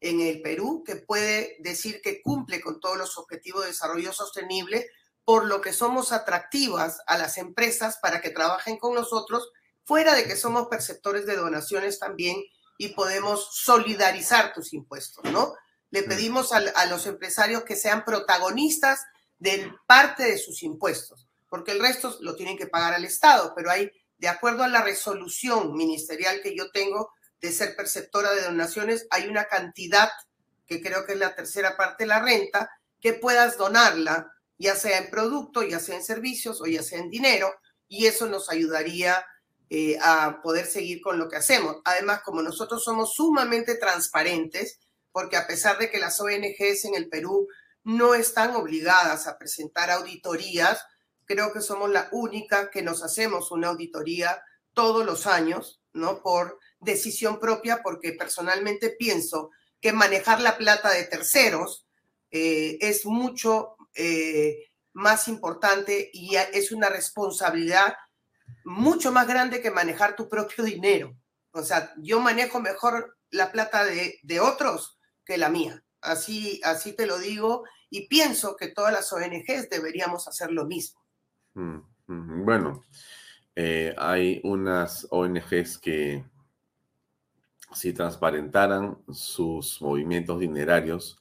en 0.00 0.20
el 0.20 0.42
Perú 0.42 0.84
que 0.86 0.96
puede 0.96 1.56
decir 1.60 2.02
que 2.02 2.20
cumple 2.20 2.60
con 2.60 2.80
todos 2.80 2.98
los 2.98 3.16
objetivos 3.16 3.62
de 3.62 3.68
desarrollo 3.68 4.12
sostenible, 4.12 4.90
por 5.24 5.46
lo 5.46 5.62
que 5.62 5.72
somos 5.72 6.12
atractivas 6.12 7.00
a 7.06 7.16
las 7.16 7.38
empresas 7.38 7.98
para 8.02 8.20
que 8.20 8.28
trabajen 8.28 8.76
con 8.76 8.94
nosotros, 8.94 9.50
fuera 9.86 10.14
de 10.14 10.24
que 10.24 10.36
somos 10.36 10.68
perceptores 10.68 11.24
de 11.24 11.36
donaciones 11.36 11.98
también 11.98 12.44
y 12.78 12.88
podemos 12.90 13.50
solidarizar 13.52 14.54
tus 14.54 14.72
impuestos, 14.72 15.24
¿no? 15.30 15.54
Le 15.90 16.04
pedimos 16.04 16.52
a, 16.52 16.86
los 16.86 17.06
empresarios 17.06 17.64
que 17.64 17.76
sean 17.76 18.04
protagonistas 18.04 19.04
de 19.38 19.72
parte 19.86 20.24
de 20.24 20.38
sus 20.38 20.62
impuestos, 20.62 21.26
porque 21.48 21.72
el 21.72 21.80
resto 21.80 22.16
lo 22.20 22.36
tienen 22.36 22.56
que 22.56 22.66
pagar 22.66 22.94
al 22.94 23.04
Estado, 23.04 23.52
pero 23.54 23.70
hay 23.70 23.90
de 24.16 24.28
acuerdo 24.28 24.62
a 24.62 24.68
la 24.68 24.82
resolución 24.82 25.74
ministerial 25.74 26.40
que 26.40 26.56
yo 26.56 26.70
tengo 26.70 27.10
de 27.40 27.52
ser 27.52 27.74
perceptora 27.74 28.32
de 28.32 28.42
donaciones, 28.42 29.06
hay 29.10 29.26
una 29.26 29.46
cantidad, 29.46 30.10
que 30.66 30.80
creo 30.80 31.04
que 31.04 31.12
es 31.12 31.18
la 31.18 31.34
tercera 31.34 31.76
parte 31.76 32.04
de 32.04 32.08
la 32.08 32.20
renta, 32.20 32.70
que 33.00 33.12
puedas 33.12 33.56
donarla, 33.56 34.32
ya 34.56 34.74
sea 34.74 34.98
en 34.98 35.10
producto, 35.10 35.62
ya 35.62 35.80
sea 35.80 35.96
en 35.96 36.04
servicios 36.04 36.60
o 36.60 36.66
ya 36.66 36.82
sea 36.82 36.98
en 36.98 37.10
dinero, 37.10 37.52
y 37.88 38.06
eso 38.06 38.26
nos 38.26 38.50
ayudaría 38.50 39.24
eh, 39.70 39.98
a 40.00 40.40
poder 40.42 40.66
seguir 40.66 41.00
con 41.00 41.18
lo 41.18 41.28
que 41.28 41.36
hacemos. 41.36 41.76
Además, 41.84 42.22
como 42.24 42.42
nosotros 42.42 42.82
somos 42.82 43.14
sumamente 43.14 43.74
transparentes, 43.74 44.78
porque 45.12 45.36
a 45.36 45.46
pesar 45.46 45.78
de 45.78 45.90
que 45.90 45.98
las 45.98 46.20
ONGs 46.20 46.86
en 46.86 46.94
el 46.94 47.08
Perú 47.08 47.48
no 47.84 48.14
están 48.14 48.56
obligadas 48.56 49.26
a 49.26 49.36
presentar 49.38 49.90
auditorías, 49.90 50.80
creo 51.26 51.52
que 51.52 51.60
somos 51.60 51.90
la 51.90 52.08
única 52.12 52.70
que 52.70 52.82
nos 52.82 53.02
hacemos 53.02 53.50
una 53.50 53.68
auditoría 53.68 54.42
todos 54.72 55.04
los 55.04 55.26
años, 55.26 55.82
¿no? 55.92 56.22
Por 56.22 56.58
decisión 56.80 57.38
propia, 57.38 57.82
porque 57.82 58.12
personalmente 58.12 58.90
pienso 58.90 59.50
que 59.80 59.92
manejar 59.92 60.40
la 60.40 60.56
plata 60.56 60.90
de 60.90 61.04
terceros 61.04 61.86
eh, 62.30 62.78
es 62.80 63.04
mucho 63.04 63.76
eh, 63.94 64.70
más 64.92 65.28
importante 65.28 66.10
y 66.12 66.36
es 66.36 66.72
una 66.72 66.88
responsabilidad 66.88 67.94
mucho 68.64 69.12
más 69.12 69.26
grande 69.26 69.60
que 69.60 69.70
manejar 69.70 70.16
tu 70.16 70.28
propio 70.28 70.64
dinero. 70.64 71.16
O 71.52 71.62
sea, 71.62 71.92
yo 71.98 72.20
manejo 72.20 72.60
mejor 72.60 73.16
la 73.30 73.50
plata 73.52 73.84
de, 73.84 74.18
de 74.22 74.40
otros 74.40 74.98
que 75.24 75.38
la 75.38 75.48
mía. 75.48 75.82
Así, 76.00 76.60
así 76.64 76.94
te 76.94 77.06
lo 77.06 77.18
digo 77.18 77.64
y 77.90 78.08
pienso 78.08 78.56
que 78.56 78.68
todas 78.68 78.92
las 78.92 79.12
ONGs 79.12 79.68
deberíamos 79.70 80.28
hacer 80.28 80.50
lo 80.52 80.66
mismo. 80.66 81.00
Mm, 81.54 81.78
mm, 82.06 82.44
bueno, 82.44 82.84
eh, 83.56 83.94
hay 83.98 84.40
unas 84.44 85.06
ONGs 85.10 85.78
que 85.78 86.24
si 87.74 87.92
transparentaran 87.92 88.98
sus 89.10 89.82
movimientos 89.82 90.40
dinerarios, 90.40 91.20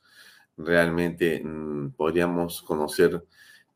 realmente 0.55 1.41
mm, 1.43 1.91
podríamos 1.91 2.61
conocer 2.61 3.25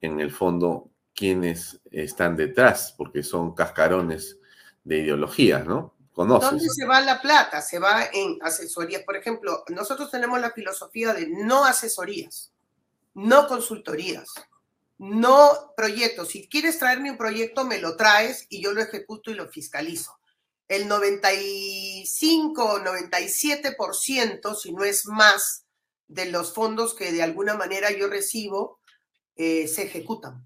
en 0.01 0.19
el 0.19 0.31
fondo 0.31 0.91
quiénes 1.15 1.81
están 1.91 2.35
detrás, 2.35 2.93
porque 2.97 3.23
son 3.23 3.53
cascarones 3.53 4.37
de 4.83 4.99
ideologías, 4.99 5.65
¿no? 5.65 5.95
¿Dónde 6.15 6.69
se 6.69 6.85
va 6.85 7.01
la 7.01 7.21
plata? 7.21 7.61
Se 7.61 7.79
va 7.79 8.05
en 8.11 8.37
asesorías. 8.41 9.03
Por 9.03 9.15
ejemplo, 9.15 9.63
nosotros 9.69 10.11
tenemos 10.11 10.39
la 10.39 10.51
filosofía 10.51 11.13
de 11.13 11.27
no 11.27 11.65
asesorías, 11.65 12.51
no 13.13 13.47
consultorías, 13.47 14.29
no 14.97 15.73
proyectos. 15.75 16.29
Si 16.29 16.47
quieres 16.47 16.79
traerme 16.79 17.11
un 17.11 17.17
proyecto, 17.17 17.65
me 17.65 17.79
lo 17.79 17.95
traes 17.95 18.45
y 18.49 18.61
yo 18.61 18.73
lo 18.73 18.81
ejecuto 18.81 19.31
y 19.31 19.35
lo 19.35 19.47
fiscalizo. 19.47 20.19
El 20.67 20.87
95 20.87 22.63
o 22.63 22.79
97%, 22.79 24.55
si 24.55 24.73
no 24.73 24.83
es 24.83 25.05
más, 25.07 25.65
de 26.07 26.25
los 26.25 26.53
fondos 26.53 26.93
que 26.93 27.11
de 27.11 27.23
alguna 27.23 27.55
manera 27.55 27.89
yo 27.91 28.07
recibo, 28.07 28.79
eh, 29.35 29.67
se 29.67 29.83
ejecutan. 29.83 30.45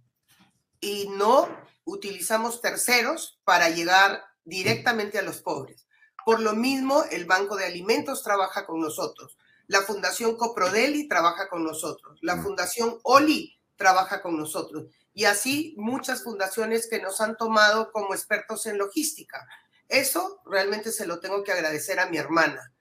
Y 0.86 1.08
no 1.10 1.50
utilizamos 1.84 2.62
terceros 2.62 3.40
para 3.44 3.70
llegar 3.70 4.24
directamente 4.44 5.18
a 5.18 5.24
los 5.24 5.42
pobres. 5.42 5.88
Por 6.24 6.40
lo 6.42 6.54
mismo, 6.54 7.04
el 7.10 7.26
Banco 7.26 7.56
de 7.56 7.66
Alimentos 7.66 8.22
trabaja 8.22 8.68
con 8.68 8.80
nosotros. 8.82 9.36
La 9.66 9.82
Fundación 9.82 10.38
Coprodeli 10.38 11.08
trabaja 11.08 11.50
con 11.50 11.64
nosotros. 11.64 12.20
La 12.22 12.36
mm. 12.36 12.44
Fundación 12.44 13.00
Oli 13.02 13.60
trabaja 13.76 14.22
con 14.22 14.38
nosotros. 14.38 14.86
Y 15.12 15.26
así 15.26 15.74
muchas 15.76 16.24
fundaciones 16.24 16.88
que 16.88 17.02
nos 17.02 17.20
han 17.20 17.36
tomado 17.36 17.92
como 17.92 18.14
expertos 18.14 18.68
en 18.68 18.78
logística. 18.78 19.44
Eso 19.90 20.40
realmente 20.46 20.92
se 20.92 21.08
lo 21.08 21.20
tengo 21.20 21.44
que 21.44 21.52
agradecer 21.52 22.00
a 22.00 22.06
mi 22.12 22.18
hermana, 22.18 22.74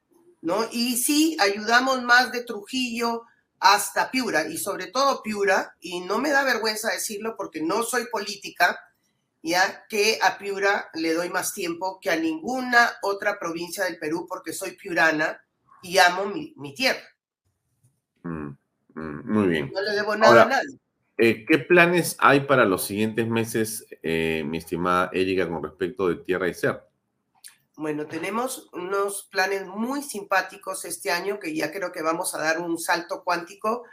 ¿no? 0.43 0.69
Y 0.71 0.99
sí, 0.99 1.39
ayudamos 1.41 2.03
más 2.03 2.33
de 2.33 2.43
Trujillo 2.43 3.23
hasta 3.65 4.11
Piura, 4.11 4.47
y 4.47 4.59
sobre 4.59 4.89
todo 4.89 5.23
Piura, 5.23 5.75
y 5.81 6.01
no 6.01 6.19
me 6.19 6.31
da 6.31 6.45
vergüenza 6.45 6.93
decirlo 6.93 7.35
porque 7.35 7.63
no 7.63 7.83
soy 7.83 8.05
política, 8.13 8.79
ya 9.43 9.87
que 9.89 10.19
a 10.23 10.37
Piura 10.37 10.91
le 10.93 11.15
doy 11.15 11.31
más 11.31 11.55
tiempo 11.55 11.99
que 11.99 12.11
a 12.11 12.17
ninguna 12.17 12.91
otra 13.01 13.39
provincia 13.39 13.85
del 13.85 13.99
Perú 13.99 14.27
porque 14.29 14.53
soy 14.53 14.73
piurana 14.73 15.41
y 15.83 15.97
amo 15.97 16.27
mi, 16.27 16.75
tierra. 16.75 17.01
Mm, 18.23 18.49
mm, 18.95 19.33
muy 19.33 19.49
bien. 19.49 19.71
No 19.73 19.81
le 19.81 19.93
debo 19.93 20.15
nada 20.15 20.43
a 20.43 20.47
nadie. 20.47 20.79
Eh, 21.17 21.47
¿Qué 21.49 21.59
planes 21.59 22.17
hay 22.19 22.41
para 22.41 22.67
los 22.67 22.85
siguientes 22.85 23.27
meses, 23.27 23.87
eh, 24.03 24.45
mi 24.47 24.59
estimada 24.59 25.09
Erika, 25.11 25.49
con 25.49 25.63
respecto 25.63 26.09
de 26.09 26.17
Tierra 26.17 26.49
y 26.49 26.55
Ser? 26.55 26.83
Bueno, 27.77 28.07
tenemos 28.07 28.69
unos 28.73 29.25
planes 29.31 29.67
muy 29.67 30.03
simpáticos 30.03 30.85
este 30.85 31.11
año 31.11 31.41
que 31.41 31.55
ya 31.55 31.73
creo 31.73 31.93
que 31.93 32.03
vamos 32.03 32.35
a 32.35 32.39
dar 32.39 32.61
un 32.61 32.79
salto 32.79 33.23
cuántico 33.25 33.85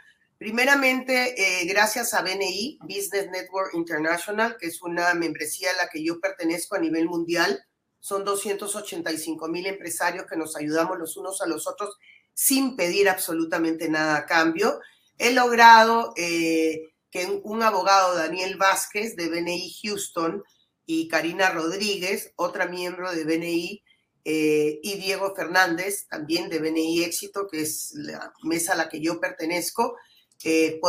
Primeramente, 0.42 1.36
eh, 1.40 1.66
gracias 1.66 2.14
a 2.14 2.22
BNI, 2.22 2.80
Business 2.80 3.30
Network 3.30 3.74
International, 3.74 4.56
que 4.58 4.66
es 4.66 4.82
una 4.82 5.14
membresía 5.14 5.70
a 5.70 5.84
la 5.84 5.88
que 5.88 6.02
yo 6.02 6.18
pertenezco 6.18 6.74
a 6.74 6.80
nivel 6.80 7.06
mundial. 7.06 7.64
Son 8.00 8.24
285 8.24 9.46
mil 9.46 9.66
empresarios 9.66 10.26
que 10.26 10.36
nos 10.36 10.56
ayudamos 10.56 10.98
los 10.98 11.16
unos 11.16 11.40
a 11.42 11.46
los 11.46 11.68
otros 11.68 11.96
sin 12.34 12.74
pedir 12.74 13.08
absolutamente 13.08 13.88
nada 13.88 14.16
a 14.16 14.26
cambio. 14.26 14.80
He 15.16 15.32
logrado 15.32 16.12
eh, 16.16 16.90
que 17.12 17.40
un 17.44 17.62
abogado, 17.62 18.16
Daniel 18.16 18.56
Vázquez, 18.56 19.14
de 19.14 19.28
BNI 19.28 19.72
Houston, 19.80 20.42
y 20.86 21.08
Karina 21.08 21.50
Rodríguez, 21.50 22.32
otra 22.36 22.66
miembro 22.66 23.12
de 23.12 23.24
BNI, 23.24 23.82
eh, 24.24 24.78
y 24.82 24.94
Diego 24.98 25.34
Fernández, 25.34 26.06
también 26.08 26.48
de 26.48 26.60
BNI 26.60 27.04
Éxito, 27.04 27.48
que 27.50 27.62
es 27.62 27.92
la 27.94 28.32
mesa 28.44 28.74
a 28.74 28.76
la 28.76 28.88
que 28.88 29.00
yo 29.00 29.20
pertenezco, 29.20 29.96
eh, 30.44 30.80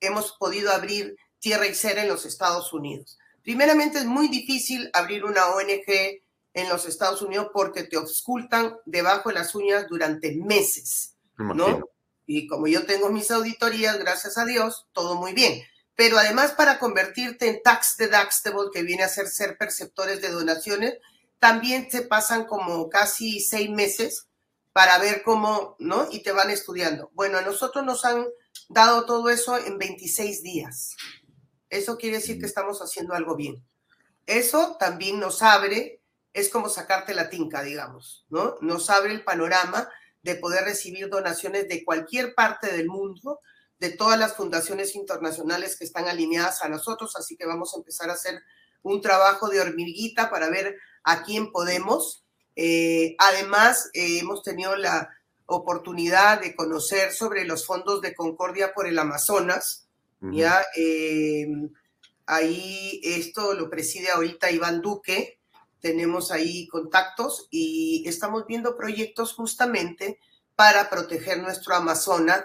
hemos 0.00 0.32
podido 0.38 0.70
abrir 0.70 1.16
tierra 1.38 1.66
y 1.66 1.74
ser 1.74 1.98
en 1.98 2.08
los 2.08 2.24
Estados 2.24 2.72
Unidos. 2.72 3.18
Primeramente 3.42 3.98
es 3.98 4.06
muy 4.06 4.28
difícil 4.28 4.88
abrir 4.92 5.24
una 5.24 5.48
ONG 5.48 6.22
en 6.54 6.68
los 6.68 6.86
Estados 6.86 7.20
Unidos 7.20 7.48
porque 7.52 7.84
te 7.84 7.96
auscultan 7.96 8.76
debajo 8.86 9.28
de 9.28 9.34
las 9.34 9.54
uñas 9.54 9.86
durante 9.88 10.34
meses, 10.36 11.16
¿no? 11.36 11.80
Y 12.26 12.46
como 12.46 12.66
yo 12.66 12.86
tengo 12.86 13.10
mis 13.10 13.30
auditorías, 13.30 13.98
gracias 13.98 14.38
a 14.38 14.46
Dios, 14.46 14.86
todo 14.92 15.16
muy 15.16 15.34
bien. 15.34 15.62
Pero 15.96 16.18
además 16.18 16.52
para 16.52 16.78
convertirte 16.78 17.48
en 17.48 17.62
tax 17.62 17.96
deductible, 17.96 18.70
que 18.72 18.82
viene 18.82 19.04
a 19.04 19.08
ser 19.08 19.28
ser 19.28 19.56
perceptores 19.56 20.20
de 20.20 20.30
donaciones, 20.30 20.94
también 21.38 21.88
te 21.88 22.02
pasan 22.02 22.46
como 22.46 22.88
casi 22.88 23.40
seis 23.40 23.70
meses 23.70 24.28
para 24.72 24.98
ver 24.98 25.22
cómo, 25.22 25.76
¿no? 25.78 26.08
Y 26.10 26.22
te 26.22 26.32
van 26.32 26.50
estudiando. 26.50 27.10
Bueno, 27.12 27.38
a 27.38 27.42
nosotros 27.42 27.84
nos 27.84 28.04
han 28.04 28.26
dado 28.68 29.04
todo 29.06 29.30
eso 29.30 29.56
en 29.56 29.78
26 29.78 30.42
días. 30.42 30.96
Eso 31.70 31.96
quiere 31.96 32.16
decir 32.16 32.40
que 32.40 32.46
estamos 32.46 32.80
haciendo 32.80 33.14
algo 33.14 33.36
bien. 33.36 33.64
Eso 34.26 34.76
también 34.78 35.20
nos 35.20 35.42
abre, 35.42 36.00
es 36.32 36.48
como 36.48 36.68
sacarte 36.68 37.14
la 37.14 37.28
tinca, 37.28 37.62
digamos, 37.62 38.26
¿no? 38.30 38.56
Nos 38.60 38.90
abre 38.90 39.12
el 39.12 39.22
panorama 39.22 39.88
de 40.22 40.36
poder 40.36 40.64
recibir 40.64 41.08
donaciones 41.08 41.68
de 41.68 41.84
cualquier 41.84 42.34
parte 42.34 42.72
del 42.72 42.88
mundo, 42.88 43.40
de 43.78 43.90
todas 43.90 44.18
las 44.18 44.36
fundaciones 44.36 44.94
internacionales 44.94 45.76
que 45.76 45.84
están 45.84 46.08
alineadas 46.08 46.62
a 46.62 46.68
nosotros, 46.68 47.16
así 47.16 47.36
que 47.36 47.46
vamos 47.46 47.74
a 47.74 47.78
empezar 47.78 48.10
a 48.10 48.14
hacer 48.14 48.42
un 48.82 49.00
trabajo 49.00 49.48
de 49.48 49.60
hormiguita 49.60 50.30
para 50.30 50.48
ver 50.48 50.78
a 51.02 51.22
quién 51.22 51.50
podemos. 51.50 52.24
Eh, 52.56 53.16
además, 53.18 53.90
eh, 53.94 54.18
hemos 54.20 54.42
tenido 54.42 54.76
la 54.76 55.10
oportunidad 55.46 56.40
de 56.40 56.54
conocer 56.54 57.12
sobre 57.12 57.44
los 57.44 57.66
fondos 57.66 58.00
de 58.00 58.14
Concordia 58.14 58.72
por 58.72 58.86
el 58.86 58.98
Amazonas. 58.98 59.82
Ya 60.32 60.64
eh, 60.74 61.46
ahí 62.24 62.98
esto 63.04 63.52
lo 63.52 63.68
preside 63.68 64.10
ahorita 64.10 64.50
Iván 64.50 64.80
Duque. 64.80 65.38
Tenemos 65.80 66.30
ahí 66.30 66.66
contactos 66.68 67.46
y 67.50 68.04
estamos 68.08 68.46
viendo 68.46 68.74
proyectos 68.74 69.34
justamente 69.34 70.18
para 70.56 70.88
proteger 70.88 71.42
nuestro 71.42 71.74
Amazonas 71.74 72.44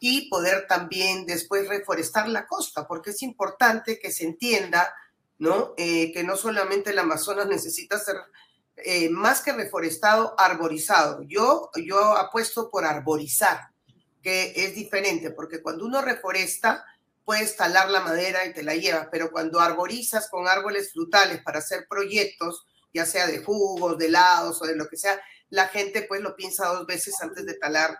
y 0.00 0.28
poder 0.28 0.66
también 0.66 1.26
después 1.26 1.68
reforestar 1.68 2.28
la 2.28 2.46
costa, 2.46 2.86
porque 2.86 3.10
es 3.10 3.22
importante 3.22 3.98
que 3.98 4.12
se 4.12 4.24
entienda, 4.24 4.94
¿no? 5.38 5.74
Eh, 5.76 6.12
que 6.12 6.24
no 6.24 6.36
solamente 6.36 6.90
el 6.90 6.98
Amazonas 6.98 7.46
necesita 7.46 7.98
ser 7.98 8.16
eh, 8.76 9.08
más 9.10 9.40
que 9.40 9.52
reforestado, 9.52 10.34
arborizado. 10.38 11.22
Yo, 11.22 11.70
yo 11.76 12.16
apuesto 12.16 12.70
por 12.70 12.84
arborizar, 12.84 13.70
que 14.22 14.52
es 14.56 14.74
diferente, 14.74 15.30
porque 15.30 15.62
cuando 15.62 15.84
uno 15.84 16.00
reforesta, 16.02 16.84
puedes 17.24 17.56
talar 17.56 17.90
la 17.90 18.00
madera 18.00 18.46
y 18.46 18.54
te 18.54 18.62
la 18.62 18.74
llevas, 18.74 19.08
pero 19.10 19.30
cuando 19.30 19.60
arborizas 19.60 20.30
con 20.30 20.48
árboles 20.48 20.92
frutales 20.92 21.42
para 21.42 21.58
hacer 21.58 21.86
proyectos, 21.88 22.66
ya 22.94 23.04
sea 23.04 23.26
de 23.26 23.42
jugos, 23.44 23.98
de 23.98 24.06
helados 24.06 24.62
o 24.62 24.66
de 24.66 24.76
lo 24.76 24.88
que 24.88 24.96
sea, 24.96 25.20
la 25.50 25.68
gente 25.68 26.02
pues 26.02 26.20
lo 26.20 26.36
piensa 26.36 26.68
dos 26.68 26.86
veces 26.86 27.20
antes 27.20 27.44
de 27.44 27.54
talar 27.54 27.98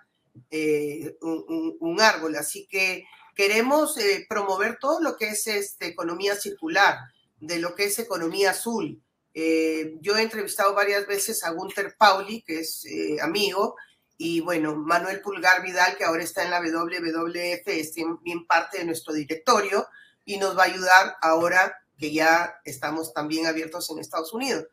eh, 0.50 1.16
un, 1.20 2.00
árbol. 2.00 2.36
Así 2.36 2.66
que 2.66 3.04
queremos 3.34 3.96
eh, 3.98 4.26
promover 4.28 4.78
todo 4.80 5.00
lo 5.00 5.16
que 5.16 5.28
es 5.28 5.46
este, 5.46 5.86
economía 5.86 6.36
circular, 6.36 6.98
de 7.40 7.58
lo 7.58 7.74
que 7.74 7.84
es 7.84 7.98
economía 7.98 8.50
azul, 8.50 9.02
Eh, 9.34 9.94
yo 10.00 10.16
he 10.16 10.22
entrevistado 10.22 10.74
varias 10.74 11.06
veces 11.06 11.44
a 11.44 11.50
Gunter 11.50 11.94
Pauli, 11.96 12.42
que 12.42 12.60
es 12.60 12.84
amigo, 13.22 13.76
y 14.16 14.40
bueno, 14.40 14.74
Manuel 14.74 15.20
Pulgar 15.20 15.62
Vidal, 15.62 15.96
que 15.96 16.04
ahora 16.04 16.24
está 16.24 16.42
en 16.42 16.50
la 16.50 16.60
WWF, 16.60 17.68
es 17.68 17.94
bien 18.22 18.46
parte 18.46 18.78
de 18.78 18.84
nuestro 18.84 19.14
directorio 19.14 19.86
y 20.24 20.38
nos 20.38 20.58
va 20.58 20.64
a 20.64 20.66
ayudar 20.66 21.16
ahora 21.22 21.76
que 21.96 22.12
ya 22.12 22.60
estamos 22.64 23.14
también 23.14 23.46
abiertos 23.46 23.88
en 23.90 23.98
Estados 23.98 24.32
Unidos. 24.32 24.66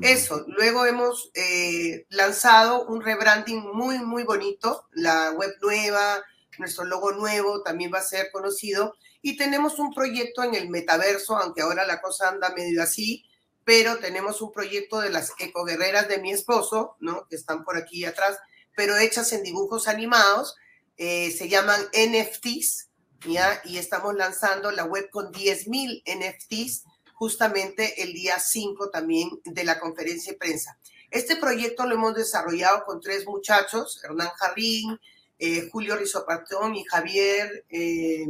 Eso, 0.00 0.44
luego 0.48 0.86
hemos 0.86 1.30
eh, 1.34 2.06
lanzado 2.08 2.86
un 2.86 3.02
rebranding 3.02 3.60
muy, 3.74 3.98
muy 3.98 4.24
bonito, 4.24 4.86
la 4.92 5.32
web 5.32 5.54
nueva, 5.60 6.24
nuestro 6.58 6.84
logo 6.84 7.12
nuevo 7.12 7.62
también 7.62 7.92
va 7.92 7.98
a 7.98 8.02
ser 8.02 8.30
conocido 8.30 8.94
y 9.20 9.36
tenemos 9.36 9.78
un 9.78 9.92
proyecto 9.92 10.42
en 10.42 10.54
el 10.54 10.70
metaverso, 10.70 11.36
aunque 11.36 11.62
ahora 11.62 11.86
la 11.86 12.00
cosa 12.00 12.28
anda 12.28 12.54
medio 12.54 12.82
así, 12.82 13.24
pero 13.64 13.98
tenemos 13.98 14.40
un 14.40 14.50
proyecto 14.50 15.00
de 15.00 15.10
las 15.10 15.32
ecoguerreras 15.38 16.08
de 16.08 16.18
mi 16.18 16.32
esposo, 16.32 16.96
¿no? 16.98 17.26
Que 17.28 17.36
están 17.36 17.62
por 17.62 17.76
aquí 17.76 18.04
atrás, 18.04 18.38
pero 18.74 18.96
hechas 18.96 19.32
en 19.32 19.42
dibujos 19.42 19.88
animados, 19.88 20.56
eh, 20.96 21.30
se 21.30 21.48
llaman 21.48 21.80
NFTs, 21.92 22.88
¿ya? 23.26 23.60
Y 23.64 23.76
estamos 23.76 24.14
lanzando 24.14 24.72
la 24.72 24.84
web 24.84 25.10
con 25.10 25.32
10.000 25.32 26.02
NFTs 26.06 26.84
justamente 27.22 28.02
el 28.02 28.14
día 28.14 28.40
5 28.40 28.90
también 28.90 29.30
de 29.44 29.62
la 29.62 29.78
conferencia 29.78 30.32
de 30.32 30.38
prensa. 30.40 30.76
Este 31.08 31.36
proyecto 31.36 31.86
lo 31.86 31.94
hemos 31.94 32.16
desarrollado 32.16 32.84
con 32.84 33.00
tres 33.00 33.24
muchachos, 33.26 34.02
Hernán 34.02 34.30
Jarrín, 34.30 34.98
eh, 35.38 35.68
Julio 35.70 35.94
Rizopatón 35.94 36.74
y 36.74 36.82
Javier 36.82 37.64
eh, 37.68 38.26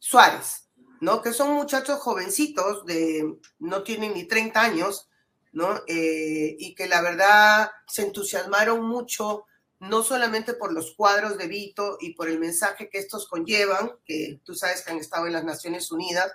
Suárez, 0.00 0.66
¿no? 1.00 1.22
Que 1.22 1.32
son 1.32 1.52
muchachos 1.52 2.00
jovencitos, 2.00 2.84
de, 2.84 3.38
no 3.60 3.84
tienen 3.84 4.14
ni 4.14 4.24
30 4.24 4.60
años, 4.60 5.08
¿no? 5.52 5.82
Eh, 5.86 6.56
y 6.58 6.74
que 6.74 6.88
la 6.88 7.00
verdad 7.00 7.70
se 7.86 8.02
entusiasmaron 8.02 8.84
mucho, 8.84 9.44
no 9.78 10.02
solamente 10.02 10.54
por 10.54 10.72
los 10.72 10.96
cuadros 10.96 11.38
de 11.38 11.46
Vito 11.46 11.96
y 12.00 12.12
por 12.14 12.28
el 12.28 12.40
mensaje 12.40 12.90
que 12.90 12.98
estos 12.98 13.28
conllevan, 13.28 13.92
que 14.04 14.40
tú 14.42 14.56
sabes 14.56 14.82
que 14.82 14.90
han 14.90 14.98
estado 14.98 15.28
en 15.28 15.34
las 15.34 15.44
Naciones 15.44 15.92
Unidas, 15.92 16.32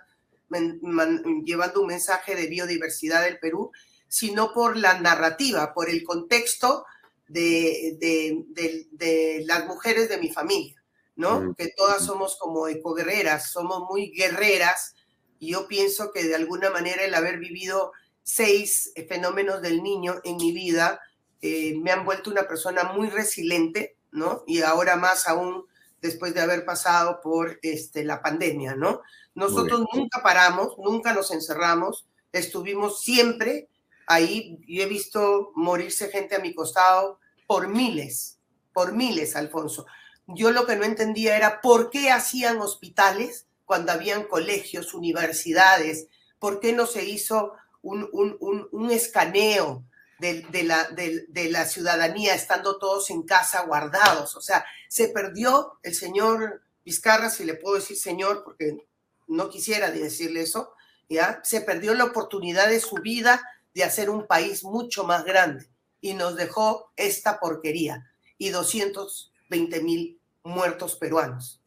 llevando 1.43 1.81
un 1.81 1.87
mensaje 1.87 2.35
de 2.35 2.47
biodiversidad 2.47 3.23
del 3.23 3.39
Perú, 3.39 3.71
sino 4.07 4.53
por 4.53 4.77
la 4.77 4.99
narrativa, 4.99 5.73
por 5.73 5.89
el 5.89 6.03
contexto 6.03 6.85
de, 7.27 7.97
de, 7.99 9.43
las 9.45 9.65
mujeres 9.65 10.09
de 10.09 10.17
mi 10.17 10.31
familia, 10.31 10.81
¿no? 11.15 11.55
Que 11.57 11.73
todas 11.75 12.05
somos 12.05 12.37
como 12.37 12.67
ecoguerreras, 12.67 13.51
somos 13.51 13.83
muy 13.89 14.11
guerreras, 14.11 14.95
y 15.39 15.51
yo 15.51 15.67
pienso 15.67 16.11
que 16.11 16.23
de 16.23 16.35
alguna 16.35 16.69
manera 16.69 17.03
el 17.03 17.13
haber 17.13 17.39
vivido 17.39 17.91
seis 18.23 18.93
fenómenos 19.07 19.61
del 19.61 19.83
niño 19.83 20.21
en 20.23 20.37
mi 20.37 20.51
vida 20.51 20.99
eh, 21.41 21.75
me 21.77 21.91
han 21.91 22.05
vuelto 22.05 22.31
una 22.31 22.47
persona 22.47 22.83
muy 22.83 23.09
resiliente, 23.09 23.97
¿no? 24.11 24.43
Y 24.47 24.61
ahora 24.61 24.95
más 24.95 25.27
aún 25.27 25.65
después 26.05 26.33
de 26.33 26.41
haber 26.41 26.65
pasado 26.65 27.19
por 27.21 27.59
este, 27.61 28.03
la 28.03 28.21
pandemia, 28.21 28.75
¿no? 28.75 29.01
Nosotros 29.33 29.85
nunca 29.93 30.21
paramos, 30.23 30.77
nunca 30.77 31.13
nos 31.13 31.31
encerramos, 31.31 32.05
estuvimos 32.31 33.01
siempre 33.01 33.67
ahí 34.07 34.59
y 34.67 34.81
he 34.81 34.85
visto 34.85 35.51
morirse 35.55 36.09
gente 36.09 36.35
a 36.35 36.39
mi 36.39 36.53
costado 36.53 37.19
por 37.47 37.67
miles, 37.67 38.39
por 38.73 38.93
miles, 38.93 39.35
Alfonso. 39.35 39.85
Yo 40.27 40.51
lo 40.51 40.65
que 40.65 40.75
no 40.75 40.85
entendía 40.85 41.35
era 41.35 41.61
por 41.61 41.89
qué 41.89 42.11
hacían 42.11 42.59
hospitales 42.59 43.47
cuando 43.65 43.91
habían 43.91 44.23
colegios, 44.23 44.93
universidades, 44.93 46.07
por 46.39 46.59
qué 46.59 46.73
no 46.73 46.85
se 46.85 47.03
hizo 47.05 47.53
un, 47.81 48.07
un, 48.11 48.91
escaneo 48.91 49.83
de, 50.19 50.63
la, 50.63 50.85
de, 50.89 51.49
la 51.49 51.65
ciudadanía 51.65 52.33
estando 52.33 52.77
todos 52.77 53.09
en 53.09 53.23
casa 53.23 53.61
guardados. 53.61 54.35
O 54.35 54.41
sea, 54.41 54.65
se 54.87 55.09
perdió 55.09 55.79
el 55.83 55.93
señor 55.93 56.61
Vizcarra, 56.83 57.29
si 57.29 57.45
le 57.45 57.55
puedo 57.55 57.75
decir 57.75 57.97
señor, 57.97 58.43
porque 58.43 58.87
no 59.27 59.49
quisiera 59.49 59.91
decirle 59.91 60.41
eso, 60.41 60.73
¿ya? 61.09 61.41
Se 61.43 61.61
perdió 61.61 61.93
la 61.95 62.05
oportunidad 62.05 62.69
de 62.69 62.79
su 62.79 62.95
vida 62.97 63.41
de 63.73 63.83
hacer 63.83 64.09
un 64.09 64.27
país 64.27 64.63
mucho 64.63 65.03
más 65.03 65.25
grande 65.25 65.67
y 65.99 66.13
nos 66.13 66.35
dejó 66.35 66.91
esta 66.95 67.39
porquería 67.39 68.09
y 68.37 68.49
220 68.49 69.81
mil 69.81 70.19
muertos 70.43 70.95
peruanos. 70.95 71.61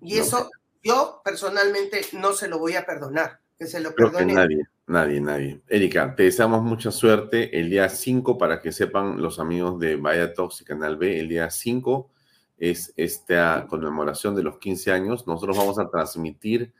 Y 0.00 0.18
eso 0.18 0.50
yo 0.82 1.20
personalmente 1.24 2.04
no 2.12 2.32
se 2.32 2.48
lo 2.48 2.58
voy 2.58 2.74
a 2.74 2.86
perdonar, 2.86 3.40
que 3.58 3.66
se 3.66 3.80
lo 3.80 3.94
perdone. 3.94 4.34
nadie, 4.34 4.66
nadie, 4.86 5.20
nadie. 5.20 5.60
Erika, 5.68 6.14
te 6.14 6.24
deseamos 6.24 6.62
mucha 6.62 6.90
suerte 6.90 7.58
el 7.58 7.70
día 7.70 7.88
5 7.88 8.36
para 8.36 8.60
que 8.60 8.72
sepan 8.72 9.20
los 9.20 9.38
amigos 9.38 9.78
de 9.78 9.96
Vaya 9.96 10.34
Talks 10.34 10.60
y 10.60 10.64
Canal 10.64 10.96
B, 10.96 11.18
el 11.18 11.28
día 11.28 11.50
5 11.50 12.10
es 12.58 12.92
esta 12.96 13.66
conmemoración 13.68 14.34
de 14.34 14.42
los 14.42 14.58
15 14.58 14.92
años. 14.92 15.26
Nosotros 15.26 15.56
vamos 15.56 15.78
a 15.78 15.90
transmitir 15.90 16.72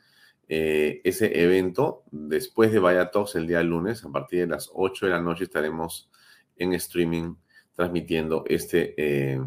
eh, 0.49 1.01
ese 1.05 1.43
evento 1.43 2.05
después 2.11 2.73
de 2.73 2.79
Vaya 2.79 3.11
Talks 3.11 3.35
el 3.35 3.47
día 3.47 3.63
lunes. 3.63 4.05
A 4.05 4.11
partir 4.11 4.41
de 4.41 4.47
las 4.47 4.71
8 4.73 5.07
de 5.07 5.13
la 5.13 5.21
noche 5.21 5.45
estaremos 5.45 6.11
en 6.57 6.73
streaming 6.75 7.35
transmitiendo 7.75 8.45
este 8.47 8.95
eh, 8.97 9.41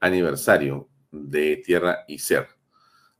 aniversario 0.00 0.88
de 1.10 1.56
Tierra 1.64 2.04
y 2.06 2.18
Ser. 2.18 2.48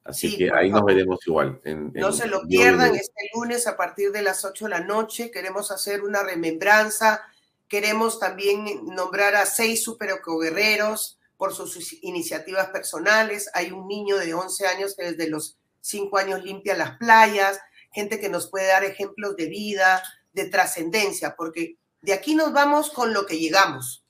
Así 0.04 0.36
que 0.36 0.52
ahí 0.52 0.70
nos 0.70 0.84
veremos 0.84 1.26
igual. 1.26 1.60
no 1.64 2.12
se 2.12 2.26
lo 2.26 2.46
pierdan 2.46 2.94
este 2.94 3.30
lunes 3.34 3.66
a 3.66 3.76
partir 3.76 4.12
de 4.12 4.22
las 4.22 4.44
8 4.44 4.66
de 4.66 4.70
la 4.70 4.80
noche. 4.80 5.30
Queremos 5.30 5.70
hacer 5.70 6.02
una 6.02 6.22
remembranza. 6.22 7.22
Queremos 7.68 8.20
también 8.20 8.84
nombrar 8.84 9.34
a 9.34 9.46
seis 9.46 9.82
super 9.82 10.10
guerreros 10.40 11.18
por 11.38 11.54
sus 11.54 11.94
iniciativas 12.02 12.68
personales. 12.68 13.50
Hay 13.54 13.72
un 13.72 13.88
niño 13.88 14.18
de 14.18 14.34
11 14.34 14.66
años 14.66 14.94
que 14.94 15.04
desde 15.04 15.30
los 15.30 15.56
5 15.80 16.18
años 16.18 16.44
limpia 16.44 16.76
las 16.76 16.98
playas, 16.98 17.58
gente 17.90 18.20
que 18.20 18.28
nos 18.28 18.48
puede 18.48 18.66
dar 18.66 18.84
ejemplos 18.84 19.36
de 19.36 19.46
vida, 19.46 20.02
de 20.34 20.44
trascendencia, 20.44 21.34
porque 21.34 21.76
de 22.02 22.12
aquí 22.12 22.34
nos 22.34 22.52
vamos 22.52 22.90
con 22.90 23.14
lo 23.14 23.24
que 23.24 23.38
llegamos. 23.38 24.04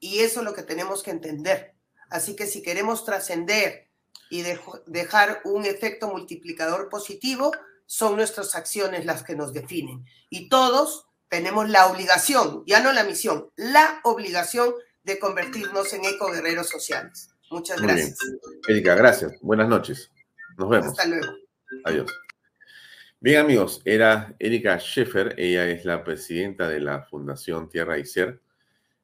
Y 0.00 0.18
eso 0.20 0.40
es 0.40 0.44
lo 0.44 0.52
que 0.52 0.64
tenemos 0.64 1.04
que 1.04 1.12
entender. 1.12 1.74
Así 2.10 2.34
que 2.34 2.46
si 2.46 2.60
queremos 2.60 3.04
trascender 3.04 3.91
y 4.32 4.42
dejar 4.86 5.42
un 5.44 5.66
efecto 5.66 6.08
multiplicador 6.08 6.88
positivo, 6.88 7.52
son 7.84 8.16
nuestras 8.16 8.54
acciones 8.54 9.04
las 9.04 9.22
que 9.24 9.36
nos 9.36 9.52
definen. 9.52 10.06
Y 10.30 10.48
todos 10.48 11.06
tenemos 11.28 11.68
la 11.68 11.86
obligación, 11.88 12.64
ya 12.66 12.82
no 12.82 12.94
la 12.94 13.04
misión, 13.04 13.50
la 13.56 14.00
obligación 14.04 14.72
de 15.02 15.18
convertirnos 15.18 15.92
en 15.92 16.06
eco-guerreros 16.06 16.70
sociales. 16.70 17.28
Muchas 17.50 17.82
gracias. 17.82 18.16
Erika, 18.66 18.94
gracias. 18.94 19.34
Buenas 19.42 19.68
noches. 19.68 20.10
Nos 20.56 20.70
vemos. 20.70 20.88
Hasta 20.88 21.04
luego. 21.08 21.26
Adiós. 21.84 22.10
Bien, 23.20 23.40
amigos, 23.40 23.82
era 23.84 24.34
Erika 24.38 24.78
Scheffer, 24.78 25.34
ella 25.36 25.68
es 25.68 25.84
la 25.84 26.02
presidenta 26.02 26.70
de 26.70 26.80
la 26.80 27.02
Fundación 27.02 27.68
Tierra 27.68 27.98
y 27.98 28.06
Ser. 28.06 28.40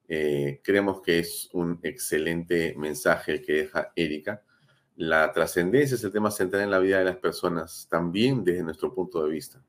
Eh, 0.09 0.63
creemos 0.65 1.03
que 1.03 1.19
es 1.19 1.51
un 1.53 1.81
excelente 1.83 2.75
mensaje 2.79 3.43
que 3.43 3.53
deja 3.53 3.93
Erika. 3.95 4.43
La 5.01 5.31
trascendencia 5.31 5.95
es 5.95 6.03
el 6.03 6.11
tema 6.11 6.29
central 6.33 6.65
en 6.65 6.73
la 6.73 6.81
vida 6.81 6.99
de 6.99 7.05
las 7.05 7.19
personas, 7.19 7.87
también 7.89 8.43
desde 8.43 8.65
nuestro 8.65 8.93
punto 8.93 9.23
de 9.23 9.31
vista. 9.31 9.63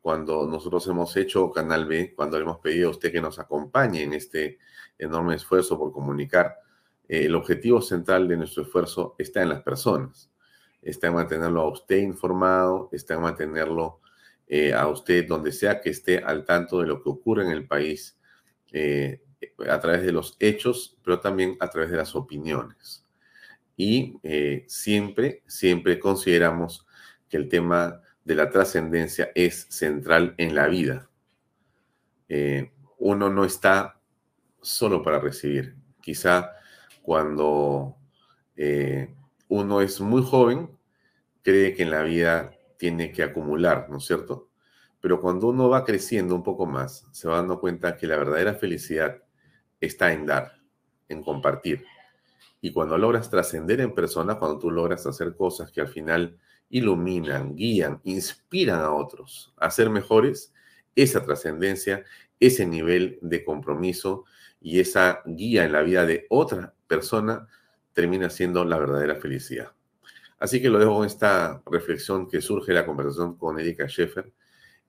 Cuando 0.00 0.46
nosotros 0.46 0.86
hemos 0.86 1.14
hecho 1.18 1.50
Canal 1.50 1.84
B, 1.84 2.14
cuando 2.16 2.38
le 2.38 2.44
hemos 2.44 2.58
pedido 2.58 2.88
a 2.88 2.92
usted 2.92 3.12
que 3.12 3.20
nos 3.20 3.38
acompañe 3.38 4.04
en 4.04 4.14
este 4.14 4.58
enorme 4.96 5.34
esfuerzo 5.34 5.78
por 5.78 5.92
comunicar. 5.92 6.60
Eh, 7.06 7.26
el 7.26 7.34
objetivo 7.34 7.82
central 7.82 8.26
de 8.26 8.38
nuestro 8.38 8.62
esfuerzo 8.62 9.16
está 9.18 9.42
en 9.42 9.50
las 9.50 9.60
personas, 9.60 10.30
está 10.80 11.08
en 11.08 11.14
mantenerlo 11.16 11.60
a 11.60 11.70
usted 11.70 11.98
informado, 11.98 12.88
está 12.90 13.16
en 13.16 13.20
mantenerlo 13.20 14.00
eh, 14.46 14.72
a 14.72 14.88
usted 14.88 15.28
donde 15.28 15.52
sea 15.52 15.78
que 15.78 15.90
esté 15.90 16.20
al 16.24 16.46
tanto 16.46 16.80
de 16.80 16.86
lo 16.86 17.02
que 17.02 17.10
ocurre 17.10 17.44
en 17.44 17.50
el 17.50 17.66
país 17.66 18.18
eh, 18.72 19.20
a 19.68 19.78
través 19.78 20.04
de 20.04 20.12
los 20.12 20.38
hechos, 20.40 20.96
pero 21.04 21.20
también 21.20 21.58
a 21.60 21.68
través 21.68 21.90
de 21.90 21.98
las 21.98 22.16
opiniones. 22.16 23.04
Y 23.78 24.18
siempre, 24.66 25.44
siempre 25.46 25.98
consideramos 25.98 26.86
que 27.28 27.38
el 27.38 27.48
tema 27.48 28.02
de 28.24 28.34
la 28.34 28.50
trascendencia 28.50 29.30
es 29.34 29.68
central 29.70 30.34
en 30.36 30.54
la 30.54 30.66
vida. 30.66 31.08
uno 32.98 33.30
no 33.30 33.44
está 33.44 33.98
solo 34.60 35.02
para 35.02 35.20
recibir. 35.20 35.76
Quizá 36.02 36.52
cuando 37.02 37.96
eh, 38.56 39.14
uno 39.48 39.80
es 39.80 40.00
muy 40.00 40.22
joven, 40.22 40.70
cree 41.42 41.74
que 41.74 41.84
en 41.84 41.90
la 41.90 42.02
vida 42.02 42.50
tiene 42.76 43.12
que 43.12 43.22
acumular, 43.22 43.88
¿no 43.88 43.98
es 43.98 44.04
cierto? 44.04 44.50
Pero 45.00 45.20
cuando 45.20 45.48
uno 45.48 45.68
va 45.68 45.84
creciendo 45.84 46.34
un 46.34 46.42
poco 46.42 46.66
más, 46.66 47.06
se 47.12 47.28
va 47.28 47.36
dando 47.36 47.60
cuenta 47.60 47.96
que 47.96 48.06
la 48.06 48.16
verdadera 48.16 48.54
felicidad 48.54 49.22
está 49.80 50.12
en 50.12 50.26
dar, 50.26 50.60
en 51.08 51.22
compartir. 51.22 51.84
Y 52.60 52.72
cuando 52.72 52.98
logras 52.98 53.30
trascender 53.30 53.80
en 53.80 53.94
persona, 53.94 54.38
cuando 54.38 54.58
tú 54.58 54.70
logras 54.70 55.06
hacer 55.06 55.34
cosas 55.36 55.70
que 55.70 55.80
al 55.80 55.88
final 55.88 56.38
iluminan, 56.70 57.54
guían, 57.54 58.00
inspiran 58.04 58.80
a 58.80 58.92
otros 58.92 59.54
a 59.56 59.70
ser 59.70 59.90
mejores, 59.90 60.52
esa 60.94 61.24
trascendencia, 61.24 62.04
ese 62.40 62.66
nivel 62.66 63.18
de 63.22 63.44
compromiso 63.44 64.24
y 64.60 64.80
esa 64.80 65.22
guía 65.24 65.64
en 65.64 65.72
la 65.72 65.82
vida 65.82 66.04
de 66.04 66.26
otra 66.28 66.74
persona 66.86 67.46
termina 67.92 68.30
siendo 68.30 68.64
la 68.64 68.78
verdadera 68.78 69.16
felicidad. 69.16 69.72
Así 70.38 70.62
que 70.62 70.70
lo 70.70 70.78
dejo 70.78 70.96
con 70.96 71.06
esta 71.06 71.62
reflexión 71.66 72.28
que 72.28 72.40
surge 72.40 72.72
de 72.72 72.78
la 72.80 72.86
conversación 72.86 73.36
con 73.36 73.58
Erika 73.58 73.88
Schaeffer 73.88 74.32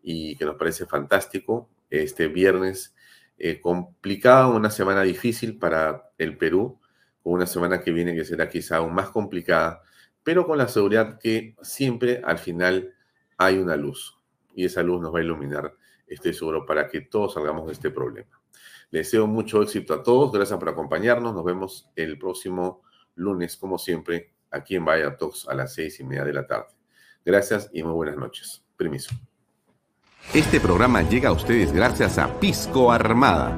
y 0.04 0.36
que 0.36 0.46
nos 0.46 0.56
parece 0.56 0.86
fantástico. 0.86 1.70
Este 1.90 2.28
viernes 2.28 2.96
eh, 3.38 3.60
complicada, 3.60 4.48
una 4.48 4.70
semana 4.70 5.02
difícil 5.02 5.58
para 5.58 6.12
el 6.18 6.38
Perú, 6.38 6.78
con 7.24 7.34
una 7.34 7.46
semana 7.46 7.82
que 7.82 7.91
viene 7.91 8.16
que 8.16 8.26
será 8.26 8.50
quizá 8.50 8.78
aún 8.78 8.94
más 8.94 9.10
complicada, 9.10 9.82
pero 10.24 10.46
con 10.46 10.58
la 10.58 10.68
seguridad 10.68 11.18
que 11.20 11.56
siempre 11.62 12.22
al 12.24 12.38
final 12.38 12.94
hay 13.38 13.58
una 13.58 13.76
luz 13.76 14.18
y 14.54 14.66
esa 14.66 14.84
luz 14.84 15.02
nos 15.02 15.14
va 15.14 15.20
a 15.20 15.24
iluminar, 15.24 15.74
estoy 16.08 16.34
seguro, 16.34 16.66
para 16.66 16.88
que 16.88 17.02
todos 17.02 17.34
salgamos 17.34 17.68
de 17.68 17.74
este 17.74 17.91
problema. 17.91 18.41
Les 18.91 19.06
deseo 19.06 19.28
mucho 19.28 19.62
éxito 19.62 19.94
a 19.94 20.04
todos, 20.04 20.32
gracias 20.32 20.58
por 20.60 20.70
acompañarnos, 20.70 21.34
nos 21.34 21.46
vemos 21.46 21.90
el 21.96 22.18
próximo 22.18 22.82
lunes, 23.16 23.56
como 23.58 23.78
siempre, 23.78 24.34
aquí 24.52 24.76
en 24.76 24.86
Vaya 24.86 25.16
Talks 25.16 25.48
a 25.48 25.54
las 25.54 25.74
seis 25.74 26.00
y 26.00 26.04
media 26.04 26.26
de 26.26 26.34
la 26.34 26.48
tarde. 26.48 26.68
Gracias 27.24 27.70
y 27.74 27.84
muy 27.84 27.94
buenas 27.94 28.18
noches. 28.18 28.64
Permiso. 28.76 29.12
Este 30.34 30.60
programa 30.60 31.02
llega 31.02 31.30
a 31.30 31.34
ustedes 31.34 31.72
gracias 31.72 32.18
a 32.18 32.40
Pisco 32.40 32.91
Armada. 32.91 33.58